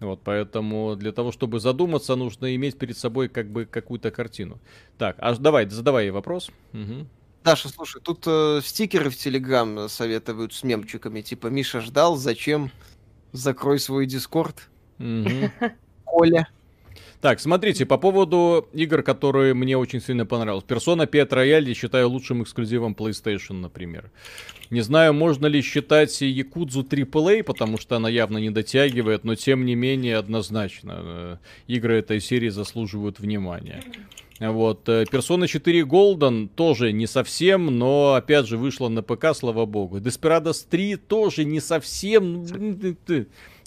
Вот, 0.00 0.20
поэтому 0.22 0.94
для 0.96 1.12
того, 1.12 1.32
чтобы 1.32 1.58
задуматься, 1.58 2.16
нужно 2.16 2.54
иметь 2.54 2.78
перед 2.78 2.98
собой 2.98 3.28
как 3.28 3.50
бы 3.50 3.64
какую-то 3.64 4.10
картину. 4.10 4.58
Так, 4.98 5.16
а 5.18 5.34
давай, 5.34 5.68
задавай 5.68 6.10
вопрос. 6.10 6.50
Угу. 6.74 7.06
Даша, 7.44 7.68
слушай, 7.68 8.02
тут 8.02 8.24
э, 8.26 8.60
стикеры 8.62 9.08
в 9.08 9.16
Телеграм 9.16 9.88
советуют 9.88 10.52
с 10.52 10.62
мемчиками, 10.64 11.22
типа 11.22 11.46
Миша 11.46 11.80
ждал, 11.80 12.16
зачем? 12.16 12.70
Закрой 13.32 13.78
свой 13.78 14.06
Дискорд. 14.06 14.68
Угу. 14.98 15.50
Коля. 16.04 16.48
Так, 17.20 17.40
смотрите, 17.40 17.86
по 17.86 17.96
поводу 17.96 18.68
игр, 18.72 19.02
которые 19.02 19.54
мне 19.54 19.76
очень 19.76 20.00
сильно 20.00 20.26
понравились. 20.26 20.64
Persona 20.64 21.06
5 21.06 21.32
Royal 21.32 21.62
я 21.62 21.74
считаю 21.74 22.08
лучшим 22.08 22.42
эксклюзивом 22.42 22.94
PlayStation, 22.94 23.54
например. 23.54 24.10
Не 24.70 24.80
знаю, 24.80 25.14
можно 25.14 25.46
ли 25.46 25.62
считать 25.62 26.20
Якудзу 26.20 26.82
AAA, 26.82 27.42
потому 27.42 27.78
что 27.78 27.96
она 27.96 28.08
явно 28.08 28.38
не 28.38 28.50
дотягивает, 28.50 29.24
но 29.24 29.34
тем 29.34 29.64
не 29.64 29.74
менее 29.74 30.16
однозначно 30.16 30.98
э, 30.98 31.36
игры 31.68 31.98
этой 31.98 32.20
серии 32.20 32.48
заслуживают 32.48 33.20
внимания. 33.20 33.82
Вот, 34.38 34.86
Persona 34.86 35.46
4 35.46 35.80
Golden 35.82 36.48
тоже 36.54 36.92
не 36.92 37.06
совсем, 37.06 37.78
но 37.78 38.14
опять 38.14 38.46
же 38.46 38.58
вышла 38.58 38.88
на 38.88 39.02
ПК, 39.02 39.34
слава 39.34 39.64
богу. 39.64 39.98
Desperados 39.98 40.66
3 40.68 40.96
тоже 40.96 41.44
не 41.44 41.60
совсем 41.60 42.44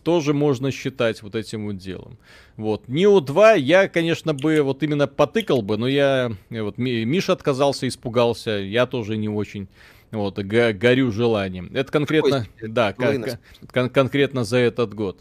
тоже 0.03 0.33
можно 0.33 0.71
считать 0.71 1.21
вот 1.23 1.35
этим 1.35 1.67
вот 1.67 1.77
делом. 1.77 2.17
Вот. 2.57 2.87
Нио 2.87 3.19
2 3.19 3.53
я, 3.53 3.87
конечно, 3.87 4.33
бы 4.33 4.61
вот 4.61 4.83
именно 4.83 5.07
потыкал 5.07 5.61
бы, 5.61 5.77
но 5.77 5.87
я, 5.87 6.31
вот 6.49 6.77
Миша 6.77 7.33
отказался, 7.33 7.87
испугался, 7.87 8.51
я 8.51 8.85
тоже 8.85 9.17
не 9.17 9.29
очень. 9.29 9.67
Вот, 10.11 10.39
горю 10.39 11.11
желанием. 11.11 11.69
Это 11.73 11.91
конкретно, 11.91 12.47
Ой, 12.61 12.69
да, 12.69 12.93
кон- 12.93 13.25
кон- 13.71 13.89
конкретно 13.89 14.43
за 14.43 14.57
этот 14.57 14.93
год. 14.93 15.19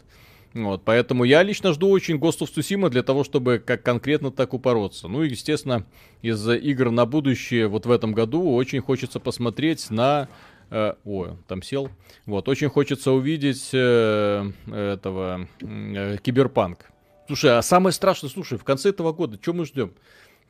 Вот, 0.53 0.81
поэтому 0.83 1.25
я 1.25 1.43
лично 1.43 1.73
жду 1.73 1.89
очень 1.89 2.15
Ghost 2.15 2.39
of 2.39 2.49
Tsushima 2.51 2.89
для 2.89 3.03
того, 3.03 3.23
чтобы 3.23 3.61
как 3.63 3.83
конкретно 3.83 4.31
так 4.31 4.55
упороться. 4.55 5.07
Ну 5.07 5.21
и, 5.23 5.29
естественно, 5.29 5.85
из 6.23 6.47
игр 6.49 6.89
на 6.89 7.05
будущее 7.05 7.67
вот 7.67 7.85
в 7.85 7.91
этом 7.91 8.13
году 8.13 8.55
очень 8.55 8.81
хочется 8.81 9.19
посмотреть 9.19 9.91
на... 9.91 10.27
Э, 10.71 10.93
ой, 11.03 11.31
там 11.47 11.61
сел. 11.61 11.89
Вот, 12.25 12.47
очень 12.47 12.69
хочется 12.69 13.11
увидеть 13.11 13.69
э, 13.73 14.51
этого 14.67 15.47
э, 15.61 16.17
Киберпанк. 16.21 16.91
Слушай, 17.27 17.57
а 17.57 17.61
самое 17.61 17.93
страшное, 17.93 18.29
слушай, 18.29 18.57
в 18.57 18.63
конце 18.63 18.89
этого 18.89 19.11
года, 19.11 19.37
что 19.41 19.53
мы 19.53 19.65
ждем? 19.65 19.93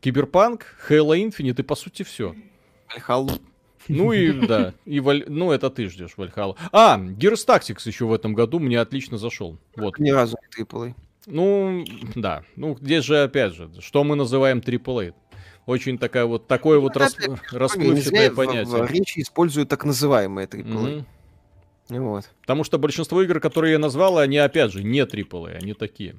Киберпанк, 0.01 0.65
Halo 0.89 1.17
Infinite 1.17 1.59
и 1.59 1.63
по 1.63 1.75
сути 1.75 2.03
все. 2.03 2.35
Вальхалу. 2.87 3.31
Ну 3.87 4.13
и 4.13 4.31
да, 4.47 4.73
и 4.85 4.99
Валь... 4.99 5.25
ну 5.27 5.51
это 5.51 5.69
ты 5.69 5.87
ждешь 5.89 6.13
Вальхалу. 6.15 6.57
А, 6.71 6.99
Gears 6.99 7.45
Tactics 7.47 7.81
еще 7.85 8.05
в 8.05 8.13
этом 8.13 8.33
году 8.33 8.59
мне 8.59 8.79
отлично 8.79 9.17
зашел. 9.17 9.57
Вот. 9.75 9.99
Ни 9.99 10.11
разу 10.11 10.37
не 10.57 10.63
AAA. 10.63 10.93
Ну, 11.25 11.85
да. 12.15 12.43
Ну, 12.55 12.77
здесь 12.79 13.03
же, 13.03 13.23
опять 13.23 13.53
же, 13.53 13.69
что 13.79 14.03
мы 14.03 14.15
называем 14.15 14.59
AAA? 14.59 15.13
Очень 15.69 15.99
такая 15.99 16.25
вот, 16.25 16.47
такое 16.47 16.79
вот 16.79 16.95
ну, 16.95 17.01
рас... 17.01 17.15
расплывчатое 17.51 18.31
понятие. 18.31 18.65
В, 18.65 18.87
в 18.87 18.91
речи 18.91 19.19
используют 19.19 19.69
так 19.69 19.85
называемые 19.85 20.47
AAA. 20.47 21.05
Mm-hmm. 21.89 21.99
Вот. 21.99 22.29
Потому 22.41 22.63
что 22.63 22.79
большинство 22.79 23.21
игр, 23.21 23.39
которые 23.39 23.73
я 23.73 23.79
назвал, 23.79 24.17
они, 24.17 24.39
опять 24.39 24.71
же, 24.71 24.83
не 24.83 25.01
AAA, 25.01 25.57
они 25.61 25.73
такие. 25.75 26.15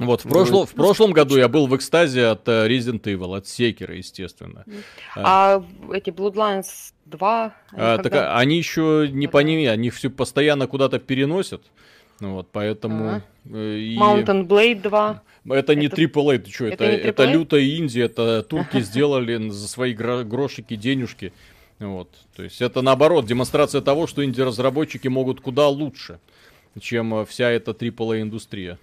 Вот, 0.00 0.22
в, 0.22 0.24
ну, 0.24 0.30
прошло, 0.32 0.66
в 0.66 0.74
прошлом 0.74 1.12
году 1.12 1.36
я 1.36 1.46
был 1.46 1.68
в 1.68 1.76
экстазе 1.76 2.26
от 2.26 2.48
uh, 2.48 2.68
Resident 2.68 3.02
Evil, 3.02 3.36
от 3.36 3.46
Секера, 3.46 3.94
естественно. 3.94 4.64
А, 5.14 5.62
а 5.62 5.94
эти 5.94 6.10
Bloodlines 6.10 6.92
2? 7.04 7.54
А, 7.72 7.98
так, 7.98 8.12
а, 8.14 8.36
они 8.36 8.58
еще 8.58 9.08
не 9.12 9.28
по 9.28 9.38
ним, 9.38 9.70
они 9.70 9.90
все 9.90 10.10
постоянно 10.10 10.66
куда-то 10.66 10.98
переносят. 10.98 11.62
Ну 12.20 12.34
вот, 12.34 12.48
поэтому... 12.50 13.08
Ага. 13.08 13.22
Э, 13.46 13.78
и... 13.78 13.96
Mountain 13.96 14.46
Blade 14.46 14.82
2. 14.82 15.22
Это 15.50 15.74
не 15.74 15.86
AAA, 15.86 16.38
ты 16.38 16.50
что, 16.50 16.66
это, 16.66 16.84
это, 16.84 17.08
это 17.08 17.24
лютая 17.24 17.62
Индия, 17.62 18.04
это 18.04 18.42
турки 18.42 18.80
сделали 18.80 19.48
за 19.50 19.68
свои 19.68 19.94
грошики, 19.94 20.76
денежки. 20.76 21.32
Вот. 21.78 22.10
То 22.34 22.42
есть 22.42 22.60
это 22.60 22.82
наоборот, 22.82 23.26
демонстрация 23.26 23.80
того, 23.80 24.06
что 24.06 24.24
инди-разработчики 24.24 25.08
могут 25.08 25.40
куда 25.40 25.68
лучше, 25.68 26.18
чем 26.80 27.24
вся 27.24 27.50
эта 27.50 27.70
AAA 27.70 28.22
индустрия. 28.22 28.78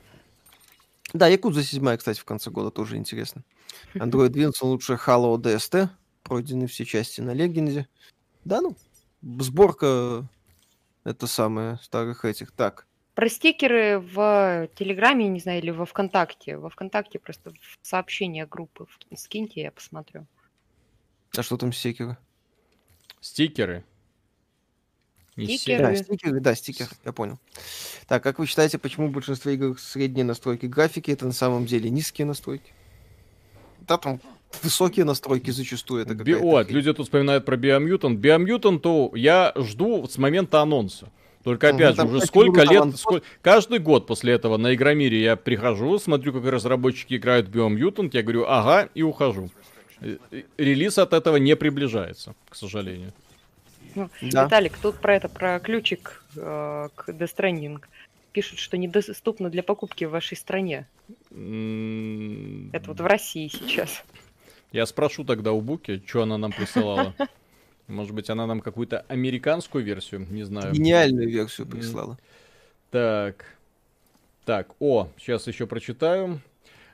Да, 1.13 1.27
Якудза 1.27 1.63
7, 1.63 1.97
кстати, 1.97 2.19
в 2.19 2.25
конце 2.25 2.49
года 2.49 2.71
тоже 2.71 2.97
интересно. 2.97 3.43
Android 3.93 4.29
двинулся 4.29 4.65
лучше 4.65 4.93
Halo 4.93 5.37
DST. 5.37 5.89
Пройдены 6.23 6.67
все 6.67 6.85
части 6.85 7.21
на 7.21 7.33
Легенде. 7.33 7.87
Да, 8.43 8.61
ну, 8.61 8.75
сборка 9.21 10.27
это 11.03 11.27
самое 11.27 11.79
старых 11.83 12.25
этих. 12.25 12.51
Так. 12.51 12.87
Про 13.15 13.29
стикеры 13.29 13.99
в 13.99 14.69
Телеграме, 14.75 15.29
не 15.29 15.39
знаю, 15.39 15.59
или 15.61 15.71
во 15.71 15.85
Вконтакте. 15.85 16.57
Во 16.57 16.69
Вконтакте 16.69 17.17
просто 17.17 17.51
в 17.51 17.77
сообщения 17.81 18.45
группы 18.45 18.85
скиньте, 19.15 19.61
я 19.61 19.71
посмотрю. 19.71 20.27
А 21.35 21.41
что 21.41 21.55
там 21.55 21.71
стикеры? 21.71 22.17
Стикеры? 23.21 23.85
Стикеры. 25.37 25.83
Да, 25.83 25.95
стикеры, 25.95 26.39
да, 26.39 26.55
стикер, 26.55 26.87
я 27.05 27.13
понял. 27.13 27.39
Так, 28.07 28.21
как 28.21 28.39
вы 28.39 28.47
считаете, 28.47 28.77
почему 28.77 29.09
большинство 29.09 29.51
игр 29.51 29.79
средние 29.79 30.25
настройки 30.25 30.65
графики, 30.65 31.11
это 31.11 31.25
на 31.25 31.33
самом 31.33 31.65
деле 31.65 31.89
низкие 31.89 32.25
настройки? 32.25 32.71
Да, 33.81 33.97
там 33.97 34.21
высокие 34.61 35.05
настройки 35.05 35.51
зачастую 35.51 36.03
это 36.03 36.15
Би- 36.15 36.35
Вот, 36.35 36.69
люди 36.69 36.93
тут 36.93 37.05
вспоминают 37.05 37.45
про 37.45 37.55
Biomutant. 37.55 38.15
Biomutant, 38.17 38.79
то 38.79 39.11
я 39.15 39.53
жду 39.55 40.07
с 40.07 40.17
момента 40.17 40.61
анонса. 40.61 41.11
Только 41.45 41.69
опять 41.69 41.99
угу, 41.99 42.09
же, 42.09 42.17
уже 42.17 42.25
сколько 42.25 42.63
лет, 42.63 42.97
сколько, 42.97 43.23
каждый 43.43 43.77
год 43.77 44.07
после 44.07 44.33
этого 44.33 44.57
на 44.57 44.73
Игромире 44.73 45.21
я 45.21 45.35
прихожу, 45.35 45.99
смотрю, 45.99 46.33
как 46.33 46.43
разработчики 46.45 47.13
играют 47.13 47.49
в 47.49 47.55
Biomutant, 47.55 48.09
я 48.13 48.23
говорю, 48.23 48.45
ага, 48.47 48.89
и 48.95 49.03
ухожу. 49.03 49.51
Э, 50.01 50.17
э, 50.31 50.41
релиз 50.57 50.97
от 50.97 51.13
этого 51.13 51.35
не 51.35 51.55
приближается, 51.55 52.33
к 52.49 52.55
сожалению. 52.55 53.13
Ну, 53.93 54.09
да. 54.23 54.45
Виталик, 54.45 54.75
тут 54.79 54.95
про 54.95 55.17
это, 55.17 55.29
про 55.29 55.59
ключик 55.59 56.23
э, 56.35 56.89
к 56.95 57.09
Death 57.09 57.35
Stranding. 57.37 57.79
Пишут, 58.31 58.57
что 58.57 58.75
недоступно 58.75 59.51
для 59.51 59.61
покупки 59.61 60.05
в 60.05 60.09
вашей 60.09 60.37
стране. 60.37 60.87
Mm. 61.29 62.71
Это 62.73 62.87
вот 62.87 62.99
в 62.99 63.05
России 63.05 63.49
сейчас. 63.49 64.03
Я 64.71 64.87
спрошу 64.87 65.23
тогда 65.23 65.51
у 65.51 65.61
Буки, 65.61 66.01
что 66.07 66.23
она 66.23 66.39
нам 66.39 66.51
присылала. 66.51 67.13
Может 67.87 68.13
быть, 68.13 68.29
она 68.29 68.47
нам 68.47 68.61
какую-то 68.61 69.05
американскую 69.07 69.83
версию, 69.83 70.27
не 70.29 70.43
знаю. 70.43 70.73
Гениальную 70.73 71.29
версию 71.29 71.67
прислала. 71.67 72.17
Так. 72.91 73.45
Так, 74.45 74.69
о, 74.79 75.09
сейчас 75.17 75.47
еще 75.47 75.67
прочитаю. 75.67 76.39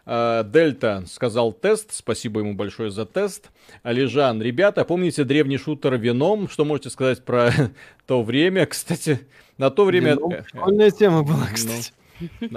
А, 0.05 0.43
Дельта 0.43 1.03
сказал 1.07 1.53
тест, 1.53 1.93
спасибо 1.93 2.39
ему 2.39 2.53
большое 2.53 2.91
за 2.91 3.05
тест. 3.05 3.51
Алижан, 3.83 4.41
ребята, 4.41 4.83
помните 4.83 5.23
древний 5.23 5.57
шутер 5.57 5.97
Веном? 5.97 6.49
Что 6.49 6.65
можете 6.65 6.89
сказать 6.89 7.23
про 7.23 7.51
то 8.07 8.23
время? 8.23 8.65
Кстати, 8.65 9.27
на 9.57 9.69
то 9.69 9.85
время... 9.85 10.11
Веном, 10.11 10.31
э, 10.31 10.43
школьная 10.47 10.91
тема 10.91 11.23
была, 11.23 11.47
кстати. 11.53 11.93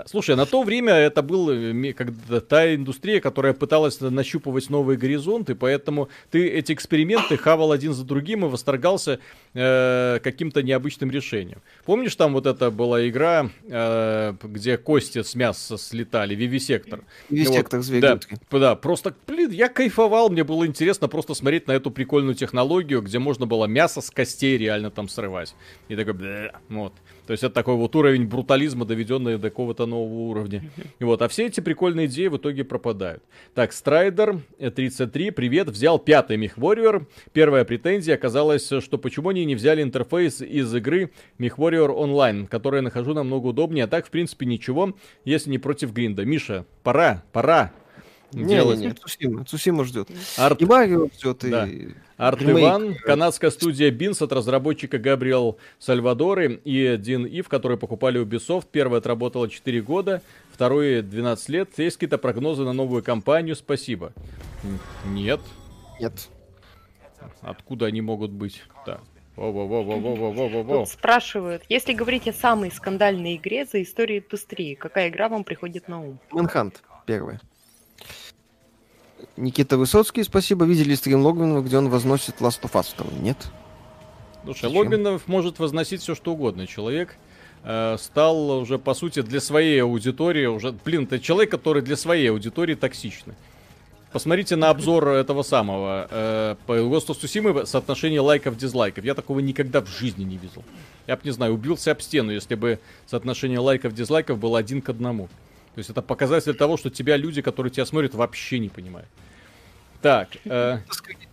Слушай, 0.06 0.36
на 0.36 0.46
то 0.46 0.62
время 0.62 0.92
это 0.92 1.22
была 1.22 1.54
э, 1.54 2.40
та 2.48 2.74
индустрия, 2.74 3.20
которая 3.20 3.52
пыталась 3.52 4.00
нащупывать 4.00 4.70
новые 4.70 4.96
горизонты, 4.96 5.54
поэтому 5.54 6.08
ты 6.30 6.48
эти 6.48 6.72
эксперименты 6.72 7.36
хавал 7.36 7.72
один 7.72 7.92
за 7.92 8.04
другим 8.04 8.44
и 8.44 8.48
восторгался 8.48 9.20
э, 9.54 10.18
каким-то 10.22 10.62
необычным 10.62 11.10
решением. 11.10 11.62
Помнишь, 11.84 12.14
там 12.16 12.32
вот 12.32 12.46
это 12.46 12.70
была 12.70 13.06
игра, 13.08 13.50
э, 13.68 14.34
где 14.42 14.76
кости 14.76 15.22
с 15.22 15.34
мяса 15.34 15.78
слетали, 15.78 16.34
Вивисектор? 16.34 17.00
Вивисектор, 17.28 17.80
вот, 17.80 18.00
да, 18.00 18.20
да, 18.58 18.74
просто, 18.76 19.14
блин, 19.26 19.50
я 19.50 19.68
кайфовал, 19.68 20.30
мне 20.30 20.44
было 20.44 20.66
интересно 20.66 21.08
просто 21.08 21.34
смотреть 21.34 21.66
на 21.66 21.72
эту 21.72 21.90
прикольную 21.90 22.34
технологию, 22.34 23.02
где 23.02 23.18
можно 23.18 23.46
было 23.46 23.66
мясо 23.66 24.00
с 24.00 24.10
костей 24.10 24.56
реально 24.58 24.90
там 24.90 25.08
срывать. 25.08 25.54
И 25.88 25.96
такой, 25.96 26.50
вот. 26.68 26.92
То 27.26 27.32
есть 27.32 27.42
это 27.42 27.54
такой 27.54 27.76
вот 27.76 27.96
уровень 27.96 28.26
брутализма, 28.26 28.84
доведенный 28.84 29.38
до 29.38 29.50
какого-то 29.50 29.86
нового 29.86 30.30
уровня. 30.30 30.62
И 30.98 31.04
вот, 31.04 31.22
а 31.22 31.28
все 31.28 31.46
эти 31.46 31.60
прикольные 31.60 32.06
идеи 32.06 32.26
в 32.26 32.36
итоге 32.36 32.64
пропадают. 32.64 33.22
Так, 33.54 33.72
Strider 33.72 34.40
33, 34.58 35.30
привет, 35.30 35.68
взял 35.68 35.98
пятый 35.98 36.36
MechWarrior. 36.36 37.06
Первая 37.32 37.64
претензия 37.64 38.14
оказалась, 38.14 38.66
что 38.66 38.98
почему 38.98 39.30
они 39.30 39.44
не 39.44 39.54
взяли 39.54 39.82
интерфейс 39.82 40.42
из 40.42 40.74
игры 40.74 41.12
MechWarrior 41.38 41.90
Online, 41.90 42.46
который 42.46 42.76
я 42.76 42.82
нахожу 42.82 43.14
намного 43.14 43.48
удобнее, 43.48 43.84
а 43.84 43.88
так, 43.88 44.06
в 44.06 44.10
принципе, 44.10 44.46
ничего, 44.46 44.94
если 45.24 45.50
не 45.50 45.58
против 45.58 45.92
гринда. 45.92 46.24
Миша, 46.24 46.66
пора, 46.82 47.22
пора, 47.32 47.72
делать. 48.42 48.78
Не, 48.78 48.86
не, 48.86 48.92
Цусима, 48.92 49.44
Цусима 49.44 49.84
ждет. 49.84 50.08
Арт... 50.36 50.60
И 50.60 50.64
Марио 50.64 51.08
ждет, 51.14 51.38
да. 51.42 51.66
и... 51.66 51.88
Арт 52.16 52.42
Иван, 52.42 52.94
канадская 52.94 53.50
студия 53.50 53.90
Бинс 53.90 54.22
от 54.22 54.32
разработчика 54.32 54.98
Габриэл 54.98 55.58
Сальвадоры 55.78 56.60
и 56.64 56.96
Дин 56.96 57.26
Ив, 57.26 57.48
которые 57.48 57.76
покупали 57.76 58.22
Ubisoft. 58.22 58.66
Первая 58.70 59.00
отработала 59.00 59.48
4 59.48 59.82
года, 59.82 60.22
второе 60.52 61.02
12 61.02 61.48
лет. 61.48 61.70
Есть 61.76 61.96
какие-то 61.96 62.18
прогнозы 62.18 62.62
на 62.62 62.72
новую 62.72 63.02
кампанию? 63.02 63.56
Спасибо. 63.56 64.12
Нет. 65.06 65.40
Нет. 66.00 66.28
Откуда 67.40 67.86
они 67.86 68.00
могут 68.00 68.30
быть? 68.30 68.62
Так. 68.86 69.00
Во-во-во-во-во-во-во-во. 69.36 70.86
Спрашивают, 70.86 71.64
если 71.68 71.92
говорить 71.92 72.28
о 72.28 72.32
самой 72.32 72.70
скандальной 72.70 73.34
игре 73.36 73.64
за 73.64 73.82
историю 73.82 74.22
индустрии, 74.22 74.74
какая 74.74 75.08
игра 75.08 75.28
вам 75.28 75.42
приходит 75.42 75.88
на 75.88 76.00
ум? 76.00 76.20
Манхант, 76.30 76.84
первая. 77.04 77.40
Никита 79.36 79.76
Высоцкий, 79.76 80.22
спасибо. 80.22 80.64
Видели 80.64 80.94
стрим 80.94 81.22
Логвинова, 81.22 81.62
где 81.62 81.78
он 81.78 81.88
возносит 81.88 82.36
Last 82.40 82.62
of 82.62 82.72
Us 82.72 82.94
2? 82.96 83.06
Нет. 83.20 83.36
Слушай, 84.44 84.62
Зачем? 84.62 84.76
Логвинов 84.76 85.26
может 85.26 85.58
возносить 85.58 86.02
все 86.02 86.14
что 86.14 86.32
угодно. 86.32 86.66
Человек 86.66 87.16
э, 87.64 87.96
стал 87.98 88.50
уже, 88.60 88.78
по 88.78 88.94
сути, 88.94 89.22
для 89.22 89.40
своей 89.40 89.82
аудитории 89.82 90.46
уже... 90.46 90.72
Блин, 90.72 91.04
это 91.04 91.18
человек, 91.18 91.50
который 91.50 91.82
для 91.82 91.96
своей 91.96 92.30
аудитории 92.30 92.74
токсичный. 92.74 93.34
Посмотрите 94.12 94.54
на 94.54 94.70
обзор 94.70 95.08
этого 95.08 95.42
самого 95.42 96.06
э, 96.08 96.56
по 96.66 96.74
Ghost 96.78 97.08
of 97.08 97.20
Tsushima 97.20 97.66
соотношение 97.66 98.20
лайков-дизлайков. 98.20 99.04
Я 99.04 99.14
такого 99.14 99.40
никогда 99.40 99.80
в 99.80 99.88
жизни 99.88 100.22
не 100.22 100.36
видел. 100.36 100.62
Я 101.08 101.16
бы, 101.16 101.22
не 101.24 101.32
знаю, 101.32 101.54
убился 101.54 101.90
об 101.90 102.00
стену, 102.00 102.30
если 102.30 102.54
бы 102.54 102.78
соотношение 103.06 103.58
лайков-дизлайков 103.58 104.38
было 104.38 104.60
один 104.60 104.82
к 104.82 104.88
одному. 104.88 105.28
То 105.74 105.80
есть 105.80 105.90
это 105.90 106.02
показатель 106.02 106.54
того, 106.54 106.76
что 106.76 106.90
тебя 106.90 107.16
люди, 107.16 107.42
которые 107.42 107.72
тебя 107.72 107.84
смотрят, 107.84 108.14
вообще 108.14 108.58
не 108.58 108.68
понимают. 108.68 109.08
Так. 110.00 110.28
Э... 110.44 110.78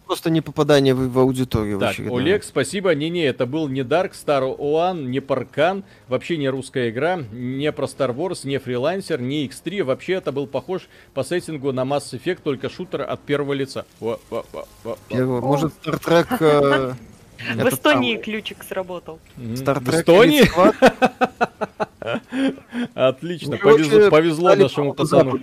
Просто 0.08 0.30
не 0.30 0.42
попадание 0.42 0.94
в, 0.94 1.10
в 1.10 1.20
аудиторию. 1.20 1.80
Так, 1.80 1.98
Олег, 2.00 2.44
спасибо. 2.44 2.94
Не-не, 2.96 3.24
это 3.24 3.46
был 3.46 3.70
не 3.70 3.82
Dark 3.82 4.12
Star 4.12 4.58
One, 4.58 5.06
не 5.06 5.20
Паркан, 5.20 5.86
вообще 6.10 6.36
не 6.36 6.50
русская 6.50 6.90
игра, 6.90 7.18
не 7.32 7.72
про 7.72 7.86
Star 7.86 8.14
Wars, 8.14 8.40
не 8.46 8.58
фрилансер, 8.58 9.22
не 9.22 9.48
X3. 9.48 9.84
Вообще 9.84 10.14
это 10.14 10.32
был 10.32 10.48
похож 10.48 10.90
по 11.14 11.24
сеттингу 11.24 11.72
на 11.72 11.82
Mass 11.82 12.12
Effect, 12.12 12.40
только 12.44 12.70
шутер 12.70 13.04
от 13.04 13.22
первого 13.22 13.54
лица. 13.54 13.86
Может, 14.00 15.74
Star 15.86 16.02
Trek... 16.02 16.96
В 17.56 17.70
Эстонии 17.70 18.18
ключик 18.18 18.64
сработал. 18.64 19.20
В 19.36 19.90
Эстонии? 19.90 20.44
Отлично, 22.96 23.58
повезло, 23.58 24.10
повезло 24.10 24.56
нашему 24.56 24.94
пацану. 24.94 25.40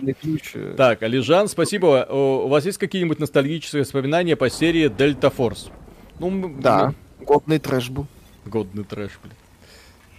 Так, 0.77 1.03
Алижан, 1.03 1.49
спасибо. 1.49 2.07
У 2.11 2.49
вас 2.49 2.67
есть 2.67 2.79
какие-нибудь 2.79 3.21
ностальгические 3.21 3.83
воспоминания 3.83 4.35
по 4.35 4.51
серии 4.51 4.89
Delta 4.91 5.33
Force? 5.35 5.71
Ну, 6.19 6.53
да, 6.61 6.95
годный 7.21 7.59
трэш 7.61 7.91
был. 7.91 8.07
Годный 8.45 8.85
трэш, 8.85 9.13
блин. 9.23 9.35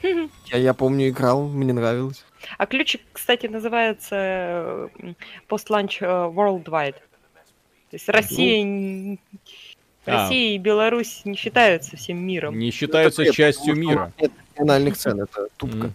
Я, 0.46 0.58
я 0.58 0.74
помню, 0.74 1.10
играл, 1.10 1.50
мне 1.50 1.74
нравилось. 1.74 2.24
А 2.58 2.66
ключик, 2.68 3.02
кстати, 3.12 3.48
называется 3.48 4.90
Post-Launch 5.50 5.98
э, 6.00 6.06
Worldwide. 6.06 6.94
То 6.94 7.96
есть 7.96 8.08
Россия 8.08 8.64
ну, 8.64 9.18
Россия 10.06 10.52
а. 10.52 10.56
и 10.56 10.58
Беларусь 10.58 11.22
не 11.26 11.36
считаются 11.36 11.98
всем 11.98 12.26
миром. 12.26 12.58
Не 12.58 12.72
считаются 12.72 13.24
это 13.24 13.34
частью 13.34 13.76
мира. 13.76 14.14
Нет 14.18 14.32
региональных 14.54 14.98
цен, 14.98 15.22
это 15.22 15.48
тупка. 15.58 15.88
Mm. 15.88 15.92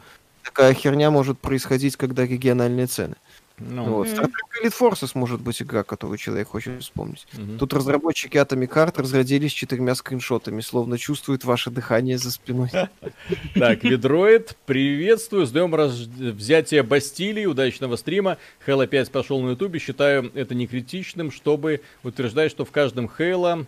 Такая 0.55 0.74
херня 0.74 1.10
может 1.10 1.40
происходить, 1.40 1.97
когда 1.97 2.24
региональные 2.24 2.86
цены. 2.86 3.16
Ну. 3.59 3.85
Вот. 3.85 4.06
Star 4.09 4.24
Trek 4.24 4.64
Elite 4.64 4.74
Forces 4.76 5.12
может 5.14 5.40
быть 5.40 5.60
игра, 5.62 5.82
которую 5.85 6.16
человек 6.18 6.48
хочет 6.48 6.81
вспомнить. 6.82 7.26
Mm-hmm. 7.32 7.59
Тут 7.59 7.72
разработчики 7.72 8.36
Atomic 8.36 8.68
Heart 8.68 9.01
разродились 9.01 9.52
четырьмя 9.52 9.94
скриншотами, 9.94 10.60
словно 10.60 10.97
чувствуют 10.97 11.44
ваше 11.44 11.70
дыхание 11.70 12.18
за 12.18 12.31
спиной. 12.31 12.70
Так, 13.55 13.85
Ведроид, 13.85 14.56
приветствую, 14.66 15.47
ждем 15.47 15.72
взятия 15.74 16.82
Бастилии, 16.82 17.47
удачного 17.47 17.97
стрима. 17.97 18.39
Halo 18.66 18.86
5 18.86 19.10
пошел 19.10 19.40
на 19.40 19.51
ютубе, 19.51 19.78
считаю 19.78 20.31
это 20.35 20.55
не 20.55 20.66
критичным, 20.66 21.31
чтобы 21.31 21.81
утверждать, 22.02 22.51
что 22.51 22.64
в 22.64 22.70
каждом 22.70 23.10
Halo 23.18 23.66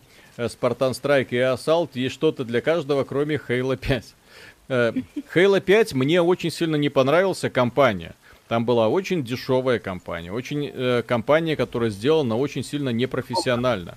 Спартан 0.49 0.95
Страйк 0.95 1.33
и 1.33 1.37
Assault 1.37 1.91
есть 1.95 2.15
что-то 2.15 2.45
для 2.45 2.61
каждого, 2.61 3.05
кроме 3.05 3.37
Halo 3.37 3.77
5. 3.77 4.15
Halo 4.69 5.61
5 5.61 5.95
мне 5.95 6.23
очень 6.23 6.51
сильно 6.51 6.77
не 6.77 6.89
понравился 6.89 7.51
компания. 7.51 8.15
Там 8.49 8.65
была 8.65 8.89
очень 8.89 9.25
дешевая 9.25 9.79
компания, 9.79 10.33
очень 10.33 10.71
э, 10.73 11.03
компания, 11.07 11.57
которая 11.57 11.91
сделана 11.91 12.37
очень 12.37 12.63
сильно 12.63 12.91
непрофессионально 12.91 13.97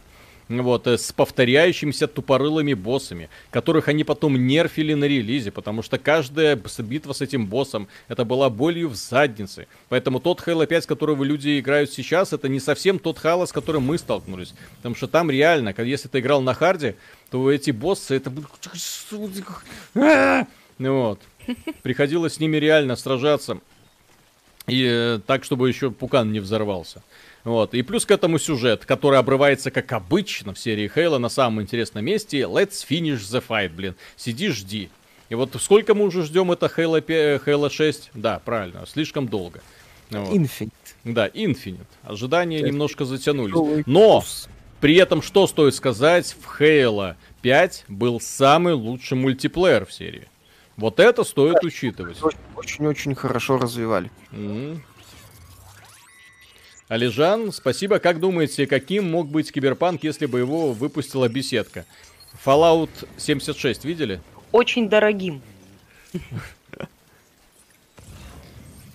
вот, 0.49 0.87
э, 0.87 0.97
с 0.97 1.11
повторяющимися 1.11 2.07
тупорылыми 2.07 2.73
боссами, 2.73 3.29
которых 3.51 3.87
они 3.87 4.03
потом 4.03 4.47
нерфили 4.47 4.93
на 4.93 5.05
релизе, 5.05 5.51
потому 5.51 5.83
что 5.83 5.97
каждая 5.97 6.59
битва 6.79 7.13
с 7.13 7.21
этим 7.21 7.45
боссом, 7.45 7.87
это 8.07 8.25
была 8.25 8.49
болью 8.49 8.89
в 8.89 8.95
заднице. 8.95 9.67
Поэтому 9.89 10.19
тот 10.19 10.41
Halo 10.41 10.65
5, 10.65 10.87
который 10.87 11.15
вы 11.15 11.27
люди 11.27 11.59
играют 11.59 11.91
сейчас, 11.91 12.33
это 12.33 12.49
не 12.49 12.59
совсем 12.59 12.97
тот 12.99 13.19
Halo, 13.19 13.45
с 13.45 13.51
которым 13.51 13.83
мы 13.83 13.97
столкнулись. 13.97 14.53
Потому 14.77 14.95
что 14.95 15.07
там 15.07 15.29
реально, 15.29 15.73
если 15.77 16.07
ты 16.07 16.19
играл 16.19 16.41
на 16.41 16.53
харде, 16.53 16.95
то 17.29 17.51
эти 17.51 17.71
боссы, 17.71 18.15
это... 18.15 18.31
Вот. 20.80 21.19
Приходилось 21.84 22.35
с 22.35 22.39
ними 22.39 22.57
реально 22.57 22.95
сражаться. 22.95 23.60
И 24.68 24.85
э, 24.88 25.19
так, 25.26 25.43
чтобы 25.43 25.68
еще 25.68 25.91
пукан 25.91 26.31
не 26.31 26.39
взорвался. 26.39 27.03
Вот. 27.43 27.73
И 27.73 27.81
плюс 27.81 28.06
к 28.06 28.11
этому 28.11 28.39
сюжет, 28.39 28.85
который 28.85 29.19
обрывается, 29.19 29.72
как 29.72 29.91
обычно 29.91 30.53
в 30.53 30.60
серии 30.60 30.88
Хейла, 30.88 31.18
на 31.18 31.30
самом 31.30 31.61
интересном 31.61 32.06
месте. 32.06 32.41
Let's 32.41 32.85
finish 32.88 33.19
the 33.19 33.43
fight, 33.47 33.69
блин. 33.69 33.95
Сиди, 34.15 34.49
жди. 34.49 34.89
И 35.30 35.35
вот 35.35 35.56
сколько 35.60 35.93
мы 35.93 36.06
уже 36.06 36.23
ждем 36.23 36.51
это 36.51 36.65
Halo, 36.65 37.03
Halo 37.45 37.69
6? 37.69 38.11
Да, 38.14 38.39
правильно, 38.39 38.85
слишком 38.88 39.27
долго. 39.27 39.61
Вот. 40.10 40.34
Infinite. 40.34 40.72
Да, 41.03 41.27
Infinite. 41.27 41.85
Ожидания 42.03 42.61
немножко 42.61 43.06
затянулись. 43.06 43.85
Но 43.85 44.23
при 44.81 44.95
этом 44.95 45.22
что 45.22 45.45
стоит 45.47 45.76
сказать, 45.76 46.35
в 46.39 46.61
Halo 46.61 47.15
5 47.41 47.85
был 47.88 48.19
самый 48.19 48.73
лучший 48.73 49.18
мультиплеер 49.18 49.85
в 49.85 49.93
серии. 49.93 50.27
Вот 50.80 51.01
это 51.01 51.26
стоит 51.26 51.56
да, 51.56 51.68
учитывать. 51.68 52.18
Очень-очень 52.56 53.14
хорошо 53.14 53.57
развивали. 53.57 54.10
Mm-hmm. 54.31 54.80
Алижан, 56.88 57.51
спасибо. 57.51 57.99
Как 57.99 58.22
думаете, 58.22 58.65
каким 58.65 59.11
мог 59.11 59.27
быть 59.27 59.51
Киберпанк, 59.51 60.03
если 60.03 60.26
бы 60.26 60.39
его 60.39 60.72
выпустила 60.72 61.27
беседка? 61.27 61.85
Fallout 62.45 62.89
76 63.18 63.84
видели? 63.84 64.22
Очень 64.53 64.88
дорогим. 64.88 65.41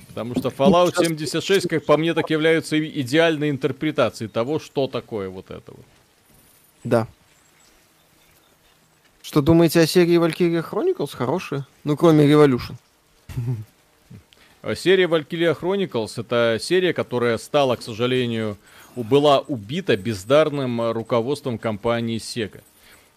Потому 0.08 0.34
что 0.36 0.48
Fallout 0.48 0.94
76, 0.96 1.68
как 1.68 1.84
по 1.84 1.98
мне, 1.98 2.14
так 2.14 2.30
являются 2.30 2.82
идеальной 2.82 3.50
интерпретацией 3.50 4.30
того, 4.30 4.58
что 4.58 4.86
такое 4.86 5.28
вот 5.28 5.50
это 5.50 5.72
вот. 5.72 5.84
Да. 6.82 7.08
Что 9.24 9.40
думаете 9.40 9.80
о 9.80 9.86
серии 9.86 10.18
Valkyria 10.18 10.62
Chronicles? 10.62 11.16
Хорошая. 11.16 11.66
Ну, 11.82 11.96
кроме 11.96 12.30
Revolution. 12.30 12.74
Серия 14.76 15.06
Valkyria 15.06 15.58
Chronicles 15.58 16.20
это 16.20 16.58
серия, 16.60 16.92
которая 16.92 17.38
стала, 17.38 17.76
к 17.76 17.82
сожалению, 17.82 18.58
была 18.94 19.38
убита 19.38 19.96
бездарным 19.96 20.92
руководством 20.92 21.56
компании 21.56 22.18
Sega. 22.18 22.60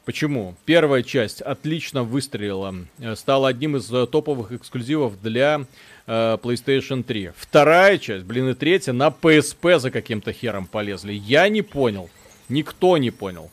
Почему? 0.05 0.55
Первая 0.63 1.03
часть 1.03 1.41
отлично 1.41 2.03
выстрелила, 2.03 2.73
э, 2.99 3.17
стала 3.17 3.49
одним 3.49 3.75
из 3.75 3.91
э, 3.91 4.07
топовых 4.07 4.53
эксклюзивов 4.53 5.21
для 5.21 5.65
э, 6.05 6.37
PlayStation 6.41 7.03
3. 7.03 7.31
Вторая 7.35 7.97
часть, 7.97 8.23
блин, 8.23 8.47
и 8.47 8.53
третья 8.53 8.93
на 8.93 9.07
PSP 9.09 9.77
за 9.79 9.91
каким-то 9.91 10.31
хером 10.31 10.67
полезли. 10.67 11.11
Я 11.11 11.49
не 11.49 11.61
понял. 11.61 12.09
Никто 12.47 12.97
не 12.97 13.11
понял. 13.11 13.51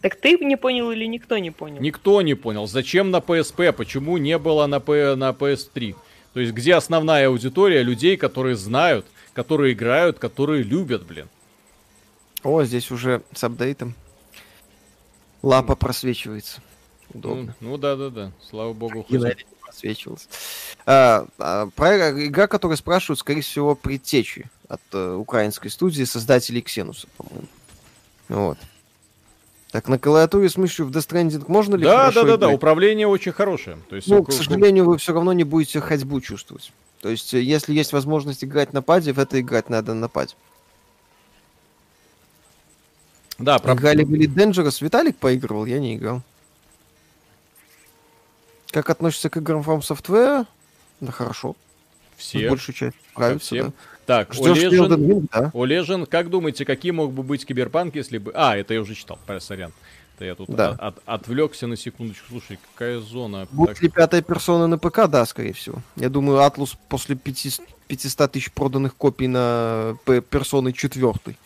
Так 0.00 0.16
ты 0.16 0.36
не 0.38 0.56
понял 0.56 0.90
или 0.90 1.04
никто 1.04 1.36
не 1.38 1.50
понял? 1.50 1.80
Никто 1.80 2.22
не 2.22 2.34
понял. 2.34 2.66
Зачем 2.66 3.10
на 3.10 3.18
PSP? 3.18 3.72
Почему 3.72 4.16
не 4.16 4.38
было 4.38 4.66
на, 4.66 4.80
P, 4.80 5.14
на 5.14 5.30
PS3? 5.30 5.94
То 6.32 6.40
есть, 6.40 6.52
где 6.52 6.74
основная 6.74 7.28
аудитория 7.28 7.82
людей, 7.82 8.16
которые 8.16 8.56
знают, 8.56 9.06
которые 9.34 9.74
играют, 9.74 10.18
которые 10.18 10.62
любят, 10.62 11.04
блин. 11.04 11.28
О, 12.42 12.64
здесь 12.64 12.90
уже 12.90 13.22
с 13.34 13.44
апдейтом. 13.44 13.94
Лапа 15.42 15.74
просвечивается. 15.74 16.62
Удобно. 17.12 17.54
Ну, 17.60 17.70
ну 17.70 17.78
да, 17.78 17.96
да, 17.96 18.10
да. 18.10 18.32
Слава 18.48 18.72
богу. 18.72 19.04
просвечивался. 19.60 20.28
А, 20.86 21.26
а, 21.38 21.68
про 21.74 22.26
игра, 22.26 22.46
которую 22.46 22.76
спрашивают, 22.76 23.18
скорее 23.18 23.42
всего, 23.42 23.74
предтечи 23.74 24.50
от 24.68 24.80
uh, 24.92 25.16
украинской 25.16 25.68
студии 25.68 26.04
создателей 26.04 26.62
Ксенуса, 26.62 27.08
по-моему. 27.16 27.48
Вот. 28.28 28.58
Так, 29.70 29.86
на 29.88 29.98
клавиатуре 29.98 30.48
с 30.48 30.56
мышью 30.56 30.86
в 30.86 30.90
Death 30.90 31.08
Stranding 31.08 31.44
можно 31.46 31.76
ли 31.76 31.84
Да, 31.84 32.10
да, 32.10 32.24
да, 32.24 32.36
да, 32.36 32.48
управление 32.48 33.06
очень 33.06 33.30
хорошее. 33.30 33.78
То 33.88 33.96
есть, 33.96 34.08
ну, 34.08 34.24
к 34.24 34.32
сожалению, 34.32 34.84
вы 34.84 34.98
все 34.98 35.12
равно 35.12 35.32
не 35.32 35.44
будете 35.44 35.80
ходьбу 35.80 36.20
чувствовать. 36.20 36.72
То 37.00 37.08
есть, 37.08 37.32
э, 37.34 37.40
если 37.40 37.72
есть 37.72 37.92
возможность 37.92 38.42
играть 38.42 38.72
на 38.72 38.82
паде, 38.82 39.12
в 39.12 39.20
это 39.20 39.40
играть 39.40 39.70
надо 39.70 39.94
на 39.94 40.08
паде. 40.08 40.34
Да, 43.38 43.58
про... 43.58 43.74
Играли 43.74 44.02
были 44.02 44.28
Dangerous, 44.28 44.82
Виталик 44.82 45.16
поигрывал, 45.16 45.64
я 45.66 45.78
не 45.78 45.96
играл. 45.96 46.22
Как 48.72 48.90
относится 48.90 49.30
к 49.30 49.36
играм 49.36 49.62
From 49.62 49.80
Software? 49.80 50.46
Да 51.00 51.12
хорошо. 51.12 51.54
Все. 52.16 52.50
Большую 52.50 52.74
часть 52.74 52.96
нравится, 53.16 53.54
да. 53.54 53.72
Так, 54.10 54.34
Олежин, 54.40 55.28
да? 55.32 55.52
Олежин, 55.54 56.04
как 56.04 56.30
думаете, 56.30 56.64
какие 56.64 56.90
мог 56.90 57.12
бы 57.12 57.22
быть 57.22 57.46
киберпанк, 57.46 57.94
если 57.94 58.18
бы... 58.18 58.32
А, 58.34 58.56
это 58.56 58.74
я 58.74 58.80
уже 58.80 58.96
читал, 58.96 59.20
сорян. 59.38 59.70
Это 60.16 60.24
я 60.24 60.34
тут 60.34 60.50
да. 60.50 60.70
от, 60.70 60.80
от, 60.80 61.02
отвлекся 61.06 61.68
на 61.68 61.76
секундочку. 61.76 62.26
Слушай, 62.28 62.58
какая 62.72 62.98
зона? 62.98 63.46
Будет 63.52 63.74
так... 63.74 63.82
ли 63.82 63.88
пятая 63.88 64.20
персона 64.20 64.66
на 64.66 64.78
ПК? 64.78 65.06
Да, 65.06 65.24
скорее 65.26 65.52
всего. 65.52 65.78
Я 65.94 66.08
думаю, 66.08 66.40
Атлус 66.40 66.76
после 66.88 67.14
500 67.14 68.32
тысяч 68.32 68.50
проданных 68.50 68.96
копий 68.96 69.28
на 69.28 69.96
персоны 70.28 70.72
четвертой 70.72 71.38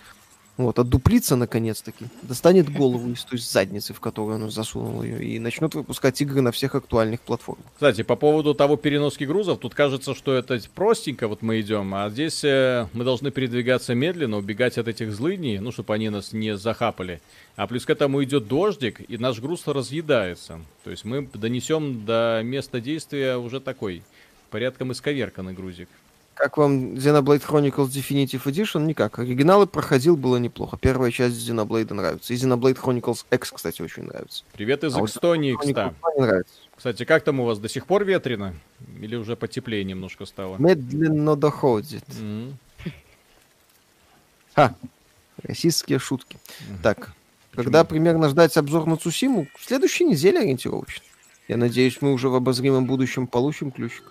вот, 0.56 0.78
отдуплится 0.78 1.34
наконец-таки, 1.34 2.06
достанет 2.22 2.72
голову 2.72 3.10
из 3.10 3.24
той 3.24 3.38
задницы, 3.38 3.92
в 3.92 4.00
которую 4.00 4.44
он 4.44 4.50
засунул 4.50 5.02
ее, 5.02 5.24
и 5.24 5.38
начнет 5.40 5.74
выпускать 5.74 6.20
игры 6.20 6.42
на 6.42 6.52
всех 6.52 6.76
актуальных 6.76 7.20
платформах. 7.22 7.66
Кстати, 7.74 8.02
по 8.02 8.14
поводу 8.14 8.54
того 8.54 8.76
переноски 8.76 9.24
грузов, 9.24 9.58
тут 9.58 9.74
кажется, 9.74 10.14
что 10.14 10.34
это 10.34 10.60
простенько 10.74 11.26
вот 11.26 11.42
мы 11.42 11.60
идем, 11.60 11.92
а 11.94 12.08
здесь 12.08 12.44
э, 12.44 12.86
мы 12.92 13.04
должны 13.04 13.32
передвигаться 13.32 13.94
медленно, 13.94 14.36
убегать 14.36 14.78
от 14.78 14.86
этих 14.86 15.12
злыдней, 15.12 15.58
ну, 15.58 15.72
чтобы 15.72 15.92
они 15.94 16.08
нас 16.08 16.32
не 16.32 16.56
захапали. 16.56 17.20
А 17.56 17.66
плюс 17.66 17.84
к 17.84 17.90
этому 17.90 18.22
идет 18.22 18.46
дождик, 18.46 19.00
и 19.08 19.18
наш 19.18 19.40
груз 19.40 19.66
разъедается. 19.66 20.60
То 20.84 20.90
есть 20.90 21.04
мы 21.04 21.28
донесем 21.34 22.04
до 22.04 22.42
места 22.44 22.80
действия 22.80 23.36
уже 23.36 23.60
такой, 23.60 24.02
порядком 24.50 24.92
исковерканный 24.92 25.52
грузик. 25.52 25.88
Как 26.34 26.56
вам 26.56 26.94
Xenoblade 26.94 27.46
Chronicles 27.46 27.88
Definitive 27.88 28.42
Edition? 28.44 28.84
Никак. 28.86 29.18
Оригиналы 29.20 29.66
проходил, 29.66 30.16
было 30.16 30.36
неплохо. 30.36 30.76
Первая 30.76 31.12
часть 31.12 31.36
Xenoblade 31.48 31.94
нравится. 31.94 32.34
И 32.34 32.36
Xenoblade 32.36 32.76
Chronicles 32.76 33.24
X, 33.30 33.52
кстати, 33.52 33.82
очень 33.82 34.04
нравится. 34.04 34.42
Привет 34.52 34.82
из 34.82 34.96
а 34.96 35.04
Экстонии, 35.04 35.52
вот 35.52 35.60
кстати. 35.60 35.94
нравится. 36.18 36.54
Кстати, 36.76 37.04
как 37.04 37.22
там 37.22 37.38
у 37.40 37.44
вас 37.44 37.58
до 37.60 37.68
сих 37.68 37.86
пор 37.86 38.04
ветрено? 38.04 38.54
Или 39.00 39.14
уже 39.14 39.36
потеплее 39.36 39.84
немножко 39.84 40.26
стало? 40.26 40.56
Медленно 40.58 41.36
доходит. 41.36 42.04
Mm-hmm. 42.08 42.52
Ха, 44.56 44.74
российские 45.42 46.00
шутки. 46.00 46.36
Mm-hmm. 46.36 46.82
Так, 46.82 47.12
Почему? 47.50 47.64
когда 47.64 47.84
примерно 47.84 48.28
ждать 48.28 48.56
обзор 48.56 48.86
на 48.86 48.96
Цусиму? 48.96 49.46
В 49.56 49.64
следующей 49.64 50.04
неделе 50.04 50.40
ориентировочно. 50.40 51.04
Я 51.46 51.58
надеюсь, 51.58 51.98
мы 52.00 52.12
уже 52.12 52.28
в 52.28 52.34
обозримом 52.34 52.86
будущем 52.86 53.28
получим 53.28 53.70
ключик. 53.70 54.04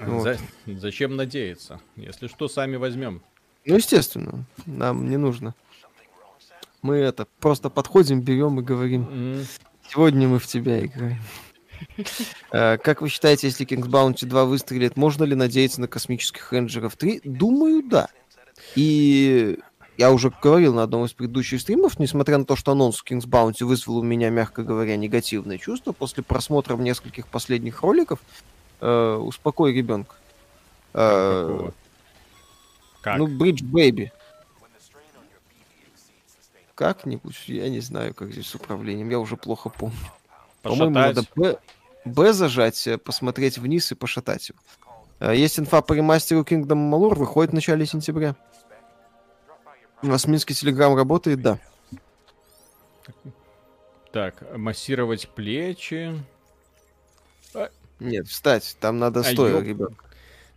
Вот. 0.00 0.22
За... 0.22 0.38
Зачем 0.66 1.16
надеяться? 1.16 1.80
Если 1.96 2.26
что, 2.26 2.48
сами 2.48 2.76
возьмем. 2.76 3.22
Ну, 3.64 3.76
естественно, 3.76 4.44
нам 4.66 5.08
не 5.08 5.16
нужно. 5.16 5.54
Мы 6.82 6.96
это 6.96 7.28
просто 7.38 7.70
подходим, 7.70 8.20
берем 8.20 8.58
и 8.58 8.62
говорим. 8.62 9.02
Mm. 9.02 9.46
Сегодня 9.88 10.26
мы 10.26 10.38
в 10.38 10.46
тебя 10.46 10.84
играем. 10.84 11.20
Э, 12.52 12.78
как 12.78 13.00
вы 13.02 13.08
считаете, 13.08 13.48
если 13.48 13.66
King's 13.66 13.88
Bounty 13.88 14.24
2 14.24 14.44
выстрелит, 14.44 14.96
можно 14.96 15.24
ли 15.24 15.34
надеяться 15.34 15.80
на 15.80 15.88
космических 15.88 16.52
рейнджеров 16.52 16.94
3? 16.96 17.22
Думаю, 17.24 17.82
да. 17.82 18.08
И 18.76 19.58
я 19.98 20.12
уже 20.12 20.32
говорил 20.42 20.74
на 20.74 20.84
одном 20.84 21.04
из 21.06 21.12
предыдущих 21.12 21.60
стримов, 21.60 21.98
несмотря 21.98 22.38
на 22.38 22.44
то, 22.44 22.56
что 22.56 22.72
анонс 22.72 23.02
King's 23.04 23.26
Bounty 23.26 23.64
вызвал 23.64 23.98
у 23.98 24.02
меня, 24.02 24.30
мягко 24.30 24.62
говоря, 24.62 24.96
негативные 24.96 25.58
чувства, 25.58 25.92
после 25.92 26.22
просмотра 26.22 26.76
нескольких 26.76 27.26
последних 27.26 27.82
роликов, 27.82 28.20
э, 28.82 29.14
успокой 29.14 29.72
ребенка. 29.72 30.16
Э, 30.92 31.70
как? 33.00 33.18
Ну, 33.18 33.26
Bridge 33.26 33.62
Baby. 33.62 34.10
Как-нибудь, 36.74 37.44
я 37.46 37.68
не 37.68 37.80
знаю, 37.80 38.14
как 38.14 38.32
здесь 38.32 38.46
с 38.46 38.54
управлением, 38.54 39.08
я 39.08 39.18
уже 39.18 39.36
плохо 39.36 39.68
помню. 39.68 39.96
По-моему, 40.62 40.94
надо 40.94 41.22
Б, 41.36 41.58
Б 42.04 42.32
зажать, 42.32 42.86
э, 42.86 42.98
посмотреть 42.98 43.58
вниз 43.58 43.92
и 43.92 43.94
пошатать 43.94 44.48
его. 44.48 44.58
Э, 45.20 45.36
есть 45.36 45.58
инфа 45.58 45.80
по 45.80 45.92
ремастеру 45.92 46.42
Kingdom 46.42 46.90
Malur, 46.90 47.14
выходит 47.14 47.52
в 47.52 47.54
начале 47.54 47.86
сентября. 47.86 48.34
У 50.02 50.08
нас 50.08 50.26
Минский 50.26 50.54
Телеграм 50.54 50.96
работает, 50.96 51.40
да. 51.40 51.58
Так, 54.10 54.42
массировать 54.56 55.28
плечи. 55.28 56.20
Нет, 58.02 58.28
встать, 58.28 58.76
там 58.80 58.98
надо 58.98 59.20
а 59.20 59.24
стоя, 59.24 59.54
ёп... 59.54 59.64
ребят. 59.64 59.92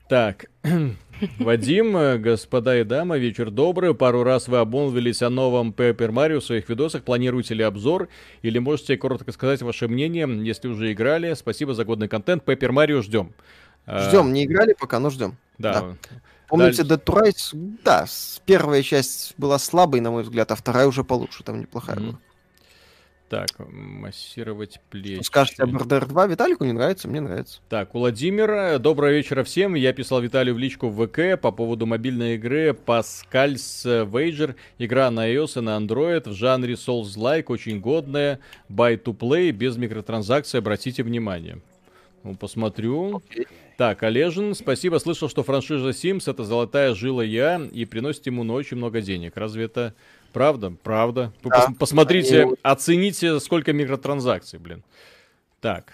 Так, 0.07 0.45
Вадим, 1.39 1.97
э, 1.97 2.17
господа 2.17 2.79
и 2.79 2.83
дамы, 2.83 3.17
вечер 3.17 3.49
добрый. 3.49 3.95
Пару 3.95 4.23
раз 4.23 4.47
вы 4.47 4.57
обмолвились 4.57 5.21
о 5.21 5.29
новом 5.29 5.71
Paper 5.71 6.09
Mario 6.09 6.39
в 6.39 6.43
своих 6.43 6.69
видосах. 6.69 7.03
Планируете 7.03 7.55
ли 7.55 7.63
обзор? 7.63 8.09
Или 8.41 8.59
можете 8.59 8.97
коротко 8.97 9.31
сказать 9.31 9.61
ваше 9.61 9.87
мнение, 9.87 10.27
если 10.45 10.67
уже 10.67 10.91
играли? 10.91 11.33
Спасибо 11.33 11.73
за 11.73 11.85
годный 11.85 12.07
контент. 12.07 12.43
Paper 12.43 12.69
Mario 12.69 13.01
ждем. 13.01 13.33
Ждем, 13.87 14.33
не 14.33 14.45
играли 14.45 14.73
пока, 14.73 14.99
но 14.99 15.09
ждем. 15.09 15.37
Да. 15.57 15.73
да. 15.73 15.95
Помните, 16.47 16.83
Дальше... 16.83 17.03
Dead 17.03 17.23
Rise? 17.23 17.77
Да, 17.83 18.05
первая 18.45 18.83
часть 18.83 19.33
была 19.37 19.57
слабой, 19.57 20.01
на 20.01 20.11
мой 20.11 20.23
взгляд, 20.23 20.51
а 20.51 20.55
вторая 20.55 20.85
уже 20.87 21.03
получше, 21.03 21.43
там 21.43 21.59
неплохая 21.59 21.97
mm-hmm. 21.97 22.07
была. 22.07 22.19
Так, 23.27 23.47
массировать 23.57 24.79
плечи. 24.91 25.23
Скажете 25.23 25.63
об 25.63 25.75
RDR 25.75 26.05
2, 26.05 26.27
Виталику 26.27 26.63
не 26.63 26.73
нравится, 26.73 27.07
мне 27.07 27.21
нравится. 27.21 27.59
Так, 27.69 27.95
у 27.95 27.99
Владимира, 27.99 28.77
доброго 28.77 29.11
вечера 29.11 29.43
всем. 29.43 29.73
Я 29.73 29.93
писал 29.93 30.21
Виталию 30.21 30.53
в 30.53 30.59
личку 30.59 30.89
в 30.89 31.07
ВК 31.07 31.41
по 31.41 31.51
поводу 31.51 31.87
мобильной 31.87 32.35
игры 32.35 32.77
Pascal's 32.85 34.05
Wager. 34.11 34.55
Игра 34.77 35.09
на 35.09 35.27
iOS 35.27 35.57
и 35.57 35.61
на 35.61 35.75
Android 35.75 36.29
в 36.29 36.33
жанре 36.33 36.75
Souls-like, 36.75 37.45
очень 37.47 37.79
годная. 37.79 38.39
Buy 38.69 39.01
to 39.01 39.17
play, 39.17 39.49
без 39.49 39.75
микротранзакций, 39.75 40.59
обратите 40.59 41.01
внимание. 41.01 41.61
Ну, 42.23 42.35
посмотрю. 42.35 43.23
Okay. 43.29 43.47
Так, 43.77 44.03
Олежин, 44.03 44.55
спасибо. 44.55 44.99
Слышал, 44.99 45.29
что 45.29 45.43
франшиза 45.43 45.89
Sims 45.89 46.29
это 46.29 46.43
золотая 46.43 46.93
жила 46.93 47.23
я 47.23 47.61
и 47.71 47.85
приносит 47.85 48.25
ему 48.27 48.43
на 48.43 48.53
очень 48.53 48.77
много 48.77 49.01
денег. 49.01 49.33
Разве 49.35 49.65
это 49.65 49.93
Правда? 50.35 50.73
Правда. 50.83 51.31
Вы 51.43 51.49
да. 51.49 51.67
пос- 51.69 51.75
посмотрите, 51.75 52.43
Они... 52.43 52.55
оцените, 52.61 53.39
сколько 53.39 53.71
микротранзакций, 53.71 54.59
блин. 54.59 54.83
Так. 55.61 55.93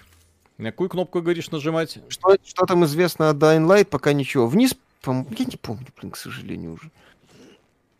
На 0.57 0.71
какую 0.71 0.89
кнопку, 0.89 1.21
говоришь, 1.21 1.51
нажимать? 1.51 1.99
Что, 2.09 2.35
что 2.43 2.65
там 2.65 2.83
известно 2.85 3.29
о 3.29 3.33
Dying 3.35 3.67
Light, 3.67 3.85
пока 3.85 4.13
ничего. 4.13 4.47
Вниз, 4.47 4.75
я 5.05 5.13
не 5.13 5.57
помню, 5.61 5.85
блин, 5.95 6.11
к 6.11 6.17
сожалению 6.17 6.73
уже. 6.73 6.89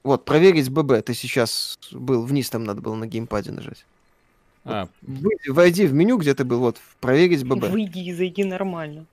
Вот, 0.01 0.25
проверить 0.25 0.71
ББ. 0.71 1.05
Ты 1.05 1.13
сейчас 1.13 1.77
был, 1.91 2.23
вниз 2.23 2.49
там 2.49 2.63
надо 2.63 2.81
было 2.81 2.95
на 2.95 3.05
геймпаде 3.05 3.51
нажать. 3.51 3.85
А. 4.65 4.87
Вот, 5.03 5.33
войди 5.47 5.85
в 5.85 5.93
меню, 5.93 6.17
где 6.17 6.33
ты 6.33 6.43
был, 6.43 6.61
вот, 6.61 6.77
проверить 6.99 7.43
ББ. 7.43 7.67
Выйди 7.67 7.99
и 7.99 8.13
зайди 8.13 8.43
нормально. 8.45 9.05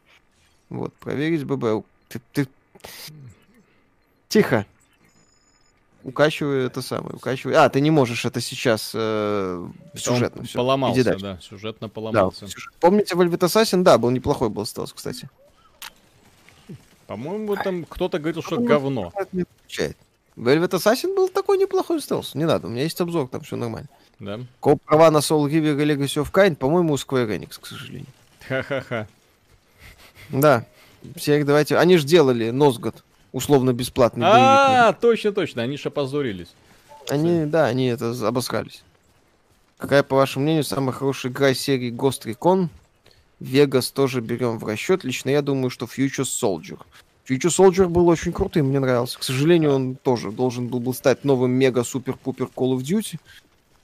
Вот, 0.71 0.95
проверить 0.95 1.45
ББ. 1.45 1.85
Ты, 2.09 2.23
ты... 2.33 2.49
Тихо 4.29 4.65
укачиваю 6.09 6.67
это 6.67 6.83
самое, 6.83 7.15
укачиваю. 7.15 7.63
А, 7.63 7.69
ты 7.69 7.81
не 7.81 7.91
можешь 7.91 8.25
это 8.25 8.41
сейчас 8.41 8.93
э, 8.95 9.69
сюжетно. 9.95 10.45
Все. 10.45 10.59
Поломался, 10.59 11.19
да, 11.19 11.39
сюжетно 11.41 11.89
поломался. 11.89 12.43
Да, 12.43 12.47
сюжет. 12.49 12.73
Помните 12.81 13.15
Velvet 13.15 13.39
Assassin? 13.39 13.83
Да, 13.83 13.99
был 13.99 14.11
неплохой 14.11 14.49
был 14.49 14.67
стелс, 14.67 14.93
кстати. 14.93 15.29
По-моему, 17.07 17.57
там 17.57 17.85
кто-то 17.85 18.19
говорил, 18.19 18.43
что 18.43 18.59
говно. 18.59 19.13
Velvet 20.37 20.71
Assassin 20.71 21.15
был 21.15 21.29
такой 21.29 21.59
неплохой 21.59 22.01
стелс. 22.01 22.35
Не 22.35 22.45
надо, 22.45 22.67
у 22.67 22.71
меня 22.71 22.83
есть 22.83 23.01
обзор, 23.01 23.29
там 23.29 23.43
все 23.43 23.57
нормально. 23.57 23.89
Да. 24.19 24.41
Коп 24.61 24.83
права 24.83 25.11
на 25.11 25.19
Soul 25.19 25.49
River 25.49 25.81
и 25.81 25.87
Legacy 25.87 26.23
of 26.23 26.33
Kain, 26.33 26.57
по-моему, 26.57 26.95
у 26.95 26.97
Square 26.97 27.29
Enix, 27.39 27.61
к 27.61 27.67
сожалению. 27.67 28.09
Ха-ха-ха. 28.49 29.07
Да. 30.31 30.65
Все 31.17 31.39
их 31.39 31.47
давайте... 31.47 31.77
Они 31.77 31.97
же 31.97 32.05
делали 32.05 32.51
Носгод 32.51 33.05
условно 33.33 33.73
бесплатный 33.73 34.27
А, 34.27 34.93
точно, 34.93 35.33
точно, 35.33 35.63
они 35.63 35.77
же 35.77 35.89
опозорились. 35.89 36.49
Они, 37.09 37.47
да, 37.47 37.67
они 37.67 37.87
это 37.87 38.15
обосрались. 38.27 38.83
Какая, 39.79 40.03
по 40.03 40.17
вашему 40.17 40.45
мнению, 40.45 40.65
самая 40.65 40.93
хорошая 40.93 41.33
игра 41.33 41.55
серии 41.55 41.93
Ghost 41.93 42.25
Recon? 42.25 42.69
Vegas 43.41 43.93
тоже 43.95 44.21
берем 44.21 44.59
в 44.59 44.67
расчет. 44.67 45.05
Лично 45.05 45.31
я 45.31 45.43
думаю, 45.43 45.71
что 45.71 45.87
Future 45.87 46.25
Soldier. 46.25 46.79
Future 47.29 47.51
Soldier 47.51 47.87
был 47.87 48.09
очень 48.09 48.33
крутым, 48.33 48.67
мне 48.67 48.81
нравился. 48.81 49.19
К 49.19 49.23
сожалению, 49.23 49.75
он 49.75 49.95
тоже 49.95 50.33
должен 50.33 50.67
был 50.67 50.81
бы 50.81 50.93
стать 50.93 51.25
новым 51.25 51.53
мега-супер-пупер 51.53 52.47
Call 52.55 52.77
of 52.77 52.81
Duty 52.81 53.19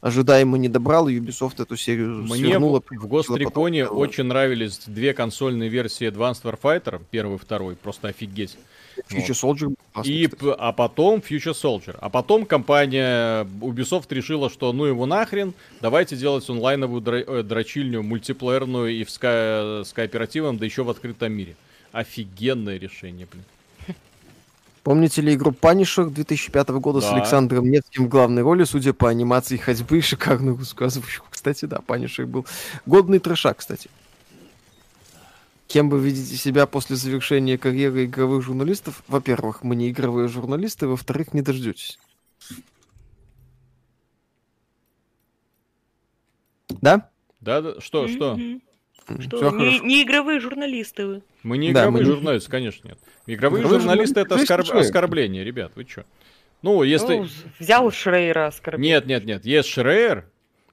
ожидаемо 0.04 0.58
не 0.58 0.68
добрал, 0.68 1.08
и 1.08 1.18
Ubisoft 1.18 1.62
эту 1.62 1.78
серию 1.78 2.24
Мне 2.24 2.36
свернула. 2.36 2.82
в 2.82 3.06
Ghost 3.06 3.28
Recon 3.30 3.86
очень 3.86 4.24
нравились 4.24 4.80
две 4.86 5.14
консольные 5.14 5.70
версии 5.70 6.06
Advanced 6.06 6.42
Warfighter, 6.42 7.00
первый 7.10 7.36
и 7.36 7.38
второй, 7.38 7.74
просто 7.74 8.08
офигеть. 8.08 8.58
Future 9.10 9.34
Soldier. 9.34 9.74
И, 10.04 10.28
а 10.58 10.72
потом 10.72 11.20
Future 11.20 11.54
Soldier. 11.54 11.96
А 12.00 12.08
потом 12.08 12.46
компания 12.46 13.44
Ubisoft 13.60 14.06
решила, 14.10 14.50
что 14.50 14.72
ну 14.72 14.84
его 14.84 15.06
нахрен, 15.06 15.54
давайте 15.80 16.16
делать 16.16 16.48
онлайновую 16.48 17.02
дра- 17.02 17.24
э, 17.26 17.42
дрочильню, 17.42 18.02
мультиплеерную 18.02 18.92
и 18.92 19.04
в 19.04 19.08
ска- 19.08 19.84
с 19.84 19.92
кооперативом, 19.92 20.58
да 20.58 20.64
еще 20.64 20.82
в 20.84 20.90
открытом 20.90 21.32
мире. 21.32 21.56
Офигенное 21.92 22.78
решение, 22.78 23.26
блин. 23.30 23.44
Помните 24.84 25.22
ли 25.22 25.34
игру 25.34 25.50
Punisher 25.50 26.10
2005 26.10 26.68
года 26.68 27.00
да. 27.00 27.08
с 27.08 27.12
Александром 27.12 27.70
Невским 27.70 28.04
в 28.04 28.08
главной 28.08 28.42
роли, 28.42 28.64
судя 28.64 28.92
по 28.92 29.08
анимации 29.08 29.56
ходьбы 29.56 29.98
и 29.98 30.00
шикарную 30.02 30.54
высказывающих? 30.54 31.24
Кстати, 31.30 31.64
да, 31.64 31.78
Punisher 31.86 32.26
был 32.26 32.44
годный 32.84 33.18
трешак, 33.18 33.58
кстати. 33.58 33.88
Кем 35.74 35.90
вы 35.90 35.98
видите 35.98 36.36
себя 36.36 36.68
после 36.68 36.94
завершения 36.94 37.58
карьеры 37.58 38.04
игровых 38.04 38.44
журналистов? 38.44 39.02
Во-первых, 39.08 39.64
мы 39.64 39.74
не 39.74 39.90
игровые 39.90 40.28
журналисты, 40.28 40.86
во-вторых, 40.86 41.34
не 41.34 41.42
дождетесь. 41.42 41.98
Да? 46.68 47.10
Да, 47.40 47.60
да. 47.60 47.80
Что, 47.80 48.06
что? 48.06 48.38
Что, 49.18 49.50
не, 49.50 49.80
не 49.80 50.04
игровые 50.04 50.38
журналисты 50.38 51.06
вы. 51.06 51.22
Мы 51.42 51.58
не 51.58 51.72
игровые 51.72 52.04
да, 52.04 52.10
мы... 52.10 52.14
журналисты, 52.18 52.50
конечно, 52.52 52.86
нет. 52.86 52.98
Игровые, 53.26 53.62
игровые 53.62 53.80
журналисты 53.80 54.20
это 54.20 54.36
оскорб... 54.36 54.70
оскорбление, 54.70 55.42
ребят, 55.42 55.72
вы 55.74 55.84
что? 55.88 56.06
Ну, 56.62 56.84
если... 56.84 57.16
Ну, 57.16 57.28
взял 57.58 57.90
Шрейера 57.90 58.46
оскорбить. 58.46 58.80
Нет, 58.80 59.06
нет, 59.06 59.24
нет, 59.24 59.44
есть 59.44 59.70
Шрейер, 59.70 60.24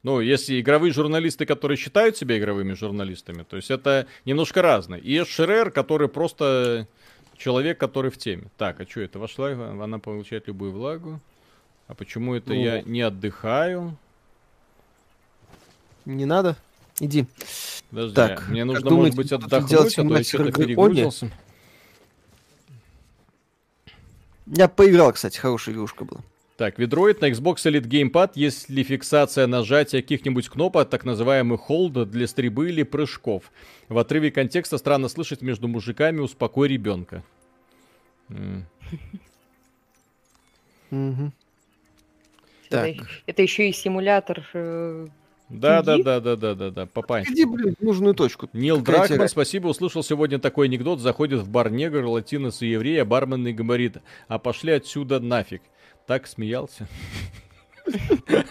ну, 0.04 0.20
если 0.20 0.60
игровые 0.60 0.94
журналисты, 0.94 1.46
которые 1.46 1.78
считают 1.78 2.18
себя 2.18 2.38
игровыми 2.38 2.74
журналистами, 2.74 3.44
то 3.44 3.56
есть 3.56 3.70
это 3.70 4.08
немножко 4.26 4.62
разное. 4.62 5.00
И 5.00 5.24
Шрейер, 5.24 5.70
который 5.70 6.08
просто 6.08 6.88
человек, 7.38 7.78
который 7.78 8.10
в 8.10 8.18
теме. 8.18 8.48
Так, 8.58 8.80
а 8.80 8.88
что 8.88 9.02
это? 9.02 9.20
Вошла, 9.20 9.52
она 9.52 10.00
получает 10.00 10.48
любую 10.48 10.72
влагу. 10.72 11.20
А 11.88 11.94
почему 11.94 12.36
это 12.36 12.50
ну... 12.50 12.56
я 12.56 12.82
не 12.82 13.02
отдыхаю? 13.02 13.98
Не 16.06 16.26
надо? 16.26 16.56
Иди. 17.00 17.28
Подожди, 17.90 18.16
так, 18.16 18.48
мне 18.48 18.64
нужно, 18.64 18.90
думаете, 18.90 19.18
может 19.18 19.18
быть, 19.18 19.32
отдохнуть, 19.34 19.98
а 19.98 20.04
то 20.04 20.18
я 20.18 20.24
что-то 20.24 20.52
перегрузился. 20.52 21.32
Я 24.48 24.68
поиграл, 24.68 25.14
кстати, 25.14 25.38
хорошая 25.38 25.76
игрушка 25.76 26.06
была. 26.06 26.22
Так, 26.62 26.78
Ведроид 26.78 27.22
на 27.22 27.32
Xbox 27.32 27.56
Elite 27.66 27.88
Gamepad, 27.88 28.34
есть 28.36 28.70
ли 28.70 28.84
фиксация 28.84 29.48
нажатия 29.48 30.00
каких-нибудь 30.00 30.48
кнопок, 30.48 30.88
так 30.92 31.06
называемый 31.06 31.58
hold 31.58 32.06
для 32.06 32.28
стрельбы 32.28 32.70
или 32.70 32.84
прыжков? 32.84 33.52
В 33.90 33.98
отрыве 33.98 34.30
контекста 34.30 34.78
странно 34.78 35.08
слышать 35.08 35.42
между 35.42 35.68
мужиками 35.68 36.20
«Успокой 36.20 36.68
ребенка». 36.68 37.24
Это, 42.70 42.96
это 43.26 43.42
еще 43.42 43.68
и 43.68 43.74
симулятор 43.74 44.48
э, 44.54 45.08
да, 45.50 45.82
да, 45.82 45.98
да, 45.98 46.20
да, 46.20 46.36
да, 46.36 46.54
да, 46.54 46.70
да, 46.70 46.86
попасть. 46.86 47.30
Иди, 47.30 47.44
блин, 47.44 47.76
нужную 47.82 48.14
точку. 48.14 48.50
Нил 48.54 48.84
Какая 48.84 49.08
Дракман, 49.08 49.28
спасибо, 49.28 49.68
услышал 49.68 50.02
сегодня 50.04 50.38
такой 50.38 50.68
анекдот. 50.68 51.00
Заходит 51.00 51.42
в 51.42 51.50
бар 51.50 51.72
негр, 51.72 52.06
латинос 52.06 52.62
и 52.62 52.68
еврей, 52.68 53.02
а 53.02 53.06
бармен 53.06 53.48
и 53.48 53.52
говорит, 53.52 53.98
а 54.28 54.40
пошли 54.40 54.74
отсюда 54.74 55.20
нафиг. 55.20 55.62
Так 56.08 56.28
смеялся. 56.28 56.88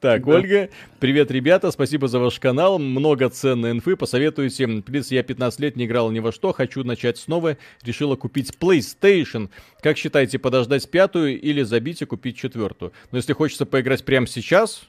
Так, 0.00 0.26
Ольга, 0.26 0.68
привет, 0.98 1.30
ребята, 1.30 1.70
спасибо 1.70 2.08
за 2.08 2.18
ваш 2.18 2.40
канал, 2.40 2.80
много 2.80 3.30
ценной 3.30 3.70
инфы, 3.70 3.94
посоветуйте. 3.94 4.66
Плиз, 4.66 5.12
я 5.12 5.22
15 5.22 5.60
лет 5.60 5.76
не 5.76 5.84
играл 5.84 6.10
ни 6.10 6.18
во 6.18 6.32
что, 6.32 6.52
хочу 6.52 6.82
начать 6.82 7.18
снова, 7.18 7.56
решила 7.84 8.16
купить 8.16 8.52
PlayStation. 8.58 9.48
Как 9.80 9.96
считаете, 9.96 10.40
подождать 10.40 10.90
пятую 10.90 11.40
или 11.40 11.62
забить 11.62 12.02
и 12.02 12.04
купить 12.04 12.36
четвертую? 12.36 12.92
Но 13.12 13.18
если 13.18 13.32
хочется 13.32 13.64
поиграть 13.64 14.04
прямо 14.04 14.26
сейчас, 14.26 14.82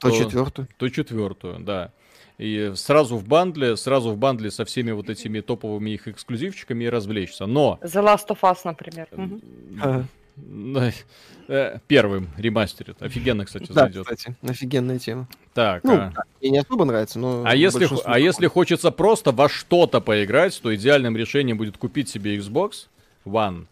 то, 0.00 0.08
то 0.08 0.16
четвертую. 0.16 0.68
То 0.78 0.88
четвертую, 0.88 1.58
да. 1.60 1.92
И 2.38 2.72
сразу 2.74 3.16
в 3.16 3.28
бандле, 3.28 3.76
сразу 3.76 4.10
в 4.10 4.16
бандле 4.16 4.50
со 4.50 4.64
всеми 4.64 4.92
вот 4.92 5.10
этими 5.10 5.40
топовыми 5.40 5.90
их 5.90 6.08
эксклюзивчиками 6.08 6.84
и 6.84 6.88
развлечься. 6.88 7.46
Но... 7.46 7.78
The 7.82 8.02
Last 8.02 8.28
of 8.28 8.38
Us, 8.40 8.58
например. 8.64 9.08
Э, 11.46 11.78
первым 11.86 12.30
ремастерит. 12.38 13.02
Офигенно, 13.02 13.44
кстати, 13.44 13.66
да, 13.68 13.82
зайдет. 13.82 14.06
кстати, 14.06 14.34
офигенная 14.42 14.98
тема. 14.98 15.28
Так, 15.52 15.84
ну, 15.84 15.94
а... 15.94 16.12
мне 16.40 16.50
не 16.50 16.58
особо 16.58 16.84
нравится, 16.84 17.18
но... 17.18 17.44
А 17.46 17.54
если, 17.54 17.86
а 18.04 18.18
если 18.18 18.46
хочется 18.46 18.90
просто 18.90 19.30
во 19.30 19.48
что-то 19.48 20.00
поиграть, 20.00 20.58
то 20.60 20.74
идеальным 20.74 21.16
решением 21.16 21.58
будет 21.58 21.76
купить 21.76 22.08
себе 22.08 22.36
Xbox 22.36 22.86
One 23.26 23.66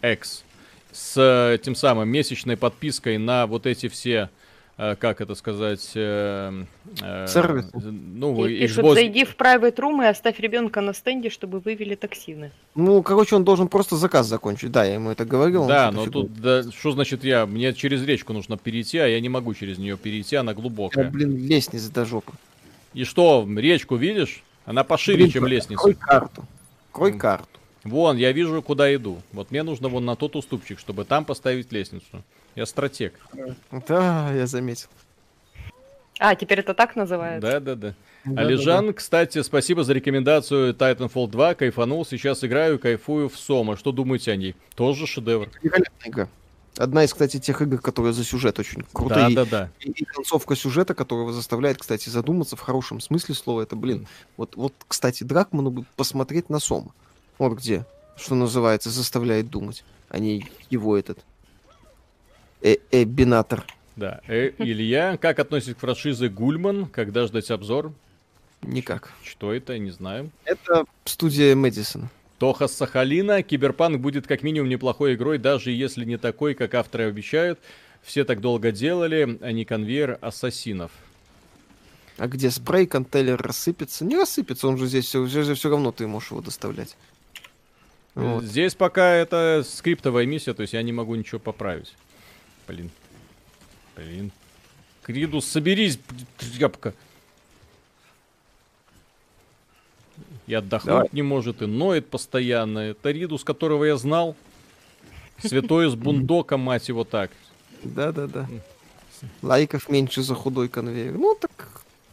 X 0.00 0.44
с 0.92 1.14
э, 1.16 1.58
тем 1.58 1.74
самым 1.74 2.08
месячной 2.08 2.56
подпиской 2.56 3.18
на 3.18 3.46
вот 3.46 3.66
эти 3.66 3.88
все 3.88 4.30
как 4.98 5.20
это 5.20 5.34
сказать... 5.34 5.92
Э, 5.94 6.64
э, 7.00 7.26
Сервис. 7.28 7.66
Ну, 7.72 8.46
и, 8.46 8.60
пишут, 8.60 8.84
Xbox... 8.84 8.94
зайди 8.94 9.24
в 9.24 9.36
private 9.36 9.76
room 9.76 10.04
и 10.04 10.08
оставь 10.08 10.40
ребенка 10.40 10.80
на 10.80 10.92
стенде, 10.92 11.30
чтобы 11.30 11.60
вывели 11.60 11.94
токсины. 11.94 12.50
Ну, 12.74 13.02
короче, 13.02 13.36
он 13.36 13.44
должен 13.44 13.68
просто 13.68 13.96
заказ 13.96 14.26
закончить. 14.26 14.72
Да, 14.72 14.84
я 14.84 14.94
ему 14.94 15.10
это 15.10 15.24
говорил. 15.24 15.66
Да, 15.66 15.92
но 15.92 16.06
тут, 16.06 16.34
да, 16.34 16.62
что 16.70 16.92
значит 16.92 17.22
я? 17.22 17.46
Мне 17.46 17.72
через 17.74 18.02
речку 18.04 18.32
нужно 18.32 18.56
перейти, 18.56 18.98
а 18.98 19.06
я 19.06 19.20
не 19.20 19.28
могу 19.28 19.54
через 19.54 19.78
нее 19.78 19.96
перейти, 19.96 20.36
она 20.36 20.54
глубокая. 20.54 21.04
Я, 21.04 21.10
блин, 21.10 21.36
лестница 21.36 21.92
до 21.92 22.04
жопы. 22.04 22.32
И 22.94 23.04
что, 23.04 23.46
речку 23.56 23.96
видишь? 23.96 24.42
Она 24.64 24.84
пошире, 24.84 25.18
блин, 25.18 25.30
чем 25.30 25.46
лестница. 25.46 25.82
Крой 25.82 25.94
карту. 25.94 26.44
Крой 26.92 27.18
карту. 27.18 27.60
Вон, 27.84 28.16
я 28.16 28.32
вижу, 28.32 28.62
куда 28.62 28.94
иду. 28.94 29.20
Вот 29.32 29.50
мне 29.50 29.62
нужно 29.62 29.88
вон 29.88 30.04
на 30.04 30.14
тот 30.16 30.36
уступчик, 30.36 30.78
чтобы 30.78 31.04
там 31.04 31.24
поставить 31.24 31.72
лестницу. 31.72 32.22
Я 32.54 32.66
стратег. 32.66 33.14
Да, 33.88 34.32
я 34.32 34.46
заметил. 34.46 34.88
А, 36.18 36.36
теперь 36.36 36.60
это 36.60 36.74
так 36.74 36.94
называется? 36.94 37.40
Да, 37.40 37.60
да, 37.60 37.74
да. 37.74 37.94
да 38.24 38.42
Алижан, 38.42 38.86
да, 38.86 38.92
да. 38.92 38.96
кстати, 38.96 39.42
спасибо 39.42 39.82
за 39.82 39.92
рекомендацию 39.92 40.74
Titanfall 40.74 41.28
2. 41.28 41.54
Кайфанул, 41.54 42.06
сейчас 42.06 42.44
играю, 42.44 42.78
кайфую 42.78 43.28
в 43.28 43.36
Сома. 43.36 43.76
Что 43.76 43.90
думаете 43.90 44.30
о 44.30 44.36
ней? 44.36 44.54
Тоже 44.76 45.06
шедевр. 45.06 45.48
Великолепная 45.62 46.10
игра. 46.10 46.28
Одна 46.76 47.04
из, 47.04 47.12
кстати, 47.12 47.38
тех 47.38 47.60
игр, 47.60 47.80
которые 47.80 48.12
за 48.12 48.24
сюжет 48.24 48.58
очень 48.58 48.84
крутые. 48.92 49.34
Да, 49.34 49.44
да, 49.44 49.50
да. 49.50 49.70
И, 49.80 49.90
и 49.90 50.04
концовка 50.04 50.54
сюжета, 50.54 50.94
которая 50.94 51.32
заставляет, 51.32 51.78
кстати, 51.78 52.08
задуматься 52.08 52.56
в 52.56 52.60
хорошем 52.60 53.00
смысле 53.00 53.34
слова. 53.34 53.62
Это, 53.62 53.76
блин, 53.76 54.06
вот, 54.36 54.56
вот 54.56 54.72
кстати, 54.88 55.24
Дракману 55.24 55.70
бы 55.70 55.84
посмотреть 55.96 56.48
на 56.48 56.60
Сома. 56.60 56.94
Вот 57.38 57.58
где, 57.58 57.84
что 58.16 58.34
называется, 58.34 58.90
заставляет 58.90 59.50
думать, 59.50 59.84
а 60.08 60.18
не 60.18 60.46
его 60.70 60.96
этот 60.96 61.18
э 62.62 62.76
Эбинатор. 62.90 63.64
Да. 63.96 64.20
Э, 64.26 64.52
Илья, 64.58 65.16
как 65.16 65.38
относится 65.38 65.74
к 65.74 65.78
франшизе 65.78 66.28
Гульман? 66.28 66.86
Когда 66.86 67.26
ждать 67.26 67.50
обзор? 67.50 67.92
Никак. 68.62 69.12
Что 69.22 69.52
это, 69.52 69.78
не 69.78 69.90
знаю. 69.90 70.30
Это 70.44 70.84
студия 71.04 71.54
Мэдисона. 71.54 72.10
Тоха 72.38 72.68
с 72.68 72.72
Сахалина. 72.72 73.42
Киберпанк 73.42 74.00
будет 74.00 74.26
как 74.26 74.42
минимум 74.42 74.68
неплохой 74.68 75.14
игрой, 75.14 75.38
даже 75.38 75.70
если 75.70 76.04
не 76.04 76.16
такой, 76.16 76.54
как 76.54 76.74
авторы 76.74 77.04
обещают. 77.04 77.58
Все 78.02 78.24
так 78.24 78.40
долго 78.40 78.72
делали, 78.72 79.38
а 79.40 79.52
не 79.52 79.64
конвейер 79.64 80.18
ассасинов. 80.20 80.90
А 82.18 82.26
где 82.26 82.50
спрей, 82.50 82.86
контейлер 82.86 83.40
рассыпется? 83.40 84.04
Не 84.04 84.16
рассыпется, 84.16 84.68
он 84.68 84.76
же 84.76 84.86
здесь 84.86 85.06
все, 85.06 85.24
все, 85.26 85.54
все 85.54 85.70
равно 85.70 85.92
ты 85.92 86.06
можешь 86.06 86.30
его 86.30 86.40
доставлять. 86.40 86.96
Вот. 88.14 88.44
Здесь 88.44 88.74
пока 88.74 89.10
это 89.14 89.64
скриптовая 89.66 90.26
миссия, 90.26 90.54
то 90.54 90.62
есть 90.62 90.74
я 90.74 90.82
не 90.82 90.92
могу 90.92 91.14
ничего 91.14 91.38
поправить. 91.38 91.94
Блин. 92.68 92.90
Блин. 93.96 94.30
Кридус, 95.02 95.46
соберись, 95.46 95.98
тряпка. 96.36 96.94
И 100.46 100.54
отдохнуть 100.54 100.88
Давай. 100.88 101.08
не 101.12 101.22
может, 101.22 101.62
и 101.62 101.66
ноет 101.66 102.08
постоянно. 102.08 102.78
Это 102.80 103.10
Ридус, 103.10 103.44
которого 103.44 103.84
я 103.84 103.96
знал. 103.96 104.36
Святой 105.38 105.88
из 105.88 105.94
бундока, 105.94 106.56
мать 106.56 106.88
его 106.88 107.04
так. 107.04 107.30
Да-да-да. 107.82 108.48
Лайков 109.40 109.88
меньше 109.88 110.22
за 110.22 110.34
худой 110.34 110.68
конвейер. 110.68 111.12
Ну, 111.12 111.36
так 111.40 111.50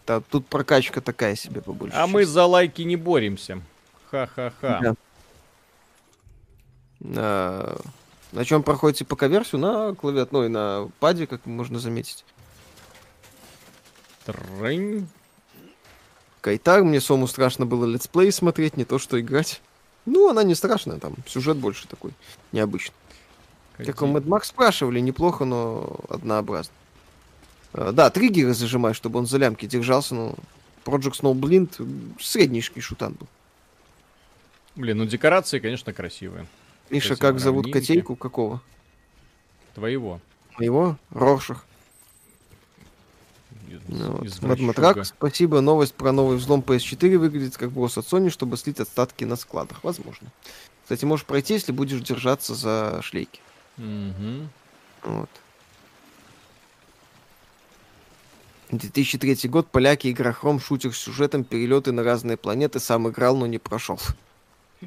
да, 0.10 0.22
тут 0.22 0.48
прокачка 0.48 1.02
такая 1.02 1.36
себе 1.36 1.62
побольше. 1.62 1.96
А 1.96 2.08
мы 2.08 2.26
за 2.26 2.46
лайки 2.46 2.82
не 2.82 2.96
боремся. 2.96 3.62
Ха-ха-ха. 4.10 4.80
Да. 4.82 4.96
А, 7.04 7.80
на 8.32 8.46
чем 8.46 8.64
проходите 8.64 9.06
ПК-версию? 9.06 9.62
На 9.62 9.96
клавиатуре, 9.96 10.32
ну 10.32 10.46
и 10.46 10.48
на 10.50 10.92
паде, 11.00 11.28
как 11.28 11.46
можно 11.46 11.80
заметить. 11.80 12.26
Трынь. 14.26 15.08
Кайтар, 16.42 16.84
мне 16.84 17.02
Сому 17.02 17.28
страшно 17.28 17.66
было 17.66 17.86
летсплей 17.86 18.32
смотреть, 18.32 18.78
не 18.78 18.86
то 18.86 19.00
что 19.00 19.20
играть. 19.20 19.62
Ну, 20.06 20.30
она 20.30 20.44
не 20.44 20.56
страшная, 20.56 21.00
там 21.00 21.16
сюжет 21.28 21.58
больше 21.58 21.88
такой 21.88 22.12
необычный. 22.52 22.96
Как 23.78 24.02
у 24.02 24.06
Mad 24.06 24.26
Max 24.26 24.46
спрашивали, 24.46 25.00
неплохо, 25.00 25.46
но 25.46 26.00
однообразно. 26.10 26.74
А, 27.74 27.92
да, 27.92 28.10
триггеры 28.10 28.54
зажимай, 28.54 28.94
чтобы 28.94 29.20
он 29.20 29.26
за 29.26 29.38
лямки 29.38 29.66
держался, 29.66 30.16
но 30.16 30.36
Project 30.86 31.22
Snowblind 31.22 32.22
среднейший 32.22 32.82
шутан 32.82 33.14
был. 33.14 33.28
Блин, 34.76 34.98
ну 34.98 35.06
декорации, 35.06 35.60
конечно, 35.60 35.94
красивые. 35.94 36.48
Миша, 36.90 37.16
как 37.16 37.40
зовут 37.40 37.72
котейку? 37.72 38.16
Какого? 38.16 38.62
Твоего. 39.76 40.20
Моего? 40.58 40.98
Роршах. 41.12 41.66
Ну, 43.88 44.24
вот. 44.42 44.60
Матрак, 44.60 45.06
спасибо. 45.06 45.62
Новость 45.62 45.94
про 45.94 46.12
новый 46.12 46.38
взлом 46.38 46.62
PS4 46.62 47.18
выглядит 47.18 47.58
как 47.58 47.72
брос 47.72 47.98
от 47.98 48.06
Sony, 48.06 48.30
чтобы 48.30 48.58
слить 48.58 48.80
остатки 48.80 49.24
на 49.24 49.36
складах. 49.36 49.84
Возможно. 49.84 50.28
Кстати, 50.84 51.06
можешь 51.06 51.26
пройти, 51.26 51.54
если 51.54 51.72
будешь 51.72 52.02
держаться 52.02 52.56
за 52.56 53.00
шлейки. 53.04 53.40
Угу. 53.78 54.50
Вот. 55.04 55.30
2003 58.72 59.50
год. 59.50 59.68
Поляки, 59.68 60.12
игра 60.12 60.34
Хром, 60.34 60.60
шутер 60.60 60.94
с 60.94 60.98
сюжетом, 60.98 61.44
перелеты 61.44 61.92
на 61.92 62.04
разные 62.04 62.38
планеты. 62.38 62.80
Сам 62.80 63.08
играл, 63.08 63.38
но 63.38 63.46
не 63.46 63.60
прошел. 63.60 64.00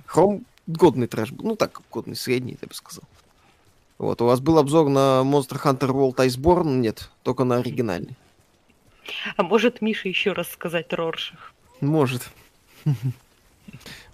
Хром 0.06 0.44
годный 0.66 1.06
трэш 1.06 1.32
был. 1.32 1.46
Ну 1.46 1.56
так, 1.56 1.80
годный, 1.90 2.16
средний, 2.16 2.58
я 2.60 2.68
бы 2.68 2.74
сказал. 2.74 3.04
Вот, 3.98 4.20
у 4.20 4.26
вас 4.26 4.40
был 4.40 4.58
обзор 4.58 4.88
на 4.88 5.22
Monster 5.24 5.62
Hunter 5.62 5.90
World 5.90 6.16
Iceborne? 6.16 6.78
Нет, 6.78 7.10
только 7.22 7.44
на 7.44 7.56
оригинальный. 7.56 8.16
А 9.36 9.42
может 9.42 9.80
Миша 9.80 10.08
еще 10.08 10.32
раз 10.32 10.48
сказать 10.48 10.92
Роршах? 10.92 11.52
Может. 11.80 12.28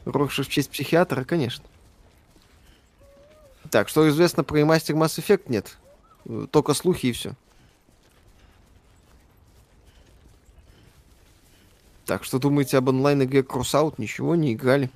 Роршах 0.05 0.47
в 0.47 0.51
честь 0.51 0.71
психиатра, 0.71 1.25
конечно. 1.25 1.65
Так, 3.71 3.89
что 3.89 4.09
известно 4.09 4.45
про 4.45 4.59
ремастер 4.59 4.95
Mass 4.95 5.19
Effect? 5.19 5.45
Нет. 5.49 5.77
Только 6.51 6.75
слухи 6.75 7.07
и 7.07 7.13
все. 7.13 7.35
Так, 12.07 12.25
что 12.25 12.39
думаете 12.39 12.79
об 12.79 12.89
онлайн-игре 12.89 13.41
Crossout? 13.41 13.95
Ничего, 13.99 14.35
не 14.35 14.55
играли. 14.55 14.91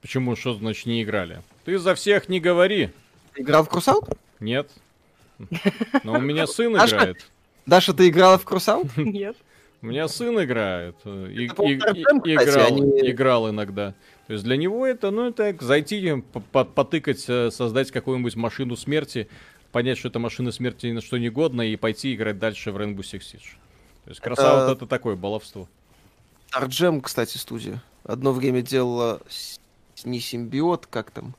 Почему, 0.00 0.34
что 0.36 0.54
значит 0.54 0.86
не 0.86 1.02
играли? 1.02 1.42
Ты 1.64 1.78
за 1.78 1.94
всех 1.94 2.28
не 2.28 2.40
говори. 2.40 2.90
Играл 3.36 3.64
в 3.64 3.68
Крусаут? 3.68 4.08
Нет. 4.40 4.70
Но 6.04 6.14
у 6.14 6.20
меня 6.20 6.46
сын 6.46 6.74
играет. 6.74 7.30
Даша, 7.66 7.92
ты 7.92 8.08
играла 8.08 8.38
в 8.38 8.44
Крусаут? 8.44 8.88
Нет. 8.96 9.36
У 9.82 9.86
меня 9.86 10.08
сын 10.08 10.42
играет. 10.42 10.96
И, 11.04 11.08
и, 11.08 11.44
и, 11.44 11.46
играл, 11.46 12.66
они... 12.66 13.10
играл 13.10 13.50
иногда. 13.50 13.94
То 14.26 14.34
есть 14.34 14.44
для 14.44 14.56
него 14.56 14.86
это, 14.86 15.10
ну, 15.10 15.28
это 15.28 15.56
зайти, 15.60 16.22
потыкать, 16.52 17.24
э, 17.28 17.50
создать 17.50 17.90
какую-нибудь 17.90 18.36
машину 18.36 18.76
смерти, 18.76 19.28
понять, 19.72 19.98
что 19.98 20.08
это 20.08 20.18
машина 20.18 20.52
смерти 20.52 20.86
ни 20.86 20.92
на 20.92 21.00
что 21.00 21.16
не 21.16 21.30
годна, 21.30 21.62
и 21.62 21.76
пойти 21.76 22.14
играть 22.14 22.38
дальше 22.38 22.72
в 22.72 22.76
Rainbow 22.76 22.98
Six 22.98 23.20
Siege. 23.20 23.56
То 24.04 24.10
есть 24.10 24.20
красава 24.20 24.64
это... 24.64 24.72
это 24.72 24.86
такое 24.86 25.16
баловство. 25.16 25.68
Арджем, 26.52 27.00
кстати, 27.00 27.36
студия. 27.36 27.82
Одно 28.04 28.32
время 28.32 28.62
делала 28.62 29.20
не 30.04 30.20
симбиот, 30.20 30.86
как 30.86 31.10
там, 31.10 31.34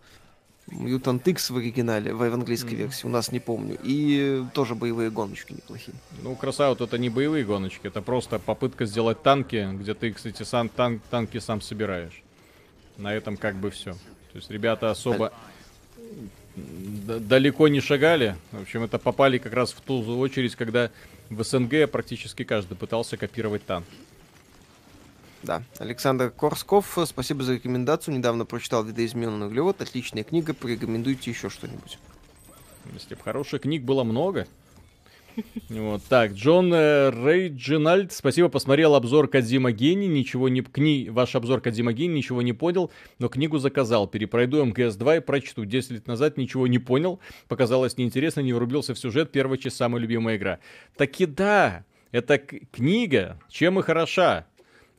Mutant 0.67 1.23
X 1.25 1.49
в 1.49 1.57
оригинале, 1.57 2.13
в 2.13 2.21
английской 2.21 2.73
mm-hmm. 2.73 2.77
версии, 2.77 3.05
у 3.07 3.09
нас 3.09 3.31
не 3.31 3.39
помню. 3.39 3.77
И 3.83 4.43
тоже 4.53 4.75
боевые 4.75 5.09
гоночки 5.09 5.53
неплохие. 5.53 5.95
Ну, 6.21 6.35
красава, 6.35 6.75
это 6.81 6.97
не 6.97 7.09
боевые 7.09 7.43
гоночки, 7.43 7.87
это 7.87 8.01
просто 8.01 8.39
попытка 8.39 8.85
сделать 8.85 9.21
танки, 9.21 9.67
где 9.73 9.93
ты, 9.93 10.11
кстати, 10.13 10.43
сам 10.43 10.69
танк, 10.69 11.01
танки 11.09 11.39
сам 11.39 11.61
собираешь. 11.61 12.23
На 12.97 13.13
этом 13.13 13.37
как 13.37 13.55
бы 13.55 13.71
все. 13.71 13.93
То 14.31 14.37
есть 14.37 14.49
ребята 14.49 14.91
особо 14.91 15.33
далеко 16.55 17.67
не 17.67 17.81
шагали. 17.81 18.35
В 18.51 18.61
общем, 18.61 18.83
это 18.83 18.97
попали 18.99 19.37
как 19.37 19.53
раз 19.53 19.71
в 19.71 19.81
ту 19.81 20.01
очередь, 20.19 20.55
когда 20.55 20.91
в 21.29 21.43
СНГ 21.43 21.89
практически 21.89 22.43
каждый 22.43 22.75
пытался 22.75 23.17
копировать 23.17 23.65
танк. 23.65 23.85
Да, 25.43 25.63
Александр 25.79 26.29
Корсков, 26.29 26.97
спасибо 27.05 27.43
за 27.43 27.55
рекомендацию. 27.55 28.15
Недавно 28.15 28.45
прочитал 28.45 28.83
«Видоизмененный 28.83 29.47
углерод». 29.47 29.81
Отличная 29.81 30.23
книга, 30.23 30.53
порекомендуйте 30.53 31.31
еще 31.31 31.49
что-нибудь. 31.49 31.97
Если 32.93 33.15
бы 33.15 33.21
хороших 33.21 33.61
книг 33.61 33.83
было 33.83 34.03
много. 34.03 34.47
Вот, 35.69 36.03
так, 36.09 36.33
Джон 36.33 36.73
э, 36.73 37.09
Рейджинальд, 37.09 38.11
спасибо, 38.11 38.49
посмотрел 38.49 38.95
обзор 38.95 39.29
Кадзима 39.29 39.71
Гений, 39.71 40.07
ничего 40.07 40.49
не... 40.49 40.61
Кни... 40.61 41.09
Ваш 41.09 41.35
обзор 41.35 41.61
Кадзима 41.61 41.93
Гений, 41.93 42.15
ничего 42.15 42.41
не 42.41 42.53
понял, 42.53 42.91
но 43.17 43.29
книгу 43.29 43.57
заказал. 43.57 44.07
Перепройду 44.07 44.63
МГС-2 44.65 45.17
и 45.17 45.19
прочту. 45.21 45.63
10 45.63 45.91
лет 45.91 46.07
назад 46.07 46.37
ничего 46.37 46.67
не 46.67 46.79
понял, 46.79 47.21
показалось 47.47 47.97
неинтересно, 47.97 48.41
не 48.41 48.53
врубился 48.53 48.93
в 48.93 48.99
сюжет, 48.99 49.31
первая 49.31 49.57
часть 49.57 49.77
самая 49.77 50.01
любимая 50.01 50.35
игра. 50.35 50.59
Таки 50.97 51.25
да, 51.25 51.85
это 52.11 52.37
книга, 52.37 53.39
чем 53.49 53.79
и 53.79 53.83
хороша 53.83 54.47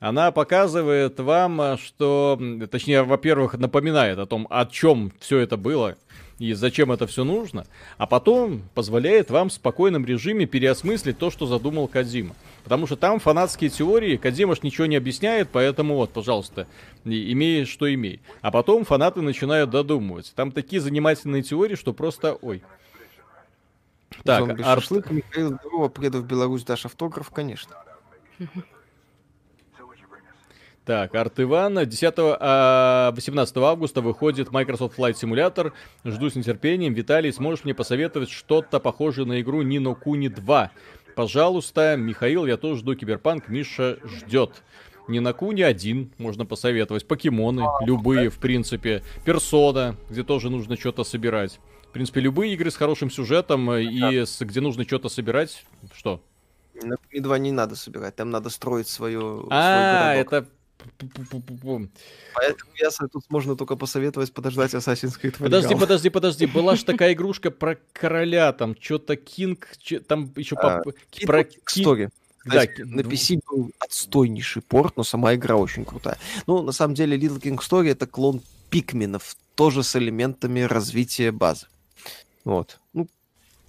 она 0.02 0.32
показывает 0.32 1.20
вам, 1.20 1.60
э, 1.60 1.76
что, 1.76 2.36
точнее, 2.68 3.04
во-первых, 3.04 3.54
напоминает 3.54 4.18
о 4.18 4.26
том, 4.26 4.48
о 4.50 4.66
чем 4.66 5.12
все 5.20 5.38
это 5.38 5.56
было 5.56 5.96
и 6.40 6.54
зачем 6.54 6.90
это 6.90 7.06
все 7.06 7.22
нужно, 7.22 7.66
а 7.98 8.08
потом 8.08 8.62
позволяет 8.74 9.30
вам 9.30 9.48
в 9.48 9.52
спокойном 9.52 10.04
режиме 10.04 10.46
переосмыслить 10.46 11.18
то, 11.18 11.30
что 11.30 11.46
задумал 11.46 11.86
Кадзима. 11.86 12.34
Потому 12.64 12.88
что 12.88 12.96
там 12.96 13.20
фанатские 13.20 13.70
теории, 13.70 14.16
Кадзима 14.16 14.56
ж 14.56 14.64
ничего 14.64 14.86
не 14.86 14.96
объясняет, 14.96 15.50
поэтому 15.52 15.94
вот, 15.94 16.10
пожалуйста, 16.10 16.66
имей, 17.04 17.64
что 17.64 17.92
имей. 17.94 18.20
А 18.40 18.50
потом 18.50 18.84
фанаты 18.84 19.20
начинают 19.20 19.70
додумывать. 19.70 20.32
Там 20.34 20.50
такие 20.50 20.82
занимательные 20.82 21.44
теории, 21.44 21.76
что 21.76 21.92
просто, 21.92 22.36
ой. 22.42 22.64
Так, 24.24 24.58
арт... 24.60 24.90
Михаил 25.10 25.56
Здорово, 25.60 25.88
приеду 25.88 26.22
в 26.22 26.26
Беларусь, 26.26 26.64
дашь 26.64 26.86
автограф, 26.86 27.30
конечно. 27.30 27.76
Так, 30.84 31.14
Арт 31.14 31.38
Иван. 31.38 31.86
10, 31.86 32.14
а, 32.18 33.12
18 33.12 33.56
августа 33.58 34.00
выходит 34.00 34.50
Microsoft 34.50 34.98
Flight 34.98 35.14
Simulator. 35.14 35.72
Жду 36.04 36.28
с 36.28 36.34
нетерпением. 36.34 36.92
Виталий, 36.92 37.32
сможешь 37.32 37.64
мне 37.64 37.72
посоветовать 37.72 38.30
что-то 38.30 38.80
похожее 38.80 39.24
на 39.24 39.40
игру 39.40 39.62
Nino 39.62 39.96
Kuni 39.96 40.28
2? 40.28 40.72
Пожалуйста, 41.14 41.96
Михаил, 41.96 42.46
я 42.46 42.56
тоже 42.56 42.80
жду 42.80 42.96
Киберпанк. 42.96 43.48
Миша 43.48 43.98
ждет. 44.04 44.62
Не 45.08 45.20
на 45.20 45.32
Куни 45.32 45.62
один 45.62 46.12
можно 46.18 46.46
посоветовать. 46.46 47.06
Покемоны, 47.06 47.64
любые, 47.82 48.30
в 48.30 48.38
принципе. 48.38 49.02
Персона, 49.24 49.96
где 50.10 50.22
тоже 50.22 50.50
нужно 50.50 50.76
что-то 50.76 51.04
собирать. 51.04 51.60
В 51.88 51.92
принципе, 51.92 52.20
любые 52.20 52.54
игры 52.54 52.70
с 52.70 52.76
хорошим 52.76 53.10
сюжетом 53.10 53.72
и 53.72 54.24
с, 54.24 54.40
где 54.40 54.60
нужно 54.60 54.84
что-то 54.84 55.08
собирать. 55.08 55.64
Что? 55.94 56.22
На 56.82 56.96
Куни 56.96 57.20
2 57.20 57.38
не 57.38 57.52
надо 57.52 57.76
собирать, 57.76 58.16
там 58.16 58.30
надо 58.30 58.48
строить 58.48 58.88
свою. 58.88 59.46
А, 59.50 60.14
это 60.14 60.46
Поэтому 62.34 62.70
я 62.76 62.90
тут 63.08 63.24
можно 63.30 63.56
только 63.56 63.76
посоветовать 63.76 64.32
подождать 64.32 64.74
Assassin's 64.74 65.20
Creed 65.20 65.38
Valhalla. 65.38 65.44
Подожди, 65.44 65.74
подожди, 65.74 66.10
подожди. 66.10 66.46
Была 66.46 66.76
же 66.76 66.84
такая 66.84 67.12
игрушка 67.12 67.50
про 67.50 67.78
короля, 67.92 68.52
там 68.52 68.76
что-то 68.78 69.16
Кинг, 69.16 69.68
там 70.06 70.32
еще 70.36 70.56
а, 70.56 70.82
про 71.26 71.44
Кинг. 71.44 72.12
Да, 72.44 72.64
на 72.78 73.00
PC 73.00 73.40
был 73.48 73.70
отстойнейший 73.78 74.62
порт, 74.62 74.96
но 74.96 75.04
сама 75.04 75.34
игра 75.34 75.56
очень 75.56 75.84
крутая. 75.84 76.18
Ну, 76.46 76.62
на 76.62 76.72
самом 76.72 76.94
деле, 76.94 77.16
Little 77.16 77.40
King 77.40 77.58
Story 77.58 77.90
это 77.90 78.06
клон 78.06 78.42
Пикменов, 78.68 79.36
тоже 79.54 79.82
с 79.82 79.94
элементами 79.96 80.60
развития 80.60 81.30
базы. 81.30 81.66
Вот. 82.44 82.80
Ну, 82.92 83.06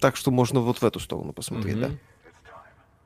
так 0.00 0.16
что 0.16 0.30
можно 0.30 0.60
вот 0.60 0.78
в 0.78 0.84
эту 0.84 0.98
сторону 0.98 1.32
посмотреть, 1.32 1.76
mm-hmm. 1.76 1.98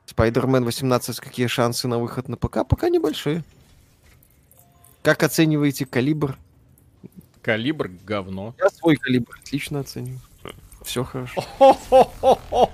да. 0.07 0.13
Spider-Man 0.15 0.63
18, 0.63 1.19
какие 1.19 1.47
шансы 1.47 1.87
на 1.87 1.99
выход 1.99 2.27
на 2.29 2.37
ПК? 2.37 2.67
Пока 2.67 2.89
небольшие. 2.89 3.43
Как 5.01 5.23
оцениваете 5.23 5.85
калибр? 5.85 6.37
Калибр 7.41 7.89
говно. 8.05 8.53
Я 8.57 8.69
свой 8.69 8.95
калибр 8.97 9.37
отлично 9.41 9.79
оцениваю. 9.79 10.19
Все 10.83 11.03
хорошо. 11.03 11.41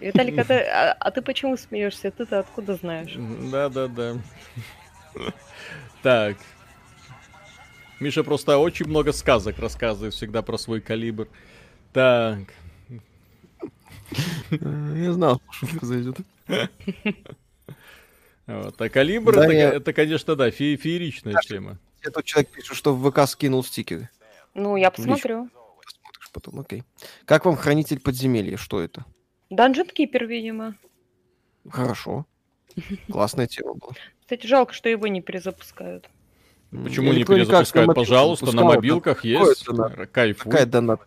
Виталик, 0.00 0.38
а 0.38 0.44
ты, 0.44 0.54
а, 0.54 0.92
а 0.92 1.10
ты 1.10 1.22
почему 1.22 1.56
смеешься? 1.56 2.10
Ты-то 2.10 2.38
откуда 2.40 2.76
знаешь? 2.76 3.14
Да, 3.50 3.68
да, 3.68 3.88
да. 3.88 4.16
Так. 6.02 6.38
Миша 8.00 8.24
просто 8.24 8.58
очень 8.58 8.86
много 8.86 9.12
сказок 9.12 9.58
рассказывает 9.58 10.14
всегда 10.14 10.42
про 10.42 10.56
свой 10.58 10.80
калибр. 10.80 11.28
Так. 11.92 12.54
Я 14.50 15.12
знал, 15.12 15.40
что 15.50 15.66
произойдет. 15.66 16.16
Вот. 18.52 18.80
А 18.80 18.88
калибр 18.88 19.34
да, 19.34 19.44
это, 19.44 19.52
я... 19.52 19.70
это, 19.70 19.92
конечно, 19.92 20.36
да, 20.36 20.50
фе 20.50 20.76
фееричная 20.76 21.34
Даже 21.34 21.48
тема. 21.48 21.78
Этот 22.02 22.24
человек 22.24 22.50
пишет, 22.50 22.76
что 22.76 22.94
в 22.94 23.10
ВК 23.10 23.26
скинул 23.28 23.64
стикеры. 23.64 24.10
Ну, 24.54 24.76
я 24.76 24.90
посмотрю. 24.90 25.48
Посмотришь 25.84 26.30
потом, 26.32 26.60
окей. 26.60 26.82
Как 27.24 27.44
вам 27.44 27.56
хранитель 27.56 28.00
подземелья? 28.00 28.56
Что 28.56 28.80
это? 28.80 29.04
Данжен 29.50 29.86
Кипер, 29.86 30.26
видимо. 30.26 30.76
Хорошо. 31.70 32.26
Классная 33.10 33.46
тема 33.46 33.74
была. 33.74 33.92
Кстати, 34.20 34.46
жалко, 34.46 34.72
что 34.72 34.88
его 34.88 35.06
не 35.06 35.20
перезапускают. 35.20 36.08
Почему 36.70 37.12
не 37.12 37.24
перезапускают? 37.24 37.94
Пожалуйста, 37.94 38.52
на 38.52 38.64
мобилках 38.64 39.24
есть. 39.24 39.66
Кайфуй. 40.12 40.50
Какая 40.50 40.66
донат? 40.66 41.00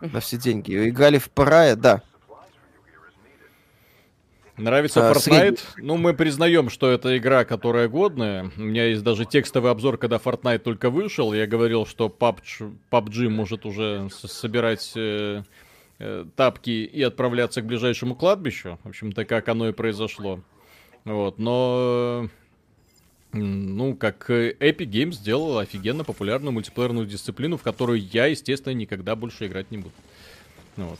На 0.00 0.20
все 0.20 0.36
деньги. 0.36 0.88
Играли 0.88 1.18
в 1.18 1.30
Парая, 1.30 1.76
да. 1.76 2.02
Нравится 4.60 5.08
а, 5.08 5.12
Fortnite? 5.12 5.20
Средний. 5.20 5.58
Ну, 5.78 5.96
мы 5.96 6.14
признаем, 6.14 6.68
что 6.68 6.90
это 6.90 7.16
игра, 7.16 7.44
которая 7.44 7.88
годная. 7.88 8.50
У 8.56 8.60
меня 8.60 8.84
есть 8.84 9.02
даже 9.02 9.24
текстовый 9.24 9.70
обзор, 9.70 9.96
когда 9.96 10.16
Fortnite 10.16 10.58
только 10.58 10.90
вышел. 10.90 11.32
Я 11.32 11.46
говорил, 11.46 11.86
что 11.86 12.08
PUBG, 12.08 12.76
PUBG 12.90 13.28
может 13.28 13.64
уже 13.64 14.08
собирать 14.10 14.92
э, 14.96 15.42
э, 15.98 16.24
тапки 16.36 16.70
и 16.70 17.02
отправляться 17.02 17.62
к 17.62 17.66
ближайшему 17.66 18.14
кладбищу. 18.14 18.78
В 18.84 18.88
общем-то, 18.90 19.24
как 19.24 19.48
оно 19.48 19.68
и 19.68 19.72
произошло. 19.72 20.40
Вот, 21.04 21.38
но... 21.38 22.28
Ну, 23.32 23.94
как 23.94 24.28
Epic 24.28 24.90
Games 24.90 25.12
сделал 25.12 25.58
офигенно 25.58 26.02
популярную 26.02 26.52
мультиплеерную 26.52 27.06
дисциплину, 27.06 27.56
в 27.56 27.62
которую 27.62 28.00
я, 28.00 28.26
естественно, 28.26 28.72
никогда 28.72 29.14
больше 29.14 29.46
играть 29.46 29.70
не 29.70 29.78
буду. 29.78 29.94
Вот. 30.76 30.98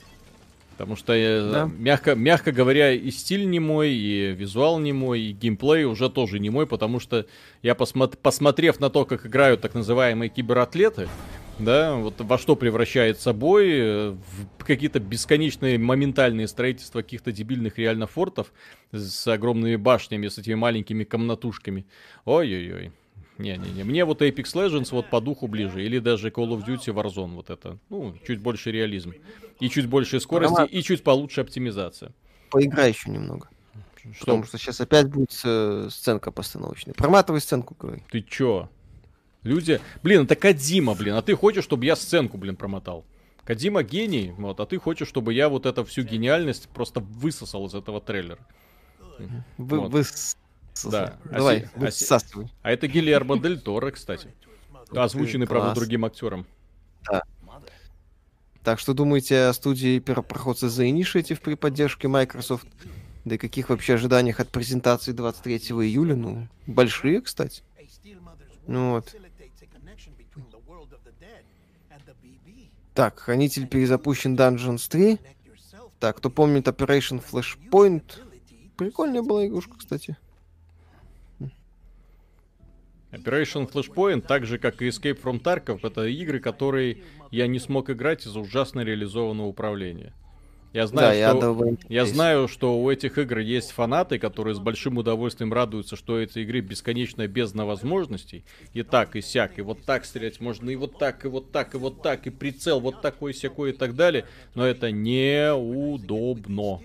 Потому 0.71 0.95
что, 0.95 1.13
э, 1.13 1.51
да. 1.51 1.69
мягко, 1.77 2.15
мягко 2.15 2.51
говоря, 2.51 2.91
и 2.91 3.11
стиль 3.11 3.47
не 3.47 3.59
мой, 3.59 3.91
и 3.91 4.31
визуал 4.31 4.79
не 4.79 4.93
мой, 4.93 5.21
и 5.21 5.31
геймплей 5.31 5.83
уже 5.83 6.09
тоже 6.09 6.39
не 6.39 6.49
мой, 6.49 6.65
потому 6.65 6.99
что 6.99 7.25
я, 7.61 7.73
посмо- 7.73 8.17
посмотрев 8.19 8.79
на 8.79 8.89
то, 8.89 9.05
как 9.05 9.25
играют 9.25 9.61
так 9.61 9.75
называемые 9.75 10.29
кибератлеты, 10.29 11.07
да, 11.59 11.95
вот 11.95 12.15
во 12.19 12.37
что 12.37 12.55
превращается 12.55 13.33
бой, 13.33 13.69
э, 13.71 14.15
в 14.57 14.63
какие-то 14.63 14.99
бесконечные 14.99 15.77
моментальные 15.77 16.47
строительства 16.47 17.01
каких-то 17.01 17.31
дебильных 17.31 17.77
реально 17.77 18.07
фортов 18.07 18.51
с 18.91 19.27
огромными 19.27 19.75
башнями, 19.75 20.27
с 20.27 20.37
этими 20.37 20.55
маленькими 20.55 21.03
комнатушками. 21.03 21.85
Ой-ой-ой. 22.25 22.91
Не-не-не, 23.41 23.83
мне 23.83 24.05
вот 24.05 24.21
Apex 24.21 24.53
Legends 24.53 24.89
вот 24.91 25.09
по 25.09 25.19
духу 25.19 25.47
ближе, 25.47 25.83
или 25.83 25.99
даже 25.99 26.29
Call 26.29 26.49
of 26.49 26.65
Duty 26.65 26.93
Warzone 26.93 27.35
вот 27.35 27.49
это, 27.49 27.77
ну, 27.89 28.15
чуть 28.25 28.39
больше 28.39 28.71
реализм, 28.71 29.13
и 29.59 29.69
чуть 29.69 29.87
больше 29.87 30.19
скорости, 30.19 30.53
Прямо... 30.53 30.67
и 30.67 30.83
чуть 30.83 31.03
получше 31.03 31.41
оптимизация. 31.41 32.13
Поиграй 32.49 32.89
еще 32.89 33.09
немного. 33.09 33.49
Что? 34.13 34.19
Потому 34.19 34.43
что 34.43 34.57
сейчас 34.57 34.81
опять 34.81 35.07
будет 35.09 35.31
э, 35.43 35.87
сценка 35.91 36.31
постановочная. 36.31 36.93
Проматывай 36.93 37.39
сценку, 37.39 37.75
говори. 37.79 38.03
Ты 38.11 38.21
чё? 38.21 38.69
Люди... 39.43 39.79
Блин, 40.03 40.23
это 40.23 40.35
Кадима, 40.35 40.93
блин, 40.95 41.15
а 41.15 41.21
ты 41.21 41.35
хочешь, 41.35 41.63
чтобы 41.63 41.85
я 41.85 41.95
сценку, 41.95 42.37
блин, 42.37 42.55
промотал? 42.55 43.05
Кадима 43.43 43.83
гений, 43.83 44.33
вот, 44.37 44.59
а 44.59 44.65
ты 44.65 44.77
хочешь, 44.77 45.07
чтобы 45.07 45.33
я 45.33 45.49
вот 45.49 45.65
эту 45.65 45.83
всю 45.83 46.03
гениальность 46.03 46.69
просто 46.69 46.99
высосал 46.99 47.65
из 47.65 47.73
этого 47.73 47.99
трейлера. 47.99 48.39
Вы, 49.57 49.79
вот. 49.79 49.91
вы... 49.91 50.03
Да. 50.85 51.17
Давай, 51.25 51.67
а, 51.75 51.87
а, 51.87 52.19
а 52.61 52.71
это 52.71 52.87
Гильермо 52.87 53.37
Дель 53.37 53.59
Торо, 53.59 53.91
кстати. 53.91 54.29
Озвученный, 54.91 55.47
правда, 55.47 55.73
другим 55.73 56.05
актером. 56.05 56.45
Да. 57.09 57.21
Так 58.63 58.79
что 58.79 58.93
думаете 58.93 59.45
о 59.45 59.53
студии 59.53 59.99
первопроходца 59.99 60.67
The 60.67 60.91
Initiative 60.91 61.41
при 61.41 61.55
поддержке 61.55 62.07
Microsoft? 62.07 62.67
Да 63.25 63.35
и 63.35 63.37
каких 63.37 63.69
вообще 63.69 63.95
ожиданиях 63.95 64.39
от 64.39 64.49
презентации 64.49 65.11
23 65.11 65.57
июля? 65.57 66.15
Ну, 66.15 66.47
большие, 66.67 67.21
кстати. 67.21 67.63
Ну 68.67 68.91
вот. 68.91 69.15
Так, 72.93 73.19
Хранитель 73.19 73.67
перезапущен 73.67 74.35
Dungeons 74.35 74.89
3. 74.89 75.17
Так, 75.99 76.17
кто 76.17 76.29
помнит 76.29 76.67
Operation 76.67 77.23
Flashpoint? 77.23 78.03
Прикольная 78.75 79.21
была 79.21 79.45
игрушка, 79.45 79.77
кстати. 79.77 80.17
Operation 83.11 83.69
Flashpoint, 83.69 84.21
так 84.21 84.45
же 84.45 84.57
как 84.57 84.81
и 84.81 84.87
Escape 84.87 85.21
from 85.21 85.41
Tarkov, 85.41 85.79
это 85.83 86.05
игры, 86.05 86.39
которые 86.39 87.03
я 87.29 87.47
не 87.47 87.59
смог 87.59 87.89
играть 87.89 88.25
из-за 88.25 88.39
ужасно 88.39 88.81
реализованного 88.81 89.47
управления. 89.47 90.13
Я 90.73 90.87
знаю, 90.87 91.19
да, 91.19 91.37
что, 91.37 91.77
я, 91.89 92.03
я 92.03 92.05
знаю, 92.05 92.47
что 92.47 92.79
у 92.79 92.89
этих 92.89 93.17
игр 93.17 93.39
есть 93.39 93.71
фанаты, 93.71 94.17
которые 94.19 94.55
с 94.55 94.59
большим 94.59 94.97
удовольствием 94.97 95.51
радуются, 95.51 95.97
что 95.97 96.17
эти 96.17 96.39
игры 96.39 96.61
бесконечная 96.61 97.27
бездна 97.27 97.65
возможностей. 97.65 98.45
И 98.73 98.81
так, 98.81 99.17
и 99.17 99.21
сяк, 99.21 99.59
и 99.59 99.61
вот 99.61 99.83
так 99.83 100.05
стрелять 100.05 100.39
можно, 100.39 100.69
и 100.69 100.77
вот 100.77 100.97
так, 100.97 101.25
и 101.25 101.27
вот 101.27 101.51
так, 101.51 101.75
и 101.75 101.77
вот 101.77 102.01
так, 102.01 102.25
и 102.25 102.29
прицел 102.29 102.79
вот 102.79 103.01
такой, 103.01 103.33
сякой 103.33 103.71
и 103.71 103.73
так 103.73 103.95
далее. 103.97 104.25
Но 104.55 104.65
это 104.65 104.91
неудобно. 104.91 106.79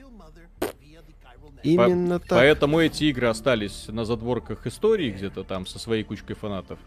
Именно 1.67 2.19
По- 2.21 2.29
так. 2.29 2.39
Поэтому 2.39 2.81
эти 2.81 3.05
игры 3.05 3.29
остались 3.29 3.89
на 3.89 4.05
задворках 4.05 4.67
истории 4.67 5.11
где-то 5.11 5.45
там 5.45 5.67
со 5.67 5.79
своей 5.79 6.05
кучкой 6.05 6.35
фанатов. 6.35 6.79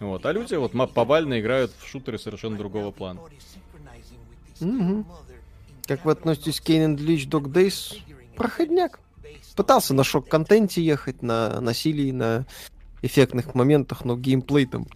Вот. 0.00 0.26
А 0.26 0.32
люди 0.32 0.54
вот 0.54 0.72
повально 0.92 1.40
играют 1.40 1.72
в 1.78 1.86
шутеры 1.86 2.18
совершенно 2.18 2.56
другого 2.56 2.90
плана. 2.90 3.20
Угу. 4.60 5.04
Как 5.86 6.04
вы 6.04 6.12
относитесь 6.12 6.60
к 6.60 6.64
Кейн 6.64 6.96
Лич 6.96 7.26
Dog 7.26 7.44
Days? 7.44 7.98
Проходняк. 8.36 9.00
Пытался 9.54 9.94
на 9.94 10.04
шок-контенте 10.04 10.82
ехать, 10.82 11.22
на 11.22 11.60
насилии, 11.60 12.10
на 12.10 12.44
эффектных 13.02 13.54
моментах, 13.54 14.04
но 14.04 14.16
геймплей 14.16 14.66
там 14.66 14.86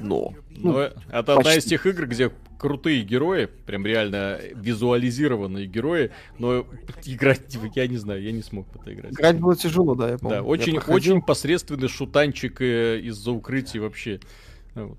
но. 0.00 0.34
Ну, 0.50 0.72
ну, 0.72 0.78
это 0.78 0.96
почти. 1.08 1.32
одна 1.32 1.54
из 1.54 1.64
тех 1.64 1.86
игр, 1.86 2.06
где 2.06 2.30
крутые 2.58 3.02
герои, 3.02 3.46
прям 3.46 3.86
реально 3.86 4.38
визуализированные 4.54 5.66
герои, 5.66 6.10
но 6.38 6.66
играть, 7.04 7.56
я 7.74 7.86
не 7.86 7.96
знаю, 7.96 8.22
я 8.22 8.32
не 8.32 8.42
смог 8.42 8.66
в 8.68 8.80
это 8.80 8.92
играть. 8.92 9.12
Играть 9.12 9.40
было 9.40 9.56
тяжело, 9.56 9.94
да, 9.94 10.10
я 10.10 10.18
помню. 10.18 10.36
Да, 10.36 10.42
очень, 10.42 10.74
я 10.74 10.80
очень 10.80 11.22
посредственный 11.22 11.88
шутанчик 11.88 12.60
э, 12.60 13.00
из-за 13.00 13.30
укрытий 13.32 13.80
вообще. 13.80 14.20
Вот. 14.74 14.98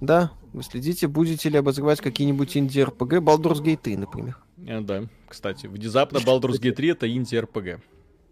Да, 0.00 0.32
вы 0.52 0.62
следите, 0.62 1.08
будете 1.08 1.48
ли 1.48 1.58
обозревать 1.58 2.00
какие-нибудь 2.00 2.56
инди-РПГ, 2.56 3.14
Baldur's 3.14 3.62
Gate 3.62 3.78
3, 3.82 3.96
например. 3.96 4.36
А, 4.68 4.80
да, 4.80 5.04
кстати, 5.28 5.66
внезапно 5.66 6.18
Baldur's 6.18 6.60
Gate 6.60 6.72
3 6.72 6.88
это 6.88 7.10
инди-РПГ. 7.10 7.80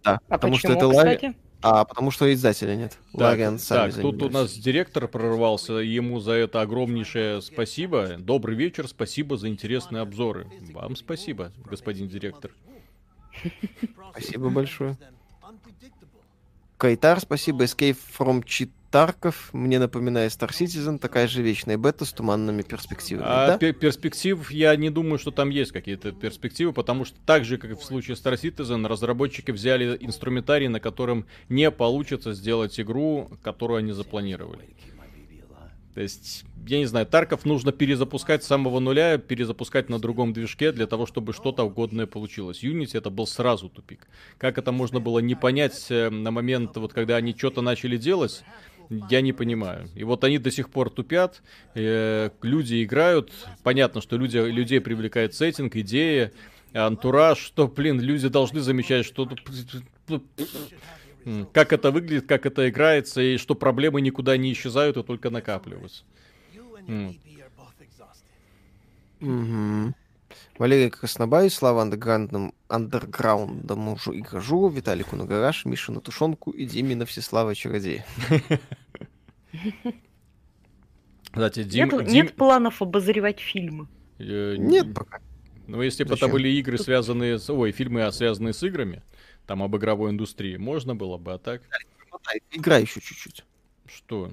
Да, 0.05 0.15
а 0.15 0.21
потому 0.29 0.55
почему, 0.55 0.73
что 0.73 0.79
это 0.79 0.87
лави... 0.89 1.35
А, 1.63 1.85
потому 1.85 2.11
что 2.11 2.33
издателя 2.33 2.75
нет. 2.75 2.99
Так, 3.17 3.39
так 3.69 3.95
тут 3.95 4.23
у 4.23 4.29
нас 4.29 4.53
директор 4.55 5.07
прорвался, 5.07 5.75
ему 5.75 6.21
за 6.21 6.33
это 6.33 6.61
огромнейшее 6.61 7.41
спасибо. 7.41 8.17
Добрый 8.19 8.57
вечер, 8.57 8.89
спасибо 8.89 9.37
за 9.37 9.49
интересные 9.49 10.03
обзоры. 10.03 10.47
Вам 10.73 10.97
спасибо, 10.97 11.53
господин 11.65 12.09
директор. 12.09 12.51
Спасибо 14.11 14.51
большое. 14.51 14.97
Кайтар, 16.77 17.21
спасибо. 17.21 17.65
Escape 17.65 17.97
from 18.19 18.43
Cheat 18.45 18.71
Тарков 18.93 19.49
мне 19.55 19.79
напоминает 19.79 20.33
Star 20.33 20.51
Citizen, 20.51 20.99
такая 20.99 21.27
же 21.27 21.41
вечная 21.41 21.79
бета 21.79 22.05
с 22.05 22.13
туманными 22.13 22.61
перспективами. 22.61 23.27
А 23.27 23.57
да? 23.57 23.73
перспектив, 23.73 24.51
я 24.51 24.77
не 24.77 24.91
думаю, 24.91 25.19
что 25.19 25.31
там 25.31 25.49
есть 25.49 25.73
какие-то 25.73 26.13
перспективы, 26.13 26.75
потому 26.75 27.07
что 27.07 27.17
так 27.25 27.47
же, 27.47 27.57
как 27.57 27.71
и 27.71 27.75
в 27.75 27.83
случае 27.83 28.17
Star 28.19 28.35
Citizen, 28.35 28.87
разработчики 28.87 29.51
взяли 29.51 29.97
инструментарий, 29.99 30.69
на 30.69 30.79
котором 30.79 31.25
не 31.49 31.71
получится 31.71 32.35
сделать 32.35 32.79
игру, 32.79 33.31
которую 33.43 33.79
они 33.79 33.93
запланировали. 33.93 34.69
То 35.95 36.01
есть, 36.01 36.45
я 36.67 36.79
не 36.79 36.87
знаю, 36.87 37.05
Тарков 37.05 37.45
нужно 37.45 37.71
перезапускать 37.71 38.43
с 38.43 38.47
самого 38.47 38.81
нуля, 38.81 39.19
перезапускать 39.19 39.91
на 39.91 39.99
другом 39.99 40.33
движке 40.33 40.73
для 40.73 40.87
того, 40.87 41.05
чтобы 41.05 41.35
что-то 41.35 41.65
угодное 41.65 42.07
получилось. 42.07 42.65
Unity 42.65 42.97
это 42.97 43.11
был 43.11 43.27
сразу 43.27 43.69
тупик. 43.69 44.07
Как 44.39 44.57
это 44.57 44.73
можно 44.73 45.01
было 45.01 45.19
не 45.19 45.35
понять 45.35 45.87
э, 45.91 46.09
на 46.09 46.31
момент, 46.31 46.77
вот 46.77 46.95
когда 46.95 47.17
они 47.17 47.35
что-то 47.37 47.61
начали 47.61 47.99
делать, 47.99 48.43
я 49.11 49.21
не 49.21 49.33
понимаю. 49.33 49.89
И 49.95 50.05
вот 50.05 50.25
они 50.25 50.39
до 50.39 50.51
сих 50.51 50.71
пор 50.71 50.91
тупят, 50.91 51.43
э, 51.75 52.31
люди 52.43 52.85
играют, 52.85 53.31
понятно, 53.63 54.01
что 54.01 54.17
люди, 54.17 54.39
людей 54.39 54.81
привлекает 54.81 55.35
сеттинг, 55.35 55.77
идея, 55.77 56.33
антураж, 56.73 57.39
что, 57.39 57.69
блин, 57.69 58.01
люди 58.01 58.29
должны 58.29 58.61
замечать, 58.61 59.07
что 59.07 59.29
как 61.53 61.73
это 61.73 61.91
выглядит, 61.91 62.27
как 62.27 62.47
это 62.47 62.69
играется, 62.69 63.21
и 63.23 63.37
что 63.37 63.55
проблемы 63.55 64.01
никуда 64.01 64.37
не 64.37 64.53
исчезают 64.53 64.97
и 64.97 65.03
только 65.03 65.31
накапливаются. 65.31 66.05
Угу. 69.21 69.95
Валерий 70.59 70.91
Краснобай, 70.91 71.51
Слава 71.51 71.83
андерграундом, 71.83 72.55
андерграундом 72.69 73.95
игражу, 73.95 74.69
Виталику 74.69 75.17
на 75.17 75.25
гараж, 75.25 75.65
Миша 75.65 75.93
на 75.93 76.01
тушенку 76.01 76.51
и 76.51 76.67
Диме 76.67 76.95
на 76.95 77.07
всеслава 77.07 77.55
чародея. 77.55 78.05
Кстати, 81.25 81.65
Дим, 81.65 81.89
нет, 81.89 82.05
Дим... 82.05 82.13
нет 82.13 82.37
планов 82.37 82.83
обозревать 82.83 83.41
фильмы. 83.41 83.89
Э, 84.19 84.57
нет 84.59 84.95
пока. 84.95 85.21
Ну, 85.67 85.81
если 85.81 86.05
бы 86.05 86.15
это 86.15 86.29
были 86.29 86.49
игры, 86.49 86.77
связанные 86.77 87.39
с... 87.39 87.49
Ой, 87.49 87.73
фильмы, 87.73 88.11
связанные 88.13 88.53
с 88.53 88.63
играми, 88.63 89.03
там 89.47 89.63
об 89.63 89.75
игровой 89.77 90.11
индустрии, 90.11 90.57
можно 90.57 90.95
было 90.95 91.17
бы, 91.17 91.33
а 91.33 91.39
так... 91.39 91.63
Игра 92.51 92.77
еще 92.77 93.01
чуть-чуть. 93.01 93.45
Что? 93.87 94.33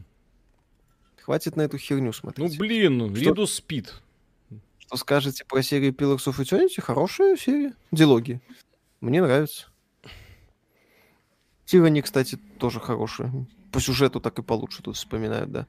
Хватит 1.22 1.56
на 1.56 1.62
эту 1.62 1.78
херню 1.78 2.12
смотреть. 2.12 2.52
Ну, 2.52 2.58
блин, 2.58 3.16
Что... 3.16 3.46
спит. 3.46 4.02
Что 4.90 4.98
скажете 4.98 5.46
про 5.46 5.62
серию 5.62 5.94
Pillars 5.94 6.26
of 6.26 6.40
Eternity? 6.40 6.82
Хорошая 6.82 7.38
серия. 7.38 7.76
Дилоги. 7.92 8.42
Мне 9.02 9.22
нравится. 9.22 9.68
Тирани, 11.66 12.02
кстати, 12.02 12.40
тоже 12.58 12.80
хорошая 12.80 13.32
по 13.72 13.80
сюжету 13.80 14.20
так 14.20 14.40
и 14.40 14.42
получше 14.42 14.82
тут 14.82 14.96
вспоминают, 14.96 15.52
да. 15.52 15.68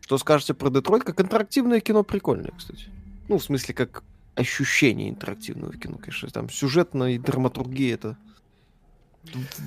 Что 0.00 0.16
скажете 0.16 0.54
про 0.54 0.70
Детройт? 0.70 1.04
Как 1.04 1.20
интерактивное 1.20 1.80
кино 1.80 2.04
прикольное, 2.04 2.52
кстати. 2.56 2.86
Ну, 3.28 3.36
в 3.36 3.44
смысле, 3.44 3.74
как 3.74 4.02
ощущение 4.34 5.10
интерактивного 5.10 5.76
кино, 5.76 5.98
конечно. 5.98 6.30
Там 6.30 6.48
сюжетно 6.48 7.12
и 7.12 7.18
драматургия 7.18 7.92
это 7.92 8.16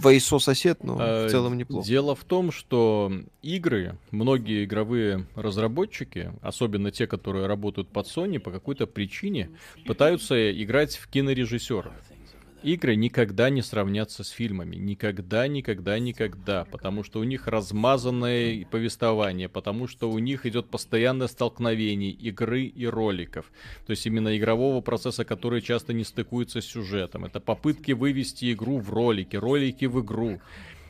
Вайсо 0.01 0.39
сосед, 0.39 0.83
но 0.83 0.95
в 0.95 1.29
целом 1.29 1.57
неплохо. 1.57 1.87
Дело 1.87 2.15
в 2.15 2.23
том, 2.23 2.51
что 2.51 3.11
игры, 3.41 3.97
многие 4.11 4.65
игровые 4.65 5.27
разработчики, 5.35 6.31
особенно 6.41 6.91
те, 6.91 7.07
которые 7.07 7.47
работают 7.47 7.89
под 7.89 8.07
Sony, 8.07 8.39
по 8.39 8.51
какой-то 8.51 8.87
причине 8.87 9.49
пытаются 9.85 10.51
играть 10.51 10.95
в 10.97 11.07
кинорежиссеров 11.09 11.93
игры 12.73 12.95
никогда 12.95 13.49
не 13.49 13.61
сравнятся 13.61 14.23
с 14.23 14.29
фильмами. 14.29 14.75
Никогда, 14.75 15.47
никогда, 15.47 15.97
никогда. 15.99 16.65
Потому 16.65 17.03
что 17.03 17.19
у 17.19 17.23
них 17.23 17.47
размазанное 17.47 18.65
повествование, 18.65 19.47
потому 19.49 19.87
что 19.87 20.11
у 20.11 20.19
них 20.19 20.45
идет 20.45 20.69
постоянное 20.69 21.27
столкновение 21.27 22.11
игры 22.11 22.63
и 22.63 22.85
роликов. 22.85 23.45
То 23.85 23.91
есть 23.91 24.05
именно 24.05 24.37
игрового 24.37 24.81
процесса, 24.81 25.23
который 25.23 25.61
часто 25.61 25.93
не 25.93 26.03
стыкуется 26.03 26.61
с 26.61 26.65
сюжетом. 26.65 27.25
Это 27.25 27.39
попытки 27.39 27.93
вывести 27.93 28.51
игру 28.51 28.79
в 28.79 28.91
ролики, 28.91 29.35
ролики 29.35 29.85
в 29.85 30.01
игру. 30.01 30.39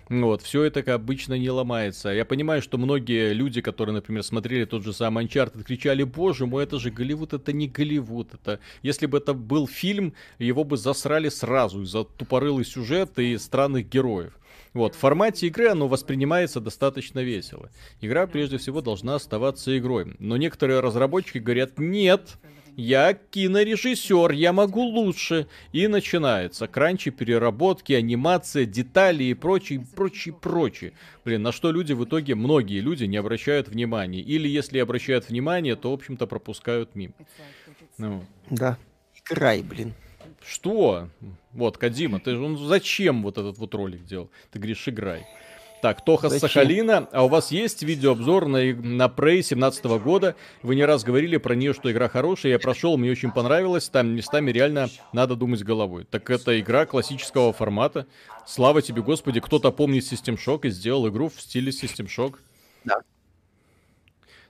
Вот, 0.10 0.42
все 0.42 0.64
это 0.64 0.84
как 0.84 0.96
обычно 0.96 1.38
не 1.38 1.50
ломается. 1.50 2.10
Я 2.10 2.24
понимаю, 2.24 2.62
что 2.62 2.78
многие 2.78 3.34
люди, 3.34 3.62
которые, 3.62 3.94
например, 3.94 4.24
смотрели 4.24 4.66
тот 4.66 4.84
же 4.84 4.94
самый 4.94 5.26
Uncharted, 5.26 5.64
кричали, 5.64 6.04
боже 6.04 6.46
мой, 6.46 6.64
это 6.64 6.80
же 6.80 6.92
Голливуд, 6.92 7.34
это 7.34 7.52
не 7.52 7.68
Голливуд. 7.68 8.34
Это... 8.34 8.60
Если 8.84 9.06
бы 9.06 9.18
это 9.18 9.34
был 9.34 9.68
фильм, 9.68 10.14
его 10.40 10.64
бы 10.64 10.78
засрали 10.78 11.30
сразу 11.30 11.82
из-за 11.82 12.06
тупорылый 12.06 12.64
сюжет 12.64 13.20
и 13.20 13.38
странных 13.38 13.90
героев. 13.90 14.34
Вот, 14.74 14.96
в 14.96 14.98
формате 14.98 15.48
игры 15.48 15.68
оно 15.70 15.88
воспринимается 15.88 16.62
достаточно 16.62 17.20
весело. 17.20 17.70
Игра, 18.00 18.28
прежде 18.28 18.58
всего, 18.58 18.82
должна 18.82 19.16
оставаться 19.16 19.78
игрой. 19.78 20.16
Но 20.20 20.38
некоторые 20.38 20.80
разработчики 20.80 21.40
говорят, 21.40 21.80
нет, 21.80 22.38
я 22.78 23.16
кинорежиссер, 23.16 24.32
я 24.32 24.54
могу 24.54 24.84
лучше. 24.84 25.48
И 25.74 25.88
начинается 25.88 26.68
кранчи, 26.68 27.10
переработки, 27.10 27.92
анимация, 27.92 28.66
детали 28.66 29.26
и 29.26 29.34
прочее, 29.34 29.84
прочее, 29.96 30.36
прочее. 30.40 30.94
Блин, 31.26 31.42
на 31.42 31.52
что 31.52 31.72
люди 31.72 31.94
в 31.94 32.06
итоге, 32.06 32.36
многие 32.36 32.80
люди 32.80 33.06
не 33.06 33.18
обращают 33.18 33.68
внимания. 33.68 34.22
Или 34.22 34.48
если 34.48 34.78
обращают 34.78 35.28
внимание, 35.28 35.76
то, 35.76 35.90
в 35.90 35.94
общем-то, 35.96 36.28
пропускают 36.28 36.94
мимо. 36.94 37.14
Ну. 37.98 38.24
Да. 38.52 38.78
Край, 39.24 39.64
блин. 39.64 39.94
Что? 40.46 41.10
Вот, 41.54 41.80
Кадима, 41.80 42.20
ты 42.20 42.34
ну, 42.34 42.56
зачем 42.58 43.24
вот 43.24 43.40
этот 43.40 43.58
вот 43.58 43.74
ролик 43.74 44.06
делал? 44.06 44.30
Ты 44.52 44.60
говоришь, 44.60 44.88
играй. 44.88 45.26
Так, 45.82 46.04
Тоха 46.04 46.30
с 46.30 46.40
Сахалина, 46.40 47.08
а 47.12 47.26
у 47.26 47.28
вас 47.28 47.52
есть 47.52 47.84
видеообзор 47.84 48.48
на, 48.48 48.74
на 48.74 49.06
Prey 49.06 49.44
17 49.44 49.86
года? 50.02 50.36
Вы 50.64 50.76
не 50.76 50.84
раз 50.84 51.04
говорили 51.04 51.38
про 51.38 51.56
нее, 51.56 51.74
что 51.74 51.92
игра 51.92 52.10
хорошая, 52.10 52.54
я 52.54 52.60
прошел, 52.60 52.98
мне 52.98 53.12
очень 53.12 53.32
понравилось, 53.32 53.88
там 53.90 54.08
местами 54.08 54.50
реально 54.52 54.90
надо 55.14 55.36
думать 55.36 55.64
головой. 55.64 56.06
Так 56.10 56.30
это 56.32 56.60
игра 56.60 56.88
классического 56.88 57.54
формата. 57.54 58.08
Слава 58.48 58.82
тебе, 58.82 59.04
Господи, 59.04 59.40
кто-то 59.40 59.72
помнит 59.72 60.04
System 60.04 60.38
Shock 60.38 60.68
и 60.68 60.70
сделал 60.70 61.08
игру 61.10 61.30
в 61.30 61.40
стиле 61.40 61.72
System 61.72 62.08
Shock. 62.08 62.38
Да. 62.84 63.02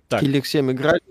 Так. 0.07 0.23
Killer 0.23 0.45
7 0.45 0.71
играли, 0.71 1.01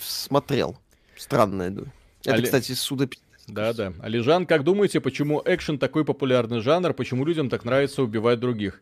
смотрел. 0.00 0.76
Странная, 1.16 1.70
да. 1.70 1.82
Это, 2.24 2.34
Али... 2.34 2.42
кстати, 2.42 2.72
суда 2.72 3.06
да, 3.46 3.72
да. 3.72 3.92
Алижан, 4.00 4.46
как 4.46 4.64
думаете, 4.64 5.00
почему 5.00 5.42
экшен 5.44 5.78
такой 5.78 6.04
популярный 6.04 6.60
жанр, 6.60 6.92
почему 6.92 7.24
людям 7.24 7.48
так 7.48 7.64
нравится 7.64 8.02
убивать 8.02 8.38
других? 8.38 8.80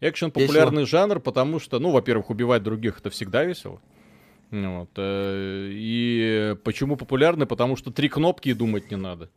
Экшен 0.00 0.30
популярный 0.30 0.82
весело. 0.82 1.00
жанр, 1.00 1.20
потому 1.20 1.58
что, 1.58 1.78
ну, 1.78 1.90
во-первых, 1.90 2.30
убивать 2.30 2.62
других 2.62 2.98
это 2.98 3.10
всегда 3.10 3.44
весело. 3.44 3.80
Вот. 4.50 4.90
Э, 4.96 5.68
и 5.72 6.54
почему 6.64 6.96
популярный? 6.96 7.46
Потому 7.46 7.76
что 7.76 7.90
три 7.90 8.08
кнопки 8.08 8.50
и 8.50 8.54
думать 8.54 8.90
не 8.90 8.96
надо. 8.96 9.30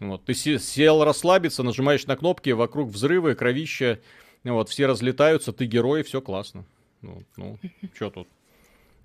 Вот. 0.00 0.24
Ты 0.24 0.34
сел 0.34 1.04
расслабиться, 1.04 1.62
нажимаешь 1.62 2.06
на 2.06 2.16
кнопки, 2.16 2.50
вокруг 2.50 2.88
взрывы, 2.88 3.34
кровища, 3.34 4.00
вот, 4.42 4.70
все 4.70 4.86
разлетаются, 4.86 5.52
ты 5.52 5.66
герой, 5.66 6.02
все 6.02 6.20
классно. 6.22 6.64
Ну, 7.02 7.22
ну 7.36 7.58
что 7.94 8.10
тут? 8.10 8.28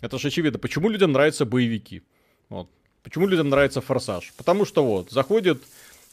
Это 0.02 0.18
же 0.18 0.30
очевидно. 0.30 0.60
Почему 0.60 0.90
людям 0.90 1.12
нравятся 1.12 1.46
боевики? 1.46 2.04
Вот. 2.50 2.70
Почему 3.04 3.28
людям 3.28 3.50
нравится 3.50 3.82
форсаж? 3.82 4.34
Потому 4.38 4.66
что 4.66 4.84
вот, 4.84 5.12
заходит 5.12 5.62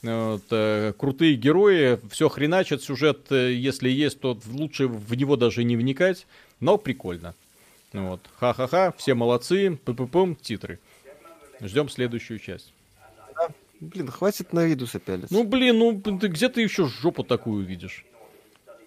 вот, 0.03 0.43
э, 0.51 0.93
крутые 0.99 1.37
герои, 1.37 2.01
все 2.11 2.29
хреначат, 2.29 2.83
сюжет, 2.83 3.31
э, 3.31 3.53
если 3.53 3.89
есть, 3.89 4.19
то 4.21 4.39
лучше 4.47 4.89
в 4.89 5.15
него 5.15 5.37
даже 5.37 5.63
не 5.63 5.77
вникать, 5.77 6.27
но 6.59 6.77
прикольно. 6.77 7.35
Вот, 7.93 8.21
ха-ха-ха, 8.37 8.93
все 8.97 9.15
молодцы, 9.15 9.79
пы-пы-пым, 9.85 10.35
титры. 10.35 10.81
Ждем 11.61 11.89
следующую 11.89 12.39
часть. 12.41 12.73
Блин, 13.79 14.09
хватит 14.09 14.53
на 14.53 14.65
виду 14.65 14.87
пялиться. 14.87 15.35
Ну, 15.35 15.45
блин, 15.45 15.79
ну 15.79 16.01
ты, 16.01 16.29
где 16.29 16.49
ты 16.49 16.63
еще 16.63 16.87
жопу 16.87 17.25
такую 17.25 17.65
видишь? 17.65 18.05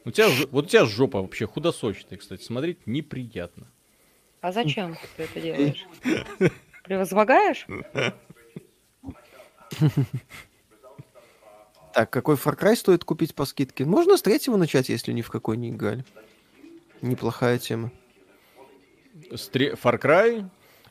У 0.05 0.11
тебя, 0.11 0.27
вот 0.51 0.65
у 0.65 0.67
тебя 0.67 0.85
жопа 0.85 1.21
вообще 1.21 1.47
худосочная, 1.47 2.17
кстати, 2.17 2.43
смотреть 2.43 2.85
неприятно. 2.87 3.67
А 4.41 4.51
зачем 4.51 4.97
ты 5.17 5.23
это 5.23 5.41
делаешь? 5.41 5.85
Превозмогаешь? 6.83 7.67
Так, 11.95 12.09
какой 12.09 12.35
Far 12.35 12.59
Cry 12.59 12.75
стоит 12.75 13.05
купить 13.05 13.33
по 13.33 13.45
скидке? 13.45 13.85
Можно 13.85 14.17
с 14.17 14.21
третьего 14.21 14.57
начать, 14.57 14.89
если 14.89 15.13
ни 15.13 15.21
в 15.21 15.29
какой 15.29 15.55
не 15.55 15.69
играли. 15.69 16.03
Неплохая 17.01 17.57
тема. 17.57 17.89
Стри... 19.33 19.69
Far 19.81 19.97
Cry? 20.01 20.45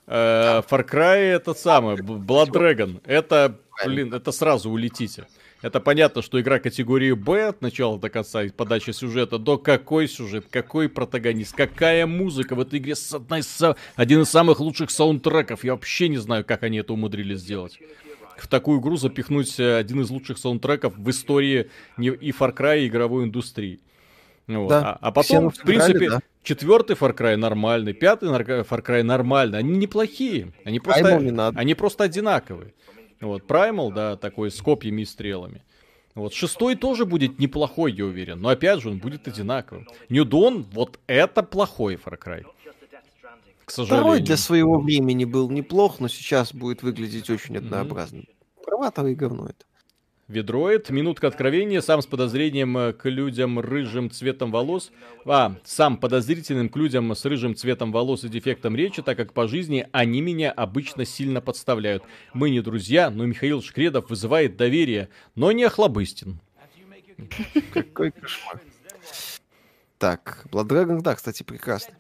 Э, 0.06 0.62
Far 0.62 0.88
Cry 0.88 1.18
этот 1.18 1.58
самый, 1.58 1.96
Blood 1.96 2.52
Dragon. 2.52 3.02
Это, 3.04 3.60
блин, 3.84 4.14
это 4.14 4.32
сразу 4.32 4.70
улетите. 4.70 5.26
Это 5.60 5.78
понятно, 5.78 6.22
что 6.22 6.40
игра 6.40 6.58
категории 6.58 7.12
Б 7.12 7.48
от 7.48 7.60
начала 7.60 7.98
до 7.98 8.08
конца, 8.08 8.42
из 8.42 8.52
подачи 8.52 8.92
сюжета, 8.92 9.36
до 9.36 9.58
какой 9.58 10.08
сюжет, 10.08 10.46
какой 10.50 10.88
протагонист, 10.88 11.54
какая 11.54 12.06
музыка 12.06 12.54
в 12.54 12.60
этой 12.60 12.78
игре, 12.78 12.94
одна 13.12 13.40
из, 13.40 13.62
один 13.96 14.22
из 14.22 14.30
самых 14.30 14.58
лучших 14.58 14.90
саундтреков. 14.90 15.64
Я 15.64 15.72
вообще 15.72 16.08
не 16.08 16.16
знаю, 16.16 16.46
как 16.46 16.62
они 16.62 16.78
это 16.78 16.94
умудрились 16.94 17.40
сделать 17.40 17.78
в 18.38 18.48
такую 18.48 18.80
игру 18.80 18.96
запихнуть 18.96 19.58
э, 19.58 19.76
один 19.76 20.00
из 20.00 20.10
лучших 20.10 20.38
саундтреков 20.38 20.96
в 20.96 21.10
истории 21.10 21.70
и 21.98 22.30
Far 22.30 22.54
Cry, 22.54 22.80
и 22.80 22.88
игровой 22.88 23.24
индустрии. 23.24 23.80
Вот. 24.46 24.68
Да. 24.68 24.92
А, 24.92 24.98
а 25.00 25.12
потом, 25.12 25.50
в 25.50 25.58
принципе, 25.58 26.10
да. 26.10 26.20
четвертый 26.42 26.96
Far 26.96 27.16
Cry 27.16 27.36
нормальный, 27.36 27.92
пятый 27.92 28.28
Far 28.28 28.84
Cry 28.84 29.02
нормальный. 29.02 29.58
Они 29.58 29.76
неплохие. 29.76 30.52
Они 30.64 30.80
просто, 30.80 31.18
не 31.18 31.30
надо. 31.30 31.58
они 31.58 31.74
просто 31.74 32.04
одинаковые. 32.04 32.74
Вот, 33.20 33.44
Primal, 33.44 33.92
да, 33.92 34.16
такой 34.16 34.50
с 34.50 34.60
копьями 34.60 35.02
и 35.02 35.04
стрелами. 35.04 35.62
Вот, 36.14 36.34
шестой 36.34 36.76
тоже 36.76 37.06
будет 37.06 37.38
неплохой, 37.38 37.92
я 37.92 38.04
уверен. 38.04 38.40
Но 38.40 38.50
опять 38.50 38.80
же, 38.80 38.90
он 38.90 38.98
будет 38.98 39.26
одинаковым. 39.26 39.88
New 40.08 40.24
Dawn, 40.24 40.64
вот 40.72 41.00
это 41.06 41.42
плохой 41.42 41.94
Far 41.94 42.18
Cry 42.22 42.44
к 43.64 43.70
сожалению. 43.70 44.02
Второй 44.02 44.20
для 44.20 44.36
своего 44.36 44.78
времени 44.78 45.24
был 45.24 45.50
неплох, 45.50 46.00
но 46.00 46.08
сейчас 46.08 46.52
будет 46.54 46.82
выглядеть 46.82 47.30
очень 47.30 47.56
однообразным. 47.56 48.22
Mm-hmm. 48.22 48.64
Проватовое 48.64 49.14
говно 49.14 49.46
это. 49.46 49.64
Ведроид, 50.26 50.88
минутка 50.88 51.26
откровения, 51.26 51.82
сам 51.82 52.00
с 52.00 52.06
подозрением 52.06 52.78
э, 52.78 52.92
к 52.94 53.06
людям 53.10 53.60
рыжим 53.60 54.10
цветом 54.10 54.50
волос. 54.50 54.90
А, 55.26 55.56
сам 55.64 55.98
подозрительным 55.98 56.70
к 56.70 56.76
людям 56.76 57.14
с 57.14 57.26
рыжим 57.26 57.54
цветом 57.54 57.92
волос 57.92 58.24
и 58.24 58.30
дефектом 58.30 58.74
речи, 58.74 59.02
так 59.02 59.18
как 59.18 59.34
по 59.34 59.46
жизни 59.46 59.86
они 59.92 60.22
меня 60.22 60.50
обычно 60.50 61.04
сильно 61.04 61.42
подставляют. 61.42 62.04
Мы 62.32 62.48
не 62.48 62.62
друзья, 62.62 63.10
но 63.10 63.26
Михаил 63.26 63.62
Шкредов 63.62 64.08
вызывает 64.08 64.56
доверие, 64.56 65.10
но 65.34 65.52
не 65.52 65.64
охлобыстин. 65.64 66.40
Какой 67.74 68.10
кошмар. 68.10 68.62
Так, 69.98 70.46
Blood 70.50 70.68
Dragon, 70.68 71.00
да, 71.02 71.14
кстати, 71.14 71.42
прекрасно. 71.42 71.94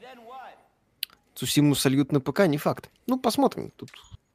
Цусиму 1.44 1.74
сольют 1.74 2.10
на 2.10 2.20
ПК, 2.20 2.46
не 2.46 2.56
факт. 2.56 2.90
Ну, 3.06 3.18
посмотрим. 3.18 3.70
Тут 3.76 3.90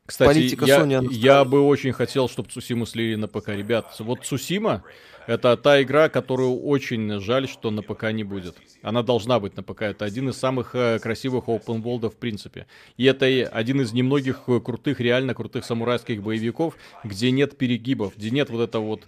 кстати, 0.05 0.29
Политика 0.29 0.65
я, 0.65 0.79
Sony, 0.79 1.07
я 1.11 1.43
бы 1.43 1.61
очень 1.61 1.91
хотел, 1.91 2.29
чтобы 2.29 2.49
Цусиму 2.49 2.85
слили 2.85 3.15
на 3.15 3.27
ПК. 3.27 3.49
Ребят, 3.49 3.95
вот 3.99 4.25
Цусима 4.25 4.83
это 5.27 5.55
та 5.57 5.81
игра, 5.83 6.09
которую 6.09 6.59
очень 6.61 7.19
жаль, 7.19 7.47
что 7.47 7.69
на 7.69 7.83
ПК 7.83 8.11
не 8.11 8.23
будет. 8.23 8.55
Она 8.81 9.03
должна 9.03 9.39
быть 9.39 9.55
на 9.55 9.61
ПК. 9.61 9.83
Это 9.83 10.05
один 10.05 10.29
из 10.29 10.37
самых 10.37 10.73
э, 10.73 10.97
красивых 10.97 11.45
open 11.45 11.83
world 11.83 12.09
в 12.09 12.15
принципе. 12.15 12.65
И 12.97 13.05
это 13.05 13.25
один 13.25 13.81
из 13.81 13.93
немногих 13.93 14.41
э, 14.47 14.59
крутых, 14.59 14.99
реально 14.99 15.35
крутых 15.35 15.65
самурайских 15.65 16.23
боевиков, 16.23 16.75
где 17.03 17.29
нет 17.29 17.57
перегибов, 17.57 18.17
где 18.17 18.31
нет 18.31 18.49
вот 18.49 18.61
этого 18.61 18.83
вот 18.83 19.03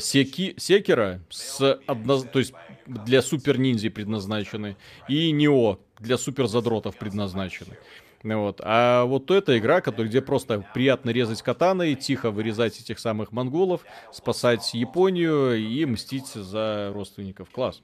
секи, 0.00 0.54
секера 0.56 1.20
с 1.30 1.80
одно, 1.86 2.22
то 2.22 2.38
есть 2.38 2.54
для 2.86 3.22
супер 3.22 3.58
ниндзя 3.58 3.90
предназначены, 3.90 4.76
и 5.08 5.30
Нео 5.30 5.78
для 5.98 6.18
супер 6.18 6.46
задротов 6.46 6.96
предназначены. 6.96 7.76
Вот. 8.22 8.60
А 8.64 9.04
вот 9.04 9.30
эта 9.30 9.58
игра, 9.58 9.82
которая, 9.82 10.08
где 10.08 10.22
просто 10.22 10.64
приятно 10.72 11.10
резать 11.10 11.42
катаной, 11.42 11.94
тихо 11.94 12.30
вырезать 12.30 12.80
этих 12.80 12.98
самых 12.98 13.32
монголов, 13.32 13.82
спасать 14.12 14.72
Японию 14.72 15.56
и 15.56 15.84
мстить 15.84 16.28
за 16.28 16.90
родственников. 16.94 17.50
Класс. 17.50 17.82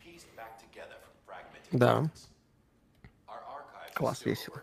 Да. 1.71 2.11
Класс, 3.95 4.25
весело. 4.25 4.63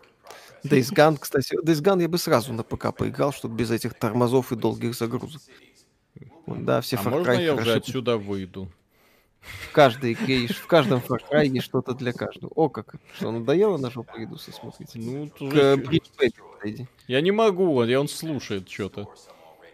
Days 0.64 0.92
Gone, 0.92 1.16
кстати, 1.16 1.54
Days 1.64 1.80
Gone 1.80 2.02
я 2.02 2.08
бы 2.08 2.18
сразу 2.18 2.52
на 2.52 2.64
ПК 2.64 2.92
поиграл, 2.92 3.32
чтобы 3.32 3.54
без 3.54 3.70
этих 3.70 3.94
тормозов 3.94 4.50
и 4.50 4.56
долгих 4.56 4.94
загрузок. 4.94 5.40
Да, 6.56 6.80
все 6.80 6.96
а 6.96 7.08
можно 7.08 7.32
я 7.32 7.54
уже 7.54 7.74
отсюда 7.74 8.16
выйду? 8.16 8.68
В 9.40 9.72
каждой 9.72 10.12
игре, 10.12 10.46
в 10.48 10.66
каждом 10.66 11.00
Far 11.00 11.20
Cry 11.30 11.46
есть 11.46 11.64
что-то 11.64 11.94
для 11.94 12.12
каждого. 12.12 12.50
О, 12.54 12.68
как. 12.68 12.96
Что, 13.14 13.30
надоело 13.30 13.78
на 13.78 13.90
жопу 13.90 14.22
иду 14.22 14.36
смотреть? 14.36 14.90
Ну, 14.94 15.28
К 15.28 15.76
подойди. 15.76 16.86
Я 17.06 17.20
не 17.20 17.30
могу, 17.30 17.76
он 17.76 18.08
слушает 18.08 18.68
что-то. 18.68 19.08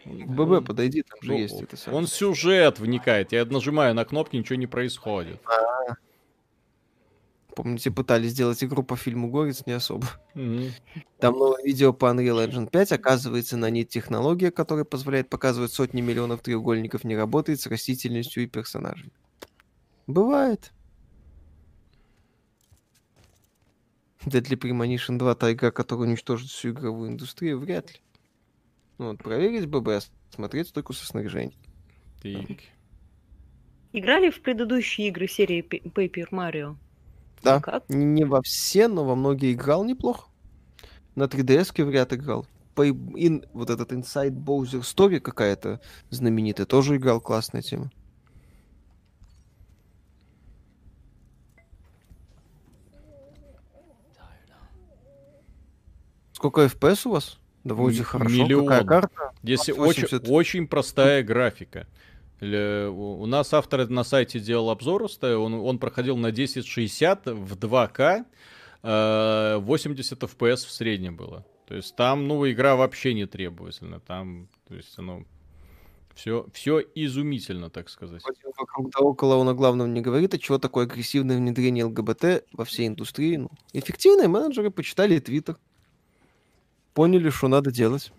ББ 0.04 0.66
подойди, 0.66 1.02
там 1.02 1.18
же 1.22 1.32
ну, 1.32 1.38
есть 1.38 1.62
это. 1.62 1.76
Он 1.90 2.06
сюжет 2.06 2.78
вникает. 2.78 3.32
Я 3.32 3.44
нажимаю 3.46 3.94
на 3.94 4.04
кнопки, 4.04 4.36
ничего 4.36 4.56
не 4.56 4.66
происходит. 4.66 5.40
Помните, 7.54 7.92
пытались 7.92 8.32
сделать 8.32 8.62
игру 8.64 8.82
по 8.82 8.96
фильму 8.96 9.30
Горец, 9.30 9.64
не 9.64 9.72
особо. 9.72 10.08
Mm-hmm. 10.34 10.72
Там 11.20 11.38
новое 11.38 11.62
видео 11.62 11.92
по 11.92 12.06
Unreal 12.06 12.44
Engine 12.48 12.68
5. 12.68 12.92
Оказывается, 12.92 13.56
на 13.56 13.70
нет 13.70 13.88
технология, 13.88 14.50
которая 14.50 14.84
позволяет 14.84 15.30
показывать 15.30 15.72
сотни 15.72 16.00
миллионов 16.00 16.42
треугольников, 16.42 17.04
не 17.04 17.16
работает 17.16 17.60
с 17.60 17.66
растительностью 17.68 18.42
и 18.42 18.48
персонажами. 18.48 19.12
Бывает. 20.08 20.72
Deadly 24.26 24.58
Premonition 24.58 25.16
2 25.18 25.34
тайга, 25.36 25.70
которая 25.70 26.08
уничтожит 26.08 26.48
всю 26.48 26.70
игровую 26.70 27.10
индустрию, 27.10 27.60
вряд 27.60 27.92
ли. 27.92 28.00
Ну, 28.98 29.10
вот, 29.10 29.18
проверить 29.18 29.66
ББ, 29.66 30.04
смотреть 30.34 30.68
стойку 30.68 30.92
со 30.92 31.06
снаряжением. 31.06 31.58
Так. 32.20 32.58
Играли 33.92 34.30
в 34.30 34.40
предыдущие 34.40 35.08
игры 35.08 35.28
серии 35.28 35.62
Paper 35.62 36.30
Mario? 36.30 36.76
Да, 37.44 37.60
как? 37.60 37.88
не 37.88 38.24
во 38.24 38.42
все, 38.42 38.88
но 38.88 39.04
во 39.04 39.14
многие 39.14 39.52
играл 39.52 39.84
неплохо. 39.84 40.28
На 41.14 41.24
3DS 41.24 41.84
в 41.84 41.90
ряд 41.90 42.12
играл. 42.12 42.46
in, 42.76 43.46
вот 43.52 43.70
этот 43.70 43.92
Inside 43.92 44.32
Bowser 44.32 44.80
Story 44.80 45.20
какая-то 45.20 45.80
знаменитая, 46.10 46.66
тоже 46.66 46.96
играл, 46.96 47.20
классная 47.20 47.62
тема. 47.62 47.90
Сколько 56.32 56.64
FPS 56.64 57.06
у 57.08 57.12
вас? 57.12 57.38
Да 57.62 57.74
вроде 57.74 58.02
хорошо. 58.02 58.34
Миллион. 58.34 58.66
Какая 58.66 58.84
карта? 58.84 59.32
Если 59.42 59.72
очень, 59.72 60.06
очень 60.28 60.66
простая 60.68 61.22
графика. 61.22 61.86
У 62.40 63.26
нас 63.26 63.54
автор 63.54 63.88
на 63.88 64.04
сайте 64.04 64.40
делал 64.40 64.70
обзор, 64.70 65.08
он, 65.22 65.54
он 65.54 65.78
проходил 65.78 66.16
на 66.16 66.28
1060 66.28 67.26
в 67.26 67.56
2К, 67.56 68.24
80 68.82 70.22
FPS 70.22 70.56
в 70.56 70.70
среднем 70.70 71.16
было. 71.16 71.44
То 71.66 71.74
есть 71.74 71.96
там, 71.96 72.28
ну, 72.28 72.50
игра 72.50 72.76
вообще 72.76 73.14
не 73.14 73.26
требовательна. 73.26 74.00
Там, 74.00 74.48
то 74.68 74.74
есть, 74.74 74.98
оно 74.98 75.24
все, 76.14 76.46
все 76.52 76.80
изумительно, 76.94 77.70
так 77.70 77.88
сказать. 77.88 78.22
Вокруг 78.56 78.90
да 78.90 79.00
около 79.00 79.36
он 79.36 79.48
о 79.48 79.54
главном 79.54 79.94
не 79.94 80.00
говорит, 80.00 80.34
а 80.34 80.38
чего 80.38 80.58
такое 80.58 80.84
агрессивное 80.84 81.38
внедрение 81.38 81.84
ЛГБТ 81.84 82.44
во 82.52 82.64
всей 82.64 82.88
индустрии. 82.88 83.36
Ну, 83.36 83.50
эффективные 83.72 84.28
менеджеры 84.28 84.70
почитали 84.70 85.18
Твиттер 85.18 85.56
поняли, 86.92 87.30
что 87.30 87.48
надо 87.48 87.70
делать. 87.70 88.12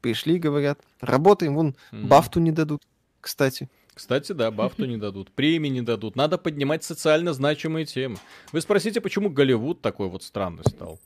Пришли, 0.00 0.38
говорят, 0.38 0.80
работаем, 1.00 1.54
вон 1.54 1.76
mm-hmm. 1.92 2.06
бафту 2.06 2.40
не 2.40 2.50
дадут, 2.50 2.82
кстати. 3.22 3.70
Кстати, 3.94 4.32
да, 4.32 4.50
бафту 4.50 4.86
не 4.86 4.96
дадут, 4.96 5.30
премии 5.30 5.68
не 5.68 5.82
дадут. 5.82 6.16
Надо 6.16 6.38
поднимать 6.38 6.82
социально 6.82 7.32
значимые 7.32 7.86
темы. 7.86 8.16
Вы 8.50 8.60
спросите, 8.60 9.00
почему 9.00 9.30
Голливуд 9.30 9.80
такой 9.80 10.08
вот 10.08 10.22
странный 10.22 10.64
стал? 10.66 10.98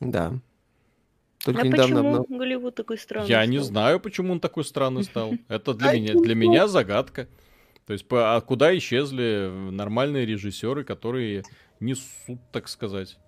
Да. 0.00 0.34
Только 1.44 1.62
а 1.62 1.66
недавно 1.66 2.02
почему 2.02 2.14
обнов... 2.16 2.38
Голливуд 2.38 2.74
такой 2.74 2.98
странный 2.98 3.28
Я 3.28 3.42
стал? 3.42 3.50
не 3.50 3.58
знаю, 3.58 4.00
почему 4.00 4.32
он 4.32 4.40
такой 4.40 4.64
странный 4.64 5.04
стал. 5.04 5.32
Это 5.48 5.72
для 5.72 5.92
меня, 5.92 6.14
для 6.14 6.34
меня 6.34 6.68
загадка. 6.68 7.28
То 7.86 7.92
есть, 7.94 8.04
а 8.10 8.40
куда 8.40 8.76
исчезли 8.76 9.50
нормальные 9.70 10.26
режиссеры, 10.26 10.84
которые 10.84 11.44
несут, 11.80 12.40
так 12.52 12.68
сказать? 12.68 13.18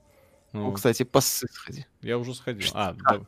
Ну, 0.52 0.72
кстати, 0.72 1.04
поссы 1.04 1.46
сходи. 1.50 1.86
Я 2.02 2.18
уже 2.18 2.34
сходил. 2.34 2.68
А, 2.74 2.94
да. 2.94 3.20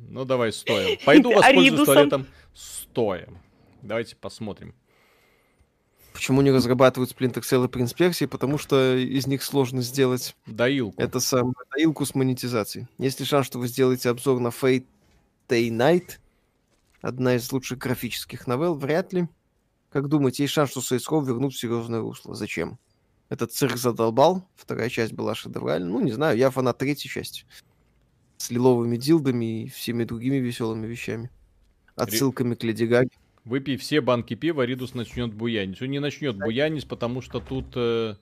Ну, 0.00 0.24
давай 0.24 0.52
стоим. 0.52 0.98
Пойду 1.04 1.32
воспользуюсь 1.32 1.84
туалетом 1.84 2.26
стоем. 2.54 3.38
Давайте 3.82 4.16
посмотрим. 4.16 4.74
Почему 6.12 6.42
не 6.42 6.52
разрабатывают 6.52 7.10
Splinter 7.10 7.40
Cell 7.40 7.64
и 7.64 7.68
Prince 7.68 7.96
Persia? 7.96 8.28
Потому 8.28 8.56
что 8.56 8.96
из 8.96 9.26
них 9.26 9.42
сложно 9.42 9.82
сделать... 9.82 10.36
Доилку. 10.46 11.02
Это 11.02 11.18
сам 11.18 11.54
доилку 11.72 12.06
с 12.06 12.14
монетизацией. 12.14 12.86
Есть 12.98 13.18
ли 13.18 13.26
шанс, 13.26 13.46
что 13.46 13.58
вы 13.58 13.66
сделаете 13.66 14.10
обзор 14.10 14.38
на 14.38 14.48
Fate 14.48 14.86
Day 15.48 15.70
Night? 15.70 16.18
Одна 17.02 17.34
из 17.34 17.50
лучших 17.50 17.78
графических 17.78 18.46
новелл? 18.46 18.76
Вряд 18.76 19.12
ли. 19.12 19.28
Как 19.90 20.08
думаете, 20.08 20.44
есть 20.44 20.54
шанс, 20.54 20.70
что 20.70 20.80
Saints 20.80 21.10
Row 21.10 21.24
вернут 21.24 21.52
в 21.52 21.58
серьезное 21.58 22.00
русло? 22.00 22.34
Зачем? 22.34 22.78
Этот 23.28 23.52
цирк 23.52 23.76
задолбал. 23.76 24.48
Вторая 24.54 24.88
часть 24.90 25.12
была 25.12 25.34
шедевральной. 25.34 25.90
Ну, 25.90 26.00
не 26.00 26.12
знаю, 26.12 26.38
я 26.38 26.50
фанат 26.50 26.78
третьей 26.78 27.10
части. 27.10 27.44
С 28.36 28.50
лиловыми 28.50 28.96
дилдами 28.96 29.64
и 29.64 29.68
всеми 29.68 30.04
другими 30.04 30.36
веселыми 30.36 30.86
вещами. 30.86 31.30
Отсылками 31.96 32.54
к 32.54 32.64
Леди 32.64 32.84
Гаге. 32.84 33.10
Выпей 33.44 33.76
все 33.76 34.00
банки 34.00 34.34
пива, 34.34 34.62
Ридус 34.62 34.94
начнет 34.94 35.32
буянить. 35.32 35.80
Он 35.82 35.90
не 35.90 35.98
начнет 35.98 36.36
буянить, 36.36 36.88
потому 36.88 37.20
что 37.20 37.40
тут 37.40 37.66
э, 37.76 38.14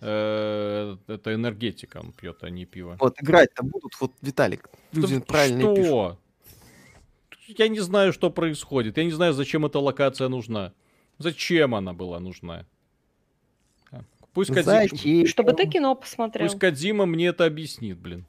э, 0.00 0.96
это 1.08 1.34
энергетика 1.34 1.98
он 1.98 2.12
пьет, 2.12 2.38
а 2.42 2.50
не 2.50 2.66
пиво. 2.66 2.96
Вот, 3.00 3.20
играть-то 3.20 3.64
будут, 3.64 3.92
вот, 4.00 4.12
Виталик, 4.22 4.70
люди 4.92 5.16
да 5.16 5.22
правильно 5.22 5.60
что? 5.60 5.74
пишут. 5.74 6.18
Я 7.58 7.68
не 7.68 7.80
знаю, 7.80 8.12
что 8.12 8.30
происходит. 8.30 8.96
Я 8.96 9.04
не 9.04 9.10
знаю, 9.10 9.32
зачем 9.32 9.66
эта 9.66 9.80
локация 9.80 10.28
нужна. 10.28 10.72
Зачем 11.18 11.74
она 11.74 11.92
была 11.92 12.20
нужна? 12.20 12.64
Пусть 14.32 14.54
Кадима... 14.54 15.26
Чтобы 15.26 15.52
ты 15.52 15.66
кино 15.66 15.96
посмотрел. 15.96 16.46
Пусть 16.46 16.60
Кадима 16.60 17.06
мне 17.06 17.26
это 17.26 17.44
объяснит, 17.44 17.98
блин. 17.98 18.24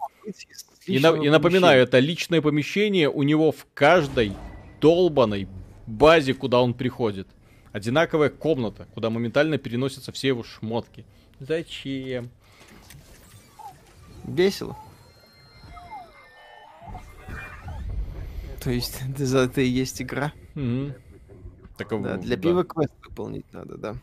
И, 0.85 0.99
на... 0.99 1.09
и 1.09 1.29
напоминаю, 1.29 1.83
это 1.83 1.99
личное 1.99 2.41
помещение 2.41 3.09
у 3.09 3.23
него 3.23 3.51
в 3.51 3.67
каждой 3.73 4.33
долбанной 4.79 5.47
базе, 5.85 6.33
куда 6.33 6.61
он 6.61 6.73
приходит. 6.73 7.27
Одинаковая 7.71 8.29
комната, 8.29 8.87
куда 8.93 9.09
моментально 9.09 9.57
переносятся 9.57 10.11
все 10.11 10.29
его 10.29 10.43
шмотки. 10.43 11.05
Зачем? 11.39 12.29
Весело. 14.25 14.77
То 18.63 18.71
есть 18.71 19.01
это 19.19 19.61
и 19.61 19.67
есть 19.67 20.01
игра. 20.01 20.33
Угу. 20.55 20.93
Так, 21.77 22.01
да, 22.01 22.17
для 22.17 22.35
да. 22.35 22.41
пива 22.41 22.63
квест 22.63 22.93
выполнить 23.03 23.51
надо, 23.53 23.77
да 23.77 23.95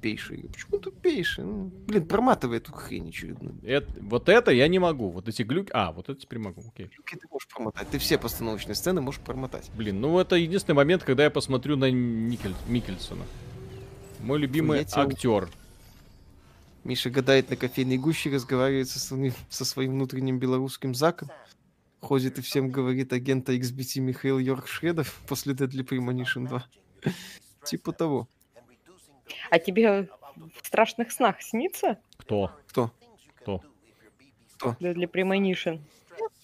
тупейший. 0.00 0.48
Почему 0.52 0.78
тупейший? 0.78 1.44
Ну, 1.44 1.70
блин, 1.86 2.06
проматывай 2.06 2.58
эту 2.58 2.72
хрень 2.72 3.10
очередную. 3.10 3.54
Это, 3.62 3.92
вот 4.00 4.28
это 4.28 4.50
я 4.50 4.66
не 4.68 4.78
могу. 4.78 5.10
Вот 5.10 5.28
эти 5.28 5.42
глюки... 5.42 5.70
А, 5.74 5.92
вот 5.92 6.08
это 6.08 6.18
теперь 6.18 6.38
могу. 6.38 6.62
Окей. 6.66 6.86
Глюки 6.86 7.16
ты 7.16 7.28
можешь 7.30 7.48
промотать. 7.48 7.88
Ты 7.90 7.98
все 7.98 8.18
постановочные 8.18 8.74
сцены 8.74 9.00
можешь 9.00 9.20
промотать. 9.20 9.70
Блин, 9.76 10.00
ну 10.00 10.18
это 10.18 10.36
единственный 10.36 10.76
момент, 10.76 11.04
когда 11.04 11.24
я 11.24 11.30
посмотрю 11.30 11.76
на 11.76 11.90
Никель... 11.90 12.54
Микельсона. 12.68 13.24
Мой 14.20 14.38
любимый 14.38 14.78
я 14.80 15.02
актер. 15.02 15.48
Миша 16.84 17.10
гадает 17.10 17.50
на 17.50 17.56
кофейной 17.56 17.98
гуще, 17.98 18.30
разговаривает 18.30 18.88
со 18.88 18.98
своим, 18.98 19.34
со 19.50 19.66
своим 19.66 19.92
внутренним 19.92 20.38
белорусским 20.38 20.94
заком. 20.94 21.28
Ходит 22.00 22.38
и 22.38 22.42
всем 22.42 22.70
говорит 22.70 23.12
агента 23.12 23.52
XBT 23.52 24.00
Михаил 24.00 24.38
Йоркшредов 24.38 25.20
после 25.28 25.52
Deadly 25.52 25.86
Premonition 25.86 26.48
2. 26.48 26.64
типа 27.64 27.92
того. 27.92 28.28
А 29.50 29.58
тебе 29.58 30.08
в 30.34 30.66
страшных 30.66 31.12
снах 31.12 31.42
снится? 31.42 31.98
Кто? 32.16 32.50
Кто? 32.68 32.90
Кто? 33.36 33.62
Кто? 34.56 34.76
Для, 34.80 34.94
для 34.94 35.06
Premonition. 35.06 35.80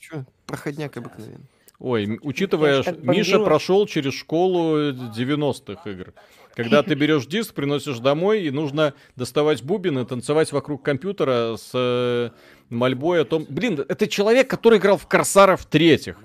Че, 0.00 0.24
проходняк 0.46 0.96
обыкновенный. 0.96 1.46
Ой, 1.78 2.18
учитывая, 2.22 2.82
Миша 3.02 3.38
прошел 3.38 3.86
через 3.86 4.14
школу 4.14 4.92
90-х 4.92 5.90
игр. 5.90 6.14
Когда 6.54 6.82
ты 6.82 6.94
берешь 6.94 7.26
диск, 7.26 7.52
приносишь 7.52 7.98
домой, 7.98 8.44
и 8.44 8.50
нужно 8.50 8.94
доставать 9.14 9.62
бубен 9.62 9.98
и 9.98 10.06
танцевать 10.06 10.52
вокруг 10.52 10.82
компьютера 10.82 11.56
с 11.58 11.70
э, 11.74 12.30
мольбой 12.70 13.20
о 13.20 13.24
том... 13.26 13.44
Блин, 13.46 13.84
это 13.86 14.06
человек, 14.06 14.48
который 14.48 14.78
играл 14.78 14.96
в 14.96 15.06
Корсаров 15.06 15.66
третьих. 15.66 16.16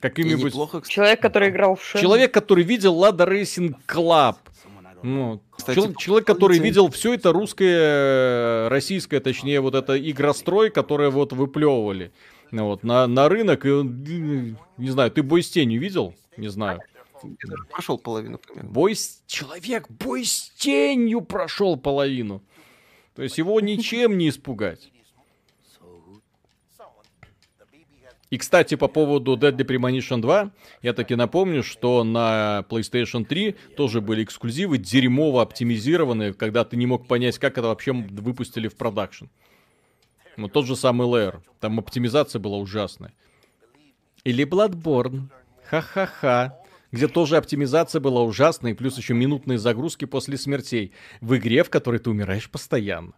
Каким-нибудь... 0.00 0.54
Человек, 0.88 1.20
который 1.20 1.50
играл 1.50 1.76
в 1.76 1.84
Шен. 1.84 2.00
Человек, 2.00 2.32
который 2.32 2.64
видел 2.64 2.94
Lada 2.94 3.26
Racing 3.26 3.76
Club. 3.84 4.38
Ну, 5.04 5.42
Кстати, 5.54 5.76
человек, 5.76 5.98
человек, 5.98 6.26
который 6.26 6.58
видел 6.58 6.90
все 6.90 7.12
это 7.12 7.30
русское, 7.30 8.70
российское, 8.70 9.20
точнее, 9.20 9.60
вот 9.60 9.74
это 9.74 9.98
игрострой, 9.98 10.70
которое 10.70 11.10
вот 11.10 11.34
выплевывали 11.34 12.10
вот, 12.50 12.82
на, 12.84 13.06
на 13.06 13.28
рынок, 13.28 13.66
и 13.66 13.68
не 14.78 14.90
знаю, 14.90 15.10
ты 15.10 15.22
бой 15.22 15.42
с 15.42 15.50
тенью 15.50 15.78
видел? 15.78 16.14
Не 16.38 16.48
знаю. 16.48 16.80
Я 17.22 17.50
даже 17.50 17.64
прошел 17.70 17.98
половину 17.98 18.38
примерно. 18.38 18.70
Бой 18.70 18.94
с... 18.94 19.22
Человек 19.26 19.90
бой 19.90 20.24
с 20.24 20.50
тенью 20.56 21.20
прошел 21.20 21.76
половину. 21.76 22.42
То 23.14 23.22
есть 23.22 23.36
его 23.36 23.60
ничем 23.60 24.16
не 24.16 24.30
испугать. 24.30 24.90
И, 28.30 28.38
кстати, 28.38 28.74
по 28.74 28.88
поводу 28.88 29.36
Deadly 29.36 29.66
Premonition 29.66 30.20
2, 30.20 30.50
я 30.82 30.92
таки 30.92 31.14
напомню, 31.14 31.62
что 31.62 32.02
на 32.04 32.64
PlayStation 32.68 33.24
3 33.24 33.54
тоже 33.76 34.00
были 34.00 34.24
эксклюзивы, 34.24 34.78
дерьмово 34.78 35.42
оптимизированные, 35.42 36.32
когда 36.32 36.64
ты 36.64 36.76
не 36.76 36.86
мог 36.86 37.06
понять, 37.06 37.38
как 37.38 37.58
это 37.58 37.68
вообще 37.68 37.92
выпустили 37.92 38.68
в 38.68 38.76
продакшн. 38.76 39.26
Ну, 40.36 40.48
тот 40.48 40.66
же 40.66 40.74
самый 40.74 41.06
Lair. 41.06 41.40
Там 41.60 41.78
оптимизация 41.78 42.40
была 42.40 42.58
ужасная. 42.58 43.12
Или 44.24 44.44
Bloodborne. 44.44 45.28
Ха-ха-ха. 45.68 46.58
Где 46.90 47.08
тоже 47.08 47.36
оптимизация 47.36 48.00
была 48.00 48.22
ужасной, 48.22 48.74
плюс 48.74 48.96
еще 48.96 49.14
минутные 49.14 49.58
загрузки 49.58 50.04
после 50.06 50.38
смертей. 50.38 50.92
В 51.20 51.36
игре, 51.36 51.62
в 51.62 51.70
которой 51.70 51.98
ты 51.98 52.10
умираешь 52.10 52.50
постоянно. 52.50 53.12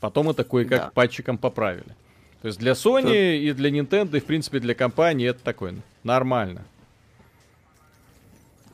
Потом 0.00 0.30
это 0.30 0.44
кое-как 0.44 0.80
да. 0.80 0.90
патчиком 0.90 1.38
поправили. 1.38 1.96
То 2.42 2.48
есть 2.48 2.58
для 2.58 2.72
Sony 2.72 3.02
Тут... 3.02 3.12
и 3.12 3.52
для 3.52 3.70
Nintendo, 3.70 4.16
и 4.16 4.20
в 4.20 4.24
принципе 4.24 4.60
для 4.60 4.74
компании 4.74 5.28
это 5.28 5.42
такое 5.42 5.76
нормально. 6.02 6.64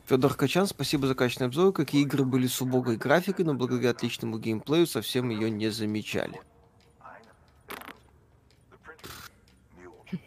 Федор 0.05 0.35
Качан, 0.35 0.67
спасибо 0.67 1.07
за 1.07 1.15
качественный 1.15 1.47
обзор. 1.47 1.71
Какие 1.71 2.03
игры 2.03 2.25
были 2.25 2.47
с 2.47 2.61
убогой 2.61 2.97
графикой, 2.97 3.45
но 3.45 3.53
благодаря 3.53 3.91
отличному 3.91 4.37
геймплею 4.37 4.85
совсем 4.85 5.29
ее 5.29 5.49
не 5.49 5.69
замечали. 5.69 6.41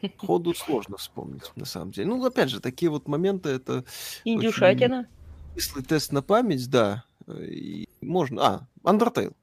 Ходу 0.18 0.54
сложно 0.54 0.96
вспомнить, 0.96 1.50
на 1.56 1.66
самом 1.66 1.92
деле. 1.92 2.08
Ну, 2.08 2.24
опять 2.24 2.50
же, 2.50 2.60
такие 2.60 2.90
вот 2.90 3.06
моменты 3.06 3.50
это... 3.50 3.84
Индюшатина. 4.24 5.06
Если 5.54 5.82
тест 5.82 6.10
на 6.10 6.22
память, 6.22 6.68
да. 6.70 7.04
И 7.28 7.88
можно... 8.00 8.42
А, 8.42 8.68
Undertale. 8.82 9.34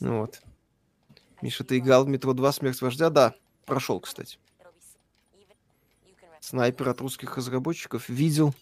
Ну 0.00 0.20
вот. 0.20 0.40
Миша, 1.42 1.64
ты 1.64 1.78
играл 1.78 2.04
в 2.04 2.08
Метро 2.08 2.32
2 2.32 2.52
Смерть 2.52 2.82
Вождя? 2.82 3.10
Да, 3.10 3.34
прошел, 3.66 4.00
кстати. 4.00 4.38
Снайпер 6.40 6.88
от 6.88 7.00
русских 7.00 7.36
разработчиков 7.36 8.08
видел. 8.08 8.54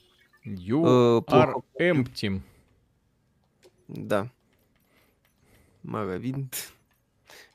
You 0.45 1.23
э, 1.29 1.31
are 1.31 1.63
empty. 1.81 2.43
Да. 3.89 4.31
Маравинт. 5.83 6.73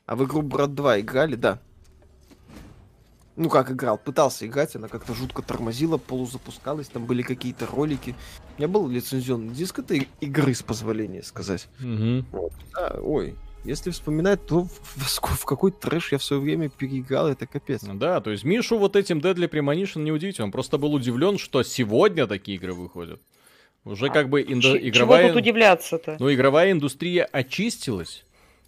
А 0.06 0.16
в 0.16 0.24
игру 0.24 0.42
Брат 0.42 0.74
2 0.74 1.00
играли? 1.00 1.36
Да. 1.36 1.60
Ну 3.36 3.48
как 3.48 3.70
играл, 3.72 3.98
пытался 3.98 4.46
играть, 4.46 4.76
она 4.76 4.86
как-то 4.86 5.12
жутко 5.12 5.42
тормозила, 5.42 5.98
полузапускалась, 5.98 6.86
там 6.86 7.04
были 7.04 7.22
какие-то 7.22 7.66
ролики. 7.66 8.14
У 8.56 8.60
меня 8.60 8.68
был 8.68 8.86
лицензионный 8.88 9.52
диск 9.52 9.80
этой 9.80 10.08
игры, 10.20 10.54
с 10.54 10.62
позволения 10.62 11.22
сказать. 11.22 11.68
Угу. 11.80 12.26
Вот. 12.30 12.52
Да, 12.72 12.96
ой, 13.02 13.34
если 13.64 13.90
вспоминать, 13.90 14.46
то 14.46 14.64
в, 14.64 15.20
в, 15.20 15.44
какой 15.44 15.72
трэш 15.72 16.12
я 16.12 16.18
в 16.18 16.24
свое 16.24 16.40
время 16.40 16.68
переиграл, 16.68 17.28
это 17.28 17.46
капец. 17.46 17.82
Ну 17.82 17.94
да, 17.94 18.20
то 18.20 18.30
есть 18.30 18.44
Мишу 18.44 18.78
вот 18.78 18.96
этим 18.96 19.18
Deadly 19.18 19.48
Premonition 19.48 20.02
не 20.02 20.12
удивительно, 20.12 20.46
он 20.46 20.52
просто 20.52 20.78
был 20.78 20.92
удивлен, 20.94 21.38
что 21.38 21.62
сегодня 21.62 22.26
такие 22.26 22.56
игры 22.56 22.74
выходят. 22.74 23.20
Уже 23.84 24.06
а, 24.06 24.10
как 24.10 24.28
бы 24.28 24.42
инду... 24.42 24.76
игровая... 24.76 25.24
Чего 25.24 25.34
тут 25.34 25.42
удивляться-то? 25.42 26.16
Ну, 26.18 26.32
игровая 26.32 26.72
индустрия 26.72 27.24
очистилась. 27.24 28.24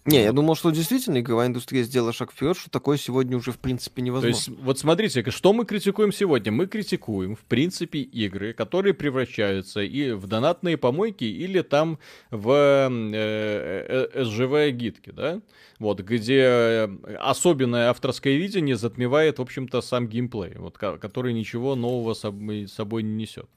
Не, 0.07 0.23
я 0.23 0.31
думал, 0.31 0.55
что 0.55 0.71
действительно 0.71 1.19
игровая 1.19 1.47
индустрия 1.47 1.83
сделала 1.83 2.13
шаг 2.13 2.31
вперед, 2.31 2.55
что 2.57 2.69
такое 2.69 2.97
сегодня 2.97 3.35
уже 3.35 3.51
в 3.51 3.59
принципе 3.59 4.01
невозможно. 4.01 4.33
То 4.33 4.51
есть, 4.51 4.61
вот 4.63 4.79
смотрите, 4.79 5.29
что 5.31 5.51
мы 5.51 5.65
критикуем 5.65 6.13
сегодня? 6.13 6.49
Мы 6.49 6.67
критикуем, 6.67 7.35
в 7.35 7.41
принципе, 7.41 7.99
игры, 7.99 8.53
которые 8.53 8.93
превращаются 8.93 9.81
и 9.81 10.13
в 10.13 10.25
донатные 10.25 10.77
помойки, 10.77 11.25
или 11.25 11.61
там 11.61 11.99
в 12.31 12.49
э, 12.49 12.89
э, 12.89 14.23
SGV-гидки, 14.23 15.11
да? 15.11 15.41
Вот, 15.77 15.99
где 15.99 16.89
особенное 17.19 17.89
авторское 17.89 18.37
видение 18.37 18.77
затмевает, 18.77 19.39
в 19.39 19.41
общем-то, 19.41 19.81
сам 19.81 20.07
геймплей, 20.07 20.53
вот, 20.55 20.77
который 20.77 21.33
ничего 21.33 21.75
нового 21.75 22.13
собой 22.13 23.03
не 23.03 23.13
несет. 23.13 23.49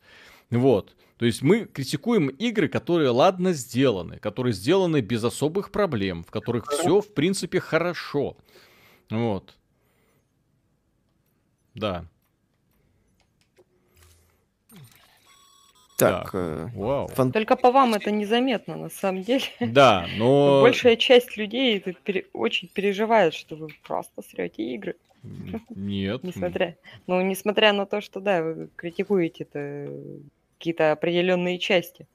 Вот. 0.51 0.97
То 1.21 1.27
есть 1.27 1.43
мы 1.43 1.67
критикуем 1.67 2.29
игры, 2.29 2.67
которые 2.67 3.11
ладно 3.11 3.53
сделаны, 3.53 4.19
которые 4.21 4.55
сделаны 4.55 5.03
без 5.03 5.23
особых 5.23 5.71
проблем, 5.71 6.25
в 6.25 6.31
которых 6.31 6.65
все, 6.73 7.03
в 7.03 7.13
принципе, 7.13 7.61
хорошо. 7.61 8.39
Вот. 9.11 9.55
Да. 11.75 12.07
Так, 15.99 16.31
э, 16.33 16.71
вау. 16.75 17.09
Фан... 17.09 17.33
Только 17.33 17.57
по 17.57 17.71
вам 17.71 17.93
это 17.93 18.11
незаметно, 18.11 18.77
на 18.77 18.89
самом 18.89 19.21
деле. 19.21 19.45
Да, 19.61 20.07
но... 20.17 20.63
Большая 20.63 20.97
часть 20.97 21.37
людей 21.37 21.81
пере... 21.81 22.29
очень 22.33 22.69
переживает, 22.69 23.35
что 23.35 23.57
вы 23.57 23.69
просто 23.83 24.23
срете 24.23 24.63
игры. 24.75 24.97
Нет. 25.23 26.23
Несмотря... 26.25 26.79
Ну, 27.07 27.21
несмотря 27.21 27.75
на 27.75 27.85
то, 27.85 28.01
что, 28.01 28.21
да, 28.21 28.43
вы 28.43 28.71
критикуете 28.75 29.45
это 29.45 29.93
какие-то 30.61 30.93
определенные 30.93 31.59
части. 31.59 32.07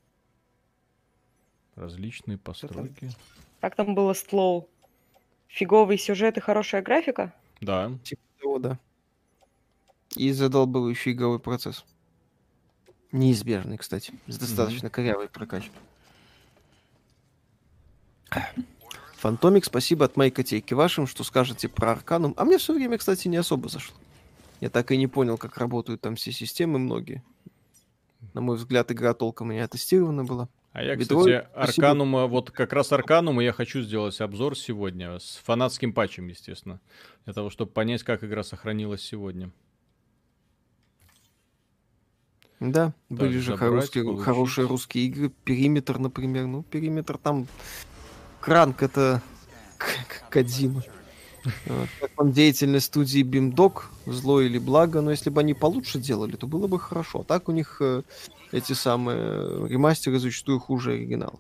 Различные 1.74 2.38
постройки. 2.38 3.10
Как 3.60 3.76
там 3.76 3.96
было 3.96 4.14
Слоу? 4.14 4.70
Фиговый 5.48 5.98
сюжет 5.98 6.38
и 6.38 6.42
хорошая 6.42 6.84
графика? 6.84 7.34
Да. 7.60 7.92
Типа 8.04 8.22
того, 8.40 8.60
да. 8.60 8.80
И 10.16 10.32
задолбывающий 10.32 11.14
игровой 11.14 11.40
процесс. 11.40 11.86
Неизбежный, 13.12 13.80
кстати. 13.80 14.14
С 14.28 14.38
достаточно 14.38 14.88
mm-hmm. 14.88 14.92
корявой 14.92 15.28
прокачкой. 15.28 15.80
Фантомик, 19.18 19.66
спасибо 19.66 20.06
от 20.06 20.18
моей 20.18 20.30
котейки 20.30 20.76
вашим, 20.76 21.08
что 21.08 21.24
скажете 21.24 21.68
про 21.68 21.94
Арканум. 21.94 22.36
А 22.38 22.46
мне 22.46 22.60
все 22.60 22.76
время, 22.76 23.00
кстати, 23.00 23.28
не 23.28 23.38
особо 23.38 23.70
зашло. 23.70 23.98
Я 24.62 24.70
так 24.70 24.92
и 24.92 24.98
не 24.98 25.08
понял, 25.08 25.40
как 25.40 25.58
работают 25.58 26.02
там 26.02 26.16
все 26.16 26.32
системы 26.32 26.78
многие. 26.78 27.24
На 28.34 28.42
мой 28.42 28.58
взгляд, 28.58 28.92
игра 28.92 29.14
толком 29.14 29.52
не 29.52 29.60
оттестирована 29.60 30.24
была. 30.24 30.50
А 30.72 30.84
я, 30.84 30.98
кстати, 30.98 31.48
Арканума, 31.54 32.28
вот 32.28 32.52
как 32.52 32.74
раз 32.74 32.92
Арканума 32.92 33.42
я 33.42 33.54
хочу 33.54 33.82
сделать 33.82 34.20
обзор 34.20 34.58
сегодня 34.58 35.20
с 35.20 35.42
фанатским 35.46 35.94
патчем, 35.94 36.28
естественно, 36.28 36.82
для 37.24 37.34
того, 37.34 37.50
чтобы 37.50 37.72
понять, 37.72 38.04
как 38.04 38.24
игра 38.26 38.44
сохранилась 38.44 39.02
сегодня. 39.02 39.52
Да, 42.60 42.94
так, 43.10 43.18
были 43.18 43.38
же 43.38 43.56
хорошие, 43.58 44.18
хорошие 44.18 44.68
русские 44.68 45.06
игры. 45.06 45.30
Периметр, 45.30 45.98
например. 46.00 46.46
Ну, 46.48 46.64
периметр 46.64 47.18
там... 47.18 47.48
Кранк 48.40 48.84
это 48.84 49.22
Кадзима. 50.30 50.84
Как 52.00 52.12
вам 52.18 52.32
деятельность 52.32 52.88
студии 52.88 53.24
BIMDOG, 53.24 53.84
зло 54.06 54.42
или 54.42 54.58
благо, 54.58 55.02
но 55.02 55.12
если 55.12 55.30
бы 55.30 55.42
они 55.42 55.54
получше 55.54 56.00
делали, 56.00 56.36
то 56.36 56.48
было 56.48 56.68
бы 56.68 56.80
хорошо. 56.80 57.24
Так 57.24 57.50
у 57.50 57.52
них 57.52 57.78
э, 57.80 58.02
эти 58.52 58.74
самые 58.74 59.68
ремастеры 59.68 60.20
зачастую 60.20 60.60
хуже 60.60 60.94
оригинала. 60.94 61.40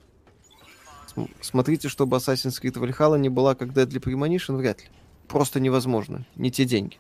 Смотрите, 1.42 1.88
чтобы 1.90 2.18
Assassin's 2.18 2.62
Creed 2.62 2.74
Valhalla 2.74 3.18
не 3.18 3.30
была 3.30 3.56
как 3.56 3.70
Deadly 3.70 4.02
Premonition, 4.02 4.58
вряд 4.58 4.82
ли. 4.82 4.88
Просто 5.28 5.60
невозможно. 5.60 6.26
Не 6.36 6.52
те 6.52 6.66
деньги. 6.66 6.98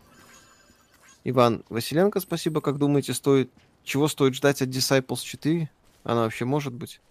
Иван 1.23 1.63
Василенко, 1.69 2.19
спасибо. 2.19 2.61
Как 2.61 2.77
думаете, 2.77 3.13
стоит... 3.13 3.51
чего 3.83 4.07
стоит 4.07 4.35
ждать 4.35 4.61
от 4.61 4.69
Disciples 4.69 5.23
4? 5.23 5.69
Она 6.03 6.21
вообще 6.23 6.45
может 6.45 6.73
быть? 6.73 7.01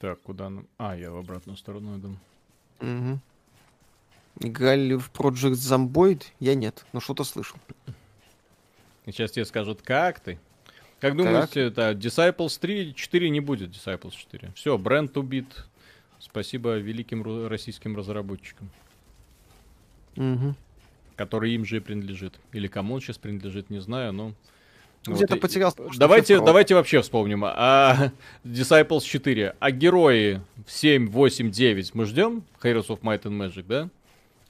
Так, 0.00 0.20
куда 0.22 0.48
нам... 0.48 0.66
А, 0.78 0.96
я 0.96 1.10
в 1.10 1.16
обратную 1.18 1.58
сторону 1.58 1.98
иду. 1.98 2.16
Угу. 2.80 3.20
Играли 4.40 4.94
в 4.94 5.10
Project 5.12 5.52
Zomboid? 5.52 6.24
Я 6.40 6.54
нет, 6.54 6.86
но 6.94 7.00
что-то 7.00 7.22
слышал. 7.22 7.58
И 9.04 9.12
сейчас 9.12 9.32
тебе 9.32 9.44
скажут, 9.44 9.82
как 9.82 10.20
ты? 10.20 10.38
Как 11.00 11.16
думаете, 11.16 11.60
это 11.60 11.92
Disciples 11.92 12.58
3, 12.58 12.94
4 12.94 13.30
не 13.30 13.40
будет 13.40 13.70
Disciples 13.70 14.12
4. 14.12 14.52
Все, 14.54 14.78
бренд 14.78 15.16
убит. 15.18 15.66
Спасибо 16.18 16.76
великим 16.78 17.46
российским 17.46 17.94
разработчикам. 17.94 18.70
Угу. 20.16 20.54
Который 21.16 21.52
им 21.52 21.66
же 21.66 21.82
принадлежит. 21.82 22.40
Или 22.52 22.68
кому 22.68 22.94
он 22.94 23.00
сейчас 23.02 23.18
принадлежит, 23.18 23.68
не 23.68 23.80
знаю, 23.80 24.12
но 24.14 24.34
где-то 25.06 25.34
вот, 25.34 25.40
потерял. 25.40 25.74
Давайте, 25.96 26.40
давайте 26.40 26.74
вообще 26.74 27.00
вспомним. 27.00 27.44
А 27.44 28.12
Disciples 28.44 29.00
4. 29.00 29.56
А 29.58 29.70
герои 29.70 30.42
7, 30.66 31.08
8, 31.10 31.50
9 31.50 31.94
мы 31.94 32.04
ждем? 32.04 32.44
Heroes 32.62 32.88
of 32.88 33.00
Might 33.00 33.22
and 33.22 33.38
Magic, 33.38 33.62
да? 33.62 33.88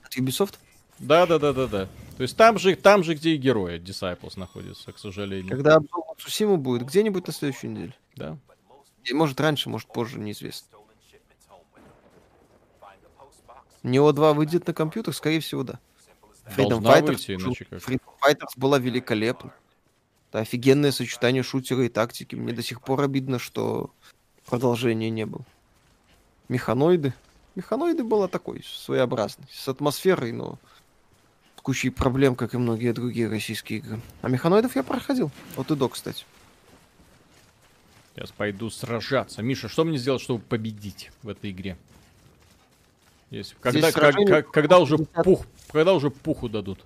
От 0.03 0.17
Ubisoft? 0.17 0.55
Да, 0.99 1.27
да, 1.27 1.39
да, 1.39 1.53
да, 1.53 1.67
да. 1.67 1.89
То 2.17 2.23
есть 2.23 2.37
там 2.37 2.59
же, 2.59 2.77
там 2.77 3.03
же, 3.05 3.15
где 3.15 3.31
и 3.31 3.37
герои 3.37 3.79
Disciples 3.81 4.33
находятся, 4.37 4.93
к 4.93 4.99
сожалению. 4.99 5.49
Когда 5.49 5.77
обзор 5.77 6.03
Сусима 6.19 6.57
будет, 6.57 6.83
где-нибудь 6.83 7.27
на 7.27 7.33
следующей 7.33 7.69
неделе. 7.69 7.95
Да. 8.17 8.37
И 9.05 9.15
может 9.15 9.41
раньше, 9.41 9.71
может 9.71 9.89
позже, 9.89 10.19
неизвестно. 10.19 10.79
Нео 13.83 14.13
2 14.13 14.35
выйдет 14.35 14.67
на 14.67 14.75
компьютер, 14.75 15.15
скорее 15.15 15.41
всего, 15.41 15.63
да. 15.63 15.79
Freedom 16.55 16.83
Fighters, 16.83 17.07
выйти, 17.07 17.35
иначе 17.37 17.65
как. 17.65 17.79
Freedom 17.79 18.01
Fighters 18.23 18.53
была 18.57 18.79
великолепна. 18.79 19.55
Это 20.31 20.39
офигенное 20.39 20.93
сочетание 20.93 21.43
шутера 21.43 21.85
и 21.85 21.89
тактики. 21.89 22.37
Мне 22.37 22.53
до 22.53 22.63
сих 22.63 22.81
пор 22.81 23.03
обидно, 23.03 23.41
что 23.41 23.91
продолжения 24.47 25.11
не 25.11 25.27
было. 25.27 25.45
Механоиды. 26.49 27.13
Механоиды 27.57 28.05
было 28.05 28.29
такой, 28.29 28.65
своеобразный. 28.65 29.47
С 29.51 29.67
атмосферой, 29.67 30.31
но 30.31 30.57
с 31.57 31.63
кучей 31.63 31.91
проблем, 31.91 32.37
как 32.37 32.55
и 32.55 32.59
многие 32.59 32.93
другие 32.93 33.29
российские 33.29 33.81
игры. 33.81 34.01
А 34.23 34.29
механоидов 34.29 34.77
я 34.77 34.85
проходил. 34.85 35.33
Вот 35.57 35.69
и 35.73 35.75
до, 35.75 35.89
кстати. 35.89 36.25
Сейчас 38.15 38.31
пойду 38.31 38.71
сражаться. 38.71 39.43
Миша, 39.43 39.69
что 39.69 39.85
мне 39.85 39.99
сделать, 39.99 40.23
чтобы 40.23 40.41
победить 40.43 41.11
в 41.25 41.29
этой 41.29 41.51
игре? 41.51 41.77
Если, 43.31 43.57
когда, 43.61 43.91
как, 43.91 44.15
как, 44.27 44.51
когда 44.53 44.79
уже 44.79 44.99
пух, 44.99 45.45
когда 45.73 45.93
уже 45.93 46.11
пуху 46.11 46.49
дадут? 46.49 46.85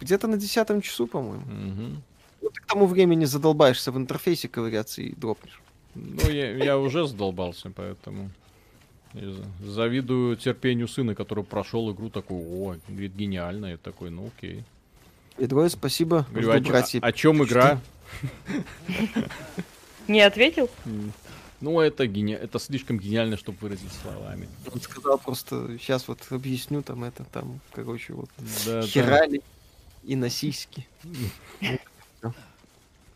Где-то 0.00 0.28
на 0.28 0.36
десятом 0.36 0.80
часу, 0.80 1.06
по-моему. 1.06 1.42
Угу. 1.42 2.02
Ну, 2.42 2.50
ты 2.50 2.60
к 2.60 2.66
тому 2.66 2.86
времени 2.86 3.24
задолбаешься 3.24 3.90
в 3.92 3.96
интерфейсе 3.96 4.48
ковыряться 4.48 5.02
и 5.02 5.14
дропнешь. 5.14 5.60
Ну, 5.94 6.30
я, 6.30 6.52
я 6.52 6.78
уже 6.78 7.06
задолбался, 7.06 7.70
поэтому... 7.70 8.30
завидую 9.60 10.36
терпению 10.36 10.86
сына, 10.86 11.14
который 11.14 11.44
прошел 11.44 11.90
игру 11.92 12.10
такой, 12.10 12.38
о, 12.38 12.76
говорит, 12.88 13.14
гениально. 13.14 13.66
Я 13.66 13.76
такой, 13.76 14.10
ну 14.10 14.30
окей. 14.36 14.64
И 15.36 15.46
двое 15.46 15.68
спасибо. 15.70 16.26
Говорю, 16.30 16.52
а, 16.52 16.60
братья. 16.60 17.00
о, 17.00 17.06
о 17.06 17.12
чем 17.12 17.42
игра? 17.44 17.80
Не 20.08 20.20
ответил? 20.20 20.70
Ну, 21.60 21.80
это, 21.80 22.06
гени... 22.06 22.34
это 22.34 22.60
слишком 22.60 23.00
гениально, 23.00 23.36
чтобы 23.36 23.58
выразить 23.60 23.92
словами. 24.02 24.48
Он 24.72 24.80
сказал 24.80 25.18
просто, 25.18 25.76
сейчас 25.78 26.06
вот 26.06 26.20
объясню 26.30 26.82
там 26.82 27.02
это, 27.02 27.24
там, 27.24 27.60
короче, 27.72 28.12
вот, 28.12 28.30
да, 28.64 28.82
херали. 28.82 29.38
Да 29.38 29.57
и 30.08 30.16
на 30.16 30.30
сиськи. 30.30 30.86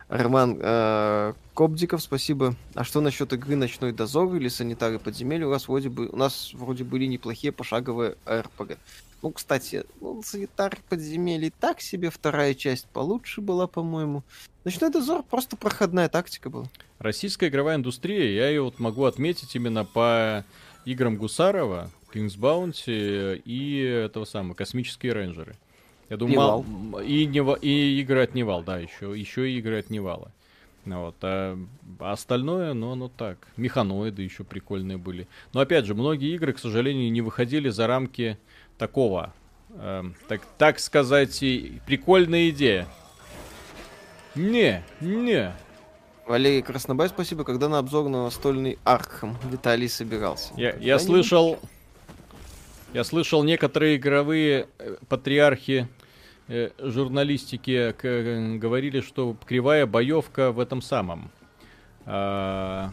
Роман 0.09 0.59
э, 0.61 1.33
Кобдиков, 1.55 2.03
спасибо. 2.03 2.55
А 2.75 2.85
что 2.85 3.01
насчет 3.01 3.33
игры 3.33 3.57
«Ночной 3.57 3.93
дозор» 3.93 4.35
или 4.37 4.49
«Санитары 4.49 4.99
подземелья»? 4.99 5.47
У 5.47 5.51
нас 5.51 5.69
вроде 5.69 5.89
бы, 5.89 6.09
у 6.09 6.17
нас 6.17 6.51
вроде 6.53 6.85
были 6.85 7.07
неплохие 7.07 7.51
пошаговые 7.51 8.17
РПГ. 8.29 8.77
Ну, 9.23 9.31
кстати, 9.31 9.85
ну, 10.03 10.23
«Санитар 10.23 10.79
подземелья» 10.91 11.51
так 11.59 11.81
себе, 11.81 12.11
вторая 12.11 12.53
часть 12.53 12.87
получше 12.89 13.41
была, 13.41 13.67
по-моему. 13.67 14.23
«Ночной 14.65 14.91
дозор» 14.91 15.23
просто 15.23 15.57
проходная 15.57 16.11
тактика 16.11 16.51
была. 16.51 16.67
Российская 16.99 17.49
игровая 17.49 17.77
индустрия, 17.77 18.35
я 18.35 18.51
ее 18.51 18.61
вот 18.61 18.79
могу 18.81 19.07
отметить 19.07 19.57
именно 19.57 19.87
по 19.87 20.45
играм 20.85 21.17
Гусарова, 21.17 21.91
King's 22.13 22.37
Bounty 22.39 23.41
и 23.47 23.79
этого 23.79 24.27
самого, 24.27 24.53
Космические 24.53 25.15
рейнджеры. 25.15 25.57
Я 26.13 26.19
думал, 26.19 26.67
и, 27.03 27.25
Нева, 27.25 27.55
и 27.55 27.99
игры 28.03 28.25
от 28.25 28.35
Nival, 28.35 28.63
да, 28.63 28.77
еще, 28.77 29.19
еще 29.19 29.51
и 29.51 29.57
игры 29.57 29.79
от 29.79 29.89
Nival 29.89 30.19
а. 30.19 30.31
Вот, 30.85 31.15
а, 31.23 31.59
остальное, 32.01 32.75
ну, 32.75 32.95
ну 32.95 33.09
так, 33.09 33.39
механоиды 33.57 34.21
еще 34.21 34.45
прикольные 34.45 34.99
были. 34.99 35.27
Но 35.55 35.61
опять 35.61 35.87
же, 35.87 35.95
многие 35.95 36.35
игры, 36.35 36.53
к 36.53 36.59
сожалению, 36.59 37.11
не 37.11 37.23
выходили 37.23 37.71
за 37.71 37.87
рамки 37.87 38.37
такого, 38.77 39.33
э, 39.71 40.05
так, 40.29 40.43
так 40.59 40.81
сказать, 40.81 41.39
прикольная 41.87 42.51
идея. 42.51 42.87
Не, 44.35 44.85
не. 45.01 45.51
Валерий 46.27 46.61
Краснобай, 46.61 47.09
спасибо. 47.09 47.45
Когда 47.45 47.71
на 47.71 47.79
обзор 47.79 48.11
на 48.11 48.25
настольный 48.25 48.79
Аркхам 48.85 49.39
Виталий 49.51 49.89
собирался? 49.89 50.53
Я, 50.59 50.77
я 50.77 50.99
слышал... 50.99 51.59
Я 52.93 53.05
слышал, 53.05 53.43
некоторые 53.43 53.97
игровые 53.97 54.69
э, 54.79 54.97
патриархи 55.09 55.89
журналистики 56.49 57.93
к, 57.93 58.59
говорили, 58.59 59.01
что 59.01 59.37
кривая 59.47 59.87
боевка 59.87 60.53
в 60.53 60.61
этом 60.61 60.83
самом. 60.83 61.31
Э, 62.07 62.91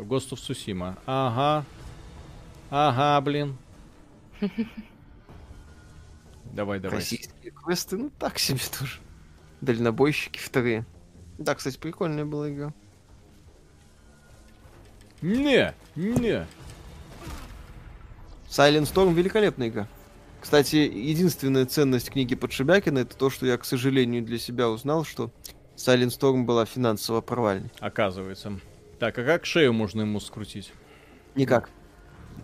Ghost 0.00 0.30
of 0.30 0.38
Tsushima. 0.38 0.96
Ага. 1.06 1.64
Ага, 2.70 3.20
блин. 3.20 3.56
Давай, 6.52 6.80
давай. 6.80 6.98
Российские 6.98 7.52
квесты, 7.52 7.96
ну 7.96 8.10
так 8.18 8.38
себе 8.38 8.58
тоже. 8.76 8.98
Дальнобойщики 9.60 10.38
вторые. 10.38 10.84
Да, 11.38 11.54
кстати, 11.54 11.78
прикольная 11.78 12.24
была 12.24 12.50
игра. 12.50 12.74
Не, 15.22 15.74
не. 15.94 16.46
Silent 18.48 18.92
Storm 18.92 19.14
великолепная 19.14 19.68
игра. 19.68 19.86
Кстати, 20.40 20.76
единственная 20.76 21.66
ценность 21.66 22.10
книги 22.10 22.34
Подшибякина 22.34 23.00
это 23.00 23.16
то, 23.16 23.30
что 23.30 23.46
я, 23.46 23.58
к 23.58 23.64
сожалению, 23.64 24.22
для 24.22 24.38
себя 24.38 24.70
узнал, 24.70 25.04
что 25.04 25.30
Silent 25.76 26.18
Storm 26.18 26.44
была 26.44 26.64
финансово 26.64 27.20
провальной. 27.20 27.70
Оказывается. 27.78 28.58
Так, 28.98 29.18
а 29.18 29.24
как 29.24 29.44
шею 29.44 29.72
можно 29.72 30.02
ему 30.02 30.18
скрутить? 30.18 30.72
Никак. 31.34 31.70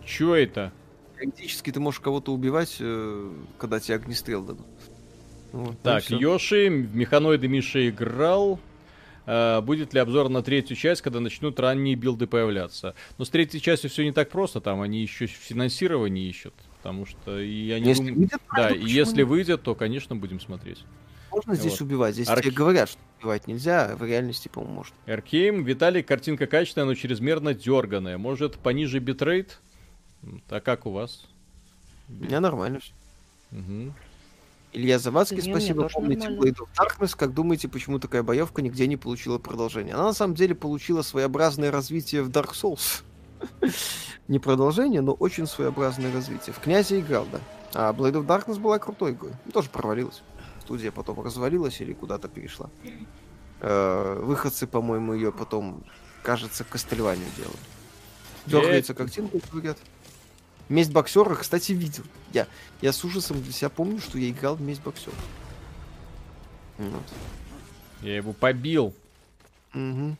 Чё 0.05 0.35
это? 0.35 0.71
Теоретически 1.15 1.71
ты 1.71 1.79
можешь 1.79 1.99
кого-то 1.99 2.31
убивать, 2.31 2.77
э, 2.79 3.31
когда 3.57 3.79
тебе 3.79 3.95
огнестрел 3.95 4.43
дадут. 4.43 4.67
Вот, 5.51 5.81
так, 5.81 6.07
Йоши, 6.09 6.69
в 6.69 6.95
механоиды 6.95 7.47
Миша 7.47 7.89
играл. 7.89 8.59
Uh, 9.25 9.61
будет 9.61 9.93
ли 9.93 9.99
обзор 9.99 10.29
на 10.29 10.41
третью 10.41 10.77
часть, 10.77 11.01
когда 11.01 11.19
начнут 11.19 11.59
ранние 11.59 11.95
билды 11.95 12.27
появляться? 12.27 12.95
Но 13.17 13.25
с 13.25 13.29
третьей 13.29 13.59
частью 13.59 13.89
все 13.89 14.05
не 14.05 14.13
так 14.13 14.29
просто, 14.29 14.61
там 14.61 14.79
они 14.79 15.01
еще 15.01 15.25
финансирование 15.25 16.29
ищут 16.29 16.53
потому 16.87 17.05
что 17.05 17.37
я 17.37 17.81
не 17.81 17.89
если 17.89 17.99
думаю... 18.03 18.15
Выйдет, 18.15 18.41
да, 18.55 18.69
и 18.69 18.85
если 18.85 19.17
нет? 19.17 19.27
выйдет, 19.27 19.61
то, 19.61 19.75
конечно, 19.75 20.15
будем 20.15 20.39
смотреть. 20.39 20.85
Можно 21.31 21.51
вот. 21.51 21.59
здесь 21.59 21.81
убивать. 21.81 22.13
Здесь 22.13 22.29
Арк... 22.29 22.41
тебе 22.41 22.51
говорят, 22.53 22.87
что 22.87 22.99
убивать 23.19 23.45
нельзя, 23.45 23.87
а 23.87 23.95
в 23.97 24.05
реальности, 24.05 24.47
по-моему, 24.47 24.75
можно. 24.75 24.95
Аркейм, 25.05 25.65
Виталий, 25.65 26.01
картинка 26.01 26.47
качественная, 26.47 26.87
но 26.87 26.95
чрезмерно 26.95 27.53
дерганая. 27.53 28.17
Может, 28.17 28.55
пониже 28.55 28.99
битрейт? 28.99 29.59
А 30.49 30.61
как 30.61 30.85
у 30.85 30.91
вас? 30.91 31.25
У 32.07 32.13
меня 32.13 32.39
нормально 32.39 32.79
все. 32.79 32.93
Угу. 33.51 33.93
Илья 34.71 34.97
Завадский, 34.97 35.41
да 35.41 35.43
спасибо. 35.43 35.89
Помните 35.89 36.29
Blade 36.29 36.55
of 36.55 36.69
Darkness. 36.79 37.17
Как 37.17 37.33
думаете, 37.33 37.67
почему 37.67 37.99
такая 37.99 38.23
боевка 38.23 38.61
нигде 38.61 38.87
не 38.87 38.95
получила 38.95 39.39
продолжения? 39.39 39.93
Она 39.93 40.05
на 40.05 40.13
самом 40.13 40.35
деле 40.35 40.55
получила 40.55 41.01
своеобразное 41.01 41.69
развитие 41.69 42.23
в 42.23 42.29
Dark 42.29 42.53
Souls. 42.53 43.03
Не 44.27 44.39
продолжение, 44.39 45.01
но 45.01 45.13
очень 45.13 45.47
своеобразное 45.47 46.11
развитие. 46.11 46.53
В 46.53 46.59
князе 46.59 46.99
играл, 46.99 47.25
да. 47.31 47.39
А 47.73 47.93
Blade 47.93 48.23
of 48.23 48.25
Darkness 48.25 48.59
была 48.59 48.79
крутой 48.79 49.13
игрой. 49.13 49.31
Тоже 49.53 49.69
провалилась. 49.69 50.21
Студия 50.61 50.91
потом 50.91 51.21
развалилась 51.21 51.79
или 51.79 51.93
куда-то 51.93 52.27
перешла. 52.27 52.69
Э, 53.61 54.19
выходцы, 54.21 54.67
по-моему, 54.67 55.13
ее 55.13 55.31
потом, 55.31 55.83
кажется, 56.23 56.63
Кастельванию 56.63 57.27
делают. 57.37 57.59
Дергается 58.45 58.93
картинка, 58.93 59.39
говорят. 59.51 59.77
Месть 60.69 60.91
боксера, 60.91 61.35
кстати, 61.35 61.71
видел. 61.71 62.03
Я, 62.33 62.47
я 62.81 62.91
с 62.91 63.03
ужасом 63.03 63.41
для 63.41 63.53
себя 63.53 63.69
помню, 63.69 63.99
что 63.99 64.17
я 64.17 64.29
играл 64.29 64.55
в 64.55 64.61
месть 64.61 64.81
боксера. 64.81 65.15
Вот. 66.77 67.03
Я 68.01 68.17
его 68.17 68.33
побил. 68.33 68.93
Угу. 69.73 70.17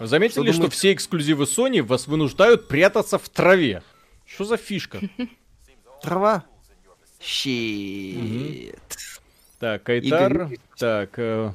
Заметили, 0.00 0.50
что, 0.50 0.62
что 0.62 0.70
все 0.70 0.92
эксклюзивы 0.94 1.44
Sony 1.44 1.82
вас 1.82 2.06
вынуждают 2.06 2.68
прятаться 2.68 3.18
в 3.18 3.28
траве? 3.28 3.82
Что 4.24 4.44
за 4.44 4.56
фишка? 4.56 5.00
Трава? 6.02 6.44
Щит. 7.20 8.78
Так, 9.58 9.82
Кайтар. 9.82 10.50
Так, 10.78 11.18
э, 11.18 11.52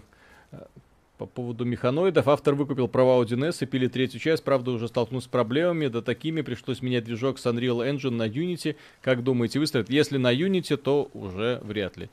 по 1.18 1.26
поводу 1.26 1.66
механоидов. 1.66 2.28
Автор 2.28 2.54
выкупил 2.54 2.88
права 2.88 3.18
у 3.18 3.24
DNS 3.24 3.58
и 3.62 3.66
пили 3.66 3.88
третью 3.88 4.20
часть. 4.20 4.44
Правда, 4.44 4.72
уже 4.72 4.88
столкнулся 4.88 5.28
с 5.28 5.30
проблемами. 5.30 5.88
Да 5.88 6.02
такими 6.02 6.42
пришлось 6.42 6.84
менять 6.84 7.06
движок 7.06 7.40
с 7.40 7.46
Unreal 7.48 7.90
Engine 7.90 8.12
на 8.12 8.28
Unity. 8.28 8.76
Как 9.02 9.24
думаете, 9.24 9.60
выстрелит? 9.60 9.90
Если 9.90 10.18
на 10.18 10.34
Unity, 10.34 10.78
то 10.78 11.10
уже 11.14 11.60
вряд 11.64 11.98
ли. 11.98 12.10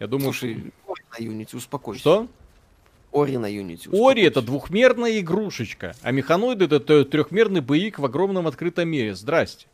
Я 0.00 0.08
думаю... 0.08 0.32
Слушай, 0.32 0.72
на 1.12 1.22
Unity, 1.22 1.56
успокойся. 1.56 2.00
Что? 2.00 2.28
Ори 3.16 3.36
на 3.38 3.50
Unity. 3.50 3.88
Ори 3.92 4.22
это 4.22 4.42
двухмерная 4.42 5.20
игрушечка, 5.20 5.94
а 6.02 6.12
механоид 6.12 6.60
это 6.60 7.04
трехмерный 7.04 7.60
боевик 7.60 7.98
в 7.98 8.04
огромном 8.04 8.46
открытом 8.46 8.88
мире. 8.88 9.14
Здрасте. 9.14 9.66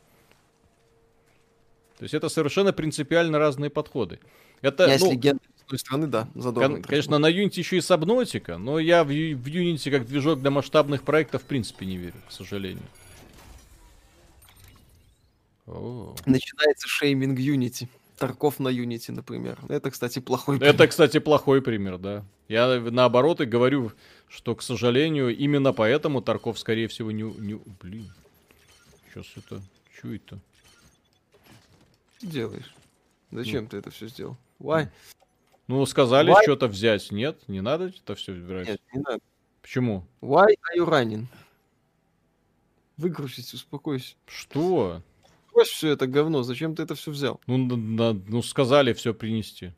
То 1.98 2.04
есть 2.04 2.14
это 2.14 2.28
совершенно 2.28 2.72
принципиально 2.72 3.38
разные 3.38 3.70
подходы. 3.70 4.18
Это, 4.60 4.86
я 4.86 4.98
ну, 4.98 5.10
легенда 5.10 5.42
с 5.56 5.68
той 5.68 5.78
стороны, 5.78 6.06
да, 6.06 6.28
задорно. 6.34 6.76
Кон- 6.76 6.82
конечно, 6.84 7.18
на 7.18 7.30
Unity 7.30 7.58
еще 7.58 7.76
и 7.76 7.80
сабнотика, 7.80 8.58
но 8.58 8.78
я 8.78 9.04
в, 9.04 9.08
в 9.08 9.10
Unity 9.46 9.90
как 9.90 10.06
движок 10.06 10.40
для 10.40 10.50
масштабных 10.50 11.02
проектов 11.02 11.42
в 11.42 11.46
принципе 11.46 11.86
не 11.86 11.96
верю, 11.96 12.16
к 12.28 12.32
сожалению. 12.32 12.84
О. 15.66 16.14
Начинается 16.26 16.88
шейминг 16.88 17.38
Unity. 17.38 17.88
Тарков 18.22 18.60
на 18.60 18.68
Unity, 18.68 19.10
например. 19.10 19.58
Это, 19.68 19.90
кстати, 19.90 20.20
плохой 20.20 20.58
пример. 20.58 20.74
Это, 20.74 20.86
кстати, 20.86 21.18
плохой 21.18 21.60
пример, 21.60 21.98
да. 21.98 22.24
Я 22.48 22.80
наоборот 22.80 23.40
и 23.40 23.46
говорю, 23.46 23.92
что, 24.28 24.54
к 24.54 24.62
сожалению, 24.62 25.36
именно 25.36 25.72
поэтому 25.72 26.22
Тарков, 26.22 26.56
скорее 26.58 26.86
всего, 26.86 27.10
не... 27.10 27.24
не... 27.24 27.60
Блин. 27.80 28.08
Сейчас 29.08 29.26
это... 29.36 29.60
Что 29.98 30.14
это? 30.14 30.38
Делаешь. 32.20 32.72
Зачем 33.32 33.64
ну. 33.64 33.70
ты 33.70 33.76
это 33.78 33.90
все 33.90 34.06
сделал? 34.06 34.36
Why? 34.60 34.88
Ну, 35.66 35.84
сказали 35.86 36.32
Why? 36.32 36.42
что-то 36.42 36.68
взять. 36.68 37.10
Нет, 37.10 37.40
не 37.48 37.60
надо 37.60 37.86
это 37.86 38.14
все 38.14 38.34
брать. 38.34 38.68
Нет, 38.68 38.80
не 38.92 39.00
надо. 39.00 39.18
Почему? 39.62 40.06
Why 40.20 40.46
are 40.46 40.78
you 40.78 40.88
running? 40.88 41.26
Выгрузись, 42.96 43.52
успокойся. 43.52 44.14
Что? 44.26 45.02
Брось 45.52 45.68
все 45.68 45.90
это 45.90 46.06
говно, 46.06 46.42
зачем 46.42 46.74
ты 46.74 46.82
это 46.82 46.94
все 46.94 47.10
взял? 47.10 47.40
Ну, 47.46 47.58
на, 47.58 48.12
ну 48.12 48.42
сказали 48.42 48.92
все 48.92 49.14
принести. 49.14 49.72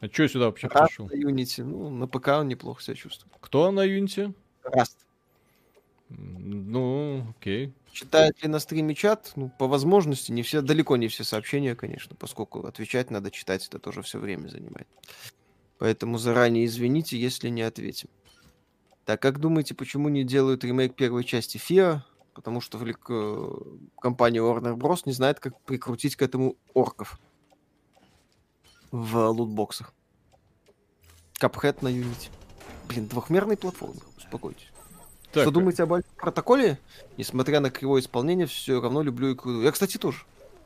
А 0.00 0.08
что 0.08 0.22
я 0.22 0.28
сюда 0.28 0.46
вообще 0.46 0.68
Rust 0.68 0.86
пришел? 0.86 1.06
на 1.06 1.12
Unity. 1.12 1.64
Ну, 1.64 1.90
на 1.90 2.06
ПК 2.06 2.28
он 2.28 2.48
неплохо 2.48 2.82
себя 2.82 2.94
чувствует. 2.94 3.32
Кто 3.40 3.70
на 3.70 3.86
Unity? 3.86 4.32
Rust. 4.64 4.96
Ну, 6.08 7.26
окей. 7.38 7.72
Читает 7.92 8.42
ли 8.42 8.48
на 8.48 8.60
стриме 8.60 8.94
чат? 8.94 9.32
Ну, 9.34 9.50
по 9.58 9.66
возможности, 9.66 10.30
не 10.30 10.42
все, 10.42 10.62
далеко 10.62 10.96
не 10.96 11.08
все 11.08 11.24
сообщения, 11.24 11.74
конечно, 11.74 12.14
поскольку 12.16 12.64
отвечать 12.66 13.10
надо 13.10 13.30
читать, 13.30 13.66
это 13.66 13.78
тоже 13.78 14.02
все 14.02 14.18
время 14.18 14.48
занимает. 14.48 14.86
Поэтому 15.78 16.18
заранее 16.18 16.66
извините, 16.66 17.18
если 17.18 17.48
не 17.48 17.62
ответим. 17.62 18.08
Так, 19.04 19.20
как 19.20 19.40
думаете, 19.40 19.74
почему 19.74 20.08
не 20.08 20.22
делают 20.22 20.64
ремейк 20.64 20.94
первой 20.94 21.24
части 21.24 21.58
Фиа? 21.58 22.04
Потому 22.38 22.60
что 22.60 22.78
э, 22.78 23.50
компания 24.00 24.38
Warner 24.38 24.76
Bros. 24.76 25.00
не 25.06 25.12
знает, 25.12 25.40
как 25.40 25.60
прикрутить 25.62 26.14
к 26.14 26.22
этому 26.22 26.54
орков 26.72 27.18
в 28.92 29.26
лутбоксах. 29.30 29.92
Капхэт 31.40 31.82
на 31.82 31.88
Unity. 31.88 32.30
Блин, 32.86 33.08
двухмерные 33.08 33.56
платформы, 33.56 33.96
успокойтесь. 34.16 34.68
Так. 35.32 35.42
Что 35.42 35.50
думаете 35.50 35.82
об 35.82 35.94
альфа-протоколе? 35.94 36.78
Несмотря 37.16 37.58
на 37.58 37.70
кривое 37.70 38.02
исполнение, 38.02 38.46
все 38.46 38.80
равно 38.80 39.02
люблю 39.02 39.32
игру. 39.32 39.62
Я, 39.62 39.72
кстати, 39.72 39.96
тоже. 39.96 40.18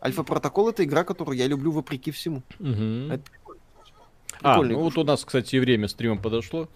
Альфа-протокол 0.05 0.69
это 0.69 0.85
игра, 0.85 1.05
которую 1.05 1.39
я 1.39 1.47
люблю 1.47 1.73
вопреки 1.73 2.11
всему. 2.11 2.43
Угу. 2.61 3.15
Это 3.15 3.25
А, 4.43 4.61
ну 4.61 4.79
вот 4.79 4.99
у 4.99 5.05
нас, 5.05 5.25
кстати, 5.25 5.57
время 5.57 5.89
стрима 5.89 6.19
подошло. 6.19 6.69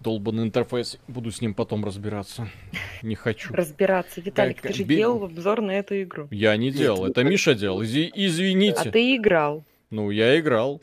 Долбанный 0.00 0.44
интерфейс. 0.44 0.98
Буду 1.08 1.32
с 1.32 1.40
ним 1.40 1.54
потом 1.54 1.84
разбираться. 1.84 2.48
Не 3.02 3.14
хочу. 3.14 3.52
Разбираться. 3.52 4.20
Виталик, 4.20 4.60
как... 4.60 4.70
ты 4.70 4.78
же 4.78 4.84
делал 4.84 5.24
обзор 5.24 5.60
на 5.60 5.72
эту 5.72 6.00
игру. 6.02 6.28
Я 6.30 6.56
не 6.56 6.70
делал. 6.70 7.06
Это 7.06 7.24
Миша 7.24 7.54
делал. 7.54 7.82
Извините. 7.82 8.80
А 8.80 8.90
ты 8.90 9.16
играл. 9.16 9.64
Ну, 9.90 10.10
я 10.10 10.38
играл. 10.38 10.80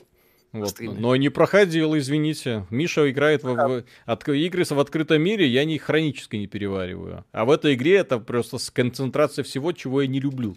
Вот. 0.51 0.79
Но 0.79 1.15
не 1.17 1.27
проходил, 1.29 1.97
извините. 1.97 2.65
Миша 2.69 3.09
играет 3.11 3.43
в, 3.43 3.53
в 3.53 3.83
от, 4.05 4.27
игры 4.29 4.63
в 4.63 4.79
открытом 4.79 5.21
мире, 5.21 5.47
я 5.47 5.65
не 5.65 5.77
хронически 5.77 6.37
не 6.37 6.47
перевариваю. 6.47 7.25
А 7.33 7.43
в 7.43 7.51
этой 7.51 7.73
игре 7.73 7.97
это 7.97 8.19
просто 8.19 8.57
концентрация 8.71 9.43
всего, 9.43 9.73
чего 9.73 10.01
я 10.01 10.07
не 10.07 10.21
люблю. 10.21 10.55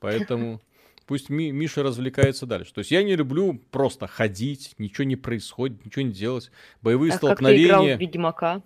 Поэтому 0.00 0.62
пусть 1.06 1.30
Ми, 1.30 1.52
Миша 1.52 1.82
развлекается 1.82 2.46
дальше. 2.46 2.72
То 2.72 2.80
есть 2.80 2.90
я 2.90 3.02
не 3.02 3.16
люблю 3.16 3.60
просто 3.70 4.06
ходить, 4.06 4.74
ничего 4.78 5.04
не 5.04 5.16
происходит, 5.16 5.84
ничего 5.84 6.02
не 6.02 6.12
делать. 6.12 6.50
Боевые 6.82 7.12
а 7.12 7.16
столкновения. 7.16 7.68
Как 7.68 7.78
ты 7.78 7.84
играл 7.84 7.96
в 7.96 8.00
Ведьмака? 8.00 8.62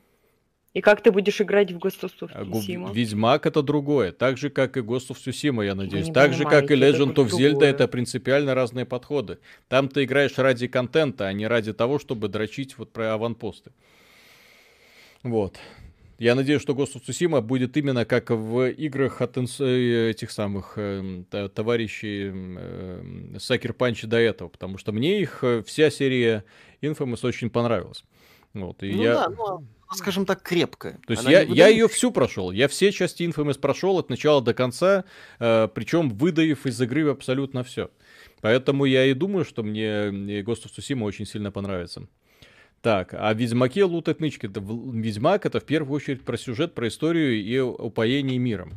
И 0.74 0.80
как 0.80 1.02
ты 1.02 1.10
будешь 1.10 1.40
играть 1.40 1.72
в 1.72 1.78
Ghost 1.78 2.02
of 2.02 2.12
Tsushima? 2.20 2.94
Ведьмак 2.94 3.46
это 3.46 3.62
другое. 3.62 4.12
Так 4.12 4.36
же, 4.36 4.50
как 4.50 4.76
и 4.76 4.80
Ghost 4.80 5.08
of 5.08 5.16
Tsushima, 5.16 5.64
я 5.64 5.74
надеюсь. 5.74 6.06
Не 6.06 6.12
так 6.12 6.34
же, 6.34 6.44
как 6.44 6.70
и 6.70 6.74
Legend 6.74 7.14
of 7.14 7.28
Zelda, 7.30 7.50
другое. 7.50 7.70
это 7.70 7.88
принципиально 7.88 8.54
разные 8.54 8.84
подходы. 8.84 9.38
Там 9.68 9.88
ты 9.88 10.04
играешь 10.04 10.36
ради 10.36 10.68
контента, 10.68 11.26
а 11.26 11.32
не 11.32 11.46
ради 11.46 11.72
того, 11.72 11.98
чтобы 11.98 12.28
дрочить 12.28 12.76
вот 12.78 12.92
про 12.92 13.14
аванпосты. 13.14 13.72
Вот. 15.22 15.58
Я 16.18 16.34
надеюсь, 16.34 16.60
что 16.60 16.72
Ghost 16.72 16.96
of 16.96 17.02
Tsushima 17.06 17.40
будет 17.40 17.76
именно 17.76 18.04
как 18.04 18.30
в 18.30 18.68
играх 18.70 19.22
от 19.22 19.36
э, 19.36 20.10
этих 20.10 20.32
самых 20.32 20.72
э, 20.76 21.24
товарищей 21.54 22.32
э, 22.32 23.02
Sucker 23.36 23.72
Punch 23.76 24.04
до 24.06 24.16
этого, 24.16 24.48
потому 24.48 24.78
что 24.78 24.90
мне 24.90 25.20
их 25.20 25.44
э, 25.44 25.62
вся 25.64 25.90
серия 25.90 26.44
Infamous 26.82 27.24
очень 27.24 27.50
понравилась. 27.50 28.02
Вот, 28.52 28.82
и 28.82 28.92
ну 28.92 29.02
я... 29.02 29.14
да, 29.14 29.28
ну, 29.28 29.64
скажем 29.94 30.26
так, 30.26 30.42
крепкая. 30.42 30.98
То 31.06 31.12
есть 31.12 31.22
я, 31.22 31.42
я 31.42 31.68
ее 31.68 31.86
всю 31.86 32.10
прошел. 32.10 32.50
Я 32.50 32.66
все 32.66 32.90
части 32.90 33.22
Infamous 33.22 33.60
прошел 33.60 33.96
от 33.98 34.10
начала 34.10 34.42
до 34.42 34.54
конца, 34.54 35.04
э, 35.38 35.68
причем 35.72 36.10
выдаив 36.10 36.66
из 36.66 36.80
игры 36.80 37.08
абсолютно 37.08 37.62
все. 37.62 37.90
Поэтому 38.40 38.86
я 38.86 39.04
и 39.06 39.14
думаю, 39.14 39.44
что 39.44 39.62
мне 39.62 40.08
Ghost 40.42 40.64
of 40.64 40.72
Tsushima 40.76 41.04
очень 41.04 41.26
сильно 41.26 41.52
понравится. 41.52 42.08
Так, 42.80 43.12
а 43.12 43.34
в 43.34 43.36
Ведьмаке 43.36 43.84
лут 43.84 44.08
отмычки. 44.08 44.46
Ведьмак 44.46 45.46
это 45.46 45.60
в 45.60 45.64
первую 45.64 45.96
очередь 45.96 46.24
про 46.24 46.36
сюжет, 46.36 46.74
про 46.74 46.88
историю 46.88 47.42
и 47.42 47.58
упоение 47.58 48.38
миром. 48.38 48.74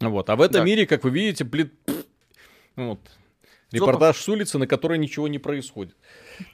Вот. 0.00 0.30
А 0.30 0.36
в 0.36 0.40
этом 0.40 0.60
да. 0.60 0.64
мире, 0.64 0.86
как 0.86 1.04
вы 1.04 1.10
видите, 1.10 1.44
блин, 1.44 1.70
вот, 2.76 3.00
репортаж 3.72 4.16
с 4.16 4.28
улицы, 4.28 4.58
на 4.58 4.66
которой 4.66 4.98
ничего 4.98 5.28
не 5.28 5.38
происходит. 5.38 5.96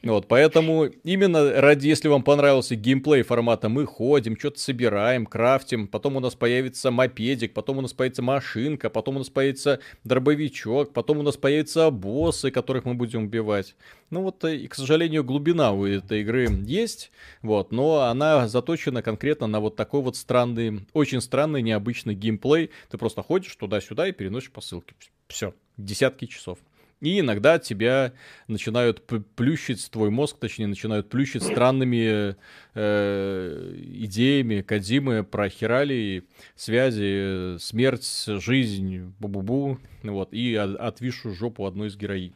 Вот, 0.03 0.28
поэтому 0.28 0.86
именно 1.05 1.61
ради, 1.61 1.89
если 1.89 2.09
вам 2.09 2.23
понравился 2.23 2.74
геймплей 2.74 3.23
формата, 3.23 3.69
мы 3.69 3.85
ходим, 3.86 4.39
что-то 4.39 4.59
собираем, 4.59 5.27
крафтим, 5.27 5.89
потом 5.89 6.16
у 6.16 6.20
нас 6.20 6.35
появится 6.35 6.91
мопедик, 6.91 7.53
потом 7.53 7.78
у 7.78 7.81
нас 7.82 7.93
появится 7.93 8.23
машинка, 8.23 8.89
потом 8.89 9.16
у 9.16 9.19
нас 9.19 9.28
появится 9.28 9.81
дробовичок, 10.05 10.93
потом 10.93 11.19
у 11.19 11.23
нас 11.23 11.36
появятся 11.36 11.91
боссы, 11.91 12.51
которых 12.51 12.85
мы 12.85 12.95
будем 12.95 13.24
убивать. 13.24 13.74
Ну 14.11 14.23
вот, 14.23 14.43
э, 14.45 14.57
и, 14.57 14.69
к 14.69 14.74
сожалению, 14.74 15.24
глубина 15.24 15.73
у 15.73 15.85
этой 15.85 16.23
игры 16.23 16.49
есть, 16.65 17.11
вот, 17.43 17.73
но 17.73 18.03
она 18.03 18.49
заточена 18.49 19.03
конкретно 19.03 19.47
на 19.47 19.61
вот 19.61 19.77
такой 19.77 20.01
вот 20.01 20.16
странный, 20.16 20.86
очень 20.93 21.20
странный, 21.20 21.62
необычный 21.62 22.15
геймплей. 22.15 22.70
Ты 22.91 22.99
просто 22.99 23.23
ходишь 23.23 23.55
туда-сюда 23.57 24.09
и 24.09 24.12
переносишь 24.12 24.51
посылки. 24.51 24.95
Все, 25.28 25.55
десятки 25.77 26.27
часов. 26.27 26.59
И 27.01 27.21
иногда 27.21 27.59
тебя 27.59 28.12
начинают 28.49 29.05
плющить, 29.37 29.91
твой 29.91 30.11
мозг, 30.11 30.39
точнее, 30.39 30.66
начинают 30.66 31.11
плющить 31.11 31.43
странными 31.43 32.37
э, 32.75 33.75
идеями 33.77 34.62
Кадимы 34.62 35.23
про 35.23 35.49
хирали, 35.49 36.25
связи, 36.55 37.59
смерть, 37.59 38.25
жизнь, 38.27 39.15
бу-бу-бу, 39.21 39.79
вот, 40.03 40.33
и 40.33 40.55
отвисшую 40.55 41.35
жопу 41.35 41.66
одной 41.66 41.89
из 41.89 41.97
героинь. 41.97 42.35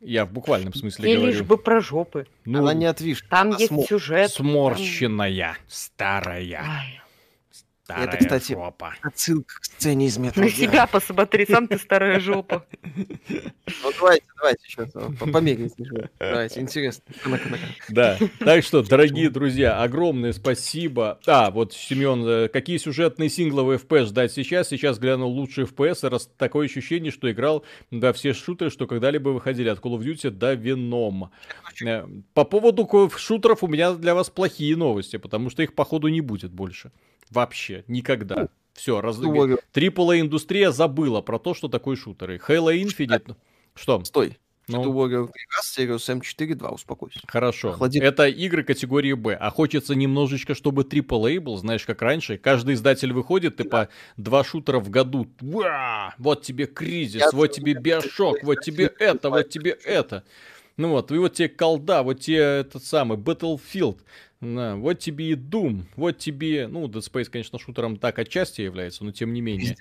Я 0.00 0.26
в 0.26 0.32
буквальном 0.32 0.74
смысле 0.74 1.10
Или 1.10 1.16
говорю. 1.16 1.32
лишь 1.32 1.42
бы 1.42 1.56
про 1.56 1.80
жопы. 1.80 2.26
Ну, 2.44 2.60
Она 2.60 2.74
не 2.74 2.86
отвисшая. 2.86 3.28
Там 3.30 3.50
есть 3.50 3.68
см... 3.68 3.88
сюжет. 3.88 4.30
Сморщенная, 4.30 5.54
там... 5.54 5.62
старая. 5.68 6.60
Ай. 6.62 7.00
Старая 7.86 8.08
это, 8.08 8.16
кстати, 8.16 8.52
жопа. 8.52 8.94
отсылка 9.00 9.60
к 9.60 9.64
сцене 9.64 10.06
из 10.06 10.18
метро. 10.18 10.42
На 10.42 10.50
себя 10.50 10.88
посмотри, 10.88 11.46
сам 11.46 11.68
ты 11.68 11.78
старая 11.78 12.18
жопа. 12.18 12.66
Ну 12.96 13.92
давайте, 14.00 14.26
давайте 14.36 14.62
сейчас 14.66 14.90
померяйте. 15.20 16.10
Давайте, 16.18 16.60
интересно. 16.60 17.04
Да, 17.88 18.18
так 18.40 18.64
что, 18.64 18.82
дорогие 18.82 19.30
друзья, 19.30 19.80
огромное 19.80 20.32
спасибо. 20.32 21.20
А, 21.28 21.52
вот, 21.52 21.74
Семен, 21.74 22.26
э, 22.26 22.48
какие 22.48 22.78
сюжетные 22.78 23.28
сингловые 23.28 23.78
FPS 23.78 24.06
ждать 24.06 24.32
сейчас? 24.32 24.66
Сейчас 24.68 24.98
глянул 24.98 25.30
лучшие 25.30 25.68
FPS, 25.68 26.08
раз 26.08 26.28
такое 26.36 26.66
ощущение, 26.66 27.12
что 27.12 27.30
играл 27.30 27.64
во 27.92 28.12
все 28.12 28.32
шутеры, 28.32 28.70
что 28.72 28.88
когда-либо 28.88 29.28
выходили 29.28 29.68
от 29.68 29.78
Call 29.78 29.96
of 29.96 30.00
Duty 30.00 30.30
до 30.30 30.54
Venom. 30.54 31.28
Э, 31.84 32.04
по 32.34 32.42
поводу 32.42 32.88
шутеров 33.16 33.62
у 33.62 33.68
меня 33.68 33.92
для 33.92 34.16
вас 34.16 34.28
плохие 34.28 34.74
новости, 34.74 35.18
потому 35.18 35.50
что 35.50 35.62
их, 35.62 35.72
походу, 35.72 36.08
не 36.08 36.20
будет 36.20 36.50
больше. 36.50 36.90
Вообще, 37.30 37.84
никогда. 37.88 38.36
Ну, 38.36 38.48
Все, 38.74 39.00
раз... 39.00 39.18
AAA 39.18 40.20
индустрия 40.20 40.70
забыла 40.70 41.20
про 41.20 41.38
то, 41.38 41.54
что 41.54 41.68
такое 41.68 41.96
шутеры. 41.96 42.40
Halo 42.46 42.74
Infinite... 42.74 43.36
Что? 43.74 44.02
Стой. 44.04 44.38
Ну, 44.68 44.92
Warrior 44.92 45.30
Serious 45.62 46.20
M4 46.20 46.74
успокойся. 46.74 47.20
Хорошо. 47.26 47.70
Охлади... 47.70 47.98
Это 47.98 48.26
игры 48.26 48.64
категории 48.64 49.12
Б. 49.12 49.34
А 49.34 49.50
хочется 49.50 49.94
немножечко, 49.94 50.54
чтобы 50.54 50.82
AAA 50.82 51.38
был, 51.38 51.56
знаешь, 51.56 51.84
как 51.84 52.02
раньше. 52.02 52.36
Каждый 52.36 52.74
издатель 52.74 53.12
выходит, 53.12 53.56
типа, 53.56 53.88
да. 54.16 54.22
два 54.22 54.42
шутера 54.44 54.80
в 54.80 54.90
году. 54.90 55.28
Уа! 55.40 56.14
Вот 56.18 56.42
тебе 56.42 56.66
кризис, 56.66 57.20
Я 57.20 57.30
вот 57.32 57.48
тебе 57.48 57.74
биошок, 57.74 58.42
вот 58.42 58.60
тебе 58.62 58.90
это, 58.98 59.30
вот 59.30 59.48
тебе 59.50 59.70
это. 59.70 60.24
Ну 60.76 60.90
вот, 60.90 61.10
и 61.10 61.16
вот 61.16 61.32
тебе 61.32 61.48
колда, 61.48 62.02
вот 62.02 62.20
тебе 62.20 62.38
этот 62.38 62.84
самый 62.84 63.16
Battlefield. 63.16 64.00
Да, 64.42 64.76
вот 64.76 64.98
тебе 64.98 65.30
и 65.30 65.34
Doom, 65.34 65.84
вот 65.96 66.18
тебе, 66.18 66.68
ну, 66.68 66.86
Dead 66.86 67.00
Space, 67.00 67.30
конечно, 67.30 67.58
шутером 67.58 67.96
так 67.96 68.18
отчасти 68.18 68.60
является, 68.60 69.02
но 69.02 69.10
тем 69.12 69.32
не 69.32 69.40
менее. 69.40 69.74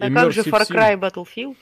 А 0.00 0.10
как 0.10 0.32
же 0.32 0.40
Far 0.40 0.66
Cry 0.66 0.98
Battlefield? 0.98 1.56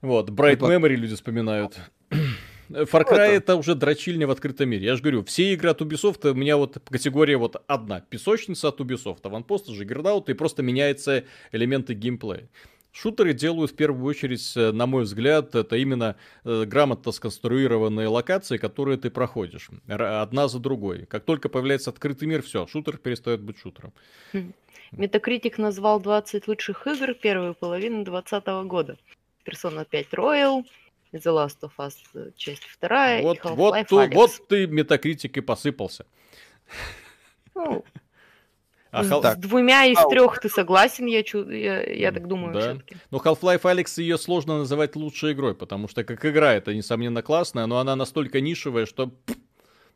Вот, 0.00 0.30
Bright 0.30 0.58
Memory 0.58 0.94
люди 0.94 1.16
вспоминают. 1.16 1.76
Far 2.68 3.04
Cry 3.04 3.30
это 3.30 3.56
уже 3.56 3.74
дрочильня 3.74 4.26
в 4.26 4.30
открытом 4.30 4.68
мире. 4.68 4.86
Я 4.86 4.96
же 4.96 5.02
говорю, 5.02 5.24
все 5.24 5.52
игры 5.52 5.70
от 5.70 5.80
Ubisoft, 5.80 6.28
у 6.30 6.34
меня 6.34 6.56
вот 6.56 6.78
категория 6.88 7.36
вот 7.36 7.62
одна. 7.66 8.00
Песочница 8.00 8.68
от 8.68 8.80
Ubisoft, 8.80 9.20
Аванпост, 9.24 9.68
Jiggernaut, 9.68 10.30
и 10.30 10.34
просто 10.34 10.62
меняются 10.62 11.24
элементы 11.52 11.94
геймплея. 11.94 12.48
Шутеры 12.94 13.34
делают 13.34 13.72
в 13.72 13.74
первую 13.74 14.04
очередь, 14.06 14.56
э, 14.56 14.70
на 14.70 14.86
мой 14.86 15.02
взгляд, 15.02 15.56
это 15.56 15.74
именно 15.74 16.14
э, 16.44 16.64
грамотно 16.64 17.10
сконструированные 17.10 18.06
локации, 18.06 18.56
которые 18.56 18.98
ты 18.98 19.10
проходишь. 19.10 19.68
Одна 19.88 20.46
за 20.46 20.60
другой. 20.60 21.04
Как 21.06 21.24
только 21.24 21.48
появляется 21.48 21.90
открытый 21.90 22.28
мир, 22.28 22.42
все, 22.42 22.68
шутер 22.68 22.98
перестает 22.98 23.40
быть 23.40 23.58
шутером. 23.58 23.92
Метакритик 24.92 25.58
хм. 25.58 25.62
назвал 25.62 25.98
20 25.98 26.46
лучших 26.46 26.86
игр 26.86 27.14
первую 27.14 27.54
половину 27.54 28.04
2020 28.04 28.46
года. 28.68 28.96
Persona 29.44 29.84
5 29.84 30.06
Royal, 30.12 30.64
The 31.12 31.32
Last 31.32 31.62
of 31.62 31.72
Us 31.78 31.94
э, 32.14 32.30
часть 32.36 32.62
вторая 32.62 33.22
вот, 33.22 33.38
и 33.38 33.48
вот, 33.48 33.90
вот 33.90 34.30
ты 34.48 34.68
Метакритик 34.68 35.36
и 35.36 35.40
посыпался. 35.40 36.06
Ну, 37.56 37.84
а 38.94 39.04
с, 39.04 39.08
с 39.08 39.36
двумя 39.36 39.84
из 39.86 39.98
трех 40.08 40.40
ты 40.40 40.48
согласен, 40.48 41.06
я, 41.06 41.22
чу... 41.22 41.48
я, 41.50 41.82
я 41.82 42.12
так 42.12 42.28
думаю, 42.28 42.54
да. 42.54 42.60
все-таки. 42.60 42.96
Ну, 43.10 43.18
Half-Life 43.18 43.68
Алекс 43.68 43.98
ее 43.98 44.18
сложно 44.18 44.58
называть 44.58 44.94
лучшей 44.96 45.32
игрой, 45.32 45.54
потому 45.54 45.88
что 45.88 46.04
как 46.04 46.24
игра 46.24 46.54
это, 46.54 46.74
несомненно, 46.74 47.22
классная, 47.22 47.66
но 47.66 47.78
она 47.78 47.96
настолько 47.96 48.40
нишевая, 48.40 48.86
что 48.86 49.12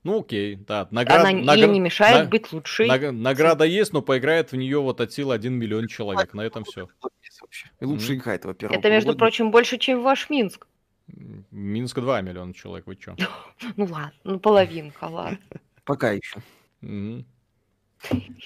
ну 0.05 0.21
окей, 0.21 0.57
да. 0.57 0.89
Наград... 0.91 1.21
Она 1.21 1.33
нагр... 1.33 1.67
не 1.69 1.81
мешает 1.81 2.25
на... 2.25 2.31
быть 2.31 2.53
лучшей. 2.53 2.89
Наг... 2.89 3.13
Награда 3.13 3.65
есть, 3.65 3.93
но 3.93 4.03
поиграет 4.03 4.53
в 4.53 4.57
нее 4.57 4.81
вот 4.81 5.01
от 5.01 5.13
силы 5.13 5.35
1 5.35 5.53
миллион 5.53 5.89
человек. 5.89 6.35
На 6.35 6.43
этом 6.43 6.65
все. 6.65 6.89
И 7.81 7.85
лучшая 7.85 8.17
игра 8.17 8.35
этого 8.35 8.55
первого. 8.55 8.79
Это, 8.79 8.91
между 8.91 9.15
прочим, 9.17 9.51
больше, 9.51 9.79
чем 9.79 10.03
ваш 10.03 10.31
Минск. 10.31 10.67
Минск 11.51 11.99
2 12.01 12.21
миллиона 12.21 12.55
человек, 12.55 12.87
вы 12.87 12.97
что? 13.01 13.17
ну 13.77 13.85
ладно, 13.85 14.13
ну 14.25 14.39
половинка, 14.39 15.05
ладно. 15.05 15.39
Пока 15.85 16.13
еще. 16.13 16.43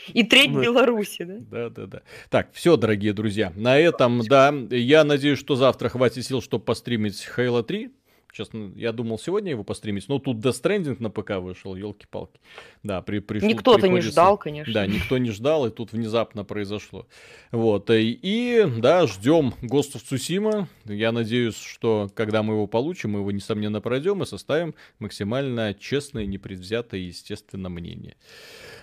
И 0.09 0.23
треть 0.23 0.51
вот. 0.51 0.63
Беларуси, 0.63 1.25
да? 1.25 1.37
Да, 1.51 1.71
да, 1.71 1.87
да. 1.87 2.03
Так, 2.31 2.49
все, 2.53 2.77
дорогие 2.77 3.13
друзья. 3.13 3.53
На 3.57 3.79
этом, 3.79 4.23
да, 4.23 4.55
я 4.71 5.05
надеюсь, 5.05 5.39
что 5.39 5.57
завтра 5.57 5.89
хватит 5.89 6.25
сил, 6.25 6.41
чтобы 6.41 6.65
постримить 6.65 7.27
Halo 7.37 7.63
3. 7.63 7.91
Честно, 8.33 8.73
я 8.77 8.93
думал 8.93 9.19
сегодня 9.19 9.51
его 9.51 9.63
постримить, 9.63 10.09
но 10.09 10.19
тут 10.19 10.39
Death 10.39 10.63
Stranding 10.63 10.97
на 11.01 11.11
ПК 11.11 11.33
вышел, 11.33 11.77
елки-палки. 11.77 12.41
Да, 12.83 13.03
при, 13.03 13.19
пришло, 13.19 13.47
Никто-то 13.47 13.89
не 13.89 14.01
ждал, 14.01 14.39
конечно. 14.39 14.73
Да, 14.73 14.87
никто 14.87 15.19
не 15.19 15.31
ждал, 15.31 15.67
и 15.67 15.71
тут 15.71 15.93
внезапно 15.93 16.43
произошло. 16.43 17.07
Вот, 17.51 17.91
и, 17.91 17.95
э, 17.95 18.19
и 18.23 18.65
да, 18.79 19.07
ждем 19.07 19.53
Ghost 19.61 19.97
of 19.97 20.03
Tsushima. 20.11 20.67
Я 20.87 21.13
надеюсь, 21.13 21.59
что 21.59 22.11
когда 22.15 22.43
мы 22.43 22.55
его 22.55 22.67
получим, 22.67 23.11
мы 23.11 23.19
его, 23.19 23.31
несомненно, 23.33 23.83
пройдем 23.83 24.23
и 24.23 24.27
составим 24.27 24.75
максимально 24.99 25.75
честное, 25.75 26.25
непредвзятое 26.25 27.01
естественно 27.01 27.69
мнение. 27.69 28.17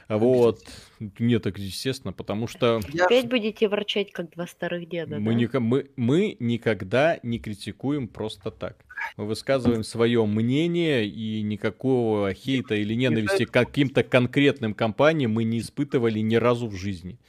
Вот. 0.09 0.59
Нет, 1.19 1.43
так 1.43 1.59
естественно, 1.59 2.11
потому 2.11 2.47
что... 2.47 2.81
Опять 2.99 3.27
будете 3.27 3.67
ворчать, 3.67 4.11
как 4.11 4.31
два 4.31 4.47
старых 4.47 4.89
деда, 4.89 5.19
мы, 5.19 5.33
да? 5.33 5.39
не, 5.39 5.59
мы, 5.59 5.89
мы 5.95 6.35
никогда 6.39 7.19
не 7.21 7.37
критикуем 7.37 8.07
просто 8.07 8.49
так. 8.49 8.75
Мы 9.17 9.25
высказываем 9.25 9.83
свое 9.83 10.25
мнение, 10.25 11.07
и 11.07 11.41
никакого 11.43 12.33
хейта 12.33 12.75
или 12.75 12.95
ненависти 12.95 13.45
к 13.45 13.51
каким-то 13.51 14.03
конкретным 14.03 14.73
компаниям 14.73 15.31
мы 15.31 15.43
не 15.43 15.59
испытывали 15.59 16.19
ни 16.19 16.35
разу 16.35 16.67
в 16.67 16.75
жизни. 16.75 17.19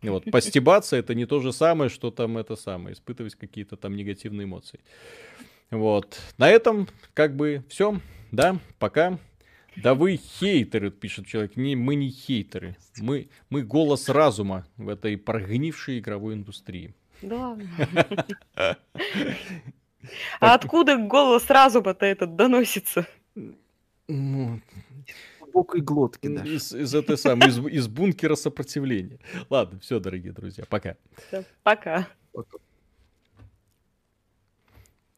Вот, 0.00 0.24
постебаться 0.30 0.96
это 0.96 1.14
не 1.16 1.26
то 1.26 1.40
же 1.40 1.52
самое, 1.52 1.90
что 1.90 2.12
там 2.12 2.38
это 2.38 2.54
самое, 2.54 2.94
испытывать 2.94 3.34
какие-то 3.34 3.76
там 3.76 3.96
негативные 3.96 4.44
эмоции. 4.44 4.78
Вот. 5.70 6.20
На 6.38 6.48
этом 6.48 6.88
как 7.14 7.34
бы 7.34 7.64
все. 7.68 8.00
Да, 8.30 8.58
пока. 8.78 9.18
Да 9.82 9.94
вы 9.94 10.16
хейтеры, 10.16 10.90
пишет 10.90 11.26
человек. 11.26 11.56
Не, 11.56 11.76
мы 11.76 11.94
не 11.94 12.10
хейтеры. 12.10 12.76
Мы, 12.98 13.28
мы 13.50 13.62
голос 13.62 14.08
разума 14.08 14.66
в 14.76 14.88
этой 14.88 15.16
прогнившей 15.16 15.98
игровой 15.98 16.34
индустрии. 16.34 16.94
Да. 17.22 17.56
А 20.40 20.54
откуда 20.54 20.96
голос 20.96 21.50
разума-то 21.50 22.06
этот 22.06 22.36
доносится? 22.36 23.06
Ну, 24.06 24.60
глубокой 25.40 25.80
глотки 25.80 26.28
даже. 26.28 26.54
Из, 26.54 26.72
из 26.72 26.94
этой 26.94 27.18
самой, 27.18 27.48
из, 27.48 27.58
из 27.58 27.88
бункера 27.88 28.36
сопротивления. 28.36 29.18
Ладно, 29.50 29.80
все, 29.80 29.98
дорогие 29.98 30.32
друзья, 30.32 30.64
пока. 30.68 30.96
Пока. 31.62 32.08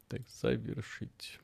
Так, 0.08 0.22
завершить. 0.40 1.38